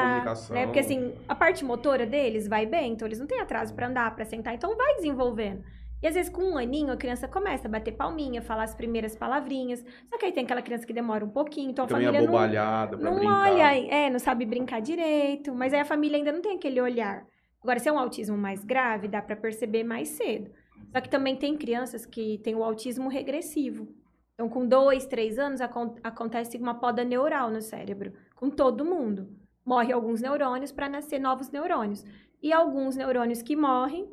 comunicação. 0.02 0.56
né? 0.56 0.64
Porque 0.64 0.80
assim, 0.80 1.14
a 1.28 1.36
parte 1.36 1.64
motora 1.64 2.04
deles 2.04 2.48
vai 2.48 2.66
bem, 2.66 2.92
então 2.94 3.06
eles 3.06 3.20
não 3.20 3.28
têm 3.28 3.40
atraso 3.40 3.72
pra 3.74 3.86
andar, 3.86 4.12
pra 4.16 4.24
sentar, 4.24 4.54
então 4.54 4.76
vai 4.76 4.96
desenvolvendo. 4.96 5.62
E 6.02 6.06
às 6.08 6.14
vezes 6.16 6.28
com 6.28 6.42
um 6.42 6.58
aninho 6.58 6.90
a 6.92 6.96
criança 6.96 7.28
começa 7.28 7.68
a 7.68 7.70
bater 7.70 7.92
palminha, 7.92 8.42
falar 8.42 8.64
as 8.64 8.74
primeiras 8.74 9.14
palavrinhas. 9.14 9.84
Só 10.10 10.18
que 10.18 10.26
aí 10.26 10.32
tem 10.32 10.42
aquela 10.42 10.62
criança 10.62 10.84
que 10.84 10.92
demora 10.92 11.24
um 11.24 11.28
pouquinho, 11.30 11.70
então 11.70 11.84
a 11.84 11.88
família 11.88 12.10
não, 12.10 12.24
abobalhada 12.26 12.98
pra 12.98 13.08
não 13.08 13.18
brincar. 13.20 13.52
olha, 13.52 13.86
é, 13.88 14.10
não 14.10 14.18
sabe 14.18 14.44
brincar 14.44 14.80
direito, 14.80 15.54
mas 15.54 15.72
aí 15.72 15.78
a 15.78 15.84
família 15.84 16.16
ainda 16.18 16.32
não 16.32 16.42
tem 16.42 16.56
aquele 16.56 16.80
olhar. 16.80 17.24
Agora, 17.62 17.78
se 17.78 17.88
é 17.88 17.92
um 17.92 17.98
autismo 18.00 18.36
mais 18.36 18.64
grave, 18.64 19.06
dá 19.06 19.22
pra 19.22 19.36
perceber 19.36 19.84
mais 19.84 20.08
cedo. 20.08 20.50
Só 20.90 21.00
que 21.00 21.08
também 21.08 21.36
tem 21.36 21.56
crianças 21.56 22.04
que 22.04 22.38
têm 22.38 22.54
o 22.54 22.64
autismo 22.64 23.08
regressivo. 23.08 23.88
Então, 24.34 24.48
com 24.48 24.66
dois, 24.66 25.06
três 25.06 25.38
anos, 25.38 25.60
acon- 25.60 25.94
acontece 26.02 26.56
uma 26.56 26.74
poda 26.74 27.04
neural 27.04 27.50
no 27.50 27.60
cérebro, 27.60 28.12
com 28.34 28.50
todo 28.50 28.84
mundo. 28.84 29.28
Morre 29.64 29.92
alguns 29.92 30.20
neurônios 30.20 30.72
para 30.72 30.88
nascer 30.88 31.18
novos 31.18 31.50
neurônios. 31.50 32.04
E 32.42 32.52
alguns 32.52 32.96
neurônios 32.96 33.42
que 33.42 33.54
morrem, 33.54 34.10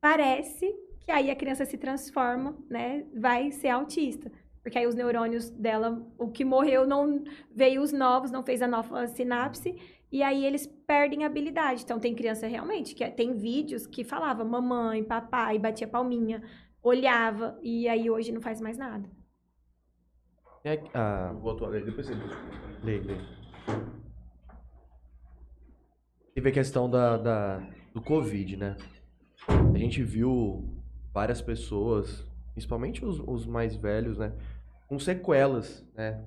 parece 0.00 0.74
que 1.00 1.12
aí 1.12 1.30
a 1.30 1.36
criança 1.36 1.64
se 1.64 1.78
transforma, 1.78 2.56
né? 2.68 3.06
Vai 3.14 3.52
ser 3.52 3.68
autista. 3.68 4.32
Porque 4.62 4.76
aí 4.76 4.86
os 4.86 4.94
neurônios 4.94 5.48
dela, 5.50 6.04
o 6.18 6.28
que 6.28 6.44
morreu 6.44 6.86
não 6.86 7.22
veio 7.54 7.80
os 7.80 7.92
novos, 7.92 8.30
não 8.30 8.42
fez 8.42 8.60
a 8.60 8.68
nova 8.68 9.06
sinapse, 9.06 9.74
e 10.10 10.22
aí 10.22 10.44
eles 10.44 10.66
perdem 10.66 11.24
a 11.24 11.26
habilidade. 11.26 11.82
Então 11.82 11.98
tem 12.00 12.14
criança 12.14 12.46
realmente 12.46 12.94
que 12.94 13.08
tem 13.10 13.34
vídeos 13.36 13.86
que 13.86 14.04
falava 14.04 14.44
mamãe, 14.44 15.04
papai, 15.04 15.58
batia 15.58 15.86
palminha, 15.88 16.42
olhava, 16.82 17.58
e 17.62 17.88
aí 17.88 18.10
hoje 18.10 18.32
não 18.32 18.40
faz 18.40 18.60
mais 18.60 18.76
nada. 18.78 19.08
Aqui- 20.64 20.90
ah, 20.94 21.32
Voltou 21.40 21.66
a 21.66 21.70
ler, 21.70 21.84
depois 21.84 22.06
você 22.06 22.14
Lei, 22.82 23.00
lei. 23.00 23.16
Teve 26.34 26.50
a 26.50 26.52
questão 26.52 26.88
da, 26.88 27.16
da- 27.16 27.58
do 27.92 28.00
Covid, 28.02 28.56
né? 28.56 28.76
A 29.48 29.78
gente 29.78 30.02
viu 30.02 30.68
várias 31.12 31.40
pessoas, 31.40 32.24
principalmente 32.52 33.04
os, 33.04 33.18
os 33.20 33.46
mais 33.46 33.74
velhos, 33.76 34.18
né? 34.18 34.32
Com 34.86 34.98
sequelas, 34.98 35.84
né? 35.94 36.24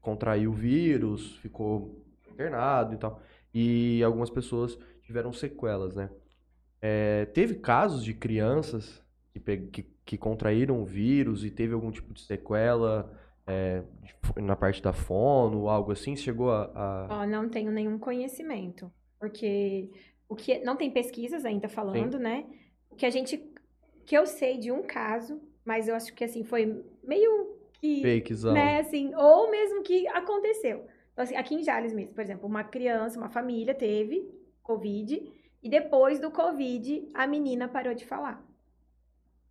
Contraiu 0.00 0.50
o 0.50 0.54
vírus, 0.54 1.36
ficou 1.38 2.04
internado 2.36 2.94
e 2.94 2.98
tal. 2.98 3.20
E 3.52 4.02
algumas 4.04 4.28
pessoas 4.30 4.78
tiveram 5.02 5.32
sequelas, 5.32 5.94
né? 5.96 6.10
É, 6.80 7.24
teve 7.26 7.56
casos 7.56 8.04
de 8.04 8.12
crianças 8.14 9.02
que, 9.32 9.40
que, 9.58 9.82
que 10.04 10.18
contraíram 10.18 10.80
o 10.80 10.84
vírus 10.84 11.44
e 11.44 11.50
teve 11.50 11.72
algum 11.74 11.90
tipo 11.90 12.12
de 12.12 12.20
sequela 12.20 13.10
é, 13.46 13.82
na 14.36 14.54
parte 14.54 14.82
da 14.82 14.92
fono, 14.92 15.68
algo 15.68 15.92
assim? 15.92 16.14
Chegou 16.14 16.50
a. 16.50 16.70
a- 16.74 17.22
Ó, 17.22 17.26
não 17.26 17.48
tenho 17.48 17.72
nenhum 17.72 17.98
conhecimento, 17.98 18.92
porque 19.18 19.90
o 20.28 20.36
que 20.36 20.58
não 20.60 20.76
tem 20.76 20.90
pesquisas 20.90 21.44
ainda 21.44 21.68
falando, 21.68 22.18
né? 22.18 22.44
O 22.90 22.96
que 22.96 23.06
a 23.06 23.10
gente 23.10 23.42
que 24.04 24.16
eu 24.16 24.26
sei 24.26 24.58
de 24.58 24.70
um 24.70 24.82
caso, 24.82 25.40
mas 25.64 25.88
eu 25.88 25.94
acho 25.94 26.14
que 26.14 26.24
assim 26.24 26.44
foi 26.44 26.84
meio 27.02 27.56
que, 27.80 28.02
fakezão? 28.02 28.54
né, 28.54 28.78
assim, 28.80 29.14
ou 29.14 29.50
mesmo 29.50 29.82
que 29.82 30.06
aconteceu. 30.08 30.86
Então, 31.16 31.24
assim, 31.24 31.34
aqui 31.34 31.54
em 31.54 31.62
Jales 31.62 31.94
mesmo, 31.94 32.12
por 32.12 32.20
exemplo, 32.20 32.46
uma 32.46 32.62
criança, 32.62 33.18
uma 33.18 33.30
família 33.30 33.74
teve 33.74 34.30
COVID 34.62 35.32
e 35.62 35.70
depois 35.70 36.20
do 36.20 36.30
COVID 36.30 37.08
a 37.14 37.26
menina 37.26 37.66
parou 37.66 37.94
de 37.94 38.04
falar. 38.04 38.44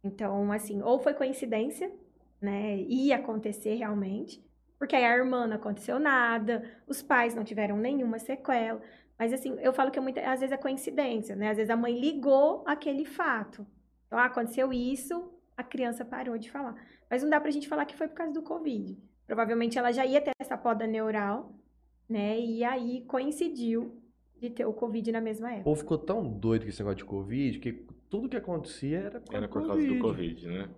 Então, 0.04 0.52
assim, 0.52 0.84
ou 0.84 1.00
foi 1.00 1.16
coincidência, 1.16 1.92
né? 2.40 2.78
Ia 2.82 3.16
acontecer 3.16 3.74
realmente, 3.74 4.46
porque 4.78 4.96
aí 4.96 5.04
a 5.04 5.18
irmã 5.18 5.48
não 5.48 5.56
aconteceu 5.56 5.98
nada, 5.98 6.64
os 6.86 7.02
pais 7.02 7.34
não 7.34 7.44
tiveram 7.44 7.78
nenhuma 7.78 8.20
sequela. 8.20 8.80
Mas 9.18 9.34
assim, 9.34 9.58
eu 9.60 9.74
falo 9.74 9.90
que 9.90 9.98
é 9.98 10.02
muita, 10.04 10.22
às 10.22 10.42
vezes 10.42 10.54
é 10.54 10.58
coincidência, 10.58 11.36
né? 11.36 11.50
Às 11.50 11.58
vezes 11.58 11.72
a 11.72 11.76
mãe 11.76 12.00
ligou 12.00 12.64
aquele 12.68 13.06
fato. 13.06 13.66
Então, 14.06 14.20
ah, 14.20 14.26
aconteceu 14.26 14.72
isso, 14.72 15.34
a 15.58 15.64
criança 15.64 16.06
parou 16.06 16.38
de 16.38 16.52
falar. 16.52 16.76
Mas 17.10 17.24
não 17.24 17.30
dá 17.32 17.42
pra 17.42 17.50
gente 17.50 17.68
falar 17.68 17.86
que 17.86 17.96
foi 17.96 18.08
por 18.08 18.14
causa 18.14 18.34
do 18.34 18.44
Covid. 18.44 18.96
Provavelmente 19.28 19.78
ela 19.78 19.92
já 19.92 20.06
ia 20.06 20.22
ter 20.22 20.32
essa 20.40 20.58
poda 20.58 20.86
neural, 20.86 21.52
né? 22.10 22.40
E 22.40 22.64
aí 22.64 23.04
coincidiu 23.08 24.00
de 24.40 24.50
ter 24.50 24.66
o 24.66 24.74
Covid 24.74 25.12
na 25.12 25.22
mesma 25.22 25.48
O 25.48 25.52
época. 25.52 25.64
povo 25.64 25.80
ficou 25.80 25.98
tão 25.98 26.24
doido 26.30 26.64
com 26.64 26.70
esse 26.70 26.80
negócio 26.80 26.98
de 26.98 27.06
Covid 27.06 27.60
que 27.60 27.74
tudo 28.10 28.30
que 28.30 28.38
acontecia 28.38 29.00
era 29.00 29.20
por, 29.20 29.36
Era 29.36 29.48
causa 29.48 29.50
por 29.50 29.62
do 29.62 29.68
causa 29.68 29.88
do 29.88 30.00
Covid. 30.00 30.48
Né? 30.48 30.70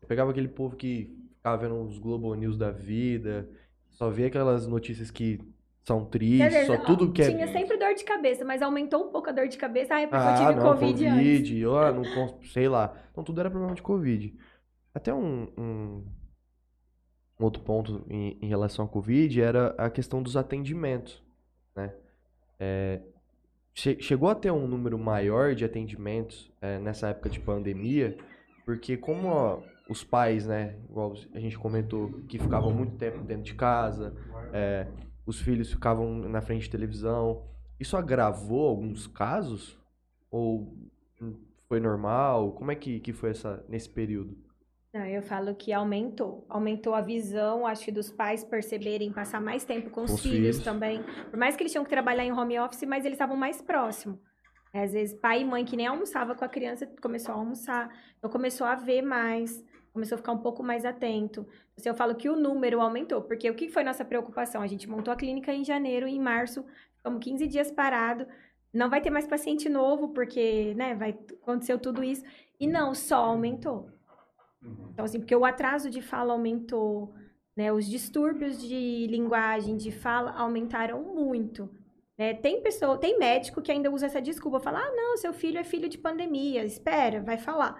Eu 0.00 0.08
pegava 0.08 0.30
aquele 0.30 0.48
povo 0.48 0.76
que 0.76 1.16
ficava 1.36 1.56
vendo 1.62 1.80
os 1.82 1.98
Globo 1.98 2.34
News 2.34 2.56
da 2.56 2.70
vida, 2.72 3.48
só 3.90 4.10
vê 4.10 4.24
aquelas 4.26 4.66
notícias 4.66 5.10
que 5.10 5.38
são 5.84 6.04
tristes, 6.04 6.46
dizer, 6.52 6.66
só 6.66 6.78
tudo 6.78 7.12
que 7.12 7.22
é. 7.22 7.30
Tinha 7.30 7.48
sempre 7.52 7.76
dor 7.76 7.94
de 7.94 8.04
cabeça, 8.04 8.44
mas 8.44 8.62
aumentou 8.62 9.04
um 9.06 9.10
pouco 9.12 9.28
a 9.28 9.32
dor 9.32 9.48
de 9.48 9.58
cabeça. 9.58 9.94
Ah, 9.96 10.00
é 10.00 10.06
porque 10.06 10.16
eu 10.24 10.28
Ah, 10.28 10.34
tive 10.48 10.54
não, 10.60 10.62
Covid, 10.72 11.06
antes. 11.06 11.38
Covid, 11.38 11.66
ó, 11.66 11.92
não, 11.92 12.02
cons- 12.14 12.52
sei 12.52 12.68
lá. 12.68 12.96
Então 13.10 13.22
tudo 13.24 13.40
era 13.40 13.50
problema 13.50 13.74
de 13.74 13.82
Covid. 13.82 14.34
Até 14.94 15.12
um, 15.12 15.48
um- 15.58 16.04
um 17.42 17.44
outro 17.44 17.62
ponto 17.62 18.04
em, 18.08 18.38
em 18.40 18.46
relação 18.46 18.84
ao 18.84 18.88
Covid 18.88 19.40
era 19.40 19.74
a 19.76 19.90
questão 19.90 20.22
dos 20.22 20.36
atendimentos, 20.36 21.22
né? 21.74 21.92
É, 22.58 23.00
che- 23.74 24.00
chegou 24.00 24.28
a 24.28 24.34
ter 24.34 24.50
um 24.52 24.66
número 24.66 24.98
maior 24.98 25.54
de 25.54 25.64
atendimentos 25.64 26.50
é, 26.60 26.78
nessa 26.78 27.08
época 27.08 27.28
de 27.28 27.40
pandemia, 27.40 28.16
porque 28.64 28.96
como 28.96 29.28
ó, 29.28 29.60
os 29.88 30.04
pais, 30.04 30.46
né, 30.46 30.76
igual 30.88 31.14
a 31.34 31.40
gente 31.40 31.58
comentou, 31.58 32.12
que 32.28 32.38
ficavam 32.38 32.72
muito 32.72 32.96
tempo 32.96 33.18
dentro 33.24 33.42
de 33.42 33.54
casa, 33.54 34.14
é, 34.52 34.86
os 35.26 35.40
filhos 35.40 35.70
ficavam 35.72 36.14
na 36.28 36.40
frente 36.40 36.62
de 36.62 36.70
televisão, 36.70 37.44
isso 37.80 37.96
agravou 37.96 38.68
alguns 38.68 39.06
casos? 39.08 39.78
Ou 40.30 40.76
foi 41.68 41.80
normal? 41.80 42.52
Como 42.52 42.70
é 42.70 42.74
que, 42.76 43.00
que 43.00 43.12
foi 43.12 43.30
essa, 43.30 43.64
nesse 43.68 43.88
período? 43.88 44.36
Não, 44.92 45.06
eu 45.06 45.22
falo 45.22 45.54
que 45.54 45.72
aumentou. 45.72 46.44
Aumentou 46.48 46.94
a 46.94 47.00
visão, 47.00 47.66
acho 47.66 47.84
que 47.86 47.90
dos 47.92 48.10
pais 48.10 48.44
perceberem, 48.44 49.10
passar 49.10 49.40
mais 49.40 49.64
tempo 49.64 49.88
com 49.88 50.02
os 50.02 50.12
os 50.12 50.20
filhos, 50.20 50.56
filhos. 50.56 50.58
também. 50.62 51.02
Por 51.30 51.38
mais 51.38 51.56
que 51.56 51.62
eles 51.62 51.72
tinham 51.72 51.84
que 51.84 51.90
trabalhar 51.90 52.24
em 52.24 52.32
home 52.32 52.58
office, 52.60 52.82
mas 52.86 53.04
eles 53.04 53.16
estavam 53.16 53.36
mais 53.36 53.62
próximos. 53.62 54.18
Às 54.74 54.92
vezes, 54.92 55.18
pai 55.18 55.42
e 55.42 55.44
mãe 55.44 55.64
que 55.64 55.76
nem 55.76 55.86
almoçava 55.86 56.34
com 56.34 56.44
a 56.44 56.48
criança, 56.48 56.86
começou 57.00 57.34
a 57.34 57.38
almoçar. 57.38 57.90
Então, 58.18 58.30
começou 58.30 58.66
a 58.66 58.74
ver 58.74 59.02
mais, 59.02 59.64
começou 59.92 60.16
a 60.16 60.18
ficar 60.18 60.32
um 60.32 60.38
pouco 60.38 60.62
mais 60.62 60.84
atento. 60.84 61.46
Assim, 61.76 61.88
eu 61.88 61.94
falo 61.94 62.14
que 62.14 62.28
o 62.28 62.36
número 62.36 62.80
aumentou, 62.80 63.22
porque 63.22 63.50
o 63.50 63.54
que 63.54 63.68
foi 63.68 63.84
nossa 63.84 64.04
preocupação? 64.04 64.62
A 64.62 64.66
gente 64.66 64.88
montou 64.88 65.12
a 65.12 65.16
clínica 65.16 65.52
em 65.52 65.64
janeiro, 65.64 66.06
em 66.06 66.20
março, 66.20 66.64
ficamos 66.96 67.22
15 67.22 67.46
dias 67.46 67.70
parado. 67.70 68.26
Não 68.72 68.88
vai 68.88 69.02
ter 69.02 69.10
mais 69.10 69.26
paciente 69.26 69.68
novo, 69.68 70.08
porque, 70.08 70.74
né, 70.74 70.94
vai, 70.94 71.18
aconteceu 71.42 71.78
tudo 71.78 72.02
isso. 72.02 72.24
E 72.58 72.66
não, 72.66 72.94
só 72.94 73.16
aumentou. 73.16 73.90
Então, 74.92 75.04
assim, 75.04 75.18
porque 75.18 75.34
o 75.34 75.44
atraso 75.44 75.90
de 75.90 76.00
fala 76.02 76.32
aumentou, 76.32 77.12
né? 77.56 77.72
Os 77.72 77.86
distúrbios 77.88 78.60
de 78.60 79.06
linguagem, 79.08 79.76
de 79.76 79.90
fala, 79.90 80.32
aumentaram 80.32 81.02
muito. 81.02 81.68
né? 82.18 82.34
Tem 82.34 82.62
pessoa, 82.62 82.98
tem 82.98 83.18
médico 83.18 83.60
que 83.62 83.72
ainda 83.72 83.90
usa 83.90 84.06
essa 84.06 84.20
desculpa, 84.20 84.60
fala, 84.60 84.78
ah, 84.80 84.92
não, 84.94 85.16
seu 85.16 85.32
filho 85.32 85.58
é 85.58 85.64
filho 85.64 85.88
de 85.88 85.98
pandemia, 85.98 86.64
espera, 86.64 87.20
vai 87.22 87.38
falar. 87.38 87.76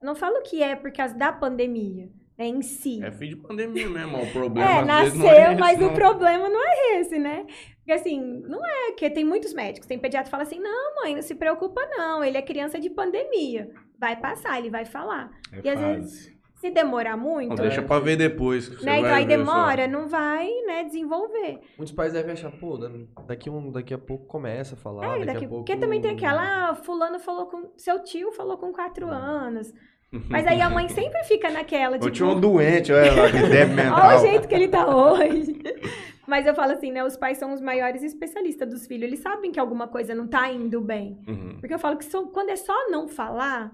Eu 0.00 0.06
não 0.06 0.14
falo 0.14 0.42
que 0.42 0.62
é 0.62 0.76
por 0.76 0.92
causa 0.92 1.14
da 1.14 1.32
pandemia, 1.32 2.08
né, 2.38 2.46
em 2.46 2.62
si. 2.62 3.02
É 3.02 3.10
fim 3.10 3.28
de 3.30 3.36
pandemia 3.36 3.88
mesmo, 3.88 4.22
o 4.22 4.30
problema 4.32 4.70
É, 4.70 4.74
vezes, 4.82 5.18
nasceu, 5.18 5.26
é 5.28 5.52
esse, 5.52 5.60
mas 5.60 5.78
não. 5.80 5.88
o 5.88 5.94
problema 5.94 6.48
não 6.48 6.60
é 6.66 7.00
esse, 7.00 7.18
né? 7.18 7.46
Porque 7.78 7.92
assim, 7.92 8.20
não 8.48 8.64
é 8.64 8.92
que 8.92 9.10
tem 9.10 9.24
muitos 9.24 9.52
médicos, 9.52 9.86
tem 9.86 9.98
pediatra 9.98 10.24
que 10.26 10.30
fala 10.30 10.42
assim: 10.44 10.58
"Não, 10.58 10.94
mãe, 11.02 11.14
não 11.14 11.22
se 11.22 11.34
preocupa 11.34 11.80
não, 11.96 12.24
ele 12.24 12.38
é 12.38 12.42
criança 12.42 12.78
de 12.80 12.88
pandemia. 12.88 13.70
Vai 13.98 14.16
passar, 14.16 14.58
ele 14.58 14.70
vai 14.70 14.84
falar". 14.84 15.30
É 15.52 15.60
E 15.64 15.68
às 15.68 15.80
fase. 15.80 15.94
vezes, 15.94 16.34
Se 16.56 16.70
demorar 16.70 17.14
muito, 17.18 17.50
Não, 17.50 17.56
deixa 17.56 17.82
pra 17.82 17.98
ver 17.98 18.16
depois. 18.16 18.66
que 18.70 18.76
você 18.76 18.86
né? 18.86 18.98
Então 18.98 19.10
vai 19.10 19.18
aí 19.20 19.26
demora, 19.26 19.86
não 19.86 20.08
vai, 20.08 20.48
né, 20.66 20.82
desenvolver. 20.84 21.60
Muitos 21.76 21.92
pais 21.92 22.14
devem 22.14 22.32
achar, 22.32 22.50
pô, 22.52 22.78
da- 22.78 22.90
daqui, 23.26 23.50
um, 23.50 23.70
daqui 23.70 23.92
a 23.92 23.98
pouco 23.98 24.24
começa 24.24 24.74
a 24.74 24.78
falar, 24.78 25.04
É, 25.04 25.08
daqui, 25.10 25.26
daqui, 25.26 25.44
a 25.44 25.48
pouco... 25.48 25.64
porque 25.66 25.76
também 25.78 26.00
tem 26.00 26.12
aquela, 26.12 26.70
ah, 26.70 26.74
fulano 26.74 27.18
falou 27.18 27.46
com, 27.48 27.70
seu 27.76 28.02
tio 28.02 28.32
falou 28.32 28.56
com 28.56 28.72
quatro 28.72 29.08
anos. 29.10 29.74
Mas 30.30 30.46
aí 30.46 30.60
a 30.62 30.70
mãe 30.70 30.88
sempre 30.88 31.22
fica 31.24 31.50
naquela, 31.50 31.96
Eu 31.96 32.00
tipo, 32.00 32.12
tinha 32.12 32.28
um 32.30 32.40
doente, 32.40 32.90
olha 32.94 33.12
lá, 33.12 33.30
que 33.30 33.64
mental. 33.66 34.00
Olha 34.08 34.16
o 34.16 34.20
jeito 34.20 34.48
que 34.48 34.54
ele 34.54 34.68
tá 34.68 34.86
hoje. 34.96 35.60
Mas 36.26 36.46
eu 36.46 36.54
falo 36.54 36.72
assim, 36.72 36.90
né? 36.90 37.04
Os 37.04 37.16
pais 37.18 37.36
são 37.36 37.52
os 37.52 37.60
maiores 37.60 38.02
especialistas 38.02 38.66
dos 38.70 38.86
filhos. 38.86 39.02
Eles 39.06 39.20
sabem 39.20 39.52
que 39.52 39.60
alguma 39.60 39.86
coisa 39.86 40.14
não 40.14 40.26
tá 40.26 40.50
indo 40.50 40.80
bem. 40.80 41.20
Uhum. 41.28 41.58
Porque 41.60 41.74
eu 41.74 41.78
falo 41.78 41.98
que 41.98 42.04
só- 42.06 42.24
quando 42.28 42.48
é 42.48 42.56
só 42.56 42.88
não 42.90 43.06
falar, 43.06 43.70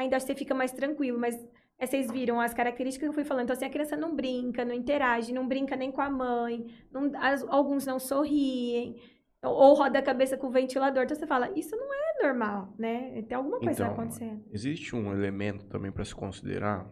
ainda 0.00 0.18
você 0.18 0.34
fica 0.34 0.54
mais 0.54 0.72
tranquilo. 0.72 1.18
Mas 1.18 1.34
é, 1.78 1.86
vocês 1.86 2.10
viram 2.10 2.40
as 2.40 2.52
características 2.54 3.06
que 3.06 3.10
eu 3.10 3.14
fui 3.14 3.24
falando. 3.24 3.44
Então, 3.44 3.54
assim, 3.54 3.64
a 3.64 3.70
criança 3.70 3.96
não 3.96 4.14
brinca, 4.14 4.64
não 4.64 4.74
interage, 4.74 5.32
não 5.32 5.46
brinca 5.48 5.76
nem 5.76 5.90
com 5.92 6.00
a 6.00 6.10
mãe. 6.10 6.66
não- 6.90 7.10
as- 7.20 7.44
alguns 7.48 7.86
não 7.86 7.98
sorriem. 7.98 9.00
Ou, 9.42 9.52
ou 9.54 9.74
roda 9.74 9.98
a 9.98 10.02
cabeça 10.02 10.36
com 10.36 10.48
o 10.48 10.50
ventilador. 10.50 11.04
Então, 11.04 11.16
você 11.16 11.26
fala, 11.26 11.50
isso 11.58 11.74
não 11.76 11.92
é 11.94 12.22
normal, 12.26 12.74
né? 12.78 13.22
Tem 13.22 13.36
alguma 13.36 13.58
coisa 13.58 13.82
Então, 13.84 13.92
acontecendo. 13.94 14.44
Existe 14.52 14.94
um 14.94 15.12
elemento 15.12 15.64
também 15.66 15.90
pra 15.90 16.04
se 16.04 16.14
considerar. 16.14 16.86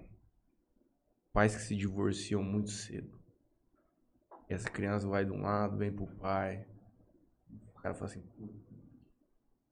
Pais 1.32 1.54
que 1.54 1.60
se 1.62 1.76
divorciam 1.76 2.42
muito 2.42 2.70
cedo. 2.70 3.18
E 4.48 4.54
essa 4.54 4.70
criança 4.70 5.06
vai 5.06 5.26
de 5.26 5.30
um 5.30 5.42
lado, 5.42 5.76
vem 5.76 5.92
pro 5.92 6.06
pai. 6.06 6.66
O 7.76 7.80
cara 7.82 7.94
fala 7.94 8.06
assim, 8.10 8.22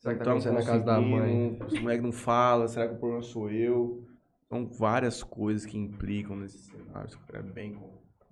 Será 0.06 0.12
que 0.14 0.18
tá 0.18 0.24
"Tamo 0.24 0.38
acontecendo 0.38 0.54
na 0.54 0.64
casa 0.64 0.84
da 0.84 1.00
mãe? 1.00 1.20
conseguindo, 1.56 1.66
Esse 1.66 1.80
moleque 1.82 2.02
não 2.02 2.12
fala, 2.12 2.68
será 2.68 2.88
que 2.88 2.94
o 2.94 2.98
problema 2.98 3.22
sou 3.22 3.50
eu? 3.50 4.04
São 4.48 4.64
várias 4.66 5.22
coisas 5.22 5.66
que 5.66 5.76
implicam 5.76 6.36
nesse 6.36 6.58
cenário. 6.58 7.08
Isso 7.08 7.18
é 7.32 7.42
bem. 7.42 7.76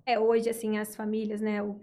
É, 0.05 0.17
hoje, 0.19 0.49
assim, 0.49 0.77
as 0.77 0.95
famílias, 0.95 1.41
né? 1.41 1.61
O, 1.61 1.79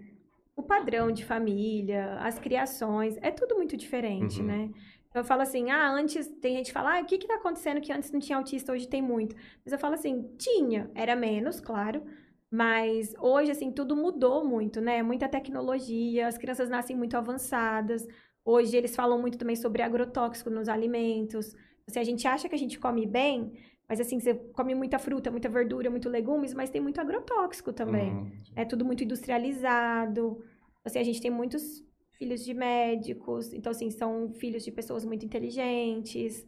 o 0.55 0.63
padrão 0.63 1.11
de 1.11 1.23
família, 1.23 2.15
as 2.19 2.39
criações, 2.39 3.17
é 3.21 3.29
tudo 3.31 3.55
muito 3.55 3.77
diferente, 3.77 4.39
Uhum. 4.41 4.47
né? 4.47 4.69
Então, 5.09 5.21
eu 5.21 5.25
falo 5.25 5.43
assim, 5.43 5.69
ah, 5.69 5.91
antes, 5.91 6.27
tem 6.41 6.55
gente 6.57 6.67
que 6.67 6.73
fala, 6.73 6.97
ah, 6.97 7.01
o 7.01 7.05
que 7.05 7.19
que 7.19 7.27
tá 7.27 7.35
acontecendo 7.35 7.79
que 7.79 7.93
antes 7.93 8.11
não 8.11 8.19
tinha 8.19 8.35
autista, 8.37 8.71
hoje 8.71 8.87
tem 8.87 8.99
muito. 9.01 9.35
Mas 9.63 9.71
eu 9.71 9.77
falo 9.77 9.93
assim, 9.93 10.27
tinha, 10.39 10.89
era 10.95 11.15
menos, 11.15 11.59
claro, 11.59 12.03
mas 12.49 13.13
hoje, 13.19 13.51
assim, 13.51 13.71
tudo 13.71 13.95
mudou 13.95 14.43
muito, 14.43 14.81
né? 14.81 15.03
Muita 15.03 15.29
tecnologia, 15.29 16.27
as 16.27 16.37
crianças 16.37 16.67
nascem 16.67 16.95
muito 16.95 17.15
avançadas. 17.15 18.07
Hoje, 18.45 18.75
eles 18.75 18.95
falam 18.95 19.19
muito 19.19 19.37
também 19.37 19.55
sobre 19.55 19.81
agrotóxico 19.81 20.49
nos 20.49 20.67
alimentos. 20.67 21.55
Assim, 21.87 21.99
a 21.99 22.03
gente 22.03 22.27
acha 22.27 22.49
que 22.49 22.55
a 22.55 22.57
gente 22.57 22.79
come 22.79 23.05
bem, 23.05 23.53
mas 23.87 23.99
assim, 23.99 24.19
você 24.19 24.33
come 24.33 24.73
muita 24.75 24.97
fruta, 24.99 25.31
muita 25.31 25.49
verdura, 25.49 25.89
muito 25.89 26.09
legumes, 26.09 26.53
mas 26.53 26.69
tem 26.69 26.81
muito 26.81 26.99
agrotóxico 26.99 27.71
também. 27.71 28.11
Uhum. 28.11 28.31
É 28.55 28.65
tudo 28.65 28.83
muito 28.85 29.03
industrializado. 29.03 30.43
Assim, 30.83 30.99
a 30.99 31.03
gente 31.03 31.21
tem 31.21 31.31
muitos 31.31 31.83
filhos 32.17 32.43
de 32.43 32.53
médicos, 32.53 33.53
então 33.53 33.71
assim, 33.71 33.89
são 33.89 34.33
filhos 34.33 34.63
de 34.63 34.71
pessoas 34.71 35.05
muito 35.05 35.25
inteligentes. 35.25 36.45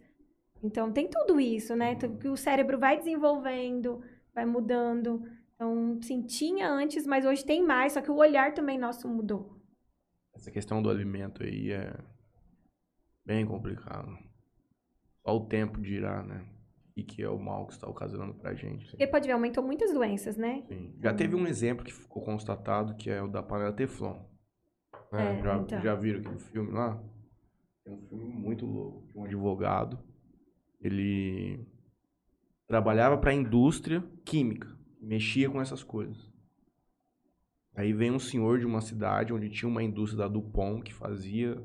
Então 0.63 0.91
tem 0.91 1.07
tudo 1.07 1.39
isso, 1.39 1.75
né? 1.75 1.95
Que 1.95 2.27
o 2.27 2.37
cérebro 2.37 2.79
vai 2.79 2.97
desenvolvendo, 2.97 4.01
vai 4.33 4.45
mudando. 4.45 5.23
Então, 5.55 5.99
sim, 6.01 6.21
tinha 6.21 6.69
antes, 6.69 7.05
mas 7.05 7.25
hoje 7.25 7.45
tem 7.45 7.63
mais, 7.63 7.93
só 7.93 8.01
que 8.01 8.11
o 8.11 8.15
olhar 8.15 8.53
também 8.53 8.77
nosso 8.77 9.07
mudou. 9.07 9.54
Essa 10.35 10.51
questão 10.51 10.81
do 10.81 10.89
alimento 10.89 11.43
aí 11.43 11.71
é 11.71 11.97
bem 13.25 13.45
complicado. 13.45 14.17
Só 15.23 15.35
o 15.35 15.45
tempo 15.45 15.81
dirá, 15.81 16.21
né? 16.21 16.45
E 16.95 17.03
que 17.03 17.23
é 17.23 17.29
o 17.29 17.39
mal 17.39 17.67
que 17.67 17.73
está 17.73 17.87
ocasionando 17.87 18.33
pra 18.35 18.53
gente. 18.53 18.89
Porque 18.89 19.07
pode 19.07 19.27
ver, 19.27 19.33
aumentou 19.33 19.63
muitas 19.63 19.93
doenças, 19.93 20.37
né? 20.37 20.63
Sim. 20.67 20.93
Já 21.01 21.13
teve 21.13 21.35
um 21.35 21.47
exemplo 21.47 21.83
que 21.83 21.93
ficou 21.93 22.23
constatado, 22.23 22.95
que 22.95 23.09
é 23.09 23.21
o 23.21 23.27
da 23.27 23.41
panela 23.41 23.73
Teflon. 23.73 24.17
É, 25.11 25.41
já, 25.41 25.57
então. 25.57 25.81
já 25.81 25.95
viram 25.95 26.19
aquele 26.19 26.39
filme 26.39 26.71
lá? 26.71 27.01
É 27.85 27.91
um 27.91 28.01
filme 28.07 28.25
muito 28.25 28.65
louco. 28.65 29.07
de 29.07 29.17
Um 29.17 29.23
advogado, 29.25 29.99
ele 30.81 31.65
trabalhava 32.67 33.17
para 33.17 33.31
a 33.31 33.33
indústria 33.33 34.03
química, 34.23 34.75
mexia 34.99 35.49
com 35.49 35.61
essas 35.61 35.83
coisas. 35.83 36.24
Aí 37.75 37.91
vem 37.91 38.11
um 38.11 38.19
senhor 38.19 38.59
de 38.59 38.65
uma 38.65 38.79
cidade 38.79 39.33
onde 39.33 39.49
tinha 39.49 39.67
uma 39.67 39.83
indústria 39.83 40.23
da 40.23 40.27
Dupont 40.27 40.81
que 40.81 40.93
fazia, 40.93 41.61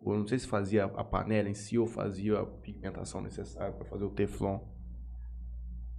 ou 0.00 0.16
não 0.16 0.26
sei 0.26 0.38
se 0.38 0.46
fazia 0.46 0.84
a 0.84 1.02
panela 1.02 1.48
em 1.48 1.54
si 1.54 1.76
ou 1.76 1.86
fazia 1.86 2.38
a 2.38 2.46
pigmentação 2.46 3.20
necessária 3.20 3.72
para 3.72 3.84
fazer 3.84 4.04
o 4.04 4.10
Teflon. 4.10 4.60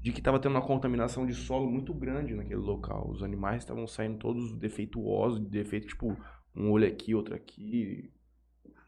De 0.02 0.12
que 0.12 0.20
estava 0.20 0.40
tendo 0.40 0.52
uma 0.52 0.66
contaminação 0.66 1.26
de 1.26 1.34
solo 1.34 1.70
muito 1.70 1.94
grande 1.94 2.36
naquele 2.36 2.62
local. 2.62 3.10
Os 3.10 3.24
animais 3.24 3.64
estavam 3.64 3.88
saindo 3.88 4.20
todos 4.20 4.56
defeituosos, 4.58 5.40
defeito 5.50 5.88
tipo 5.88 6.16
um 6.56 6.72
olho 6.72 6.88
aqui, 6.88 7.14
outro 7.14 7.36
aqui, 7.36 8.14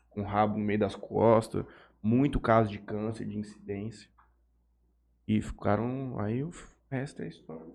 com 0.10 0.22
rabo 0.22 0.58
no 0.58 0.64
meio 0.64 0.80
das 0.80 0.96
costas, 0.96 1.66
muito 2.02 2.40
caso 2.40 2.70
de 2.70 2.80
câncer, 2.80 3.26
de 3.26 3.38
incidência. 3.38 4.10
E 5.28 5.42
ficaram. 5.42 6.20
Aí 6.20 6.44
o 6.44 6.52
resto 6.90 7.22
é 7.22 7.28
história. 7.28 7.74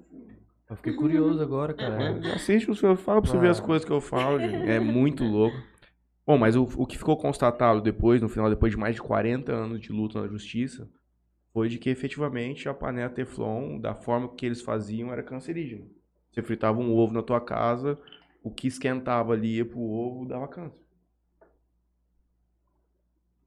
Eu 0.72 0.76
fiquei 0.76 0.92
curioso 0.94 1.42
agora, 1.42 1.74
cara. 1.74 2.02
É, 2.02 2.32
assiste 2.32 2.70
o 2.70 2.74
seu, 2.74 2.96
fala 2.96 3.20
pra 3.20 3.30
você 3.30 3.38
ver 3.38 3.50
as 3.50 3.60
coisas 3.60 3.84
que 3.84 3.92
eu 3.92 4.00
falo, 4.00 4.38
gente. 4.38 4.70
É 4.70 4.80
muito 4.80 5.22
louco. 5.22 5.56
Bom, 6.26 6.38
mas 6.38 6.56
o, 6.56 6.62
o 6.62 6.86
que 6.86 6.96
ficou 6.96 7.14
constatado 7.16 7.82
depois, 7.82 8.22
no 8.22 8.28
final, 8.28 8.48
depois 8.48 8.72
de 8.72 8.78
mais 8.78 8.94
de 8.94 9.02
40 9.02 9.52
anos 9.52 9.80
de 9.80 9.92
luta 9.92 10.22
na 10.22 10.28
justiça, 10.28 10.88
foi 11.52 11.68
de 11.68 11.78
que 11.78 11.90
efetivamente 11.90 12.70
a 12.70 12.74
panela 12.74 13.10
Teflon, 13.10 13.78
da 13.78 13.94
forma 13.94 14.34
que 14.34 14.46
eles 14.46 14.62
faziam, 14.62 15.12
era 15.12 15.22
cancerígena. 15.22 15.84
Você 16.30 16.40
fritava 16.40 16.80
um 16.80 16.90
ovo 16.96 17.12
na 17.12 17.22
tua 17.22 17.40
casa, 17.40 17.98
o 18.42 18.50
que 18.50 18.66
esquentava 18.66 19.34
ali 19.34 19.56
ia 19.56 19.66
pro 19.66 19.78
ovo 19.78 20.24
dava 20.24 20.48
câncer. 20.48 20.80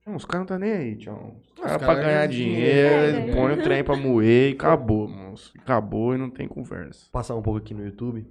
Não, 0.06 0.16
os 0.16 0.26
caras 0.26 0.42
não 0.42 0.46
tá 0.48 0.60
nem 0.60 0.72
aí, 0.72 0.96
tchau. 0.98 1.36
Os 1.56 1.60
caras 1.60 1.78
pra 1.78 1.88
caras 1.88 2.06
ganhar 2.06 2.28
dinheiro, 2.28 2.90
dinheiro. 3.12 3.18
eles 3.24 3.36
põem 3.36 3.54
o 3.54 3.64
trem 3.64 3.84
pra 3.84 3.96
moer 3.96 4.52
e 4.52 4.54
acabou, 4.56 5.08
moço. 5.08 5.52
Acabou 5.58 6.14
e 6.14 6.18
não 6.18 6.30
tem 6.30 6.48
conversa. 6.48 7.10
Passar 7.12 7.36
um 7.36 7.42
pouco 7.42 7.60
aqui 7.60 7.74
no 7.74 7.84
YouTube. 7.84 8.28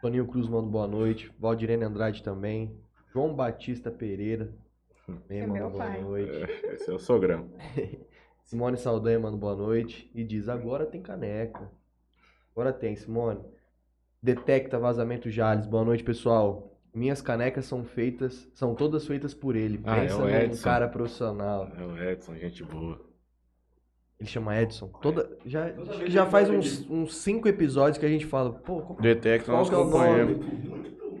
Toninho 0.00 0.26
Cruz 0.26 0.46
manda 0.48 0.68
boa 0.68 0.86
noite. 0.86 1.32
Valdirene 1.38 1.84
Andrade 1.84 2.22
também. 2.22 2.78
João 3.12 3.34
Batista 3.34 3.90
Pereira. 3.90 4.52
Também 5.06 5.40
É 5.40 5.46
manda 5.46 5.60
meu 5.60 5.70
boa 5.70 5.84
pai. 5.84 6.00
noite. 6.00 6.30
Esse 6.74 6.90
é 6.90 6.94
o 6.94 6.98
sogrão. 6.98 7.48
Simone 8.44 8.76
Saldanha 8.76 9.18
manda 9.18 9.36
boa 9.36 9.56
noite. 9.56 10.10
E 10.14 10.22
diz: 10.22 10.48
agora 10.48 10.86
tem 10.86 11.00
caneca. 11.02 11.70
Agora 12.52 12.72
tem, 12.72 12.94
Simone. 12.94 13.40
Detecta 14.22 14.78
vazamento 14.78 15.28
Jales. 15.30 15.66
Boa 15.66 15.84
noite, 15.84 16.04
pessoal. 16.04 16.73
Minhas 16.94 17.20
canecas 17.20 17.64
são 17.64 17.84
feitas, 17.84 18.48
são 18.54 18.74
todas 18.74 19.04
feitas 19.06 19.34
por 19.34 19.56
ele. 19.56 19.80
Ah, 19.84 19.96
é 19.96 20.00
Pensa 20.02 20.16
o 20.16 20.48
num 20.48 20.56
cara 20.62 20.88
profissional. 20.88 21.68
É 21.76 21.84
o 21.84 21.98
Edson, 22.10 22.36
gente 22.36 22.62
boa. 22.62 23.00
Ele 24.20 24.28
chama 24.28 24.60
Edson. 24.60 24.86
Toda, 25.02 25.28
já 25.44 25.70
Toda 25.70 25.90
acho 25.90 25.98
vez 25.98 26.04
que 26.04 26.10
já 26.12 26.24
faz 26.26 26.48
uns, 26.48 26.88
uns 26.88 27.16
cinco 27.16 27.48
episódios 27.48 27.98
que 27.98 28.06
a 28.06 28.08
gente 28.08 28.26
fala, 28.26 28.52
pô, 28.52 28.80
qual, 28.80 29.00
Detecta 29.00 29.46
qual 29.46 29.58
nosso 29.58 29.70
que 29.70 29.76
é 29.76 29.78
o 29.78 29.84
companheiro. 29.84 30.38
nome? 30.38 30.44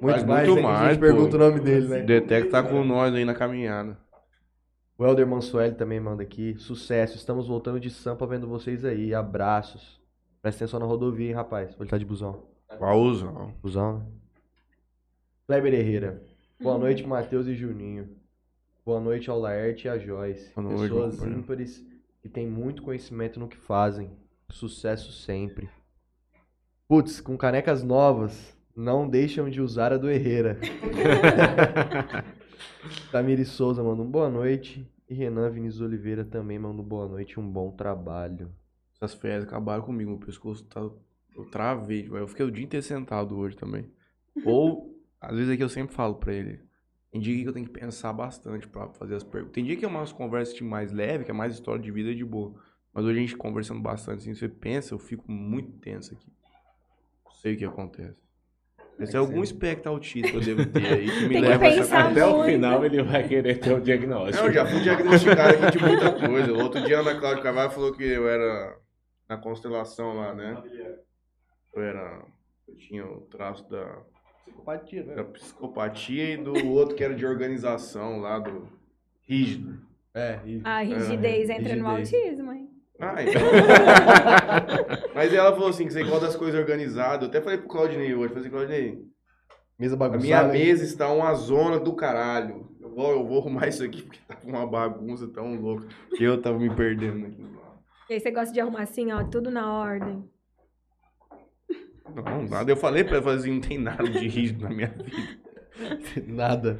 Faz 0.12 0.24
mais, 0.24 0.48
muito 0.48 0.60
que 0.60 0.66
a 0.66 0.70
mais, 0.70 0.90
gente 0.90 1.00
pô. 1.00 1.06
pergunta 1.06 1.36
o 1.36 1.38
nome 1.38 1.60
dele, 1.60 1.88
né? 1.88 2.02
Detecta 2.02 2.50
tá 2.50 2.62
com 2.62 2.84
nós 2.84 3.12
aí 3.12 3.24
na 3.24 3.34
caminhada. 3.34 3.98
O 4.96 5.04
Helder 5.04 5.26
Mansueli 5.26 5.74
também 5.74 5.98
manda 5.98 6.22
aqui. 6.22 6.54
Sucesso, 6.56 7.16
estamos 7.16 7.48
voltando 7.48 7.80
de 7.80 7.90
Sampa 7.90 8.26
vendo 8.26 8.46
vocês 8.46 8.84
aí. 8.84 9.12
Abraços. 9.12 10.00
Presta 10.40 10.64
atenção 10.64 10.78
na 10.78 10.86
rodovia, 10.86 11.28
hein, 11.28 11.34
rapaz. 11.34 11.74
Ele 11.80 11.88
tá 11.88 11.98
de 11.98 12.04
busão. 12.04 12.44
Pausão. 12.78 13.52
Busão, 13.60 13.98
né? 13.98 14.06
Kleber 15.46 15.74
Herrera. 15.74 16.22
Boa 16.58 16.78
noite, 16.78 17.06
Matheus 17.06 17.46
e 17.46 17.54
Juninho. 17.54 18.08
Boa 18.82 18.98
noite 18.98 19.28
ao 19.28 19.38
Laerte 19.38 19.86
e 19.86 19.90
a 19.90 19.98
Joyce. 19.98 20.50
Boa 20.54 20.70
noite, 20.70 20.82
Pessoas 20.90 21.22
ímpares 21.22 21.86
que 22.22 22.30
têm 22.30 22.48
muito 22.48 22.82
conhecimento 22.82 23.38
no 23.38 23.46
que 23.46 23.56
fazem. 23.58 24.10
Sucesso 24.48 25.12
sempre. 25.12 25.68
Putz, 26.88 27.20
com 27.20 27.36
canecas 27.36 27.82
novas, 27.82 28.56
não 28.74 29.06
deixam 29.06 29.50
de 29.50 29.60
usar 29.60 29.92
a 29.92 29.98
do 29.98 30.10
Herrera. 30.10 30.58
Tamiri 33.12 33.44
Souza 33.44 33.82
manda 33.82 34.00
um 34.00 34.10
boa 34.10 34.30
noite. 34.30 34.90
E 35.10 35.12
Renan 35.12 35.50
Vinícius 35.50 35.82
Oliveira 35.82 36.24
também 36.24 36.58
manda 36.58 36.80
um 36.80 36.84
boa 36.84 37.06
noite 37.06 37.32
e 37.32 37.40
um 37.40 37.46
bom 37.46 37.70
trabalho. 37.70 38.50
Essas 38.94 39.12
férias 39.12 39.44
acabaram 39.44 39.82
comigo. 39.82 40.10
Meu 40.10 40.20
pescoço 40.20 40.64
tá. 40.64 40.80
Eu 40.80 41.44
travei. 41.50 42.08
Eu 42.10 42.26
fiquei 42.26 42.46
o 42.46 42.50
dia 42.50 42.64
inteiro 42.64 42.84
sentado 42.84 43.36
hoje 43.36 43.54
também. 43.54 43.84
Ou, 44.46 44.93
às 45.28 45.36
vezes 45.36 45.52
é 45.52 45.56
que 45.56 45.62
eu 45.62 45.68
sempre 45.68 45.94
falo 45.94 46.16
pra 46.16 46.32
ele. 46.32 46.60
Tem 47.10 47.20
dia 47.20 47.42
que 47.42 47.48
eu 47.48 47.52
tenho 47.52 47.66
que 47.66 47.72
pensar 47.72 48.12
bastante 48.12 48.66
pra 48.66 48.88
fazer 48.88 49.14
as 49.14 49.22
perguntas. 49.22 49.54
Tem 49.54 49.64
dia 49.64 49.76
que 49.76 49.84
é 49.84 49.88
umas 49.88 50.12
conversas 50.12 50.60
mais 50.60 50.92
leve, 50.92 51.24
que 51.24 51.30
é 51.30 51.34
mais 51.34 51.54
história 51.54 51.80
de 51.80 51.90
vida 51.90 52.14
de 52.14 52.24
boa. 52.24 52.54
Mas 52.92 53.04
hoje 53.04 53.18
a 53.18 53.20
gente 53.20 53.36
conversando 53.36 53.80
bastante, 53.80 54.18
assim, 54.18 54.34
você 54.34 54.48
pensa, 54.48 54.94
eu 54.94 54.98
fico 54.98 55.30
muito 55.30 55.72
tenso 55.78 56.14
aqui. 56.14 56.26
Não 57.24 57.32
sei 57.32 57.54
o 57.54 57.56
que 57.56 57.64
acontece. 57.64 58.24
Esse 58.98 59.16
é 59.16 59.18
algum 59.18 59.42
espectro 59.42 59.90
autista 59.90 60.30
que 60.30 60.36
eu 60.36 60.40
devo 60.40 60.66
ter 60.66 60.86
aí 60.86 61.10
que 61.10 61.22
me 61.26 61.34
que 61.34 61.40
leva 61.40 61.64
a 61.64 61.68
essa 61.68 61.98
Até 61.98 62.24
o 62.24 62.44
final 62.44 62.84
ele 62.84 63.02
vai 63.02 63.26
querer 63.26 63.58
ter 63.58 63.72
o 63.72 63.80
diagnóstico. 63.80 64.38
Não, 64.38 64.46
eu 64.46 64.52
já 64.52 64.66
fui 64.66 64.80
diagnosticado 64.80 65.64
aqui 65.66 65.78
de 65.78 65.84
muita 65.84 66.12
coisa. 66.28 66.52
Outro 66.52 66.84
dia 66.84 66.98
a 66.98 67.00
Ana 67.00 67.18
Cláudia 67.18 67.42
Carvalho 67.42 67.70
falou 67.70 67.92
que 67.92 68.04
eu 68.04 68.28
era 68.28 68.78
na 69.28 69.36
constelação 69.36 70.14
lá, 70.14 70.34
né? 70.34 70.62
Eu 71.74 71.82
era. 71.82 72.24
Eu 72.68 72.76
tinha 72.76 73.04
o 73.04 73.22
traço 73.22 73.68
da. 73.68 74.02
Psicopatia, 74.44 75.04
né? 75.04 75.14
Da 75.14 75.24
psicopatia 75.24 76.34
e 76.34 76.36
do 76.36 76.68
outro 76.70 76.94
que 76.94 77.04
era 77.04 77.14
de 77.14 77.24
organização 77.26 78.20
lá, 78.20 78.38
do 78.38 78.68
rígido. 79.26 79.78
É, 80.14 80.38
e... 80.44 80.60
A 80.64 80.80
rigidez 80.80 81.50
É, 81.50 81.54
entra 81.58 81.76
no 81.76 81.88
rigidez. 81.96 82.22
autismo, 82.24 82.52
hein? 82.52 82.70
Ah, 83.00 83.22
então. 83.22 83.42
Mas 85.14 85.34
ela 85.34 85.52
falou 85.52 85.68
assim: 85.68 85.86
que 85.86 85.92
você 85.92 86.04
gosta 86.04 86.26
das 86.26 86.36
coisas 86.36 86.58
organizadas. 86.58 87.22
Eu 87.22 87.28
até 87.28 87.40
falei 87.40 87.58
pro 87.58 87.68
Claudinei 87.68 88.14
hoje: 88.14 88.28
falei 88.28 88.40
assim, 88.42 88.50
Claudinei, 88.50 89.02
mesa 89.78 89.94
a 89.94 89.98
bagunçada. 89.98 90.22
minha 90.22 90.42
hein? 90.42 90.66
mesa 90.66 90.84
está 90.84 91.10
uma 91.12 91.34
zona 91.34 91.80
do 91.80 91.94
caralho. 91.94 92.68
Eu 92.80 92.94
vou, 92.94 93.10
eu 93.10 93.26
vou 93.26 93.40
arrumar 93.40 93.66
isso 93.66 93.82
aqui 93.82 94.02
porque 94.02 94.20
tá 94.28 94.38
uma 94.44 94.64
bagunça 94.66 95.26
tão 95.26 95.56
louca 95.60 95.88
que 96.16 96.22
eu 96.22 96.40
tava 96.40 96.58
me 96.58 96.72
perdendo 96.74 97.26
aqui. 97.26 97.44
E 98.08 98.14
aí 98.14 98.20
você 98.20 98.30
gosta 98.30 98.52
de 98.52 98.60
arrumar 98.60 98.82
assim, 98.82 99.10
ó, 99.10 99.24
tudo 99.24 99.50
na 99.50 99.72
ordem. 99.72 100.22
Não, 102.14 102.42
nada. 102.48 102.70
Eu 102.70 102.76
falei 102.76 103.04
pra 103.04 103.16
ela, 103.18 103.34
assim, 103.34 103.52
não 103.52 103.60
tem 103.60 103.78
nada 103.78 104.02
de 104.08 104.26
rígido 104.28 104.62
na 104.64 104.70
minha 104.70 104.88
vida. 104.88 105.34
Nada. 106.28 106.78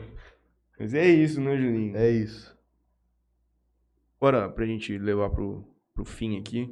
Mas 0.78 0.94
é 0.94 1.04
isso, 1.08 1.40
né, 1.40 1.56
Juninho? 1.56 1.96
É 1.96 2.10
isso. 2.10 2.56
Agora, 4.20 4.48
pra 4.48 4.64
gente 4.66 4.96
levar 4.96 5.30
pro, 5.30 5.64
pro 5.92 6.04
fim 6.04 6.38
aqui, 6.38 6.66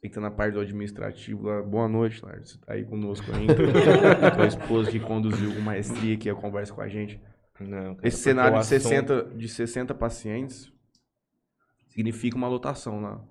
você 0.00 0.08
que 0.08 0.14
tá 0.14 0.20
na 0.20 0.30
parte 0.30 0.54
do 0.54 0.60
administrativo 0.60 1.42
lá, 1.46 1.62
boa 1.62 1.88
noite, 1.88 2.24
Lars. 2.24 2.50
Você 2.52 2.58
tá 2.58 2.74
aí 2.74 2.84
conosco 2.84 3.26
ainda. 3.32 3.54
Tua 4.36 4.46
esposa 4.46 4.90
que 4.90 5.00
conduziu 5.00 5.52
com 5.54 5.60
maestria 5.60 6.14
aqui 6.14 6.30
a 6.30 6.34
conversa 6.34 6.72
com 6.72 6.80
a 6.80 6.88
gente. 6.88 7.20
Não, 7.58 7.94
cara, 7.96 8.06
Esse 8.08 8.18
cenário 8.18 8.56
o 8.58 8.60
de 8.60 8.74
assunto- 8.74 8.82
60, 8.82 9.24
de 9.36 9.48
60 9.48 9.94
pacientes 9.94 10.72
significa 11.88 12.36
uma 12.36 12.48
lotação 12.48 13.00
lá. 13.00 13.24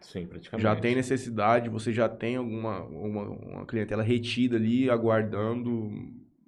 Sim, 0.00 0.26
praticamente. 0.26 0.62
Já 0.62 0.76
tem 0.76 0.94
necessidade, 0.94 1.68
você 1.68 1.92
já 1.92 2.08
tem 2.08 2.36
alguma 2.36 2.82
uma, 2.84 3.22
uma 3.22 3.66
clientela 3.66 4.02
retida 4.02 4.56
ali, 4.56 4.88
aguardando 4.88 5.90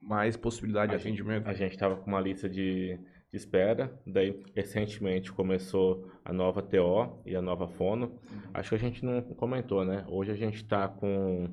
mais 0.02 0.36
possibilidade 0.36 0.90
de 0.90 0.96
A 0.96 0.98
gente- 0.98 1.20
atendimento? 1.20 1.48
A 1.48 1.52
gente 1.52 1.72
estava 1.72 1.96
com 1.96 2.06
uma 2.10 2.20
lista 2.20 2.48
de, 2.48 2.98
de 3.30 3.36
espera, 3.36 3.92
daí 4.06 4.42
recentemente 4.54 5.32
começou 5.32 6.10
a 6.24 6.32
nova 6.32 6.62
TO 6.62 7.20
e 7.26 7.36
a 7.36 7.42
nova 7.42 7.68
fono. 7.68 8.18
Acho 8.52 8.70
que 8.70 8.74
a 8.74 8.78
gente 8.78 9.04
não 9.04 9.22
comentou, 9.22 9.84
né? 9.84 10.04
Hoje 10.08 10.30
a 10.32 10.36
gente 10.36 10.56
está 10.56 10.88
com 10.88 11.48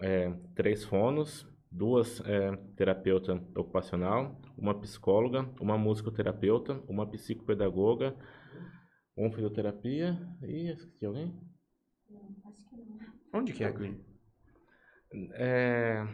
é, 0.00 0.32
três 0.54 0.84
fonos, 0.84 1.46
duas 1.70 2.22
é, 2.24 2.56
terapeuta 2.76 3.34
ocupacional, 3.54 4.40
uma 4.56 4.74
psicóloga, 4.80 5.48
uma 5.60 5.76
musicoterapeuta, 5.76 6.80
uma 6.88 7.06
psicopedagoga, 7.06 8.14
um 9.18 9.30
fisioterapia 9.32 10.16
e 10.42 10.70
esqueci 10.70 11.04
alguém? 11.04 11.34
Onde 13.32 13.52
que 13.52 13.62
é 13.64 13.66
a 13.68 13.72
clínica? 13.72 14.04
É, 15.34 16.04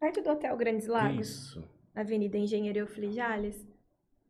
Perto 0.00 0.22
do 0.22 0.30
Hotel 0.30 0.56
Grandes 0.56 0.86
Lagos, 0.86 1.28
isso. 1.28 1.68
Avenida 1.94 2.36
Engenheiro 2.38 2.78
Eufli 2.78 3.10
Jales. 3.12 3.66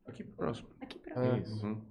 Aqui 0.06 0.24
próximo. 0.24 0.68
Aqui 0.80 0.98
próximo. 0.98 1.32
Ah, 1.34 1.38
Isso. 1.38 1.66
Uhum. 1.66 1.82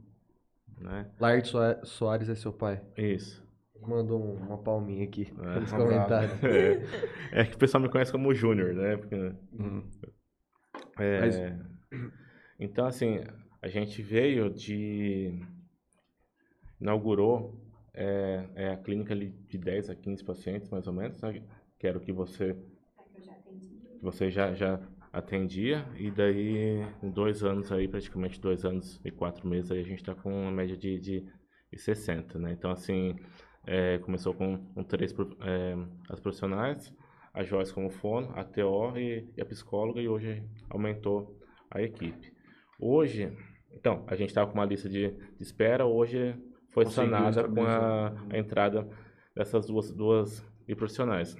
Né? 0.79 1.11
Laerte 1.19 1.51
Soares 1.83 2.29
é 2.29 2.35
seu 2.35 2.51
pai. 2.53 2.81
Isso. 2.97 3.45
mandou 3.81 4.19
um- 4.21 4.35
uma 4.47 4.57
palminha 4.57 5.03
aqui 5.05 5.31
É, 5.43 5.59
nos 5.59 5.71
um 5.71 5.77
comentários. 5.77 6.31
É, 6.43 7.41
é 7.41 7.45
que 7.45 7.55
o 7.55 7.57
pessoal 7.59 7.81
me 7.81 7.89
conhece 7.89 8.11
como 8.11 8.33
Júnior, 8.33 8.73
né? 8.73 8.97
Porque, 8.97 9.15
Uhum. 9.53 9.87
é, 10.99 11.19
Mas- 11.21 11.37
Então, 12.59 12.85
assim, 12.87 13.19
a 13.61 13.67
gente 13.67 14.01
veio 14.01 14.49
de. 14.49 15.39
Inaugurou 16.79 17.59
é, 17.93 18.47
é 18.55 18.69
a 18.69 18.77
clínica 18.77 19.15
de 19.15 19.57
10 19.57 19.89
a 19.89 19.95
15 19.95 20.23
pacientes, 20.23 20.69
mais 20.69 20.87
ou 20.87 20.93
menos, 20.93 21.21
né? 21.21 21.41
que 21.79 21.87
era 21.87 21.97
o 21.97 22.01
que 22.01 22.11
você, 22.11 22.55
que 23.13 24.03
você 24.03 24.29
já, 24.29 24.53
já 24.53 24.79
atendia. 25.11 25.85
E 25.97 26.11
daí, 26.11 26.85
em 27.01 27.09
dois 27.09 27.43
anos 27.43 27.71
aí, 27.71 27.87
praticamente 27.87 28.39
dois 28.39 28.63
anos 28.63 29.01
e 29.03 29.11
quatro 29.11 29.47
meses, 29.47 29.71
aí 29.71 29.79
a 29.79 29.83
gente 29.83 29.99
está 29.99 30.13
com 30.13 30.31
uma 30.31 30.51
média 30.51 30.77
de, 30.77 30.99
de, 30.99 31.25
de 31.71 31.77
60, 31.79 32.37
né? 32.37 32.51
Então, 32.51 32.71
assim, 32.71 33.15
é, 33.65 33.97
começou 33.99 34.33
com, 34.33 34.57
com 34.73 34.83
três 34.83 35.13
é, 35.41 35.75
as 36.09 36.19
profissionais, 36.19 36.93
a 37.33 37.43
Joyce 37.43 37.73
como 37.73 37.89
fono, 37.89 38.31
a 38.35 38.43
TO 38.43 38.97
e, 38.97 39.27
e 39.35 39.41
a 39.41 39.45
psicóloga, 39.45 40.01
e 40.01 40.07
hoje 40.07 40.43
aumentou 40.69 41.37
a 41.69 41.81
equipe. 41.81 42.31
Hoje, 42.79 43.35
então, 43.73 44.03
a 44.07 44.15
gente 44.15 44.29
estava 44.29 44.49
com 44.49 44.57
uma 44.57 44.65
lista 44.65 44.87
de, 44.87 45.11
de 45.11 45.43
espera, 45.43 45.85
hoje 45.85 46.35
foi 46.83 46.85
sanada 46.85 47.47
com 47.47 47.63
a, 47.63 48.13
a 48.29 48.37
entrada 48.37 48.87
dessas 49.35 49.65
duas, 49.65 49.91
duas 49.91 50.45
profissionais. 50.75 51.35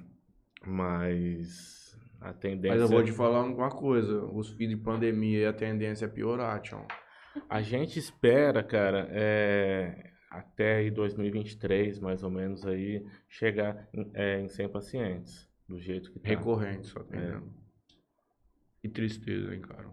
Mas 0.65 1.95
a 2.19 2.33
tendência. 2.33 2.79
Mas 2.79 2.81
eu 2.81 2.87
vou 2.87 3.03
te 3.03 3.11
falar 3.11 3.43
uma 3.43 3.69
coisa. 3.69 4.23
Os 4.25 4.49
filhos 4.49 4.75
de 4.75 4.83
pandemia 4.83 5.39
e 5.39 5.45
a 5.45 5.53
tendência 5.53 6.05
é 6.05 6.07
piorar, 6.07 6.59
Tião. 6.61 6.87
A 7.47 7.61
gente 7.61 7.99
espera, 7.99 8.63
cara, 8.63 9.07
é, 9.11 10.11
até 10.31 10.77
aí 10.77 10.89
2023, 10.89 11.99
mais 11.99 12.23
ou 12.23 12.31
menos, 12.31 12.65
aí, 12.65 13.05
chegar 13.29 13.87
em, 13.93 14.09
é, 14.15 14.41
em 14.41 14.47
100 14.47 14.69
pacientes. 14.69 15.47
Do 15.69 15.77
jeito 15.79 16.11
que 16.11 16.19
tá. 16.19 16.29
Recorrente, 16.29 16.87
só 16.87 17.01
entendendo. 17.01 17.53
Que 18.81 18.89
tristeza, 18.89 19.53
hein, 19.53 19.61
cara. 19.61 19.89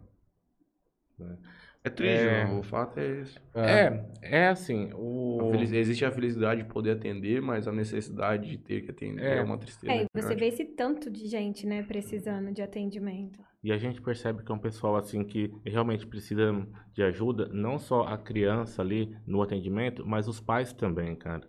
É. 1.21 1.37
É 1.87 1.91
triste, 1.91 2.25
É. 2.25 2.45
não. 2.47 2.61
O 2.61 2.63
fato 2.63 2.99
é 2.99 3.21
esse. 3.21 3.39
É, 3.55 4.05
é 4.23 4.49
assim, 4.49 4.91
A 4.91 4.97
o... 4.97 5.51
feliz- 5.53 5.71
Existe 5.71 6.03
a 6.05 6.11
felicidade 6.11 6.63
de 6.63 6.69
poder 6.69 6.93
atender, 6.93 7.43
mas 7.43 7.69
a 7.69 7.73
necessidade 7.73 8.49
de 8.49 8.57
ter 8.57 8.81
que 8.81 8.91
atender 8.91 9.23
é, 9.23 9.37
É. 9.37 9.43
uma 9.43 9.59
tristeza. 9.59 9.93
É, 9.93 10.05
e 10.05 10.07
você 10.15 10.35
vê 10.35 10.47
esse 10.47 10.65
tanto 10.65 11.11
de 11.11 11.27
gente, 11.29 11.67
né, 11.67 11.83
precisando 11.83 12.53
de 12.53 12.63
atendimento. 12.63 13.39
E 13.63 13.71
a 13.71 13.77
gente 13.77 14.01
percebe 14.01 14.43
que 14.43 14.51
é 14.51 14.55
um 14.55 14.59
pessoal 14.59 14.97
assim 14.97 15.23
que 15.25 15.53
realmente 15.65 16.07
precisa 16.07 16.67
de 16.95 17.03
ajuda, 17.03 17.49
não 17.53 17.79
só 17.79 18.03
a 18.05 18.17
criança 18.17 18.81
ali 18.81 19.15
no 19.27 19.43
atendimento, 19.43 20.07
mas 20.07 20.27
os 20.27 20.41
pais 20.41 20.73
também, 20.73 21.15
cara. 21.15 21.43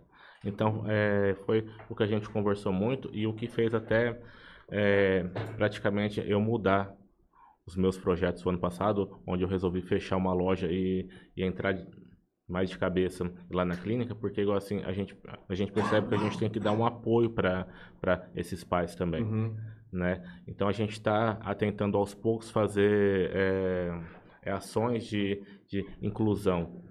Então, 0.44 0.84
é, 0.86 1.34
foi 1.46 1.66
o 1.88 1.94
que 1.96 2.02
a 2.02 2.06
gente 2.06 2.28
conversou 2.28 2.72
muito 2.72 3.08
e 3.12 3.26
o 3.26 3.32
que 3.32 3.48
fez 3.48 3.74
até 3.74 4.18
é, 4.70 5.24
praticamente 5.56 6.22
eu 6.26 6.40
mudar 6.40 6.94
os 7.66 7.76
meus 7.76 7.98
projetos 7.98 8.42
do 8.42 8.48
ano 8.50 8.58
passado, 8.60 9.20
onde 9.26 9.42
eu 9.42 9.48
resolvi 9.48 9.82
fechar 9.82 10.16
uma 10.16 10.32
loja 10.32 10.68
e, 10.70 11.08
e 11.36 11.42
entrar 11.42 11.72
de- 11.72 11.86
mais 12.48 12.70
de 12.70 12.78
cabeça 12.78 13.28
lá 13.50 13.64
na 13.64 13.76
clínica, 13.76 14.14
porque 14.14 14.40
igual 14.40 14.56
assim, 14.56 14.80
a 14.84 14.92
gente, 14.92 15.16
a 15.48 15.54
gente 15.54 15.72
percebe 15.72 16.08
que 16.08 16.14
a 16.14 16.18
gente 16.18 16.38
tem 16.38 16.48
que 16.48 16.60
dar 16.60 16.70
um 16.72 16.86
apoio 16.86 17.28
para 17.30 17.66
esses 18.36 18.62
pais 18.62 18.94
também 18.94 19.24
Uhum. 19.24 19.56
né? 19.92 20.22
Então 20.46 20.68
a 20.68 20.72
gente 20.72 20.92
está 20.92 21.34
tentando 21.54 21.96
aos 21.98 22.14
poucos 22.14 22.48
fazer 22.50 23.30
é, 23.34 24.00
é, 24.42 24.52
ações 24.52 25.04
de, 25.06 25.42
de 25.68 25.84
inclusão, 26.00 26.84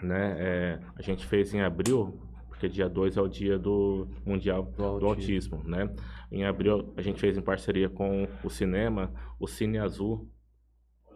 né? 0.00 0.36
É, 0.38 0.80
a 0.96 1.02
gente 1.02 1.26
fez 1.26 1.52
em 1.52 1.62
abril, 1.62 2.20
porque 2.62 2.68
dia 2.68 2.88
2 2.88 3.16
é 3.16 3.20
o 3.20 3.26
dia 3.26 3.58
do 3.58 4.06
Mundial 4.24 4.62
Do 4.62 5.00
do 5.00 5.06
Autismo, 5.06 5.60
né? 5.64 5.90
Em 6.30 6.44
abril 6.44 6.92
a 6.96 7.02
gente 7.02 7.20
fez 7.20 7.36
em 7.36 7.42
parceria 7.42 7.88
com 7.88 8.28
o 8.44 8.48
cinema, 8.48 9.12
o 9.40 9.48
Cine 9.48 9.78
Azul, 9.78 10.28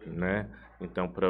né? 0.05 0.49
Então, 0.81 1.07
para 1.07 1.27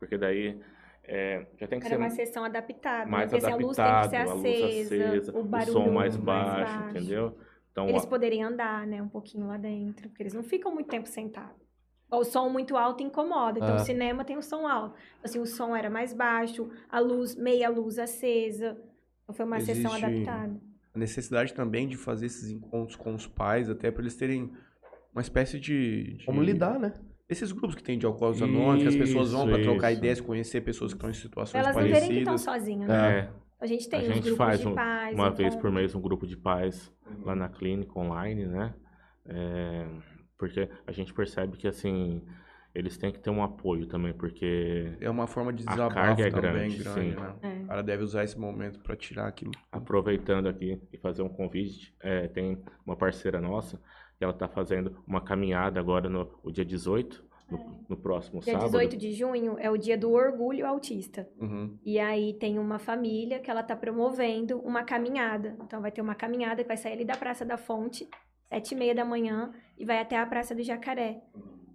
porque 0.00 0.18
daí 0.18 0.60
é, 1.04 1.46
já 1.60 1.68
tem 1.68 1.78
que 1.78 1.86
Era 1.86 1.94
ser 1.94 2.02
uma 2.02 2.10
sessão 2.10 2.44
adaptada, 2.44 3.08
mais? 3.08 3.30
Porque, 3.30 3.46
assim, 3.46 3.54
a 3.54 3.56
luz 3.56 3.76
tem 3.76 3.84
que 3.84 3.90
adaptado, 3.90 4.10
ser 4.10 4.16
a 4.16 4.34
luz 4.34 4.46
acesa, 4.46 5.04
acesa, 5.04 5.38
o 5.38 5.44
barulho 5.44 5.72
som 5.72 5.90
mais 5.92 6.16
baixo, 6.16 6.90
entendeu? 6.90 7.38
Então, 7.70 7.88
Eles 7.88 8.04
ó, 8.04 8.08
poderem 8.08 8.42
andar, 8.42 8.84
né, 8.84 9.00
um 9.00 9.08
pouquinho 9.08 9.46
lá 9.46 9.56
dentro, 9.56 10.08
porque 10.08 10.24
eles 10.24 10.34
não 10.34 10.42
ficam 10.42 10.74
muito 10.74 10.88
tempo 10.88 11.06
sentados. 11.06 11.64
O 12.10 12.24
som 12.24 12.48
muito 12.48 12.76
alto 12.76 13.02
incomoda, 13.02 13.58
então 13.58 13.74
Ah. 13.74 13.76
o 13.76 13.84
cinema 13.84 14.24
tem 14.24 14.36
o 14.36 14.42
som 14.42 14.66
alto. 14.66 14.96
Assim, 15.22 15.38
o 15.40 15.46
som 15.46 15.74
era 15.74 15.90
mais 15.90 16.12
baixo, 16.12 16.68
a 16.88 16.98
luz, 17.00 17.36
meia 17.36 17.68
luz 17.68 17.98
acesa. 17.98 18.76
Então 19.26 19.34
foi 19.34 19.44
uma 19.44 19.58
sessão 19.60 19.90
Existe- 19.96 20.04
adaptada. 20.04 20.60
A 20.94 20.98
necessidade 20.98 21.52
também 21.52 21.88
de 21.88 21.96
fazer 21.96 22.26
esses 22.26 22.48
encontros 22.48 22.96
com 22.96 23.12
os 23.14 23.26
pais, 23.26 23.68
até 23.68 23.90
para 23.90 24.00
eles 24.02 24.14
terem 24.16 24.50
uma 25.12 25.20
espécie 25.20 25.58
de, 25.58 26.14
de- 26.14 26.24
Como 26.24 26.40
lidar, 26.40 26.78
né? 26.78 26.94
Esses 27.28 27.50
grupos 27.50 27.74
que 27.74 27.82
tem 27.82 27.98
de 27.98 28.06
alcoólicos 28.06 28.40
anônimos, 28.40 28.82
que 28.82 28.88
as 28.88 28.94
pessoas 28.96 29.32
vão 29.32 29.48
para 29.48 29.60
trocar 29.60 29.90
isso. 29.90 29.98
ideias, 29.98 30.20
conhecer 30.20 30.60
pessoas 30.60 30.92
que 30.92 30.96
estão 30.96 31.10
em 31.10 31.14
situações 31.14 31.50
Pra 31.60 31.70
elas 31.72 31.74
não 31.76 31.82
verem 31.82 32.08
que 32.08 32.18
estão 32.18 32.34
parecidas. 32.36 32.40
sozinhas, 32.62 32.88
né? 32.88 33.18
é, 33.18 33.30
A 33.60 33.66
gente 33.66 33.88
tem 33.88 33.98
a 33.98 34.02
os 34.02 34.08
gente 34.08 34.20
grupos 34.22 34.38
faz 34.38 34.60
de 34.60 34.68
um- 34.68 34.74
pais. 34.76 35.14
uma 35.14 35.30
vez 35.30 35.56
por 35.56 35.72
mês 35.72 35.94
um 35.94 36.00
grupo 36.00 36.24
de 36.26 36.36
pais 36.36 36.92
lá 37.22 37.34
na 37.34 37.48
clínica 37.48 37.98
online, 37.98 38.46
né? 38.46 38.72
É, 39.26 39.88
porque 40.38 40.68
a 40.86 40.92
gente 40.92 41.12
percebe 41.12 41.56
que 41.56 41.66
assim 41.66 42.22
eles 42.76 42.98
têm 42.98 43.10
que 43.10 43.18
ter 43.18 43.30
um 43.30 43.42
apoio 43.42 43.86
também, 43.86 44.12
porque 44.12 44.92
É 45.00 45.08
uma 45.08 45.26
forma 45.26 45.50
de 45.50 45.64
A 45.66 45.70
desabafo 45.70 45.94
carga 45.94 46.26
é 46.26 46.30
também 46.30 46.52
grande, 46.52 46.78
grande, 46.82 47.00
sim. 47.00 47.16
né? 47.16 47.34
É. 47.42 47.62
O 47.62 47.66
cara 47.68 47.82
deve 47.82 48.02
usar 48.04 48.22
esse 48.22 48.38
momento 48.38 48.78
para 48.80 48.94
tirar 48.94 49.26
aquilo. 49.26 49.52
aproveitando 49.72 50.46
aqui 50.46 50.78
e 50.92 50.98
fazer 50.98 51.22
um 51.22 51.28
convite, 51.28 51.94
é, 52.00 52.28
tem 52.28 52.62
uma 52.84 52.94
parceira 52.94 53.40
nossa 53.40 53.80
que 54.18 54.24
ela 54.24 54.34
está 54.34 54.46
fazendo 54.46 55.02
uma 55.06 55.22
caminhada 55.22 55.80
agora 55.80 56.10
no 56.10 56.30
o 56.42 56.50
dia 56.50 56.66
18, 56.66 57.24
no, 57.50 57.84
no 57.88 57.96
próximo 57.96 58.40
Dia 58.40 58.52
sábado. 58.52 58.72
18 58.72 58.96
de 58.98 59.12
junho 59.12 59.56
é 59.58 59.70
o 59.70 59.78
dia 59.78 59.96
do 59.96 60.12
orgulho 60.12 60.66
autista. 60.66 61.26
Uhum. 61.40 61.78
E 61.82 61.98
aí 61.98 62.34
tem 62.34 62.58
uma 62.58 62.78
família 62.78 63.38
que 63.38 63.50
ela 63.50 63.62
tá 63.62 63.74
promovendo 63.74 64.58
uma 64.58 64.84
caminhada. 64.84 65.56
Então 65.62 65.80
vai 65.80 65.90
ter 65.90 66.02
uma 66.02 66.14
caminhada 66.14 66.62
que 66.62 66.68
vai 66.68 66.76
sair 66.76 66.92
ali 66.92 67.04
da 67.06 67.16
Praça 67.16 67.44
da 67.44 67.56
Fonte, 67.56 68.06
sete 68.48 68.72
e 68.72 68.76
meia 68.76 68.94
da 68.94 69.04
manhã, 69.04 69.50
e 69.78 69.84
vai 69.86 69.98
até 69.98 70.18
a 70.18 70.26
Praça 70.26 70.54
do 70.54 70.62
Jacaré. 70.62 71.22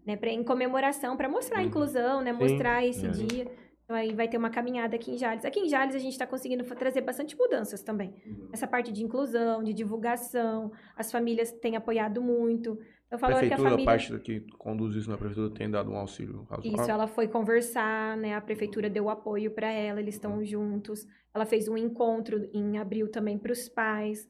Né, 0.05 0.15
pra, 0.15 0.29
em 0.31 0.43
comemoração, 0.43 1.15
para 1.15 1.29
mostrar 1.29 1.59
a 1.59 1.63
inclusão, 1.63 2.21
né? 2.21 2.31
Mostrar 2.33 2.83
esse 2.85 3.05
É. 3.05 3.09
dia. 3.09 3.51
Então 3.83 3.95
aí 3.95 4.13
vai 4.15 4.27
ter 4.27 4.37
uma 4.37 4.49
caminhada 4.49 4.95
aqui 4.95 5.11
em 5.11 5.17
Jales. 5.17 5.43
Aqui 5.45 5.59
em 5.59 5.67
Jales 5.69 5.93
a 5.93 5.99
gente 5.99 6.13
está 6.13 6.25
conseguindo 6.25 6.63
trazer 6.63 7.01
bastante 7.01 7.37
mudanças 7.37 7.83
também. 7.83 8.15
Essa 8.51 8.65
parte 8.65 8.91
de 8.91 9.03
inclusão, 9.03 9.61
de 9.61 9.73
divulgação, 9.73 10.71
as 10.95 11.11
famílias 11.11 11.51
têm 11.51 11.75
apoiado 11.75 12.21
muito. 12.21 12.79
Eu 13.11 13.17
A 13.17 13.19
falo 13.19 13.33
que 13.33 13.37
a 13.37 13.39
prefeitura, 13.39 13.67
a 13.67 13.71
família... 13.71 13.85
parte 13.85 14.19
que 14.19 14.39
conduz 14.57 14.95
isso 14.95 15.09
na 15.09 15.17
prefeitura, 15.17 15.53
tem 15.53 15.69
dado 15.69 15.91
um 15.91 15.97
auxílio 15.97 16.47
razoável. 16.49 16.81
Isso, 16.81 16.89
ela 16.89 17.05
foi 17.05 17.27
conversar, 17.27 18.15
né? 18.15 18.33
A 18.33 18.39
prefeitura 18.41 18.89
deu 18.89 19.09
apoio 19.09 19.51
para 19.51 19.69
ela, 19.69 19.99
eles 19.99 20.15
estão 20.15 20.41
juntos. 20.43 21.05
Ela 21.33 21.45
fez 21.45 21.67
um 21.67 21.75
encontro 21.77 22.49
em 22.53 22.77
abril 22.77 23.09
também 23.11 23.37
para 23.37 23.51
os 23.51 23.67
pais. 23.67 24.25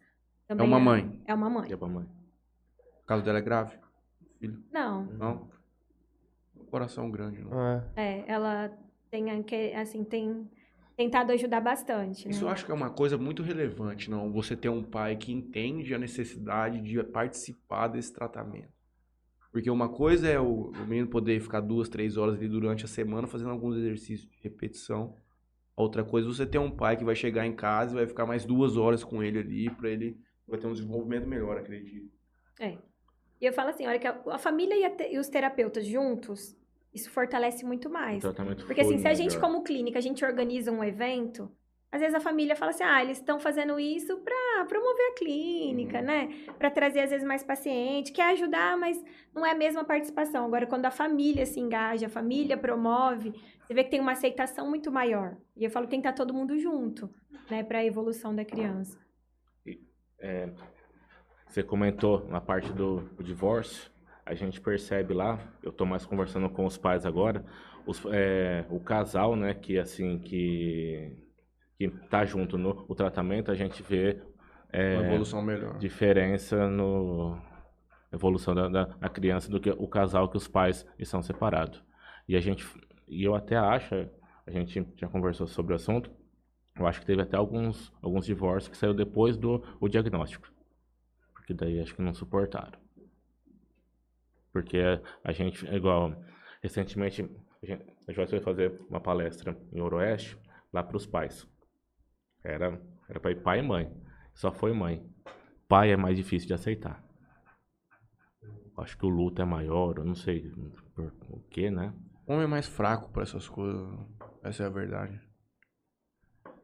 É 0.49 0.53
Também 0.55 0.67
uma 0.67 0.79
mãe. 0.79 1.21
É 1.25 1.33
uma 1.33 1.49
mãe. 1.49 1.69
E 1.69 1.73
a 1.73 1.77
mamãe. 1.77 2.05
O 3.03 3.05
caso 3.05 3.23
dela 3.23 3.37
é 3.37 3.41
grave? 3.41 3.77
Filho? 4.39 4.63
Não, 4.71 5.05
Não? 5.05 5.51
Coração 6.71 7.11
grande, 7.11 7.43
não. 7.43 7.61
É. 7.61 7.83
é, 7.97 8.23
ela 8.27 8.71
tem, 9.09 9.29
assim, 9.75 10.05
tem 10.05 10.49
tentado 10.95 11.33
ajudar 11.33 11.59
bastante, 11.59 12.25
né? 12.27 12.31
Isso 12.31 12.45
eu 12.45 12.49
acho 12.49 12.65
que 12.65 12.71
é 12.71 12.73
uma 12.73 12.89
coisa 12.89 13.17
muito 13.17 13.43
relevante, 13.43 14.09
não? 14.09 14.31
Você 14.31 14.55
ter 14.55 14.69
um 14.69 14.81
pai 14.81 15.17
que 15.17 15.33
entende 15.33 15.93
a 15.93 15.97
necessidade 15.99 16.81
de 16.81 17.03
participar 17.03 17.89
desse 17.89 18.13
tratamento. 18.13 18.71
Porque 19.51 19.69
uma 19.69 19.89
coisa 19.89 20.29
é 20.29 20.39
o, 20.39 20.71
o 20.71 20.87
menino 20.87 21.07
poder 21.07 21.41
ficar 21.41 21.59
duas, 21.59 21.89
três 21.89 22.15
horas 22.15 22.35
ali 22.35 22.47
durante 22.47 22.85
a 22.85 22.87
semana 22.87 23.27
fazendo 23.27 23.51
alguns 23.51 23.75
exercícios 23.75 24.29
de 24.29 24.37
repetição. 24.41 25.13
Outra 25.75 26.05
coisa 26.05 26.29
é 26.29 26.31
você 26.31 26.45
ter 26.45 26.57
um 26.57 26.71
pai 26.71 26.95
que 26.95 27.03
vai 27.03 27.15
chegar 27.15 27.45
em 27.45 27.53
casa 27.53 27.91
e 27.91 27.95
vai 27.95 28.07
ficar 28.07 28.25
mais 28.25 28.45
duas 28.45 28.77
horas 28.77 29.03
com 29.03 29.21
ele 29.21 29.39
ali, 29.39 29.69
pra 29.69 29.89
ele 29.89 30.17
vai 30.47 30.57
ter 30.57 30.67
um 30.67 30.73
desenvolvimento 30.73 31.27
melhor, 31.27 31.57
acredito. 31.57 32.09
É. 32.61 32.77
E 33.41 33.45
eu 33.45 33.51
falo 33.51 33.71
assim, 33.71 33.85
olha 33.87 33.99
que 33.99 34.07
a, 34.07 34.21
a 34.29 34.37
família 34.37 34.75
e, 34.77 34.85
a 34.85 34.89
te- 34.95 35.11
e 35.11 35.17
os 35.17 35.27
terapeutas 35.27 35.85
juntos, 35.85 36.55
isso 36.93 37.09
fortalece 37.09 37.65
muito 37.65 37.89
mais. 37.89 38.21
tratamento 38.21 38.65
Porque 38.65 38.81
assim, 38.81 38.97
se 38.97 39.07
a 39.07 39.13
gente 39.13 39.35
melhor. 39.35 39.41
como 39.41 39.63
clínica, 39.63 39.97
a 39.97 40.01
gente 40.01 40.23
organiza 40.25 40.71
um 40.71 40.83
evento, 40.83 41.51
às 41.91 41.99
vezes 41.99 42.15
a 42.15 42.19
família 42.21 42.55
fala 42.55 42.71
assim, 42.71 42.83
ah, 42.83 43.01
eles 43.03 43.17
estão 43.17 43.37
fazendo 43.39 43.77
isso 43.79 44.17
para 44.19 44.65
promover 44.65 45.07
a 45.11 45.15
clínica, 45.15 45.99
Uhum. 45.99 46.05
né? 46.05 46.29
Para 46.57 46.71
trazer 46.71 47.01
às 47.01 47.09
vezes 47.09 47.27
mais 47.27 47.43
paciente, 47.43 48.13
quer 48.13 48.31
ajudar, 48.31 48.77
mas 48.77 49.01
não 49.35 49.45
é 49.45 49.51
a 49.51 49.55
mesma 49.55 49.83
participação. 49.83 50.45
Agora, 50.45 50.65
quando 50.65 50.85
a 50.85 50.91
família 50.91 51.45
se 51.45 51.59
engaja, 51.59 52.05
a 52.07 52.09
família 52.09 52.57
promove, 52.57 53.33
você 53.65 53.73
vê 53.73 53.83
que 53.83 53.91
tem 53.91 53.99
uma 53.99 54.13
aceitação 54.13 54.69
muito 54.69 54.89
maior. 54.91 55.35
E 55.55 55.65
eu 55.65 55.69
falo 55.69 55.85
que 55.85 55.91
tem 55.91 56.01
que 56.01 56.07
estar 56.07 56.15
todo 56.17 56.33
mundo 56.33 56.57
junto, 56.57 57.09
né, 57.49 57.61
para 57.63 57.79
a 57.79 57.85
evolução 57.85 58.33
da 58.33 58.45
criança. 58.45 58.97
É, 60.19 60.49
você 61.47 61.61
comentou 61.63 62.25
na 62.29 62.39
parte 62.39 62.71
do 62.71 63.01
divórcio, 63.19 63.90
a 64.25 64.33
gente 64.33 64.61
percebe 64.61 65.13
lá, 65.13 65.39
eu 65.63 65.71
estou 65.71 65.85
mais 65.87 66.05
conversando 66.05 66.49
com 66.49 66.65
os 66.65 66.77
pais 66.77 67.05
agora, 67.05 67.45
os- 67.85 68.03
é, 68.11 68.65
o 68.69 68.79
casal, 68.79 69.35
né, 69.35 69.53
que 69.53 69.77
assim, 69.79 70.19
que, 70.19 71.15
que 71.77 71.89
tá 72.09 72.25
junto 72.25 72.57
no 72.57 72.85
o 72.87 72.95
tratamento, 72.95 73.51
a 73.51 73.55
gente 73.55 73.81
vê 73.83 74.21
é, 74.71 74.97
Uma 74.97 75.05
evolução 75.05 75.41
melhor. 75.41 75.79
diferença 75.79 76.69
no 76.69 77.37
evolução 78.11 78.53
da, 78.55 78.67
da, 78.69 78.85
da 78.85 79.09
criança 79.09 79.49
do 79.49 79.59
que 79.59 79.69
o 79.71 79.87
casal 79.87 80.29
que 80.29 80.37
os 80.37 80.47
pais 80.47 80.85
estão 80.99 81.21
separados. 81.21 81.83
E 82.27 82.35
a 82.35 82.41
gente, 82.41 82.65
e 83.07 83.23
eu 83.23 83.35
até 83.35 83.55
acho, 83.57 83.95
a 84.45 84.51
gente 84.51 84.85
já 84.97 85.07
conversou 85.07 85.47
sobre 85.47 85.73
o 85.73 85.75
assunto, 85.75 86.11
eu 86.77 86.87
acho 86.87 86.99
que 87.01 87.05
teve 87.05 87.21
até 87.21 87.37
alguns, 87.37 87.93
alguns 88.01 88.25
divórcios 88.25 88.69
que 88.69 88.77
saiu 88.77 88.93
depois 88.93 89.37
do 89.37 89.63
o 89.79 89.89
diagnóstico. 89.89 90.49
Porque 91.35 91.53
daí 91.53 91.79
acho 91.81 91.95
que 91.95 92.03
não 92.03 92.13
suportaram. 92.15 92.79
Porque 94.51 94.77
a 95.23 95.31
gente, 95.31 95.67
é 95.67 95.75
igual, 95.75 96.13
recentemente, 96.61 97.21
a 97.63 97.65
gente, 97.65 97.83
a 98.07 98.11
gente 98.11 98.29
foi 98.29 98.39
fazer 98.39 98.79
uma 98.89 98.99
palestra 98.99 99.57
em 99.71 99.79
Oroeste, 99.81 100.37
lá 100.73 100.83
para 100.83 100.97
os 100.97 101.05
pais. 101.05 101.47
Era, 102.43 102.81
era 103.09 103.19
para 103.19 103.31
ir 103.31 103.41
pai 103.41 103.59
e 103.59 103.61
mãe. 103.61 103.91
Só 104.33 104.51
foi 104.51 104.73
mãe. 104.73 105.05
Pai 105.67 105.91
é 105.91 105.97
mais 105.97 106.17
difícil 106.17 106.47
de 106.47 106.53
aceitar. 106.53 107.03
Acho 108.77 108.97
que 108.97 109.05
o 109.05 109.09
luto 109.09 109.41
é 109.41 109.45
maior, 109.45 109.97
eu 109.97 110.05
não 110.05 110.15
sei 110.15 110.49
por 110.95 111.13
o 111.29 111.39
que, 111.49 111.69
né? 111.69 111.93
O 112.25 112.33
homem 112.33 112.45
é 112.45 112.47
mais 112.47 112.67
fraco 112.67 113.11
pra 113.11 113.23
essas 113.23 113.47
coisas. 113.47 113.87
Essa 114.43 114.63
é 114.63 114.65
a 114.65 114.69
verdade. 114.69 115.21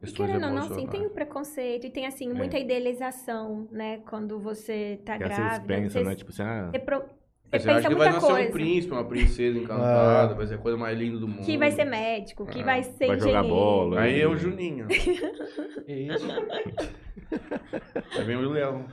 E 0.02 0.12
querendo 0.12 0.44
ou 0.44 0.50
não, 0.50 0.62
sim, 0.62 0.66
emocionais. 0.68 0.90
tem 0.90 1.06
o 1.06 1.10
preconceito 1.10 1.86
e 1.86 1.90
tem, 1.90 2.06
assim, 2.06 2.32
muita 2.32 2.58
idealização, 2.58 3.68
né? 3.70 3.98
Quando 4.08 4.38
você 4.38 5.00
tá 5.04 5.14
É. 5.14 5.16
E 5.16 5.18
grávida. 5.20 5.66
pensa, 5.66 5.98
você, 6.00 6.04
né? 6.04 6.14
Tipo 6.14 6.30
assim, 6.30 6.42
ah, 6.42 6.70
você, 6.70 6.78
pro- 6.78 7.04
você 7.50 7.58
Você 7.60 7.66
pensa 7.66 7.78
acha 7.78 7.88
que 7.88 7.94
vai 7.94 8.12
nascer 8.12 8.26
coisa. 8.30 8.48
um 8.48 8.52
príncipe, 8.52 8.92
uma 8.92 9.04
princesa 9.04 9.58
encantada, 9.58 10.34
vai 10.34 10.46
ser 10.46 10.54
a 10.54 10.58
coisa 10.58 10.76
mais 10.76 10.98
linda 10.98 11.18
do 11.18 11.26
mundo. 11.26 11.44
Que 11.44 11.56
vai 11.56 11.70
ser 11.70 11.84
médico, 11.84 12.46
que 12.46 12.60
Ah, 12.60 12.64
vai 12.64 12.82
ser 12.82 13.06
vai 13.06 13.18
jogar 13.20 13.42
bola. 13.42 14.00
Aí 14.00 14.20
é 14.20 14.26
o 14.28 14.36
Juninho. 14.36 14.86
É 15.86 16.00
isso. 16.00 16.26
Aí 18.18 18.24
vem 18.24 18.36
o 18.36 18.50
Leão. 18.50 18.86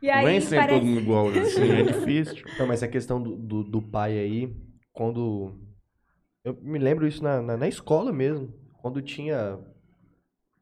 E 0.00 0.08
aí 0.10 0.24
Não 0.24 0.30
é 0.30 0.40
sempre 0.40 0.58
parece... 0.58 0.78
todo 0.78 0.86
mundo 0.86 1.00
igual, 1.00 1.28
assim, 1.30 1.70
é 1.72 1.82
difícil. 1.92 2.44
Não, 2.58 2.66
mas 2.66 2.82
essa 2.82 2.88
questão 2.88 3.20
do, 3.20 3.34
do, 3.36 3.64
do 3.64 3.82
pai 3.82 4.16
aí, 4.18 4.54
quando. 4.92 5.54
Eu 6.44 6.56
me 6.62 6.78
lembro 6.78 7.06
isso 7.06 7.22
na, 7.24 7.42
na, 7.42 7.56
na 7.56 7.66
escola 7.66 8.12
mesmo. 8.12 8.54
Quando 8.80 9.02
tinha 9.02 9.58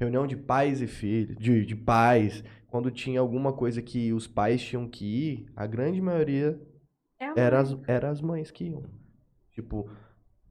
reunião 0.00 0.26
de 0.26 0.36
pais 0.36 0.80
e 0.80 0.86
filhos, 0.86 1.36
de, 1.36 1.66
de 1.66 1.76
pais, 1.76 2.42
quando 2.68 2.90
tinha 2.90 3.20
alguma 3.20 3.52
coisa 3.52 3.82
que 3.82 4.12
os 4.12 4.26
pais 4.26 4.62
tinham 4.62 4.88
que 4.88 5.04
ir, 5.04 5.46
a 5.54 5.66
grande 5.66 6.00
maioria 6.00 6.58
É 7.24 7.40
era 7.40 7.60
as, 7.60 7.76
era 7.86 8.10
as 8.10 8.20
mães 8.20 8.50
que 8.50 8.64
iam. 8.66 8.82
Tipo, 9.52 9.88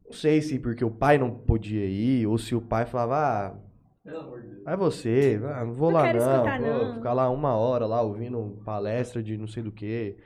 não 0.06 0.14
sei 0.14 0.42
se 0.42 0.60
porque 0.60 0.84
o 0.86 0.92
pai 0.92 1.18
não 1.18 1.32
podia 1.32 1.86
ir, 1.86 2.28
ou 2.28 2.38
se 2.38 2.56
o 2.56 2.62
pai 2.62 2.86
falava, 2.86 3.16
ah, 3.18 3.60
Pelo 4.04 4.20
amor 4.20 4.42
de 4.42 4.48
Deus. 4.50 4.64
vai 4.64 4.76
você, 4.78 5.40
ah, 5.46 5.66
não 5.66 5.74
vou 5.74 5.92
Não 5.92 6.00
lá 6.00 6.08
não, 6.08 6.20
escutar, 6.20 6.60
vou 6.60 6.86
não." 6.86 6.94
ficar 6.96 7.14
lá 7.14 7.30
uma 7.30 7.56
hora 7.56 7.86
lá 7.86 8.02
ouvindo 8.02 8.62
palestra 8.66 9.22
de 9.24 9.38
não 9.38 9.48
sei 9.48 9.64
do 9.64 9.72
que. 9.72 10.18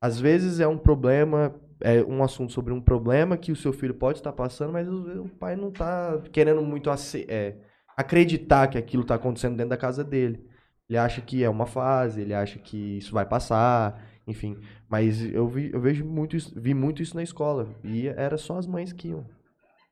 Às 0.00 0.20
vezes 0.20 0.60
é 0.60 0.68
um 0.68 0.78
problema, 0.78 1.54
é 1.80 2.02
um 2.04 2.22
assunto 2.22 2.52
sobre 2.52 2.72
um 2.72 2.80
problema 2.80 3.36
que 3.36 3.52
o 3.52 3.56
seu 3.56 3.72
filho 3.72 3.94
pode 3.94 4.18
estar 4.18 4.32
passando, 4.32 4.72
mas 4.72 4.88
o, 4.88 5.24
o 5.24 5.28
pai 5.28 5.56
não 5.56 5.70
tá 5.72 6.20
querendo 6.32 6.62
muito 6.62 6.90
é, 7.28 7.56
acreditar 7.96 8.68
que 8.68 8.78
aquilo 8.78 9.04
tá 9.04 9.14
acontecendo 9.16 9.56
dentro 9.56 9.70
da 9.70 9.76
casa 9.76 10.04
dele. 10.04 10.44
Ele 10.88 10.98
acha 10.98 11.20
que 11.22 11.42
é 11.42 11.48
uma 11.48 11.66
fase, 11.66 12.20
ele 12.20 12.34
acha 12.34 12.58
que 12.58 12.98
isso 12.98 13.12
vai 13.12 13.24
passar, 13.26 14.02
enfim. 14.26 14.58
Mas 14.94 15.24
eu, 15.24 15.48
vi, 15.48 15.70
eu 15.72 15.80
vejo 15.80 16.04
muito 16.04 16.36
isso, 16.36 16.52
vi 16.54 16.72
muito 16.72 17.02
isso 17.02 17.16
na 17.16 17.22
escola. 17.24 17.68
E 17.82 18.06
era 18.06 18.38
só 18.38 18.56
as 18.58 18.64
mães 18.64 18.92
que 18.92 19.08
iam. 19.08 19.26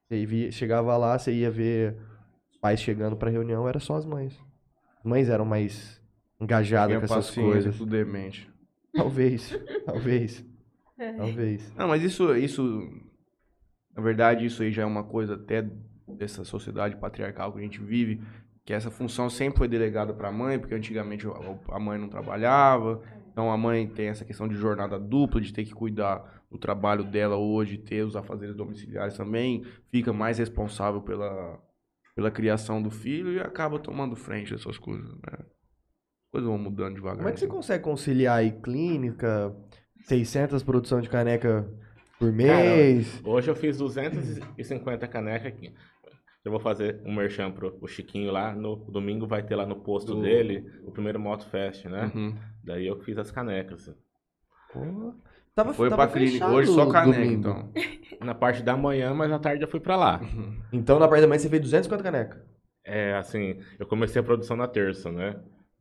Você 0.07 0.25
via, 0.25 0.53
chegava 0.53 0.97
lá, 0.97 1.19
você 1.19 1.33
ia 1.33 1.51
ver 1.51 1.97
os 2.53 2.57
pais 2.59 2.81
chegando 2.81 3.17
pra 3.17 3.29
reunião, 3.29 3.69
era 3.69 3.81
só 3.81 3.97
as 3.97 4.07
mães. 4.07 4.39
As 5.01 5.05
mães 5.05 5.29
eram 5.29 5.45
mais 5.45 6.01
engajadas 6.41 6.97
Tinha 6.97 7.01
com 7.01 7.05
essas 7.19 7.35
coisas. 7.35 7.77
tudo 7.77 7.91
demente. 7.91 8.49
Talvez, 8.95 9.51
talvez, 9.85 10.45
É. 10.97 11.13
talvez. 11.15 11.75
Não, 11.75 11.89
mas 11.89 12.01
isso, 12.05 12.33
isso, 12.37 12.63
na 13.97 14.03
verdade, 14.03 14.47
isso 14.47 14.63
aí 14.63 14.71
já 14.71 14.83
é 14.83 14.87
uma 14.87 15.03
coisa 15.03 15.35
até 15.35 15.69
dessa 16.07 16.45
sociedade 16.45 16.95
patriarcal 16.95 17.53
que 17.53 17.59
a 17.59 17.63
gente 17.63 17.81
vive, 17.81 18.23
que 18.65 18.73
essa 18.73 18.89
função 18.89 19.29
sempre 19.29 19.59
foi 19.59 19.67
delegada 19.67 20.15
para 20.15 20.29
a 20.29 20.33
mãe, 20.33 20.61
porque 20.61 20.77
antigamente 20.77 21.27
a- 21.27 21.75
a 21.75 21.81
mãe 21.81 21.99
não 21.99 22.09
trabalhava, 22.09 23.03
então 23.33 23.51
a 23.51 23.57
mãe 23.57 23.87
tem 23.89 24.09
essa 24.09 24.25
questão 24.25 24.47
de 24.47 24.55
jornada 24.55 24.99
dupla, 24.99 25.41
de 25.41 25.53
ter 25.53 25.65
que 25.65 25.73
cuidar 25.73 26.43
do 26.51 26.59
trabalho 26.59 27.03
dela 27.03 27.37
hoje, 27.37 27.79
ter 27.79 28.05
os 28.05 28.15
afazeres 28.15 28.55
domiciliares 28.55 29.17
também, 29.17 29.65
fica 29.91 30.13
mais 30.13 30.37
responsável 30.37 31.01
pela, 31.01 31.59
pela 32.15 32.31
criação 32.31 32.83
do 32.83 32.91
filho 32.91 33.33
e 33.33 33.41
acaba 33.41 33.79
tomando 33.79 34.15
frente 34.15 34.53
dessas 34.53 34.77
coisas, 34.77 35.09
né? 35.09 35.39
As 35.39 36.31
coisas 36.31 36.49
vão 36.49 36.59
mudando 36.59 36.95
devagar. 36.95 37.17
Como 37.17 37.29
é 37.29 37.33
que 37.33 37.41
você 37.41 37.47
consegue 37.47 37.83
conciliar 37.83 38.39
aí 38.39 38.53
clínica, 38.53 39.57
600 40.05 40.63
produção 40.63 41.01
de 41.01 41.09
caneca 41.09 41.67
por 42.19 42.31
mês? 42.31 43.23
Hoje 43.25 43.51
eu 43.51 43.57
fiz 43.57 43.79
250 43.79 45.09
canecas 45.09 45.47
aqui. 45.47 45.73
Eu 46.45 46.51
vou 46.51 46.61
fazer 46.61 47.01
um 47.05 47.15
merchan 47.15 47.51
pro 47.53 47.77
o 47.81 47.87
Chiquinho 47.87 48.33
lá. 48.33 48.53
No 48.55 48.77
domingo 48.77 49.27
vai 49.27 49.43
ter 49.43 49.55
lá 49.55 49.65
no 49.65 49.77
posto 49.77 50.15
Do- 50.15 50.23
dele 50.23 50.65
o 50.85 50.91
primeiro 50.91 51.21
Moto 51.21 51.47
Fest, 51.49 51.85
né? 51.87 52.11
Uhum. 52.15 52.35
Daí 52.65 52.87
eu 52.87 52.99
fiz 53.01 53.17
as 53.19 53.31
canecas. 53.31 53.95
Pô, 54.73 55.15
tava, 55.55 55.73
Foi 55.73 55.89
tava 55.89 56.07
pra 56.09 56.13
clínica, 56.19 56.49
hoje 56.49 56.73
só 56.73 56.87
caneca, 56.91 57.19
domingo. 57.21 57.39
então. 57.39 57.73
Na 58.27 58.35
parte 58.35 58.63
da 58.63 58.77
manhã, 58.77 59.13
mas 59.15 59.31
à 59.33 59.39
tarde 59.39 59.63
eu 59.65 59.69
fui 59.69 59.81
pra 59.81 59.97
lá. 59.97 60.21
Então 60.73 60.99
na 60.99 61.09
parte 61.09 61.23
da 61.23 61.27
manhã 61.29 61.39
você 61.39 61.49
fez 61.49 61.61
250 61.63 62.03
caneca. 62.03 62.45
É, 62.85 63.15
assim, 63.15 63.61
eu 63.79 63.87
comecei 63.87 64.21
a 64.21 64.25
produção 64.25 64.57
na 64.57 64.67
terça, 64.69 65.11
né? 65.11 65.37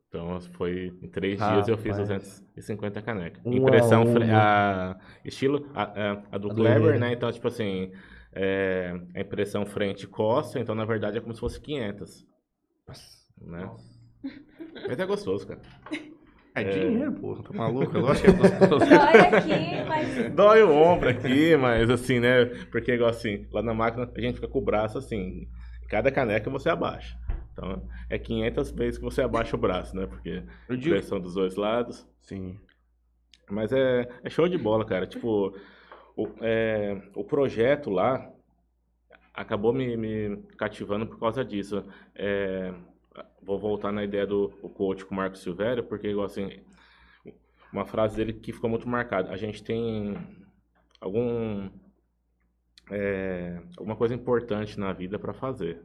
Então 0.10 0.40
foi 0.54 0.92
em 1.02 1.08
três 1.08 1.40
dias 1.40 1.68
eu 1.68 1.78
fiz 1.78 1.98
Rapaz. 1.98 2.10
250 2.10 3.02
canecas. 3.02 3.46
A 3.46 3.50
Impressão 3.50 4.04
né? 4.06 4.34
a, 4.34 4.98
estilo 5.24 5.70
a, 5.74 5.84
a- 5.84 6.22
a 6.32 6.38
do 6.38 6.50
A 6.50 6.54
do 6.54 6.56
Kleber, 6.56 6.82
Herrera. 6.82 7.00
né? 7.00 7.14
Então, 7.14 7.32
tipo 7.32 7.48
assim, 7.48 7.92
é, 8.34 8.94
a 9.16 9.22
impressão 9.22 9.66
frente 9.66 10.03
e 10.03 10.08
costa, 10.08 10.60
então 10.60 10.76
na 10.76 10.86
verdade 10.86 11.18
é 11.18 11.22
como 11.22 11.34
se 11.34 11.40
fosse 11.40 11.60
500. 11.60 12.26
Né? 13.41 13.70
Mas 14.88 14.99
é 14.99 15.06
gostoso, 15.06 15.48
cara. 15.48 15.62
É 16.53 16.64
dinheiro, 16.66 17.14
porra, 17.14 17.44
tá 17.44 17.53
maluco? 17.53 17.95
Eu 17.95 18.02
gosto 18.02 18.24
que 18.24 18.30
é 18.30 18.34
gostoso. 18.34 18.86
Olha 18.86 19.38
aqui, 19.38 19.84
mas 19.88 20.34
Dói 20.34 20.64
o 20.64 20.72
ombro 20.72 21.10
aqui, 21.10 21.56
mas 21.56 21.90
assim, 21.90 22.20
né? 22.20 22.45
Porque 22.70 22.94
igual 22.94 23.10
assim, 23.10 23.48
lá 23.52 23.62
na 23.62 23.74
máquina 23.74 24.10
a 24.14 24.22
gente 24.22 24.36
fica 24.36 24.49
com 24.49 24.60
o 24.60 24.64
braço 24.64 24.98
assim, 24.98 25.48
cada 25.88 26.12
caneca 26.12 26.49
você 26.49 26.70
abaixa. 26.70 27.18
Então 27.53 27.88
é 28.10 28.18
500 28.18 28.72
vezes 28.72 28.98
que 28.98 29.03
você 29.03 29.22
abaixa 29.22 29.56
o 29.56 29.60
braço, 29.60 29.95
né? 29.95 30.06
Porque 30.06 30.44
pressão 30.68 31.20
dos 31.22 31.36
dois 31.36 31.56
lados. 31.56 32.06
Sim. 32.22 32.60
Mas 33.49 33.72
é, 33.72 34.08
é 34.24 34.30
show 34.30 34.48
de 34.48 34.58
bola, 34.58 34.86
cara. 34.86 35.08
Tipo, 35.08 35.56
o, 36.16 36.28
é, 36.42 37.02
o 37.16 37.24
projeto 37.24 37.90
lá 37.90 38.32
acabou 39.34 39.74
me, 39.74 39.96
me 39.96 40.44
cativando 40.58 41.08
por 41.08 41.20
causa 41.20 41.44
disso. 41.44 41.84
É, 42.16 42.74
vou 43.42 43.60
voltar 43.60 43.92
na 43.92 44.04
ideia 44.04 44.26
do 44.26 44.50
coach 44.76 45.06
com 45.06 45.14
o 45.14 45.18
Marco 45.18 45.38
Silvério, 45.38 45.84
porque, 45.84 46.14
assim, 46.24 46.62
uma 47.72 47.86
frase 47.86 48.16
dele 48.18 48.34
que 48.34 48.52
ficou 48.52 48.70
muito 48.70 48.88
marcada. 48.88 49.32
A 49.32 49.38
gente 49.38 49.64
tem 49.64 50.16
algum, 51.00 51.70
é, 52.90 53.62
alguma 53.78 53.96
coisa 53.96 54.14
importante 54.14 54.80
na 54.80 54.94
vida 54.94 55.18
para 55.18 55.34
fazer. 55.34 55.82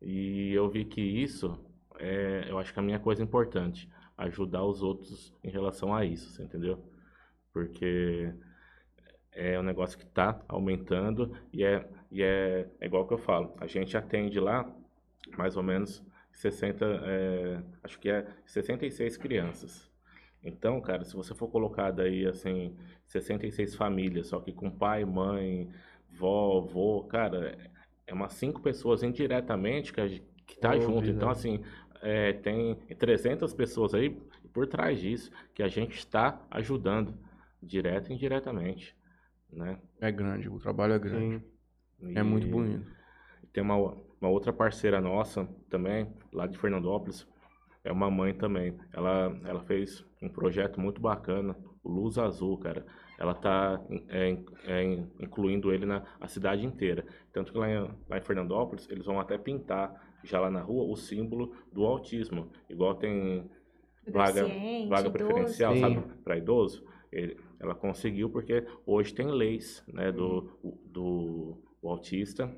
E 0.00 0.52
eu 0.52 0.68
vi 0.68 0.84
que 0.84 1.00
isso, 1.00 1.58
é, 1.98 2.46
eu 2.48 2.58
acho 2.58 2.72
que 2.72 2.78
a 2.78 2.82
minha 2.82 2.98
coisa 2.98 3.22
importante. 3.22 3.88
Ajudar 4.16 4.64
os 4.64 4.80
outros 4.80 5.34
em 5.42 5.50
relação 5.50 5.92
a 5.92 6.04
isso, 6.04 6.40
entendeu? 6.40 6.78
Porque 7.52 8.32
é 9.34 9.58
um 9.58 9.62
negócio 9.62 9.98
que 9.98 10.04
está 10.04 10.40
aumentando 10.48 11.36
e 11.52 11.64
é, 11.64 11.86
e 12.10 12.22
é, 12.22 12.68
é 12.80 12.86
igual 12.86 13.06
que 13.06 13.14
eu 13.14 13.18
falo. 13.18 13.54
A 13.60 13.66
gente 13.66 13.96
atende 13.96 14.38
lá 14.38 14.70
mais 15.36 15.56
ou 15.56 15.62
menos 15.62 16.02
60, 16.32 16.84
é, 17.04 17.62
acho 17.82 17.98
que 17.98 18.08
é 18.08 18.26
66 18.46 19.16
crianças. 19.16 19.90
Então, 20.42 20.80
cara, 20.80 21.04
se 21.04 21.14
você 21.16 21.34
for 21.34 21.48
colocar 21.48 21.90
daí, 21.90 22.26
assim, 22.26 22.76
66 23.06 23.74
famílias, 23.74 24.28
só 24.28 24.40
que 24.40 24.52
com 24.52 24.70
pai, 24.70 25.04
mãe, 25.04 25.70
vó, 26.10 26.60
vô, 26.60 27.02
cara, 27.04 27.56
é 28.06 28.12
umas 28.12 28.34
cinco 28.34 28.60
pessoas 28.60 29.02
indiretamente 29.02 29.92
que, 29.92 30.00
a 30.00 30.08
que 30.08 30.58
tá 30.60 30.78
junto. 30.78 31.08
Então, 31.08 31.30
assim, 31.30 31.60
é, 32.02 32.34
tem 32.34 32.74
300 32.98 33.54
pessoas 33.54 33.94
aí 33.94 34.10
por 34.52 34.66
trás 34.66 35.00
disso 35.00 35.30
que 35.54 35.62
a 35.62 35.68
gente 35.68 35.96
está 35.96 36.40
ajudando, 36.50 37.14
direto 37.62 38.10
e 38.10 38.14
indiretamente, 38.14 38.94
né? 39.54 39.78
É 40.00 40.10
grande, 40.10 40.48
o 40.48 40.58
trabalho 40.58 40.94
é 40.94 40.98
grande. 40.98 41.42
Sim. 42.00 42.14
É 42.14 42.22
muito 42.22 42.46
bonito. 42.46 42.84
tem 43.52 43.62
uma, 43.62 43.76
uma 43.76 44.30
outra 44.30 44.52
parceira 44.52 45.00
nossa 45.00 45.48
também, 45.70 46.12
lá 46.32 46.46
de 46.46 46.58
Fernandópolis, 46.58 47.26
é 47.82 47.92
uma 47.92 48.10
mãe 48.10 48.34
também. 48.34 48.76
Ela, 48.92 49.38
ela 49.44 49.60
fez 49.60 50.04
um 50.20 50.28
projeto 50.28 50.80
muito 50.80 51.00
bacana, 51.00 51.56
Luz 51.84 52.18
Azul, 52.18 52.58
cara. 52.58 52.84
Ela 53.18 53.34
tá 53.34 53.80
é, 54.08 54.36
é, 54.64 54.82
incluindo 55.20 55.72
ele 55.72 55.86
na 55.86 56.02
a 56.20 56.26
cidade 56.26 56.64
inteira. 56.66 57.04
Tanto 57.32 57.52
que 57.52 57.58
lá 57.58 57.70
em, 57.70 57.90
lá 58.08 58.18
em 58.18 58.22
Fernandópolis, 58.22 58.88
eles 58.90 59.04
vão 59.04 59.20
até 59.20 59.38
pintar 59.38 59.94
já 60.24 60.40
lá 60.40 60.50
na 60.50 60.62
rua 60.62 60.90
o 60.90 60.96
símbolo 60.96 61.54
do 61.72 61.84
autismo. 61.84 62.50
Igual 62.68 62.94
tem 62.94 63.48
vaga, 64.08 64.46
vaga 64.88 65.10
preferencial, 65.10 65.74
Sim. 65.74 65.80
sabe, 65.80 66.02
para 66.24 66.38
idoso. 66.38 66.84
Ele- 67.12 67.36
ela 67.60 67.74
conseguiu 67.74 68.30
porque 68.30 68.66
hoje 68.86 69.14
tem 69.14 69.26
leis, 69.26 69.82
né, 69.88 70.10
do, 70.12 70.50
do, 70.84 71.58
do 71.82 71.88
autista. 71.88 72.50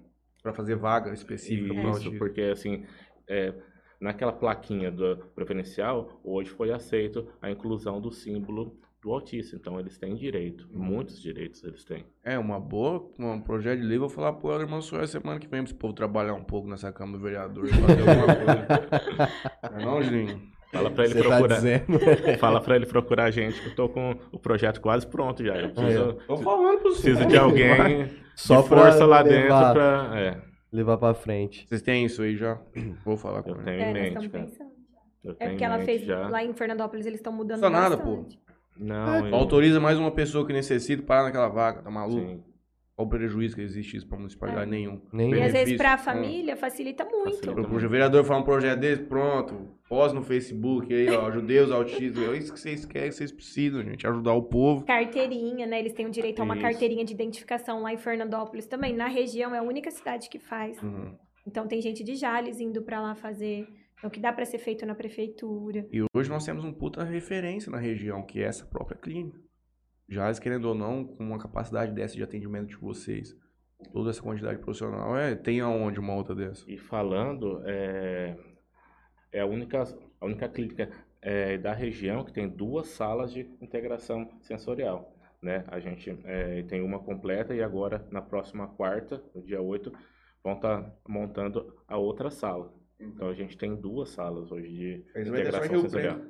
Pra 0.43 0.53
fazer 0.53 0.77
vaga 0.77 1.13
específica 1.13 1.75
Isso, 1.75 1.87
autismo. 1.89 2.19
porque 2.19 2.41
assim, 2.43 2.85
é, 3.29 3.53
naquela 4.01 4.33
plaquinha 4.33 4.93
do 4.93 5.17
preferencial, 5.35 6.21
hoje 6.23 6.51
foi 6.51 6.71
aceito 6.71 7.27
a 7.43 7.51
inclusão 7.51 8.01
do 8.01 8.13
símbolo 8.13 8.79
do 9.03 9.13
autista. 9.13 9.57
Então 9.57 9.79
eles 9.79 9.99
têm 9.99 10.15
direito, 10.15 10.69
muitos 10.73 11.21
direitos 11.21 11.63
eles 11.65 11.85
têm. 11.85 12.05
É, 12.23 12.39
uma 12.39 12.61
boa, 12.61 13.11
um 13.19 13.41
projeto 13.41 13.81
de 13.81 13.87
lei, 13.87 13.99
vou 13.99 14.09
falar 14.09 14.33
pro 14.35 14.53
irmão 14.61 14.81
só 14.81 15.05
semana 15.07 15.41
que 15.41 15.49
vem 15.49 15.61
pra 15.63 15.71
esse 15.71 15.75
povo 15.75 15.95
trabalhar 15.95 16.35
um 16.35 16.45
pouco 16.45 16.69
nessa 16.69 16.93
Câmara 16.93 17.19
do 17.19 17.25
Vereador, 17.25 17.67
fazer 17.69 18.09
alguma 18.09 18.37
coisa. 18.37 19.31
Não 19.73 19.81
é 19.81 19.85
não, 19.85 20.03
Julinho? 20.03 20.56
Fala 20.73 20.91
pra 20.91 21.05
ele 21.05 21.15
Você 21.15 21.23
tá 21.23 21.29
procurar. 21.29 21.55
dizendo? 21.57 21.85
Fala 22.39 22.61
pra 22.61 22.77
ele 22.77 22.87
procurar 22.87 23.25
a 23.25 23.31
gente, 23.31 23.61
que 23.61 23.69
eu 23.69 23.75
tô 23.75 23.89
com 23.89 24.17
o 24.33 24.39
projeto 24.39 24.81
quase 24.81 25.07
pronto 25.07 25.45
já. 25.45 25.57
Eu 25.57 25.71
preciso, 25.71 26.15
Tô 26.27 26.37
falando 26.39 26.79
pro 26.81 26.91
preciso 26.91 27.25
de 27.27 27.37
alguém 27.39 28.09
Só 28.35 28.61
de 28.63 28.69
força 28.69 29.07
lá 29.07 29.21
levar, 29.23 29.73
dentro 29.73 29.73
pra. 29.75 30.11
É, 30.21 30.37
levar 30.73 30.99
pra 30.99 31.15
frente. 31.15 31.67
Vocês 31.69 31.83
têm 31.83 32.05
isso 32.05 32.21
aí 32.23 32.37
já? 32.37 32.59
Vou 33.05 33.17
falar 33.17 33.43
com 33.43 33.51
eu 33.51 33.57
ele. 33.57 33.65
tenho 33.65 33.81
É, 33.81 33.93
mente, 33.93 34.29
cara. 34.29 34.49
É 35.41 35.49
porque 35.49 35.65
ela 35.65 35.79
fez 35.81 36.03
já. 36.05 36.29
lá 36.29 36.45
em 36.45 36.53
Fernandópolis, 36.53 37.07
eles 37.07 37.19
estão 37.19 37.33
mudando 37.33 37.61
Não 37.61 37.71
nada, 37.71 37.97
bastante. 37.97 38.39
Não, 38.79 39.27
eu- 39.29 39.35
Autoriza 39.35 39.81
mais 39.81 39.99
uma 39.99 40.11
pessoa 40.11 40.47
que 40.47 40.53
necessita 40.53 41.03
parar 41.03 41.23
naquela 41.25 41.49
vaga, 41.49 41.83
tá 41.83 41.91
maluco? 41.91 42.21
sim, 42.21 42.43
Qual 42.97 43.07
o 43.07 43.11
prejuízo 43.11 43.55
que 43.55 43.61
existe 43.61 43.99
isso 43.99 44.09
pra 44.09 44.17
municipalidade? 44.17 44.67
É. 44.67 44.71
Nenhum. 44.71 45.03
Nem- 45.13 45.31
E 45.31 45.35
às 45.35 45.53
vezes 45.53 45.53
Benefício? 45.53 45.77
pra 45.79 45.95
Hum. 45.97 45.99
família 45.99 46.57
facilita 46.57 47.05
muito. 47.05 47.25
Facilita. 47.37 47.61
O 47.61 47.89
vereador 47.91 48.25
fala 48.25 48.41
um 48.41 48.45
projeto 48.45 48.81
desse, 48.81 49.03
pronto. 49.03 49.69
Posta 49.87 50.15
no 50.19 50.25
Facebook 50.25 50.93
aí, 50.95 51.11
ó, 51.11 51.31
judeus, 51.31 51.71
autistas. 51.71 52.23
É 52.27 52.37
isso 52.39 52.55
que 52.55 52.59
vocês 52.59 52.87
querem, 52.87 53.11
vocês 53.13 53.31
precisam, 53.31 53.83
gente. 53.85 54.07
Ajudar 54.07 54.33
o 54.33 54.43
povo. 54.45 54.87
Carteirinha, 54.87 55.67
né? 55.67 55.79
Eles 55.79 55.93
têm 55.93 56.07
o 56.07 56.11
direito 56.11 56.41
a 56.41 56.45
uma 56.45 56.55
Isso. 56.55 56.63
carteirinha 56.63 57.05
de 57.05 57.13
identificação 57.13 57.83
lá 57.83 57.93
em 57.93 57.99
Fernandópolis 57.99 58.67
também. 58.67 58.95
Na 58.97 59.09
região 59.09 59.55
é 59.55 59.59
a 59.59 59.63
única 59.63 59.91
cidade 59.91 60.31
que 60.31 60.39
faz. 60.39 60.83
Uhum. 60.83 61.15
Então 61.47 61.69
tem 61.69 61.83
gente 61.83 62.03
de 62.03 62.15
Jales 62.17 62.61
indo 62.61 62.81
pra 62.83 62.99
lá 63.01 63.15
fazer. 63.15 63.67
Então 63.99 64.09
que 64.11 64.19
dá 64.21 64.33
pra 64.33 64.45
ser 64.47 64.59
feito 64.59 64.85
na 64.87 64.95
prefeitura. 64.95 65.87
E 65.93 66.03
hoje 66.15 66.31
nós 66.31 66.45
temos 66.47 66.65
um 66.65 66.73
puta 66.73 67.05
referência 67.05 67.71
na 67.71 67.79
região, 67.79 68.23
que 68.23 68.41
é 68.41 68.45
essa 68.47 68.65
própria 68.65 68.97
clínica. 68.99 69.39
Já, 70.09 70.33
querendo 70.35 70.67
ou 70.67 70.75
não, 70.75 71.05
com 71.05 71.25
uma 71.25 71.39
capacidade 71.39 71.93
dessa 71.93 72.15
de 72.15 72.23
atendimento 72.23 72.69
de 72.69 72.77
vocês, 72.77 73.37
toda 73.93 74.11
essa 74.11 74.23
quantidade 74.23 74.59
profissional, 74.59 75.17
é, 75.17 75.35
tem 75.35 75.61
aonde 75.61 75.99
uma 75.99 76.15
outra 76.15 76.35
dessa? 76.35 76.65
E 76.71 76.79
falando, 76.79 77.61
é, 77.65 78.37
é 79.33 79.41
a 79.41 79.47
única, 79.47 79.83
a 80.21 80.27
única 80.27 80.49
clínica 80.49 80.91
é, 81.21 81.59
da 81.59 81.73
região 81.73 82.25
que 82.25 82.33
tem 82.33 82.49
duas 82.49 82.89
salas 82.89 83.33
de 83.33 83.51
integração 83.61 84.31
sensorial. 84.43 85.13
Né? 85.43 85.65
A 85.69 85.79
gente 85.81 86.17
é, 86.25 86.63
tem 86.63 86.83
uma 86.83 86.99
completa 86.99 87.55
e 87.55 87.63
agora, 87.63 88.07
na 88.11 88.23
próxima 88.23 88.69
quarta, 88.69 89.23
no 89.35 89.43
dia 89.43 89.61
8, 89.61 89.93
vão 90.43 90.55
estar 90.55 90.93
montando 91.07 91.77
a 91.87 91.99
outra 91.99 92.31
sala. 92.31 92.73
Então 92.99 93.29
a 93.29 93.35
gente 93.35 93.59
tem 93.59 93.75
duas 93.77 94.11
salas 94.11 94.51
hoje 94.51 94.69
de 94.69 95.21
integração 95.21 95.81
sensorial. 95.83 96.21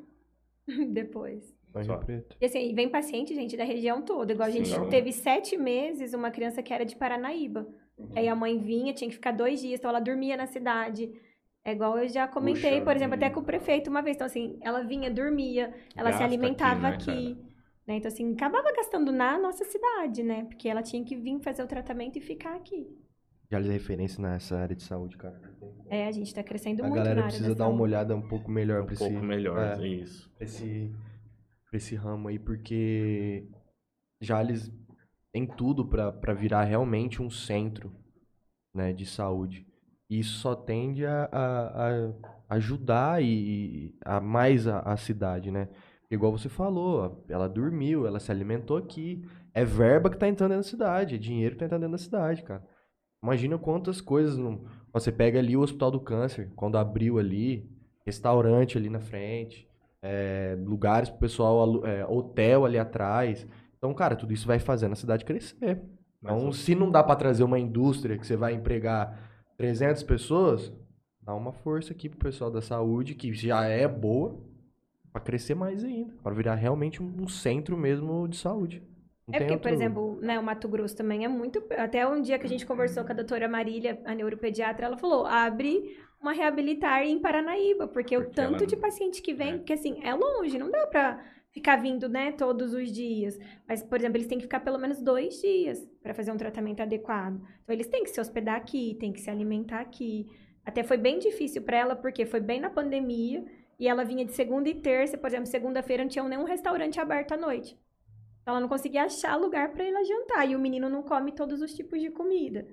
Depois. 0.93 1.56
Só. 1.85 2.01
E 2.41 2.47
assim, 2.47 2.75
vem 2.75 2.89
paciente, 2.89 3.35
gente, 3.35 3.57
da 3.57 3.65
região 3.65 4.01
toda. 4.03 4.33
Igual 4.33 4.49
a 4.49 4.51
gente 4.51 4.69
Sim. 4.69 4.89
teve 4.89 5.13
sete 5.13 5.57
meses 5.57 6.15
uma 6.15 6.31
criança 6.31 6.63
que 6.63 6.73
era 6.73 6.85
de 6.85 6.97
Paranaíba. 6.97 7.67
Aí 8.15 8.29
a 8.29 8.35
mãe 8.35 8.59
vinha, 8.59 8.93
tinha 8.93 9.09
que 9.09 9.15
ficar 9.15 9.33
dois 9.33 9.61
dias, 9.61 9.79
então 9.79 9.91
ela 9.91 10.01
dormia 10.01 10.37
na 10.37 10.47
cidade. 10.47 11.11
É 11.65 11.73
igual 11.73 11.99
eu 11.99 12.09
já 12.09 12.29
comentei, 12.29 12.75
Puxa 12.75 12.85
por 12.85 12.95
exemplo, 12.97 13.15
até 13.17 13.29
com 13.29 13.41
o 13.41 13.45
prefeito 13.45 13.91
uma 13.91 14.01
vez. 14.01 14.17
Então, 14.17 14.27
assim, 14.27 14.59
ela 14.63 14.83
vinha, 14.83 15.11
dormia, 15.11 15.75
ela 15.97 16.13
se 16.13 16.19
Gasta 16.19 16.25
alimentava 16.25 16.89
aqui, 16.89 17.11
aqui. 17.11 17.35
né, 17.35 17.37
né? 17.89 17.97
Então, 17.97 18.09
assim, 18.09 18.33
acabava 18.35 18.73
gastando 18.73 19.11
na 19.11 19.39
nossa 19.39 19.65
cidade, 19.65 20.23
né? 20.23 20.45
Porque 20.45 20.69
ela 20.69 20.83
tinha 20.83 21.05
que 21.05 21.17
vir 21.17 21.41
fazer 21.41 21.63
o 21.63 21.67
tratamento 21.67 22.17
e 22.17 22.21
ficar 22.21 22.55
aqui. 22.55 22.87
Já 23.51 23.59
lhe 23.59 23.69
referência 23.69 24.21
nessa 24.23 24.59
área 24.59 24.75
de 24.77 24.83
saúde, 24.83 25.17
cara. 25.17 25.41
É, 25.89 26.07
a 26.07 26.13
gente 26.13 26.35
tá 26.35 26.43
crescendo 26.43 26.83
A 26.85 26.89
muito 26.89 26.99
na 26.99 27.05
galera 27.05 27.23
precisa 27.25 27.49
da 27.55 27.65
dar 27.65 27.69
uma 27.69 27.81
olhada 27.83 28.15
um 28.15 28.23
pouco 28.23 28.51
melhor 28.51 28.83
Um 28.83 28.87
pra 28.87 28.97
pouco 28.97 29.15
esse, 29.15 29.25
melhor, 29.25 29.81
é. 29.81 29.87
isso. 29.87 30.31
pra 30.37 30.45
esse, 30.45 30.93
pra 31.77 31.79
esse 31.79 31.95
ramo 31.95 32.29
aí, 32.29 32.39
porque 32.39 33.47
Jales 34.21 34.73
tem 35.33 35.47
tudo 35.47 35.87
pra 35.87 36.13
pra 36.13 36.35
virar 36.35 36.65
realmente 36.65 37.23
um 37.23 37.31
centro 37.31 37.93
né, 38.75 38.93
de 38.93 39.07
saúde. 39.07 39.67
E 40.09 40.21
isso 40.21 40.39
só 40.39 40.55
tende 40.55 41.05
a, 41.07 41.29
a- 41.33 42.09
a 42.49 42.55
ajudar 42.57 43.23
e 43.23 43.95
a 44.05 44.21
mais 44.21 44.67
a, 44.69 44.81
a 44.81 44.97
cidade, 44.97 45.51
né? 45.51 45.69
Igual 46.11 46.33
você 46.33 46.49
falou, 46.49 47.25
ela 47.29 47.49
dormiu, 47.49 48.07
ela 48.07 48.21
se 48.21 48.31
alimentou 48.31 48.77
aqui. 48.77 49.25
É 49.55 49.65
verba 49.65 50.11
que 50.11 50.19
tá 50.19 50.29
entrando 50.29 50.51
dentro 50.53 50.65
da 50.65 50.71
cidade, 50.71 51.15
é 51.17 51.19
dinheiro 51.19 51.55
que 51.55 51.59
tá 51.61 51.67
entrando 51.67 51.83
dentro 51.83 51.93
da 51.97 52.03
cidade, 52.03 52.43
cara. 52.45 52.65
Imagina 53.23 53.59
quantas 53.59 54.01
coisas. 54.01 54.37
Não... 54.39 54.65
Você 54.93 55.13
pega 55.13 55.39
ali 55.39 55.57
o 55.57 55.63
Hospital 55.63 55.91
do 55.91 56.01
Câncer, 56.01 56.53
quando 56.57 56.79
abriu 56.79 57.19
ali, 57.19 57.69
restaurante 58.07 58.79
ali 58.79 58.89
na 58.91 59.01
frente, 59.01 59.69
é, 60.03 60.57
lugares 60.65 61.09
pro 61.09 61.19
pessoal, 61.19 61.85
é, 61.87 62.05
hotel 62.07 62.65
ali 62.65 62.79
atrás. 62.79 63.47
Então, 63.79 63.93
cara, 63.95 64.17
tudo 64.17 64.33
isso 64.33 64.47
vai 64.47 64.59
fazendo 64.59 64.93
a 64.93 64.97
cidade 64.97 65.25
crescer. 65.25 65.81
Mas 66.21 66.37
Então, 66.37 66.53
se 66.53 66.75
não 66.75 66.91
dá 66.91 67.03
pra 67.03 67.15
trazer 67.17 67.45
uma 67.45 67.59
indústria 67.59 68.17
que 68.19 68.27
você 68.27 68.37
vai 68.37 68.55
empregar 68.55 69.19
300 69.57 70.03
pessoas, 70.03 70.73
dá 71.21 71.35
uma 71.35 71.53
força 71.53 71.93
aqui 71.93 72.09
pro 72.09 72.19
pessoal 72.19 72.51
da 72.51 72.63
saúde, 72.63 73.15
que 73.15 73.33
já 73.35 73.65
é 73.65 73.87
boa, 73.87 74.39
pra 75.13 75.21
crescer 75.21 75.55
mais 75.55 75.85
ainda. 75.85 76.13
Pra 76.23 76.33
virar 76.33 76.55
realmente 76.55 77.03
um, 77.03 77.29
centro 77.29 77.77
mesmo 77.77 78.27
de 78.29 78.37
saúde. 78.37 78.83
Não 79.27 79.35
É 79.35 79.39
porque, 79.39 79.57
por 79.57 79.71
outro- 79.71 79.71
exemplo, 79.71 80.19
né, 80.21 80.39
o 80.39 80.43
Mato 80.43 80.69
Grosso 80.69 80.97
também 80.97 81.25
é 81.25 81.29
muito. 81.29 81.63
Até 81.77 82.07
um 82.07 82.21
dia 82.23 82.39
que 82.39 82.47
a 82.47 82.49
gente 82.49 82.65
conversou 82.67 83.05
com 83.05 83.11
a 83.13 83.15
doutora 83.15 83.49
Marília, 83.49 84.01
a 84.05 84.15
neuropediatra, 84.15 84.87
ela 84.87 84.97
falou: 84.97 85.27
abre 85.27 85.97
uma 86.27 86.33
reabilitar 86.33 87.03
em 87.03 87.19
Paranaíba, 87.19 87.87
porque, 87.89 88.17
o 88.17 88.21
Porque 88.23 88.35
tanto 88.35 88.57
ela- 88.57 88.67
de 88.67 88.77
paciente 88.77 89.23
que 89.23 89.33
vem, 89.33 89.55
É. 89.55 89.57
porque 89.59 89.73
assim, 89.73 90.01
é 90.03 90.13
longe, 90.15 90.59
não 90.59 90.71
dá 90.71 90.87
pra 90.87 91.25
ficar 91.51 91.77
vindo, 91.77 92.09
né, 92.09 92.33
todos 92.33 92.75
os 92.75 92.93
dias. 92.93 93.39
Mas, 93.67 93.83
por 93.83 93.99
exemplo, 93.99 94.19
eles 94.19 94.27
têm 94.27 94.37
que 94.39 94.45
ficar 94.45 94.61
pelo 94.61 94.79
menos 94.79 95.01
dois 95.01 95.41
dias 95.41 95.89
para 96.03 96.13
fazer 96.13 96.31
um 96.31 96.37
tratamento 96.37 96.81
adequado. 96.83 97.37
Então, 97.63 97.75
eles 97.75 97.87
têm 97.87 98.03
que 98.05 98.11
se 98.11 98.21
hospedar 98.21 98.57
aqui, 98.57 98.95
têm 99.01 99.13
que 99.13 99.21
se 99.21 99.31
alimentar 99.31 99.81
aqui. 99.81 100.27
Até 100.65 100.83
foi 100.83 100.97
bem 100.99 101.19
difícil 101.19 101.63
para 101.63 101.79
ela, 101.79 101.97
porque 101.97 102.27
foi 102.27 102.41
bem 102.41 102.61
na 102.61 102.69
pandemia. 102.69 103.43
E 103.79 103.87
ela 103.89 104.05
vinha 104.05 104.25
de 104.25 104.33
segunda 104.33 104.69
e 104.69 104.75
terça, 104.75 105.17
por 105.17 105.29
exemplo, 105.29 105.47
segunda-feira 105.47 106.03
não 106.03 106.09
tinha 106.11 106.25
nenhum 106.29 106.45
restaurante 106.45 106.99
aberto 107.01 107.33
à 107.33 107.37
noite. 107.37 107.79
Então, 108.43 108.53
ela 108.53 108.61
não 108.61 108.69
conseguia 108.69 109.05
achar 109.05 109.35
lugar 109.37 109.71
para 109.73 109.85
ir 109.85 109.93
lá 109.93 110.03
jantar. 110.05 110.51
E 110.51 110.55
o 110.57 110.59
menino 110.59 110.89
não 110.91 111.03
come 111.03 111.33
todos 111.33 111.63
os 111.63 111.75
tipos 111.75 112.01
de 112.01 112.11
comida. 112.11 112.67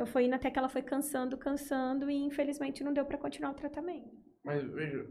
Então, 0.00 0.10
foi 0.10 0.24
indo 0.24 0.34
até 0.34 0.50
que 0.50 0.58
ela 0.58 0.70
foi 0.70 0.80
cansando, 0.80 1.36
cansando, 1.36 2.10
e 2.10 2.14
infelizmente 2.24 2.82
não 2.82 2.90
deu 2.90 3.04
para 3.04 3.18
continuar 3.18 3.50
o 3.50 3.54
tratamento. 3.54 4.08
Mas 4.42 4.62
veja, 4.72 5.06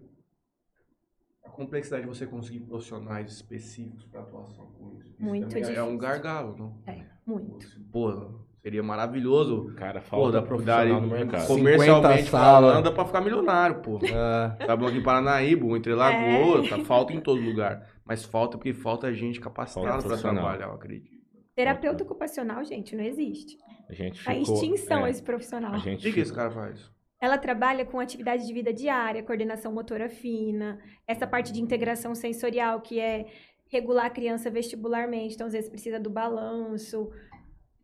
a 1.46 1.50
complexidade 1.52 2.02
de 2.02 2.10
você 2.10 2.26
conseguir 2.26 2.62
profissionais 2.62 3.32
específicos 3.32 4.04
para 4.06 4.22
atuação 4.22 4.66
com 4.80 4.98
isso. 4.98 5.10
isso 5.10 5.24
Muito 5.24 5.48
também 5.48 5.76
É 5.76 5.84
um 5.84 5.96
gargalo, 5.96 6.58
não? 6.58 6.82
É, 6.92 7.06
muito. 7.24 7.68
Pô, 7.92 8.42
seria 8.64 8.82
maravilhoso. 8.82 9.76
Cara, 9.76 10.02
Pô, 10.02 10.08
falta 10.08 10.32
dá 10.32 10.42
profissional 10.42 11.02
no 11.02 11.08
mercado. 11.08 11.42
50 11.42 11.54
Comercialmente 11.54 12.30
falando, 12.32 12.84
dá 12.84 12.92
pra 12.92 13.06
ficar 13.06 13.22
milionário, 13.22 13.84
pô. 13.84 14.00
Ah, 14.12 14.58
Sabe, 14.66 14.88
aqui 14.88 14.98
em 14.98 15.04
Paranaíba, 15.04 15.68
entre 15.78 15.94
Lagoas, 15.94 16.66
É. 16.66 16.70
tá, 16.70 16.84
falta 16.84 17.14
em 17.14 17.22
todo 17.22 17.40
lugar. 17.40 17.88
Mas 18.04 18.26
falta 18.26 18.58
porque 18.58 18.74
falta 18.74 19.14
gente 19.14 19.40
capacitada 19.40 20.02
profissional. 20.02 20.46
trabalhar, 20.46 20.66
eu 20.66 20.74
acredito. 20.74 21.19
Terapeuta 21.60 22.06
ocupacional, 22.06 22.64
gente, 22.64 22.96
não 22.96 23.04
existe. 23.04 23.58
A 23.90 23.94
gente 23.94 24.24
Tá 24.24 24.34
ficou, 24.34 24.56
extinção 24.56 25.06
é, 25.06 25.10
esse 25.10 25.22
profissional. 25.22 25.74
A 25.74 25.76
O 25.76 25.80
gente 25.80 26.02
que, 26.02 26.14
que 26.14 26.22
esse 26.22 26.34
cara 26.34 26.50
faz? 26.50 26.90
Ela 27.20 27.38
trabalha 27.38 27.84
com 27.84 28.00
atividade 28.00 28.48
de 28.48 28.54
vida 28.54 28.72
diária, 28.72 29.22
coordenação 29.22 29.70
motora 29.74 30.08
fina, 30.08 30.80
essa 31.06 31.28
parte 31.28 31.52
de 31.52 31.62
integração 31.62 32.16
sensorial, 32.16 32.80
que 32.80 32.98
é 32.98 33.26
regular 33.68 34.06
a 34.06 34.10
criança 34.10 34.50
vestibularmente. 34.50 35.36
Então, 35.36 35.48
às 35.48 35.52
vezes, 35.52 35.70
precisa 35.70 36.00
do 36.00 36.10
balanço, 36.10 37.12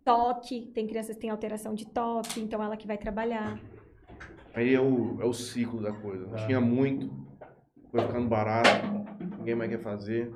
toque. 0.05 0.71
Tem 0.73 0.87
crianças 0.87 1.15
que 1.15 1.21
têm 1.23 1.29
alteração 1.29 1.73
de 1.75 1.85
toque, 1.85 2.39
então 2.39 2.63
ela 2.63 2.77
que 2.77 2.87
vai 2.87 2.97
trabalhar. 2.97 3.59
Aí 4.53 4.73
é 4.73 4.79
o, 4.79 5.21
é 5.21 5.25
o 5.25 5.33
ciclo 5.33 5.81
da 5.81 5.91
coisa. 5.91 6.29
Ah. 6.31 6.45
Tinha 6.45 6.61
muito, 6.61 7.13
foi 7.91 7.99
ficando 7.99 8.29
barato, 8.29 8.87
ninguém 9.37 9.53
mais 9.53 9.69
quer 9.69 9.81
fazer. 9.81 10.33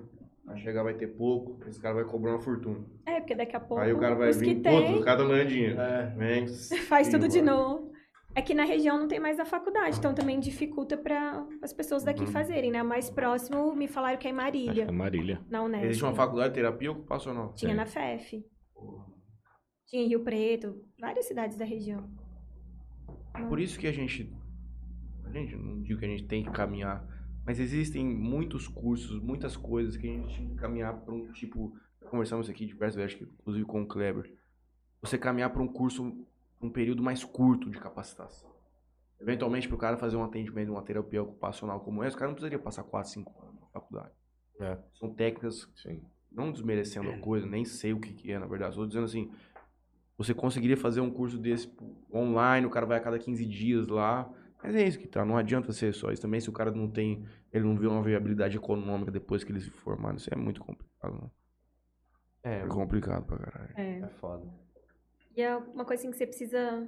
Vai 0.50 0.58
chegar, 0.60 0.84
vai 0.84 0.94
ter 0.96 1.08
pouco, 1.08 1.60
esse 1.68 1.80
cara 1.80 1.94
vai 1.96 2.04
cobrar 2.06 2.32
uma 2.32 2.42
fortuna. 2.42 2.84
É, 3.06 3.20
porque 3.20 3.36
daqui 3.36 3.56
a 3.56 3.60
pouco 3.60 3.82
Aí 3.84 3.94
o 3.94 4.00
cara 4.00 4.16
vai 4.16 4.32
que 4.32 4.40
vir, 4.40 4.56
pô, 4.56 4.62
tem, 4.64 4.96
os 4.98 5.06
caras 5.06 5.22
estão 5.22 5.28
ganhando 5.28 5.48
dinheiro. 5.50 5.80
é. 5.80 6.08
Vem, 6.18 6.48
faz 6.88 7.08
tudo 7.10 7.28
de 7.28 7.42
novo. 7.42 7.90
Aqui 8.36 8.54
na 8.54 8.64
região 8.64 8.98
não 8.98 9.08
tem 9.08 9.20
mais 9.20 9.40
a 9.40 9.46
faculdade, 9.46 9.98
então 9.98 10.14
também 10.14 10.40
dificulta 10.40 10.96
para 10.96 11.46
as 11.64 11.74
pessoas 11.74 12.04
daqui 12.04 12.22
Uhum. 12.22 12.28
fazerem, 12.28 12.72
né? 12.72 12.82
Mais 12.84 13.10
próximo, 13.10 13.76
me 13.76 13.88
falaram 13.88 14.18
que 14.18 14.28
é 14.28 14.32
em 14.32 14.34
Acho 14.34 14.44
Marília, 14.44 14.86
que 14.86 14.92
é 14.92 14.94
Marília. 14.94 15.42
na 15.50 15.64
Unesp. 15.64 15.86
Existe 15.86 16.04
uma 16.04 16.14
faculdade 16.14 16.50
de 16.50 16.56
terapia 16.56 16.92
ocupacional. 16.92 17.54
Tinha 17.54 17.70
Tem. 17.70 17.78
na 17.78 17.86
FEF. 17.86 18.44
Tinha 19.88 20.04
em 20.04 20.08
Rio 20.08 20.24
Preto, 20.24 20.76
várias 21.00 21.26
cidades 21.26 21.58
da 21.58 21.66
região. 21.66 22.08
Por 23.48 23.60
isso 23.60 23.80
que 23.80 23.88
a 23.88 23.92
gente 23.92 24.32
A 25.26 25.32
gente 25.32 25.56
não 25.56 25.82
digo 25.82 26.00
que 26.00 26.06
a 26.06 26.10
gente 26.10 26.26
tem 26.28 26.44
que 26.44 26.52
caminhar, 26.52 27.06
mas 27.50 27.60
existem 27.60 28.06
muitos 28.06 28.68
cursos, 28.68 29.20
muitas 29.20 29.58
coisas 29.58 29.98
que 29.98 30.08
a 30.08 30.12
gente 30.12 30.38
tem 30.38 30.50
que 30.50 30.56
caminhar 30.56 30.94
para 31.02 31.12
um 31.12 31.32
tipo. 31.32 31.76
Conversamos 32.12 32.48
aqui 32.48 32.64
diversas 32.64 32.96
vezes, 32.96 33.16
acho 33.16 33.26
que 33.26 33.34
inclusive 33.42 33.66
com 33.66 33.82
o 33.82 33.88
Kleber. 33.88 34.32
Você 35.02 35.18
caminhar 35.18 35.50
para 35.50 35.64
um 35.64 35.68
curso, 35.68 36.16
um 36.62 36.70
período 36.70 37.02
mais 37.02 37.24
curto 37.24 37.72
de 37.72 37.80
capacitação. 37.80 38.54
Eventualmente, 39.20 39.68
para 39.68 39.76
o 39.76 39.80
cara 39.80 39.98
fazer 39.98 40.16
um 40.16 40.24
atendimento, 40.24 40.72
uma 40.72 40.84
terapia 40.84 41.24
ocupacional 41.24 41.80
como 41.80 42.04
essa, 42.04 42.16
o 42.16 42.20
cara 42.20 42.30
não 42.30 42.36
precisaria 42.36 42.60
passar 42.60 42.84
4, 42.84 43.14
5 43.14 43.42
anos 43.42 43.62
na 43.62 43.68
faculdade. 43.70 44.14
É. 44.60 44.78
São 44.94 45.12
técnicas, 45.12 45.68
Sim. 45.82 46.04
não 46.32 46.52
desmerecendo 46.52 47.10
a 47.10 47.18
coisa, 47.18 47.48
nem 47.48 47.66
sei 47.66 47.94
o 47.94 48.00
que, 48.00 48.14
que 48.14 48.32
é, 48.32 48.38
na 48.38 48.46
verdade. 48.46 48.74
Estou 48.74 48.86
dizendo 48.86 49.06
assim, 49.06 49.32
você 50.20 50.36
conseguiria 50.36 50.78
fazer 50.78 51.02
um 51.02 51.10
curso 51.10 51.40
desse 51.40 51.68
online, 52.14 52.68
o 52.68 52.70
cara 52.70 52.86
vai 52.86 53.00
a 53.00 53.02
cada 53.02 53.18
15 53.18 53.44
dias 53.44 53.88
lá. 53.88 54.32
Mas 54.62 54.76
é 54.76 54.88
isso 54.88 55.00
que 55.00 55.08
tá, 55.08 55.24
não 55.24 55.38
adianta 55.38 55.72
ser 55.72 55.94
só 55.94 56.12
isso. 56.12 56.22
Também 56.22 56.40
se 56.40 56.50
o 56.50 56.54
cara 56.54 56.72
não 56.72 56.90
tem, 56.90 57.26
ele 57.52 57.66
não 57.66 57.78
vê 57.78 57.88
uma 57.88 58.04
viabilidade 58.04 58.58
econômica 58.58 59.12
depois 59.12 59.44
que 59.44 59.52
ele 59.52 59.62
se 59.62 59.70
formar, 59.70 60.16
isso 60.16 60.30
é 60.32 60.36
muito 60.36 60.62
complicado. 60.62 61.14
Não. 61.14 61.32
É, 62.44 62.60
É 62.60 62.68
complicado 62.68 63.26
pra 63.26 63.38
caralho. 63.38 63.74
É. 63.78 64.00
é 64.00 64.08
foda. 64.20 64.46
E 65.36 65.42
é 65.42 65.56
uma 65.56 65.86
coisa 65.86 66.02
assim 66.02 66.12
que 66.12 66.18
você 66.18 66.28
precisa. 66.28 66.88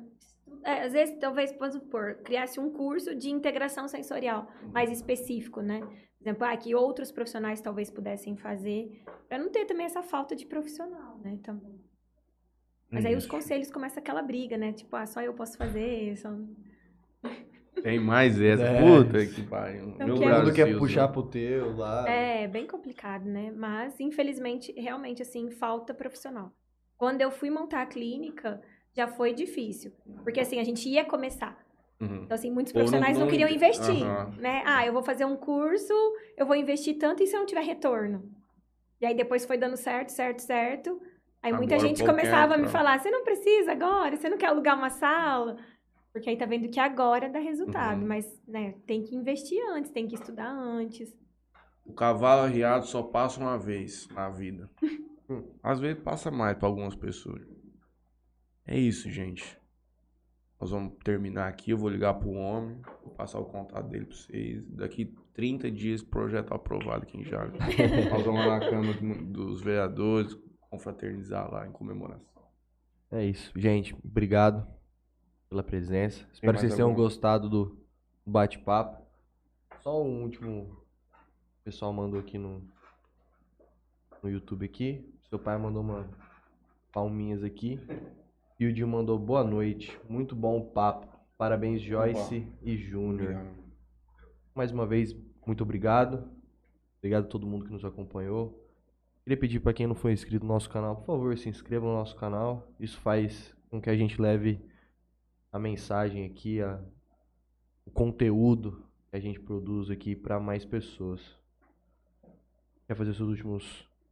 é, 0.63 0.83
às 0.83 0.93
vezes, 0.93 1.17
talvez, 1.19 1.55
vamos 1.57 1.75
supor, 1.75 2.15
criasse 2.23 2.59
um 2.59 2.71
curso 2.71 3.15
de 3.15 3.29
integração 3.29 3.87
sensorial 3.87 4.51
mais 4.73 4.91
específico, 4.91 5.61
né? 5.61 5.79
Por 5.79 6.23
exemplo, 6.27 6.45
ah, 6.45 6.57
que 6.57 6.75
outros 6.75 7.11
profissionais 7.11 7.61
talvez 7.61 7.89
pudessem 7.89 8.35
fazer, 8.37 9.03
para 9.27 9.39
não 9.39 9.49
ter 9.49 9.65
também 9.65 9.85
essa 9.85 10.03
falta 10.03 10.35
de 10.35 10.45
profissional, 10.45 11.17
né? 11.19 11.39
Também. 11.41 11.79
Mas 12.91 13.05
aí 13.05 13.15
os 13.15 13.25
conselhos 13.25 13.71
começam 13.71 13.99
aquela 13.99 14.21
briga, 14.21 14.57
né? 14.57 14.73
Tipo, 14.73 14.97
ah, 14.97 15.05
só 15.05 15.21
eu 15.21 15.33
posso 15.33 15.57
fazer. 15.57 16.17
Só... 16.17 16.29
Tem 17.81 17.99
mais 17.99 18.39
essa. 18.39 18.63
É. 18.63 18.81
Puta 18.81 19.25
que 19.25 19.41
pariu. 19.43 19.89
Então, 19.89 20.07
Meu 20.07 20.17
que 20.17 20.23
é- 20.23 20.27
Brasil, 20.27 20.53
quer 20.53 20.77
puxar 20.77 21.07
né? 21.07 21.13
pro 21.13 21.23
teu 21.23 21.75
lá. 21.75 22.07
É, 22.09 22.47
bem 22.47 22.67
complicado, 22.67 23.25
né? 23.25 23.51
Mas, 23.55 23.99
infelizmente, 23.99 24.71
realmente, 24.73 25.21
assim, 25.21 25.49
falta 25.51 25.93
profissional. 25.93 26.51
Quando 26.97 27.21
eu 27.21 27.31
fui 27.31 27.49
montar 27.49 27.81
a 27.81 27.85
clínica, 27.85 28.61
já 28.93 29.07
foi 29.07 29.33
difícil. 29.33 29.91
Porque, 30.23 30.39
assim, 30.39 30.59
a 30.59 30.63
gente 30.63 30.87
ia 30.89 31.03
começar. 31.05 31.57
Uhum. 31.99 32.23
Então, 32.23 32.35
assim, 32.35 32.51
muitos 32.51 32.73
Ou 32.73 32.79
não- 32.79 32.85
profissionais 32.85 33.17
não, 33.17 33.25
não 33.25 33.31
queriam 33.31 33.47
inve- 33.49 33.65
investir, 33.67 34.03
Aham. 34.03 34.35
né? 34.37 34.63
Ah, 34.65 34.85
eu 34.85 34.91
vou 34.93 35.01
fazer 35.03 35.25
um 35.25 35.35
curso, 35.37 35.93
eu 36.37 36.45
vou 36.45 36.55
investir 36.55 36.97
tanto 36.97 37.23
e 37.23 37.27
se 37.27 37.35
eu 37.35 37.39
não 37.39 37.47
tiver 37.47 37.63
retorno? 37.63 38.29
E 38.99 39.05
aí, 39.05 39.15
depois 39.15 39.45
foi 39.45 39.57
dando 39.57 39.77
certo, 39.77 40.09
certo, 40.09 40.39
certo. 40.41 41.01
Aí, 41.41 41.51
muita 41.53 41.73
Agora 41.75 41.87
gente 41.87 42.03
o 42.03 42.05
povo 42.05 42.17
começava 42.17 42.53
a 42.53 42.57
me 42.57 42.67
falar, 42.67 42.99
você 42.99 43.09
não 43.09 43.23
precisa 43.23 43.71
agora, 43.71 44.15
você 44.15 44.29
não 44.29 44.37
quer 44.37 44.47
alugar 44.47 44.77
uma 44.77 44.89
sala? 44.91 45.57
Porque 46.13 46.29
aí 46.29 46.37
tá 46.37 46.45
vendo 46.45 46.69
que 46.69 46.79
agora 46.79 47.29
dá 47.29 47.39
resultado. 47.39 48.01
Uhum. 48.01 48.07
Mas, 48.07 48.41
né, 48.47 48.73
tem 48.85 49.01
que 49.03 49.15
investir 49.15 49.61
antes, 49.71 49.91
tem 49.91 50.07
que 50.07 50.15
estudar 50.15 50.49
antes. 50.49 51.15
O 51.85 51.93
cavalo 51.93 52.41
arriado 52.43 52.85
só 52.85 53.01
passa 53.01 53.39
uma 53.39 53.57
vez 53.57 54.07
na 54.09 54.29
vida. 54.29 54.69
Às 55.63 55.79
vezes 55.79 56.03
passa 56.03 56.29
mais 56.29 56.57
pra 56.57 56.67
algumas 56.67 56.95
pessoas. 56.95 57.41
É 58.67 58.77
isso, 58.77 59.09
gente. 59.09 59.57
Nós 60.59 60.69
vamos 60.69 60.93
terminar 61.03 61.47
aqui. 61.47 61.71
Eu 61.71 61.77
vou 61.77 61.89
ligar 61.89 62.13
pro 62.13 62.29
homem. 62.31 62.79
Vou 63.03 63.13
passar 63.15 63.39
o 63.39 63.45
contato 63.45 63.87
dele 63.87 64.05
pra 64.05 64.15
vocês. 64.15 64.63
Daqui 64.69 65.15
30 65.33 65.71
dias, 65.71 66.03
projeto 66.03 66.53
aprovado 66.53 67.03
aqui 67.03 67.17
em 67.17 67.23
Jales. 67.23 67.53
Nós 68.11 68.23
vamos 68.23 68.45
lá 68.45 68.59
na 68.59 68.69
Câmara 68.69 68.93
do- 68.99 69.25
dos 69.25 69.61
Vereadores 69.61 70.37
confraternizar 70.69 71.49
lá 71.51 71.65
em 71.65 71.71
comemoração. 71.71 72.43
É 73.09 73.25
isso. 73.25 73.51
Gente, 73.55 73.95
obrigado 74.05 74.67
pela 75.51 75.61
presença. 75.61 76.25
Espero 76.31 76.53
que 76.53 76.61
vocês 76.61 76.75
tenham 76.75 76.87
alguma? 76.87 77.03
gostado 77.03 77.49
do 77.49 77.77
bate-papo. 78.25 79.05
Só 79.81 80.01
um 80.01 80.23
último. 80.23 80.77
O 81.59 81.63
pessoal 81.65 81.91
mandou 81.91 82.21
aqui 82.21 82.37
no, 82.37 82.63
no 84.23 84.29
YouTube 84.29 84.65
aqui. 84.65 85.13
Seu 85.29 85.37
pai 85.37 85.57
mandou 85.57 85.81
uma 85.83 86.09
palminhas 86.93 87.43
aqui. 87.43 87.77
E 88.57 88.65
o 88.65 88.71
Dio 88.71 88.87
mandou 88.87 89.19
boa 89.19 89.43
noite. 89.43 89.99
Muito 90.07 90.33
bom 90.37 90.57
o 90.57 90.65
papo. 90.71 91.05
Parabéns, 91.37 91.81
Joyce 91.81 92.47
e 92.61 92.77
Júnior. 92.77 93.45
Mais 94.55 94.71
uma 94.71 94.85
vez, 94.85 95.13
muito 95.45 95.63
obrigado. 95.63 96.31
Obrigado 96.99 97.25
a 97.25 97.27
todo 97.27 97.45
mundo 97.45 97.65
que 97.65 97.73
nos 97.73 97.83
acompanhou. 97.83 98.57
Queria 99.25 99.37
pedir 99.37 99.59
para 99.59 99.73
quem 99.73 99.85
não 99.85 99.95
foi 99.95 100.13
inscrito 100.13 100.45
no 100.45 100.53
nosso 100.53 100.69
canal, 100.69 100.95
por 100.95 101.07
favor, 101.07 101.37
se 101.37 101.49
inscreva 101.49 101.85
no 101.85 101.93
nosso 101.93 102.15
canal. 102.15 102.71
Isso 102.79 102.97
faz 103.01 103.53
com 103.69 103.81
que 103.81 103.89
a 103.89 103.97
gente 103.97 104.21
leve 104.21 104.70
a 105.51 105.59
mensagem 105.59 106.25
aqui, 106.25 106.61
a, 106.61 106.79
o 107.85 107.91
conteúdo 107.91 108.83
que 109.09 109.17
a 109.17 109.19
gente 109.19 109.39
produz 109.39 109.89
aqui 109.89 110.15
para 110.15 110.39
mais 110.39 110.63
pessoas. 110.65 111.21
Quer 112.87 112.95
fazer 112.95 113.13
suas 113.13 113.29
últimas 113.29 113.63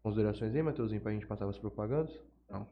considerações 0.03 0.53
aí, 0.53 0.61
Matheusinho, 0.61 1.02
pra 1.02 1.11
gente 1.11 1.26
passar 1.28 1.48
as 1.48 1.57
propagandas? 1.57 2.14
Não. 2.49 2.68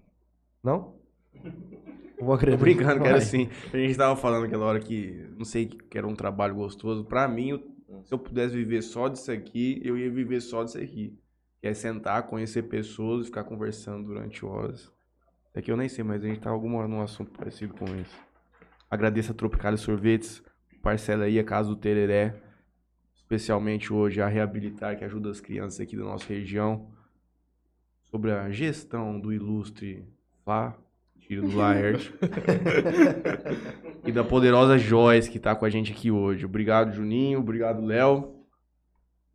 Não? 0.64 0.96
Vou 2.20 2.30
Tô 2.30 2.34
acreditar. 2.34 2.62
brincando, 2.64 3.02
que 3.02 3.08
era 3.08 3.18
assim. 3.18 3.48
A 3.72 3.78
gente 3.78 3.96
tava 3.96 4.16
falando 4.16 4.46
aquela 4.46 4.66
hora 4.66 4.80
que, 4.80 5.30
não 5.38 5.46
sei, 5.46 5.68
que 5.68 5.98
era 5.98 6.08
um 6.08 6.16
trabalho 6.16 6.56
gostoso. 6.56 7.06
Pra 7.06 7.28
mim, 7.28 7.64
se 8.04 8.14
eu 8.14 8.18
pudesse 8.18 8.56
viver 8.56 8.82
só 8.82 9.08
disso 9.08 9.32
aqui, 9.32 9.80
eu 9.84 9.98
ia 9.98 10.10
viver 10.10 10.42
só 10.42 10.64
disso 10.64 10.80
aqui. 10.80 11.18
Que 11.62 11.68
é 11.68 11.74
sentar, 11.74 12.26
conhecer 12.26 12.64
pessoas 12.64 13.24
e 13.24 13.26
ficar 13.26 13.44
conversando 13.44 14.08
durante 14.08 14.44
horas. 14.44 14.82
Isso 14.82 15.60
aqui 15.60 15.72
eu 15.72 15.78
nem 15.78 15.88
sei, 15.88 16.04
mas 16.04 16.24
a 16.24 16.28
gente 16.28 16.40
tá 16.40 16.50
alguma 16.50 16.80
hora 16.80 16.88
num 16.88 17.02
assunto 17.02 17.32
parecido 17.32 17.74
com 17.76 17.86
esse. 17.96 18.27
Agradeço 18.90 19.32
a 19.32 19.36
Tropicalia 19.36 19.78
Sorvetes, 19.78 20.42
parcela 20.82 21.26
aí 21.26 21.38
a 21.40 21.44
Casa 21.44 21.70
do 21.70 21.76
Tereré. 21.76 22.36
Especialmente 23.16 23.92
hoje 23.92 24.22
a 24.22 24.28
Reabilitar, 24.28 24.98
que 24.98 25.04
ajuda 25.04 25.30
as 25.30 25.42
crianças 25.42 25.82
aqui 25.82 25.98
da 25.98 26.04
nossa 26.04 26.26
região. 26.28 26.90
Sobre 28.04 28.32
a 28.32 28.50
gestão 28.50 29.20
do 29.20 29.34
ilustre 29.34 30.08
Flá, 30.46 30.78
tiro 31.20 31.42
do 31.50 31.58
Laerte. 31.58 32.14
e 34.06 34.12
da 34.14 34.24
poderosa 34.24 34.78
Joyce, 34.78 35.30
que 35.30 35.40
tá 35.40 35.54
com 35.54 35.66
a 35.66 35.70
gente 35.70 35.92
aqui 35.92 36.10
hoje. 36.10 36.46
Obrigado, 36.46 36.94
Juninho. 36.94 37.40
Obrigado, 37.40 37.84
Léo. 37.86 38.36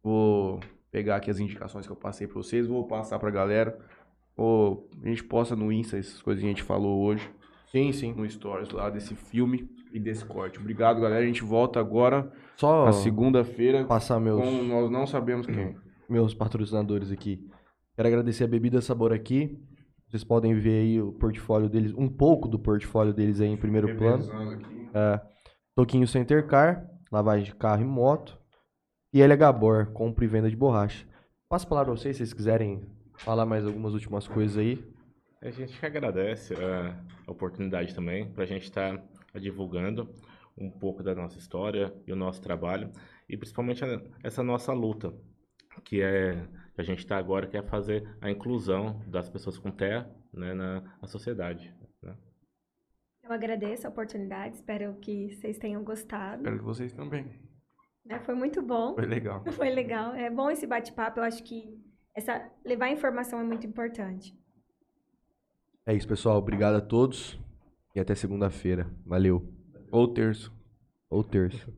Vou 0.03 0.59
pegar 0.91 1.17
aqui 1.17 1.31
as 1.31 1.39
indicações 1.39 1.85
que 1.87 1.93
eu 1.93 1.97
passei 1.97 2.27
pra 2.27 2.37
vocês. 2.37 2.67
Vou 2.67 2.87
passar 2.87 3.19
pra 3.19 3.31
galera. 3.31 3.79
Vou- 4.35 4.89
a 5.03 5.09
gente 5.09 5.23
posta 5.23 5.55
no 5.55 5.71
Insta 5.71 5.99
essas 5.99 6.23
coisas 6.23 6.41
que 6.41 6.47
a 6.47 6.51
gente 6.51 6.63
falou 6.63 7.03
hoje. 7.03 7.31
Sim, 7.73 7.91
sim. 7.91 8.13
No 8.13 8.29
Stories 8.29 8.71
lá 8.71 8.91
desse 8.91 9.15
filme 9.15 9.69
e 9.93 9.99
desse 9.99 10.25
corte. 10.27 10.59
Obrigado, 10.59 11.01
galera. 11.01 11.23
A 11.23 11.27
gente 11.27 11.43
volta 11.43 11.81
agora 11.81 12.31
Só 12.55 12.85
na 12.85 12.93
segunda-feira 12.93 13.85
passar 13.87 14.21
meus, 14.21 14.41
com 14.41 14.63
nós 14.63 14.91
não 14.91 15.07
sabemos 15.07 15.47
quem. 15.47 15.75
meus 16.09 16.35
patrocinadores 16.35 17.11
aqui. 17.11 17.41
Quero 17.97 18.09
agradecer 18.09 18.45
a 18.45 18.49
Bebida 18.49 18.81
Sabor 18.83 19.13
aqui. 19.13 19.59
Vocês 20.09 20.23
podem 20.23 20.55
ver 20.55 20.81
aí 20.83 21.01
o 21.01 21.13
portfólio 21.13 21.71
deles, 21.71 21.95
um 21.97 22.07
pouco 22.09 22.47
do 22.47 22.59
portfólio 22.59 23.15
deles 23.15 23.41
aí 23.41 23.49
em 23.49 23.57
primeiro 23.57 23.97
plano. 23.97 24.23
aqui. 24.53 24.89
Toquinho 25.75 26.07
Center 26.07 26.47
Car, 26.47 26.87
lavagem 27.11 27.47
de 27.47 27.55
carro 27.55 27.81
e 27.81 27.87
moto. 27.87 28.39
E 29.15 29.23
LH 29.23 29.53
Bor, 29.53 29.87
compra 29.93 30.25
e 30.25 30.29
venda 30.29 30.51
de 30.51 30.57
borracha. 30.57 31.07
Passo 31.49 31.65
a 31.65 31.69
palavra 31.69 31.93
pra 31.93 32.01
vocês, 32.01 32.17
se 32.17 32.19
vocês 32.19 32.35
quiserem 32.35 32.83
falar 33.15 33.47
mais 33.47 33.65
algumas 33.67 33.95
últimas 33.95 34.29
coisas 34.29 34.59
aí. 34.59 34.83
A 35.43 35.51
gente 35.51 35.79
que 35.79 35.85
agradece 35.87 36.55
a 36.55 37.31
oportunidade 37.31 37.95
também 37.95 38.31
para 38.33 38.45
a 38.45 38.47
gente 38.47 38.63
estar 38.65 39.03
divulgando 39.35 40.09
um 40.57 40.71
pouco 40.71 41.03
da 41.03 41.15
nossa 41.15 41.39
história 41.39 41.93
e 42.07 42.13
o 42.13 42.17
nosso 42.17 42.41
trabalho 42.41 42.93
e 43.29 43.37
principalmente 43.37 43.85
a- 43.85 44.01
essa 44.23 44.43
nossa 44.43 44.73
luta 44.73 45.13
que 45.85 46.01
é 46.03 46.47
que 46.75 46.81
a 46.81 46.85
gente 46.85 46.99
está 47.01 47.17
agora 47.19 47.47
que 47.47 47.57
é 47.57 47.63
fazer 47.63 48.09
a 48.21 48.31
inclusão 48.31 49.01
das 49.07 49.29
pessoas 49.29 49.59
com 49.59 49.71
TEA 49.71 50.09
né, 50.33 50.55
na, 50.55 50.81
na 51.01 51.07
sociedade. 51.09 51.75
né? 52.03 52.15
Eu 53.25 53.33
agradeço 53.33 53.87
a 53.87 53.91
oportunidade, 53.91 54.55
espero 54.57 54.95
que 55.01 55.31
vocês 55.35 55.59
tenham 55.59 55.83
gostado. 55.85 56.37
Espero 56.43 56.59
que 56.59 56.65
vocês 56.65 56.93
também. 56.93 57.27
né? 58.05 58.19
Foi 58.21 58.35
muito 58.35 58.63
bom. 58.63 58.95
Foi 58.95 59.07
legal. 59.07 59.43
Foi 59.53 59.71
legal. 59.71 60.15
É 60.15 60.31
bom 60.31 60.51
esse 60.51 60.67
bate-papo. 60.67 61.21
Eu 61.21 61.25
acho 61.25 61.43
que 61.43 61.79
essa, 62.15 62.51
levar 62.65 62.91
informação 62.91 63.39
é 63.41 63.45
muito 63.45 63.67
importante. 63.67 64.35
É 65.85 65.95
isso, 65.95 66.07
pessoal. 66.07 66.39
Obrigado 66.39 66.77
a 66.77 66.81
todos. 66.81 67.39
E 67.95 68.01
até 68.01 68.15
segunda-feira. 68.15 68.91
Valeu. 69.05 69.53
Ou 69.91 70.09
terço. 70.09 70.53
Ou 71.11 71.23
terça. 71.23 71.71